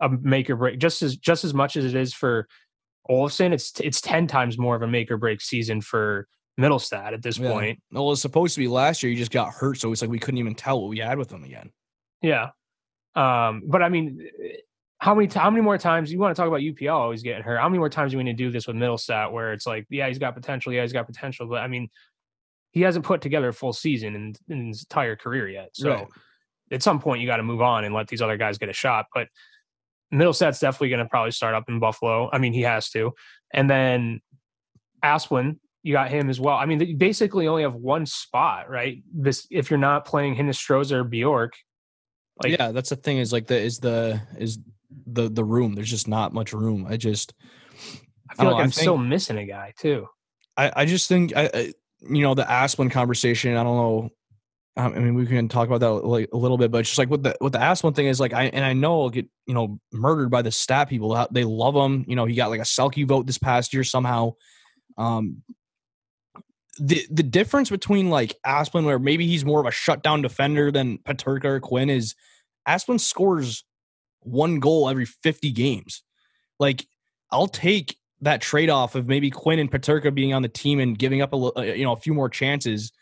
a 0.00 0.08
make 0.08 0.50
or 0.50 0.56
break. 0.56 0.78
Just 0.78 1.02
as 1.02 1.16
just 1.16 1.44
as 1.44 1.54
much 1.54 1.76
as 1.76 1.84
it 1.84 1.94
is 1.94 2.14
for 2.14 2.48
Olofsson, 3.08 3.52
it's 3.52 3.78
it's 3.80 4.00
ten 4.00 4.26
times 4.26 4.58
more 4.58 4.76
of 4.76 4.82
a 4.82 4.88
make 4.88 5.10
or 5.10 5.16
break 5.16 5.40
season 5.40 5.80
for 5.80 6.26
Mittelstadt 6.58 7.12
at 7.12 7.22
this 7.22 7.38
yeah. 7.38 7.52
point. 7.52 7.80
Well, 7.92 8.04
it 8.04 8.06
was 8.06 8.22
supposed 8.22 8.54
to 8.54 8.60
be 8.60 8.68
last 8.68 9.02
year. 9.02 9.10
You 9.10 9.18
just 9.18 9.32
got 9.32 9.52
hurt, 9.52 9.78
so 9.78 9.92
it's 9.92 10.02
like 10.02 10.10
we 10.10 10.18
couldn't 10.18 10.38
even 10.38 10.54
tell 10.54 10.80
what 10.80 10.88
we 10.88 10.98
had 10.98 11.18
with 11.18 11.30
him 11.30 11.44
again. 11.44 11.70
Yeah, 12.22 12.50
um, 13.14 13.62
but 13.66 13.82
I 13.82 13.88
mean, 13.88 14.28
how 14.98 15.14
many 15.14 15.28
how 15.32 15.50
many 15.50 15.62
more 15.62 15.78
times 15.78 16.12
you 16.12 16.18
want 16.18 16.34
to 16.34 16.40
talk 16.40 16.48
about 16.48 16.60
UPL 16.60 16.92
always 16.92 17.22
getting 17.22 17.42
hurt? 17.42 17.58
How 17.58 17.68
many 17.68 17.78
more 17.78 17.88
times 17.88 18.12
do 18.12 18.18
we 18.18 18.24
need 18.24 18.36
to 18.36 18.44
do 18.44 18.50
this 18.50 18.66
with 18.66 18.76
Mittelstadt 18.76 19.32
where 19.32 19.52
it's 19.52 19.66
like, 19.66 19.86
yeah, 19.90 20.06
he's 20.08 20.18
got 20.18 20.34
potential, 20.34 20.72
yeah, 20.72 20.82
he's 20.82 20.92
got 20.92 21.06
potential, 21.06 21.46
but 21.46 21.62
I 21.62 21.68
mean, 21.68 21.88
he 22.72 22.82
hasn't 22.82 23.04
put 23.04 23.20
together 23.20 23.48
a 23.48 23.52
full 23.52 23.72
season 23.72 24.14
in, 24.14 24.34
in 24.48 24.68
his 24.68 24.82
entire 24.82 25.16
career 25.16 25.48
yet. 25.48 25.70
So 25.72 25.90
Right. 25.90 26.06
at 26.72 26.82
some 26.82 27.00
point, 27.00 27.20
you 27.20 27.26
got 27.26 27.38
to 27.38 27.42
move 27.42 27.60
on 27.60 27.84
and 27.84 27.94
let 27.94 28.08
these 28.08 28.22
other 28.22 28.36
guys 28.36 28.58
get 28.58 28.68
a 28.68 28.72
shot. 28.72 29.06
But 29.14 29.28
Mittelstadt's 30.12 30.60
definitely 30.60 30.90
going 30.90 31.04
to 31.04 31.08
probably 31.08 31.32
start 31.32 31.54
up 31.54 31.68
in 31.68 31.78
Buffalo. 31.78 32.30
I 32.32 32.38
mean, 32.38 32.52
he 32.52 32.62
has 32.62 32.90
to, 32.90 33.12
and 33.52 33.68
then 33.68 34.20
Asplin, 35.04 35.58
you 35.82 35.92
got 35.92 36.10
him 36.10 36.28
as 36.28 36.38
well. 36.38 36.56
I 36.56 36.66
mean, 36.66 36.80
you 36.80 36.96
basically 36.96 37.48
only 37.48 37.62
have 37.62 37.74
one 37.74 38.06
spot, 38.06 38.68
right? 38.68 39.02
This 39.12 39.46
if 39.50 39.70
you're 39.70 39.78
not 39.78 40.04
playing 40.04 40.36
Hinostroza 40.36 40.92
or 40.92 41.04
Bjork, 41.04 41.54
like 42.42 42.58
yeah, 42.58 42.72
that's 42.72 42.90
the 42.90 42.96
thing. 42.96 43.18
Is 43.18 43.32
like 43.32 43.46
the 43.46 43.58
is 43.58 43.78
the 43.78 44.20
is 44.38 44.58
the 45.06 45.28
the 45.28 45.44
room. 45.44 45.74
There's 45.74 45.90
just 45.90 46.08
not 46.08 46.32
much 46.32 46.52
room. 46.52 46.86
I 46.88 46.96
just 46.96 47.34
I 48.30 48.34
feel 48.34 48.44
don't 48.44 48.52
like 48.52 48.52
know, 48.52 48.58
I 48.58 48.62
I'm 48.64 48.72
still 48.72 48.98
missing 48.98 49.38
a 49.38 49.46
guy 49.46 49.72
too. 49.78 50.06
I, 50.56 50.72
I 50.76 50.84
just 50.84 51.08
think 51.08 51.34
I, 51.34 51.50
I 51.52 51.72
you 52.02 52.22
know 52.22 52.34
the 52.34 52.44
Asplin 52.44 52.90
conversation. 52.90 53.56
I 53.56 53.62
don't 53.62 53.76
know. 53.76 54.10
I 54.76 54.88
mean, 54.88 55.14
we 55.14 55.26
can 55.26 55.48
talk 55.48 55.66
about 55.66 55.80
that 55.80 56.06
like 56.06 56.30
a 56.32 56.36
little 56.36 56.56
bit, 56.56 56.70
but 56.70 56.84
just 56.84 56.96
like 56.96 57.10
what 57.10 57.22
the 57.22 57.36
what 57.40 57.52
the 57.52 57.58
Asplin 57.58 57.94
thing 57.94 58.06
is 58.06 58.20
like, 58.20 58.32
I 58.32 58.44
and 58.44 58.64
I 58.64 58.72
know 58.72 59.02
I'll 59.02 59.10
get 59.10 59.26
you 59.46 59.54
know 59.54 59.80
murdered 59.92 60.30
by 60.30 60.42
the 60.42 60.50
stat 60.50 60.88
people. 60.88 61.26
They 61.30 61.44
love 61.44 61.74
him. 61.74 62.04
You 62.08 62.16
know, 62.16 62.24
he 62.24 62.34
got 62.34 62.50
like 62.50 62.60
a 62.60 62.64
Selke 62.64 63.06
vote 63.06 63.26
this 63.26 63.38
past 63.38 63.74
year 63.74 63.84
somehow. 63.84 64.32
Um, 64.96 65.42
the 66.78 67.06
the 67.10 67.22
difference 67.22 67.68
between 67.68 68.10
like 68.10 68.36
Asplin, 68.46 68.84
where 68.84 68.98
maybe 68.98 69.26
he's 69.26 69.44
more 69.44 69.60
of 69.60 69.66
a 69.66 69.72
shutdown 69.72 70.22
defender 70.22 70.70
than 70.70 70.98
Peterka 70.98 71.44
or 71.44 71.60
Quinn, 71.60 71.90
is 71.90 72.14
Asplin 72.66 73.00
scores 73.00 73.64
one 74.20 74.60
goal 74.60 74.88
every 74.88 75.04
fifty 75.04 75.50
games. 75.50 76.02
Like, 76.58 76.86
I'll 77.30 77.48
take 77.48 77.96
that 78.22 78.40
trade 78.40 78.70
off 78.70 78.94
of 78.94 79.06
maybe 79.06 79.30
Quinn 79.30 79.58
and 79.58 79.70
Peterka 79.70 80.14
being 80.14 80.34
on 80.34 80.42
the 80.42 80.48
team 80.48 80.78
and 80.80 80.98
giving 80.98 81.22
up 81.22 81.32
a 81.32 81.36
uh, 81.36 81.62
you 81.62 81.84
know 81.84 81.92
a 81.92 81.96
few 81.96 82.14
more 82.14 82.28
chances 82.28 82.92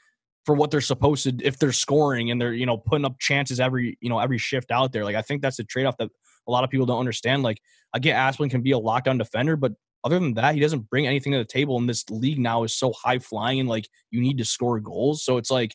for 0.47 0.55
what 0.55 0.71
they're 0.71 0.81
supposed 0.81 1.25
to 1.25 1.37
if 1.45 1.59
they're 1.59 1.73
scoring 1.73 2.31
and 2.31 2.41
they're 2.41 2.55
you 2.55 2.67
know 2.67 2.77
putting 2.79 3.05
up 3.05 3.19
chances 3.19 3.61
every 3.61 3.99
you 4.01 4.09
know 4.09 4.19
every 4.19 4.39
shift 4.39 4.71
out 4.71 4.93
there. 4.93 5.05
Like 5.05 5.17
I 5.17 5.23
think 5.23 5.43
that's 5.43 5.59
a 5.59 5.65
trade 5.65 5.85
off 5.87 5.97
that 5.99 6.11
a 6.47 6.51
lot 6.51 6.65
of 6.65 6.71
people 6.71 6.87
don't 6.87 7.01
understand. 7.01 7.43
Like 7.43 7.59
I 7.93 7.99
get 7.99 8.17
Asplund 8.17 8.51
can 8.51 8.63
be 8.63 8.73
a 8.73 8.79
lockdown 8.79 9.19
defender, 9.19 9.57
but 9.57 9.73
other 10.05 10.19
than 10.21 10.35
that, 10.35 10.55
he 10.55 10.61
doesn't 10.61 10.89
bring 10.89 11.07
anything 11.07 11.33
to 11.33 11.39
the 11.39 11.45
table. 11.45 11.77
And 11.77 11.89
this 11.89 12.09
league 12.09 12.39
now 12.39 12.63
is 12.63 12.75
so 12.79 12.93
high 12.93 13.19
flying 13.19 13.61
and 13.61 13.69
like 13.69 13.89
you 14.11 14.21
need 14.21 14.39
to 14.39 14.45
score 14.45 14.79
goals. 14.79 15.25
So 15.25 15.37
it's 15.39 15.51
like 15.51 15.75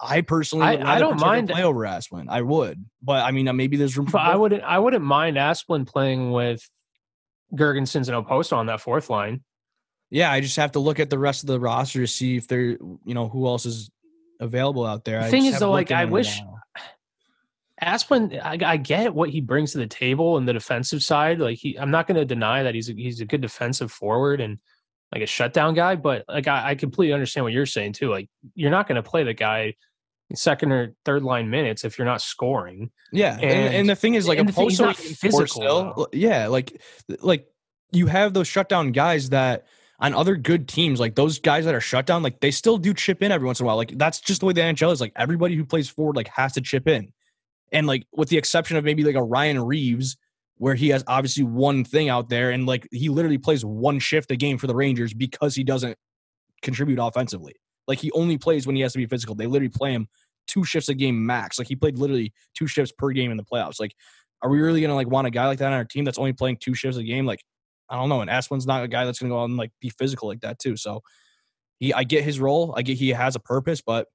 I 0.00 0.22
personally 0.22 0.66
I- 0.66 0.76
would 0.76 0.82
I 0.82 0.98
don't 0.98 1.20
mind- 1.20 1.50
play 1.50 1.62
over 1.62 1.80
Asplund. 1.80 2.26
I 2.28 2.40
would, 2.40 2.84
but 3.02 3.24
I 3.24 3.30
mean 3.30 3.46
uh, 3.48 3.52
maybe 3.52 3.76
there's 3.76 3.96
room 3.96 4.06
for 4.06 4.18
I 4.18 4.34
wouldn't 4.34 4.62
I 4.62 4.78
wouldn't 4.78 5.04
mind 5.04 5.36
Asplund 5.36 5.86
playing 5.86 6.32
with 6.32 6.68
Girgensons 7.54 8.08
and 8.08 8.26
Okposo 8.26 8.56
on 8.56 8.66
that 8.66 8.80
fourth 8.80 9.10
line. 9.10 9.42
Yeah, 10.10 10.30
I 10.30 10.40
just 10.40 10.56
have 10.56 10.72
to 10.72 10.78
look 10.78 11.00
at 11.00 11.10
the 11.10 11.18
rest 11.18 11.42
of 11.42 11.46
the 11.46 11.58
roster 11.60 12.00
to 12.00 12.06
see 12.06 12.36
if 12.36 12.46
there, 12.48 12.62
you 12.62 13.14
know, 13.14 13.28
who 13.28 13.46
else 13.46 13.64
is 13.64 13.90
available 14.40 14.84
out 14.84 15.04
there. 15.04 15.20
The 15.20 15.26
I 15.26 15.30
thing 15.30 15.46
is, 15.46 15.58
though, 15.58 15.70
like, 15.70 15.90
I 15.90 16.00
it 16.00 16.04
in 16.04 16.08
a 16.08 16.12
wish-. 16.12 16.40
Asplund, 17.82 18.40
I, 18.40 18.58
I 18.64 18.76
get 18.76 19.12
what 19.12 19.30
he 19.30 19.40
brings 19.40 19.72
to 19.72 19.78
the 19.78 19.86
table 19.86 20.38
in 20.38 20.44
the 20.44 20.52
defensive 20.52 21.02
side. 21.02 21.40
Like 21.40 21.58
he, 21.58 21.76
I'm 21.76 21.90
not 21.90 22.06
going 22.06 22.16
to 22.16 22.24
deny 22.24 22.62
that 22.62 22.76
he's 22.76 22.88
a, 22.88 22.92
he's 22.92 23.20
a 23.20 23.24
good 23.24 23.40
defensive 23.40 23.90
forward 23.90 24.40
and 24.40 24.58
like 25.12 25.22
a 25.22 25.26
shutdown 25.26 25.74
guy. 25.74 25.96
But 25.96 26.24
like 26.28 26.46
I, 26.46 26.70
I 26.70 26.74
completely 26.76 27.12
understand 27.12 27.42
what 27.42 27.52
you're 27.52 27.66
saying 27.66 27.94
too. 27.94 28.08
Like 28.08 28.28
you're 28.54 28.70
not 28.70 28.86
going 28.86 29.02
to 29.02 29.02
play 29.02 29.24
the 29.24 29.34
guy 29.34 29.74
second 30.34 30.72
or 30.72 30.94
third 31.04 31.22
line 31.22 31.50
minutes 31.50 31.84
if 31.84 31.98
you're 31.98 32.06
not 32.06 32.20
scoring. 32.22 32.90
Yeah, 33.12 33.34
and, 33.34 33.44
And- 33.44 33.74
and 33.74 33.88
the 33.88 33.96
thing 33.96 34.14
is, 34.14 34.26
like, 34.28 34.38
thing- 34.38 34.68
he's 34.68 34.80
not 34.80 34.96
physical, 34.96 35.46
still, 35.46 36.08
yeah, 36.12 36.46
like, 36.48 36.80
like 37.20 37.46
you 37.92 38.06
have 38.06 38.34
those 38.34 38.48
shutdown 38.48 38.92
guys 38.92 39.30
that 39.30 39.66
on 40.00 40.14
other 40.14 40.34
good 40.34 40.66
teams, 40.66 40.98
like 40.98 41.14
those 41.14 41.38
guys 41.38 41.64
that 41.64 41.74
are 41.74 41.80
shut 41.80 42.06
down, 42.06 42.22
like 42.22 42.40
they 42.40 42.50
still 42.50 42.76
do 42.78 42.92
chip 42.92 43.22
in 43.22 43.30
every 43.30 43.46
once 43.46 43.60
in 43.60 43.64
a 43.64 43.66
while. 43.66 43.76
Like 43.76 43.96
that's 43.96 44.20
just 44.20 44.40
the 44.40 44.46
way 44.46 44.52
the 44.52 44.60
NHL 44.60 44.92
is. 44.92 45.00
Like 45.00 45.12
everybody 45.14 45.54
who 45.54 45.64
plays 45.64 45.88
forward, 45.88 46.16
like 46.16 46.26
has 46.28 46.54
to 46.54 46.60
chip 46.60 46.88
in, 46.88 47.12
and 47.70 47.86
like 47.86 48.06
with 48.12 48.28
the 48.28 48.36
exception 48.38 48.76
of 48.76 48.84
maybe 48.84 49.04
like 49.04 49.14
a 49.14 49.22
Ryan 49.22 49.60
Reaves, 49.62 50.16
where 50.56 50.74
he 50.74 50.88
has 50.88 51.04
obviously 51.06 51.44
one 51.44 51.84
thing 51.84 52.08
out 52.08 52.28
there, 52.30 52.50
and 52.50 52.66
like 52.66 52.88
he 52.90 53.10
literally 53.10 53.38
plays 53.38 53.64
one 53.64 53.98
shift 54.00 54.30
a 54.32 54.36
game 54.36 54.58
for 54.58 54.66
the 54.66 54.74
Rangers 54.74 55.14
because 55.14 55.54
he 55.54 55.62
doesn't 55.62 55.96
contribute 56.62 56.98
offensively. 56.98 57.54
Like 57.86 57.98
he 57.98 58.10
only 58.12 58.38
plays 58.38 58.66
when 58.66 58.74
he 58.76 58.82
has 58.82 58.92
to 58.92 58.98
be 58.98 59.06
physical. 59.06 59.34
They 59.34 59.46
literally 59.46 59.68
play 59.68 59.92
him 59.92 60.08
two 60.46 60.64
shifts 60.64 60.88
a 60.88 60.94
game 60.94 61.24
max. 61.24 61.58
Like 61.58 61.68
he 61.68 61.76
played 61.76 61.98
literally 61.98 62.32
two 62.54 62.66
shifts 62.66 62.92
per 62.96 63.10
game 63.10 63.30
in 63.30 63.36
the 63.36 63.44
playoffs. 63.44 63.80
Like, 63.80 63.94
are 64.42 64.50
we 64.50 64.60
really 64.60 64.80
gonna 64.80 64.94
like 64.94 65.08
want 65.08 65.26
a 65.26 65.30
guy 65.30 65.46
like 65.46 65.58
that 65.58 65.66
on 65.66 65.72
our 65.72 65.84
team 65.84 66.04
that's 66.04 66.18
only 66.18 66.32
playing 66.32 66.58
two 66.60 66.74
shifts 66.74 66.98
a 66.98 67.02
game? 67.02 67.26
Like, 67.26 67.40
I 67.88 67.96
don't 67.96 68.08
know. 68.08 68.20
And 68.20 68.30
Asplund's 68.30 68.66
not 68.66 68.82
a 68.82 68.88
guy 68.88 69.04
that's 69.04 69.18
gonna 69.18 69.30
go 69.30 69.40
out 69.40 69.48
and 69.48 69.56
like 69.56 69.70
be 69.80 69.90
physical 69.90 70.28
like 70.28 70.40
that 70.40 70.58
too. 70.58 70.76
So 70.76 71.02
he 71.78 71.92
I 71.92 72.04
get 72.04 72.24
his 72.24 72.40
role. 72.40 72.74
I 72.76 72.82
get 72.82 72.96
he 72.98 73.10
has 73.10 73.36
a 73.36 73.40
purpose, 73.40 73.80
but 73.80 74.06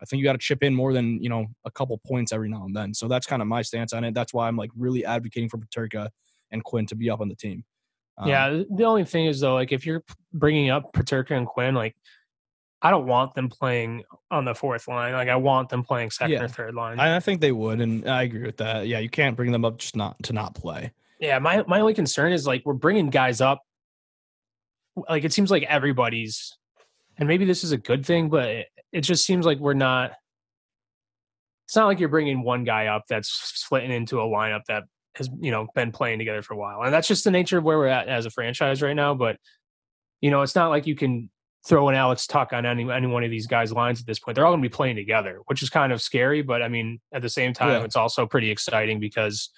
I 0.00 0.04
think 0.04 0.18
you 0.18 0.24
got 0.24 0.32
to 0.32 0.38
chip 0.38 0.62
in 0.62 0.74
more 0.74 0.92
than 0.92 1.22
you 1.22 1.28
know 1.28 1.46
a 1.64 1.70
couple 1.70 1.98
points 2.06 2.32
every 2.32 2.48
now 2.48 2.64
and 2.64 2.76
then. 2.76 2.94
So 2.94 3.08
that's 3.08 3.26
kind 3.26 3.40
of 3.40 3.48
my 3.48 3.62
stance 3.62 3.92
on 3.92 4.04
it. 4.04 4.14
That's 4.14 4.34
why 4.34 4.48
I'm 4.48 4.56
like 4.56 4.70
really 4.76 5.04
advocating 5.04 5.48
for 5.48 5.58
Peterka 5.58 6.08
and 6.50 6.62
Quinn 6.62 6.86
to 6.86 6.94
be 6.94 7.10
up 7.10 7.20
on 7.20 7.28
the 7.28 7.34
team. 7.34 7.64
Um, 8.18 8.28
yeah. 8.28 8.62
The 8.70 8.84
only 8.84 9.04
thing 9.04 9.26
is 9.26 9.40
though, 9.40 9.54
like 9.54 9.72
if 9.72 9.86
you're 9.86 10.04
bringing 10.32 10.70
up 10.70 10.92
Peterka 10.92 11.32
and 11.32 11.46
Quinn, 11.46 11.74
like 11.74 11.96
I 12.84 12.90
don't 12.90 13.06
want 13.06 13.34
them 13.34 13.48
playing 13.48 14.04
on 14.30 14.44
the 14.44 14.54
fourth 14.54 14.86
line. 14.88 15.14
Like 15.14 15.30
I 15.30 15.36
want 15.36 15.70
them 15.70 15.82
playing 15.82 16.10
second 16.10 16.32
Yeah. 16.32 16.42
or 16.42 16.48
third 16.48 16.74
line. 16.74 17.00
I, 17.00 17.16
I 17.16 17.20
think 17.20 17.40
they 17.40 17.50
would, 17.50 17.80
and 17.80 18.06
I 18.08 18.24
agree 18.24 18.44
with 18.44 18.58
that. 18.58 18.86
Yeah, 18.86 18.98
you 18.98 19.08
can't 19.08 19.34
bring 19.34 19.52
them 19.52 19.64
up 19.64 19.78
just 19.78 19.96
not 19.96 20.22
to 20.24 20.34
not 20.34 20.54
play. 20.54 20.92
Yeah, 21.18 21.38
my 21.38 21.64
my 21.66 21.80
only 21.80 21.94
concern 21.94 22.32
is 22.34 22.46
like 22.46 22.62
we're 22.66 22.74
bringing 22.74 23.08
guys 23.08 23.40
up. 23.40 23.62
Like 25.08 25.24
it 25.24 25.32
seems 25.32 25.50
like 25.50 25.62
everybody's, 25.62 26.56
and 27.16 27.26
maybe 27.26 27.46
this 27.46 27.64
is 27.64 27.72
a 27.72 27.78
good 27.78 28.04
thing, 28.04 28.28
but 28.28 28.48
it, 28.50 28.66
it 28.92 29.00
just 29.00 29.24
seems 29.24 29.46
like 29.46 29.58
we're 29.58 29.72
not. 29.72 30.12
It's 31.66 31.76
not 31.76 31.86
like 31.86 31.98
you're 31.98 32.10
bringing 32.10 32.42
one 32.42 32.64
guy 32.64 32.88
up 32.88 33.04
that's 33.08 33.30
splitting 33.30 33.90
into 33.90 34.20
a 34.20 34.24
lineup 34.24 34.66
that 34.68 34.82
has 35.14 35.30
you 35.40 35.50
know 35.50 35.68
been 35.74 35.90
playing 35.90 36.18
together 36.18 36.42
for 36.42 36.52
a 36.52 36.58
while, 36.58 36.82
and 36.82 36.92
that's 36.92 37.08
just 37.08 37.24
the 37.24 37.30
nature 37.30 37.56
of 37.56 37.64
where 37.64 37.78
we're 37.78 37.86
at 37.86 38.08
as 38.08 38.26
a 38.26 38.30
franchise 38.30 38.82
right 38.82 38.94
now. 38.94 39.14
But 39.14 39.38
you 40.20 40.30
know, 40.30 40.42
it's 40.42 40.54
not 40.54 40.68
like 40.68 40.86
you 40.86 40.94
can 40.96 41.30
throw 41.66 41.88
an 41.88 41.94
Alex 41.94 42.26
Tuch 42.26 42.52
on 42.52 42.66
any 42.66 42.90
any 42.90 43.06
one 43.06 43.24
of 43.24 43.30
these 43.30 43.46
guys' 43.46 43.72
lines 43.72 44.00
at 44.00 44.06
this 44.06 44.18
point. 44.18 44.34
They're 44.34 44.44
all 44.46 44.52
going 44.52 44.62
to 44.62 44.68
be 44.68 44.72
playing 44.74 44.96
together, 44.96 45.40
which 45.46 45.62
is 45.62 45.70
kind 45.70 45.92
of 45.92 46.02
scary. 46.02 46.42
But 46.42 46.62
I 46.62 46.68
mean, 46.68 47.00
at 47.12 47.22
the 47.22 47.28
same 47.30 47.52
time, 47.52 47.70
Yeah. 47.70 47.84
it's 47.84 47.96
also 47.96 48.26
pretty 48.26 48.50
exciting 48.50 49.00
because 49.00 49.50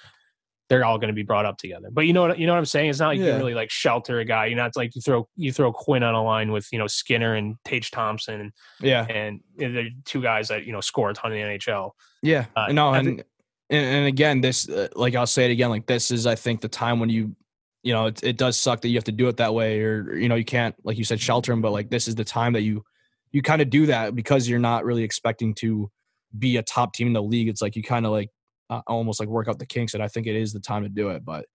they're 0.69 0.85
all 0.85 0.99
going 0.99 1.09
to 1.09 1.15
be 1.15 1.23
brought 1.23 1.47
up 1.47 1.59
together. 1.59 1.89
But 1.93 2.03
you 2.07 2.13
know 2.13 2.23
what 2.23 2.39
you 2.39 2.47
know 2.47 2.53
what 2.53 2.59
I'm 2.59 2.65
saying? 2.67 2.91
It's 2.91 2.99
not 2.99 3.09
like 3.09 3.19
you 3.19 3.25
can 3.27 3.39
really 3.39 3.55
like 3.55 3.71
shelter 3.71 4.19
a 4.19 4.25
guy. 4.25 4.47
You're 4.47 4.57
not 4.57 4.75
like 4.77 4.95
you 4.97 5.01
throw 5.01 5.29
you 5.37 5.53
throw 5.53 5.73
Quinn 5.73 6.03
on 6.03 6.15
a 6.15 6.23
line 6.23 6.51
with 6.53 6.67
you 6.73 6.79
know 6.79 6.87
Skinner 6.89 7.35
and 7.35 7.55
Tage 7.65 7.91
Thompson 7.93 8.41
and 8.41 8.53
Yeah, 8.81 9.05
and 9.09 9.41
they're 9.57 9.89
two 10.05 10.21
guys 10.23 10.49
that 10.49 10.65
you 10.65 10.73
know 10.73 10.81
score 10.81 11.11
a 11.11 11.15
ton 11.15 11.33
in 11.33 11.39
the 11.51 11.59
NHL. 11.59 11.93
Yeah, 12.23 12.47
Uh, 12.57 12.73
no, 12.73 12.93
and, 12.95 13.09
and 13.09 13.25
and 13.87 14.07
again, 14.07 14.41
this 14.41 14.69
uh, 14.69 14.89
like 14.97 15.15
I'll 15.15 15.27
say 15.27 15.45
it 15.45 15.53
again, 15.53 15.71
like 15.71 15.87
this 15.87 16.11
is 16.11 16.27
I 16.27 16.35
think 16.35 16.61
the 16.61 16.69
time 16.69 16.99
when 16.99 17.11
you, 17.11 17.37
you 17.87 17.93
know, 17.93 18.07
it, 18.07 18.21
it 18.25 18.37
does 18.37 18.59
suck 18.59 18.81
that 18.81 18.89
you 18.89 18.97
have 18.97 19.05
to 19.05 19.13
do 19.13 19.29
it 19.29 19.37
that 19.37 19.55
way, 19.55 19.81
or 19.81 20.17
you 20.17 20.29
know, 20.29 20.35
you 20.35 20.45
can't 20.45 20.75
like 20.83 20.99
you 20.99 21.05
said 21.05 21.21
shelter 21.21 21.53
him, 21.53 21.63
but 21.63 21.71
like 21.71 21.89
this 21.89 22.09
is 22.09 22.17
the 22.17 22.25
time 22.25 22.55
that 22.55 22.63
you 22.63 22.83
you 23.31 23.43
kind 23.43 23.63
of 23.63 23.71
do 23.71 23.87
that 23.87 24.17
because 24.17 24.49
you're 24.49 24.59
not 24.59 24.85
really 24.85 25.05
expecting 25.05 25.55
to 25.55 25.89
be 26.37 26.57
a 26.57 26.65
top 26.65 26.95
team 26.95 27.07
in 27.07 27.13
the 27.13 27.23
league. 27.23 27.49
It's 27.49 27.63
like 27.63 27.77
you 27.77 27.85
kind 27.85 28.05
of 28.05 28.11
like 28.11 28.31
uh, 28.71 28.81
almost 28.89 29.21
like 29.21 29.29
work 29.29 29.47
out 29.47 29.61
the 29.61 29.67
kinks, 29.67 29.95
and 29.95 30.03
I 30.03 30.09
think 30.09 30.27
it 30.27 30.35
is 30.35 30.53
the 30.53 30.59
time 30.59 30.83
to 30.83 30.89
do 30.89 31.11
it. 31.11 31.25
But 31.25 31.47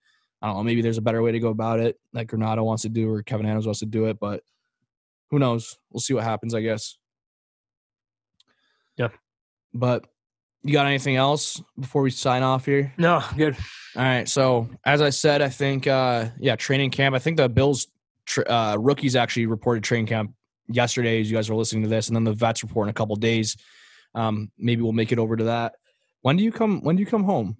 I 0.41 0.47
don't 0.47 0.55
know, 0.55 0.63
maybe 0.63 0.81
there's 0.81 0.97
a 0.97 1.01
better 1.01 1.21
way 1.21 1.33
to 1.33 1.39
go 1.41 1.49
about 1.49 1.81
it, 1.81 1.97
like 2.13 2.29
Granato 2.29 2.63
wants 2.63 2.83
to 2.83 2.89
do 2.89 3.09
or 3.09 3.23
Kevyn 3.23 3.45
Adams 3.45 3.65
wants 3.65 3.81
to 3.81 3.85
do 3.85 4.05
it, 4.05 4.17
but 4.17 4.41
who 5.31 5.37
knows? 5.37 5.77
We'll 5.91 5.99
see 5.99 6.13
what 6.13 6.23
happens, 6.23 6.55
I 6.55 6.61
guess. 6.61 6.97
Yeah. 8.95 9.09
But 9.73 10.05
you 10.63 10.73
got 10.73 10.85
anything 10.85 11.15
else 11.15 11.61
before 11.79 12.01
we 12.01 12.11
sign 12.11 12.43
off 12.43 12.65
here? 12.65 12.93
No, 12.97 13.23
good. 13.35 13.55
All 13.95 14.03
right. 14.03 14.27
So 14.27 14.69
as 14.85 15.01
I 15.01 15.09
said, 15.09 15.41
I 15.41 15.49
think 15.49 15.87
uh 15.87 16.29
yeah, 16.39 16.55
training 16.55 16.91
camp. 16.91 17.15
I 17.15 17.19
think 17.19 17.37
the 17.37 17.49
Bills 17.49 17.87
tr- 18.25 18.49
uh, 18.49 18.77
rookies 18.77 19.15
actually 19.15 19.47
reported 19.47 19.83
training 19.83 20.07
camp 20.07 20.33
yesterday 20.67 21.19
as 21.19 21.29
you 21.29 21.37
guys 21.37 21.49
were 21.49 21.55
listening 21.55 21.83
to 21.83 21.89
this, 21.89 22.07
and 22.07 22.15
then 22.15 22.23
the 22.23 22.33
vets 22.33 22.63
report 22.63 22.85
in 22.85 22.89
a 22.89 22.93
couple 22.93 23.15
days. 23.15 23.57
Um, 24.13 24.51
maybe 24.57 24.81
we'll 24.81 24.91
make 24.91 25.11
it 25.11 25.19
over 25.19 25.35
to 25.35 25.45
that. 25.45 25.75
When 26.21 26.37
do 26.37 26.43
you 26.43 26.51
come? 26.51 26.81
When 26.81 26.95
do 26.95 27.01
you 27.01 27.07
come 27.07 27.23
home? 27.23 27.57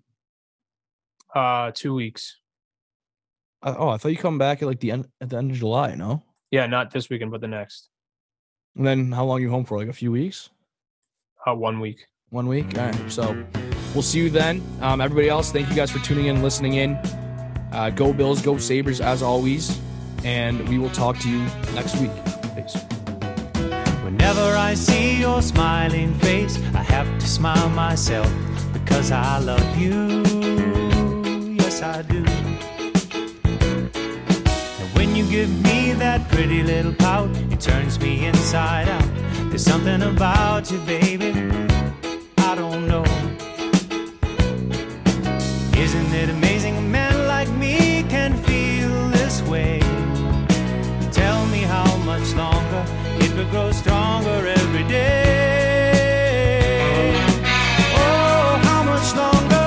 Uh, 1.34 1.72
two 1.74 1.94
weeks. 1.94 2.38
Uh, 3.64 3.76
oh, 3.78 3.90
I 3.90 3.98
thought 3.98 4.10
you 4.10 4.18
come 4.18 4.38
back 4.38 4.62
at 4.62 4.68
like 4.68 4.80
the 4.80 4.92
end 4.92 5.08
at 5.20 5.30
the 5.30 5.38
end 5.38 5.52
of 5.52 5.58
July. 5.58 5.96
No. 5.96 6.24
Yeah, 6.52 6.66
not 6.68 6.92
this 6.92 7.10
weekend, 7.10 7.32
but 7.32 7.42
the 7.42 7.48
next. 7.48 7.90
And 8.76 8.86
then 8.86 9.12
how 9.12 9.26
long 9.26 9.42
you 9.42 9.50
home 9.50 9.66
for? 9.66 9.78
Like 9.78 9.88
a 9.88 9.94
few 9.94 10.12
weeks? 10.12 10.50
Uh, 11.46 11.56
one 11.56 11.80
week. 11.80 12.06
One 12.32 12.48
week. 12.48 12.78
All 12.78 12.86
right. 12.86 13.12
So 13.12 13.44
we'll 13.94 14.04
see 14.04 14.20
you 14.20 14.30
then. 14.30 14.64
Um, 14.80 15.02
everybody 15.02 15.28
else, 15.28 15.52
thank 15.52 15.68
you 15.68 15.76
guys 15.76 15.92
for 15.92 16.00
tuning 16.00 16.28
in 16.28 16.42
listening 16.42 16.76
in. 16.76 16.96
Uh, 17.74 17.92
go 17.94 18.14
Bills, 18.14 18.42
go 18.42 18.58
Sabres 18.58 19.02
as 19.02 19.22
always. 19.22 19.78
And 20.24 20.66
we 20.70 20.78
will 20.78 20.92
talk 20.92 21.18
to 21.20 21.30
you 21.30 21.40
next 21.76 22.00
week. 22.00 22.12
Peace. 22.56 22.78
Whenever 24.06 24.56
I 24.56 24.76
see 24.76 25.20
your 25.20 25.42
smiling 25.42 26.14
face, 26.20 26.56
I 26.74 26.84
have 26.84 27.20
to 27.20 27.28
smile 27.28 27.68
myself 27.72 28.32
because 28.72 29.12
I 29.12 29.40
love 29.40 29.78
you. 29.78 30.24
Yes 31.56 31.82
I 31.82 32.02
do. 32.04 32.24
And 34.80 34.96
when 34.96 35.18
you 35.18 35.30
give 35.30 35.50
me 35.64 35.92
that 35.96 36.30
pretty 36.30 36.64
little 36.64 36.94
pout, 36.94 37.30
it 37.52 37.60
turns 37.60 38.00
me 38.00 38.26
inside 38.26 38.88
out. 38.88 39.04
There's 39.50 39.66
something 39.66 40.02
about 40.02 40.72
you, 40.72 40.78
baby, 40.86 41.34
Isn't 45.94 46.14
it 46.14 46.30
amazing 46.30 46.78
a 46.78 46.82
man 46.82 47.28
like 47.28 47.50
me 47.50 48.04
can 48.04 48.34
feel 48.46 49.10
this 49.10 49.42
way? 49.42 49.82
Tell 51.12 51.46
me 51.48 51.64
how 51.64 51.98
much 52.06 52.34
longer 52.34 52.86
it 53.20 53.36
will 53.36 53.50
grow 53.52 53.74
stronger 53.74 54.48
every 54.48 54.86
day. 54.88 55.92
Oh, 58.04 58.58
how 58.70 58.84
much 58.84 59.14
longer? 59.22 59.66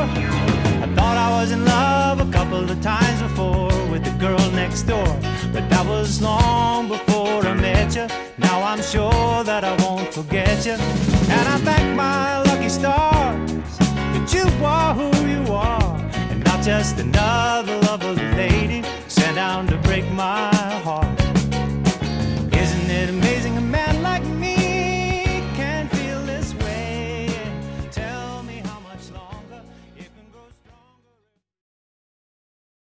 I 0.85 0.87
thought 0.97 1.19
I 1.27 1.29
was 1.39 1.51
in 1.53 1.63
love 1.67 2.21
a 2.27 2.33
couple 2.33 2.71
of 2.71 2.81
times 2.81 3.21
before 3.21 3.69
with 3.91 4.03
the 4.03 4.17
girl 4.19 4.51
next 4.53 4.85
door, 4.85 5.11
but 5.53 5.69
that 5.69 5.85
was 5.87 6.23
long 6.23 6.89
before 6.89 7.45
I 7.45 7.53
met 7.53 7.95
you. 7.95 8.07
Now 8.39 8.63
I'm 8.63 8.81
sure 8.81 9.45
that 9.45 9.63
I 9.63 9.77
won't 9.85 10.11
forget 10.15 10.65
you, 10.65 10.79
and 11.37 11.49
I 11.55 11.59
thank 11.69 11.95
my 11.95 12.41
lucky 12.45 12.71
stars 12.71 13.77
that 14.15 14.33
you 14.33 14.47
are 14.65 14.95
who 14.95 15.11
you 15.29 15.53
are, 15.53 15.84
just 16.65 16.99
another 16.99 17.77
lovely 17.81 18.17
lady 18.37 18.83
sent 19.07 19.37
down 19.37 19.67
to 19.67 19.77
break 19.83 20.11
my 20.13 20.55
heart. 20.83 21.04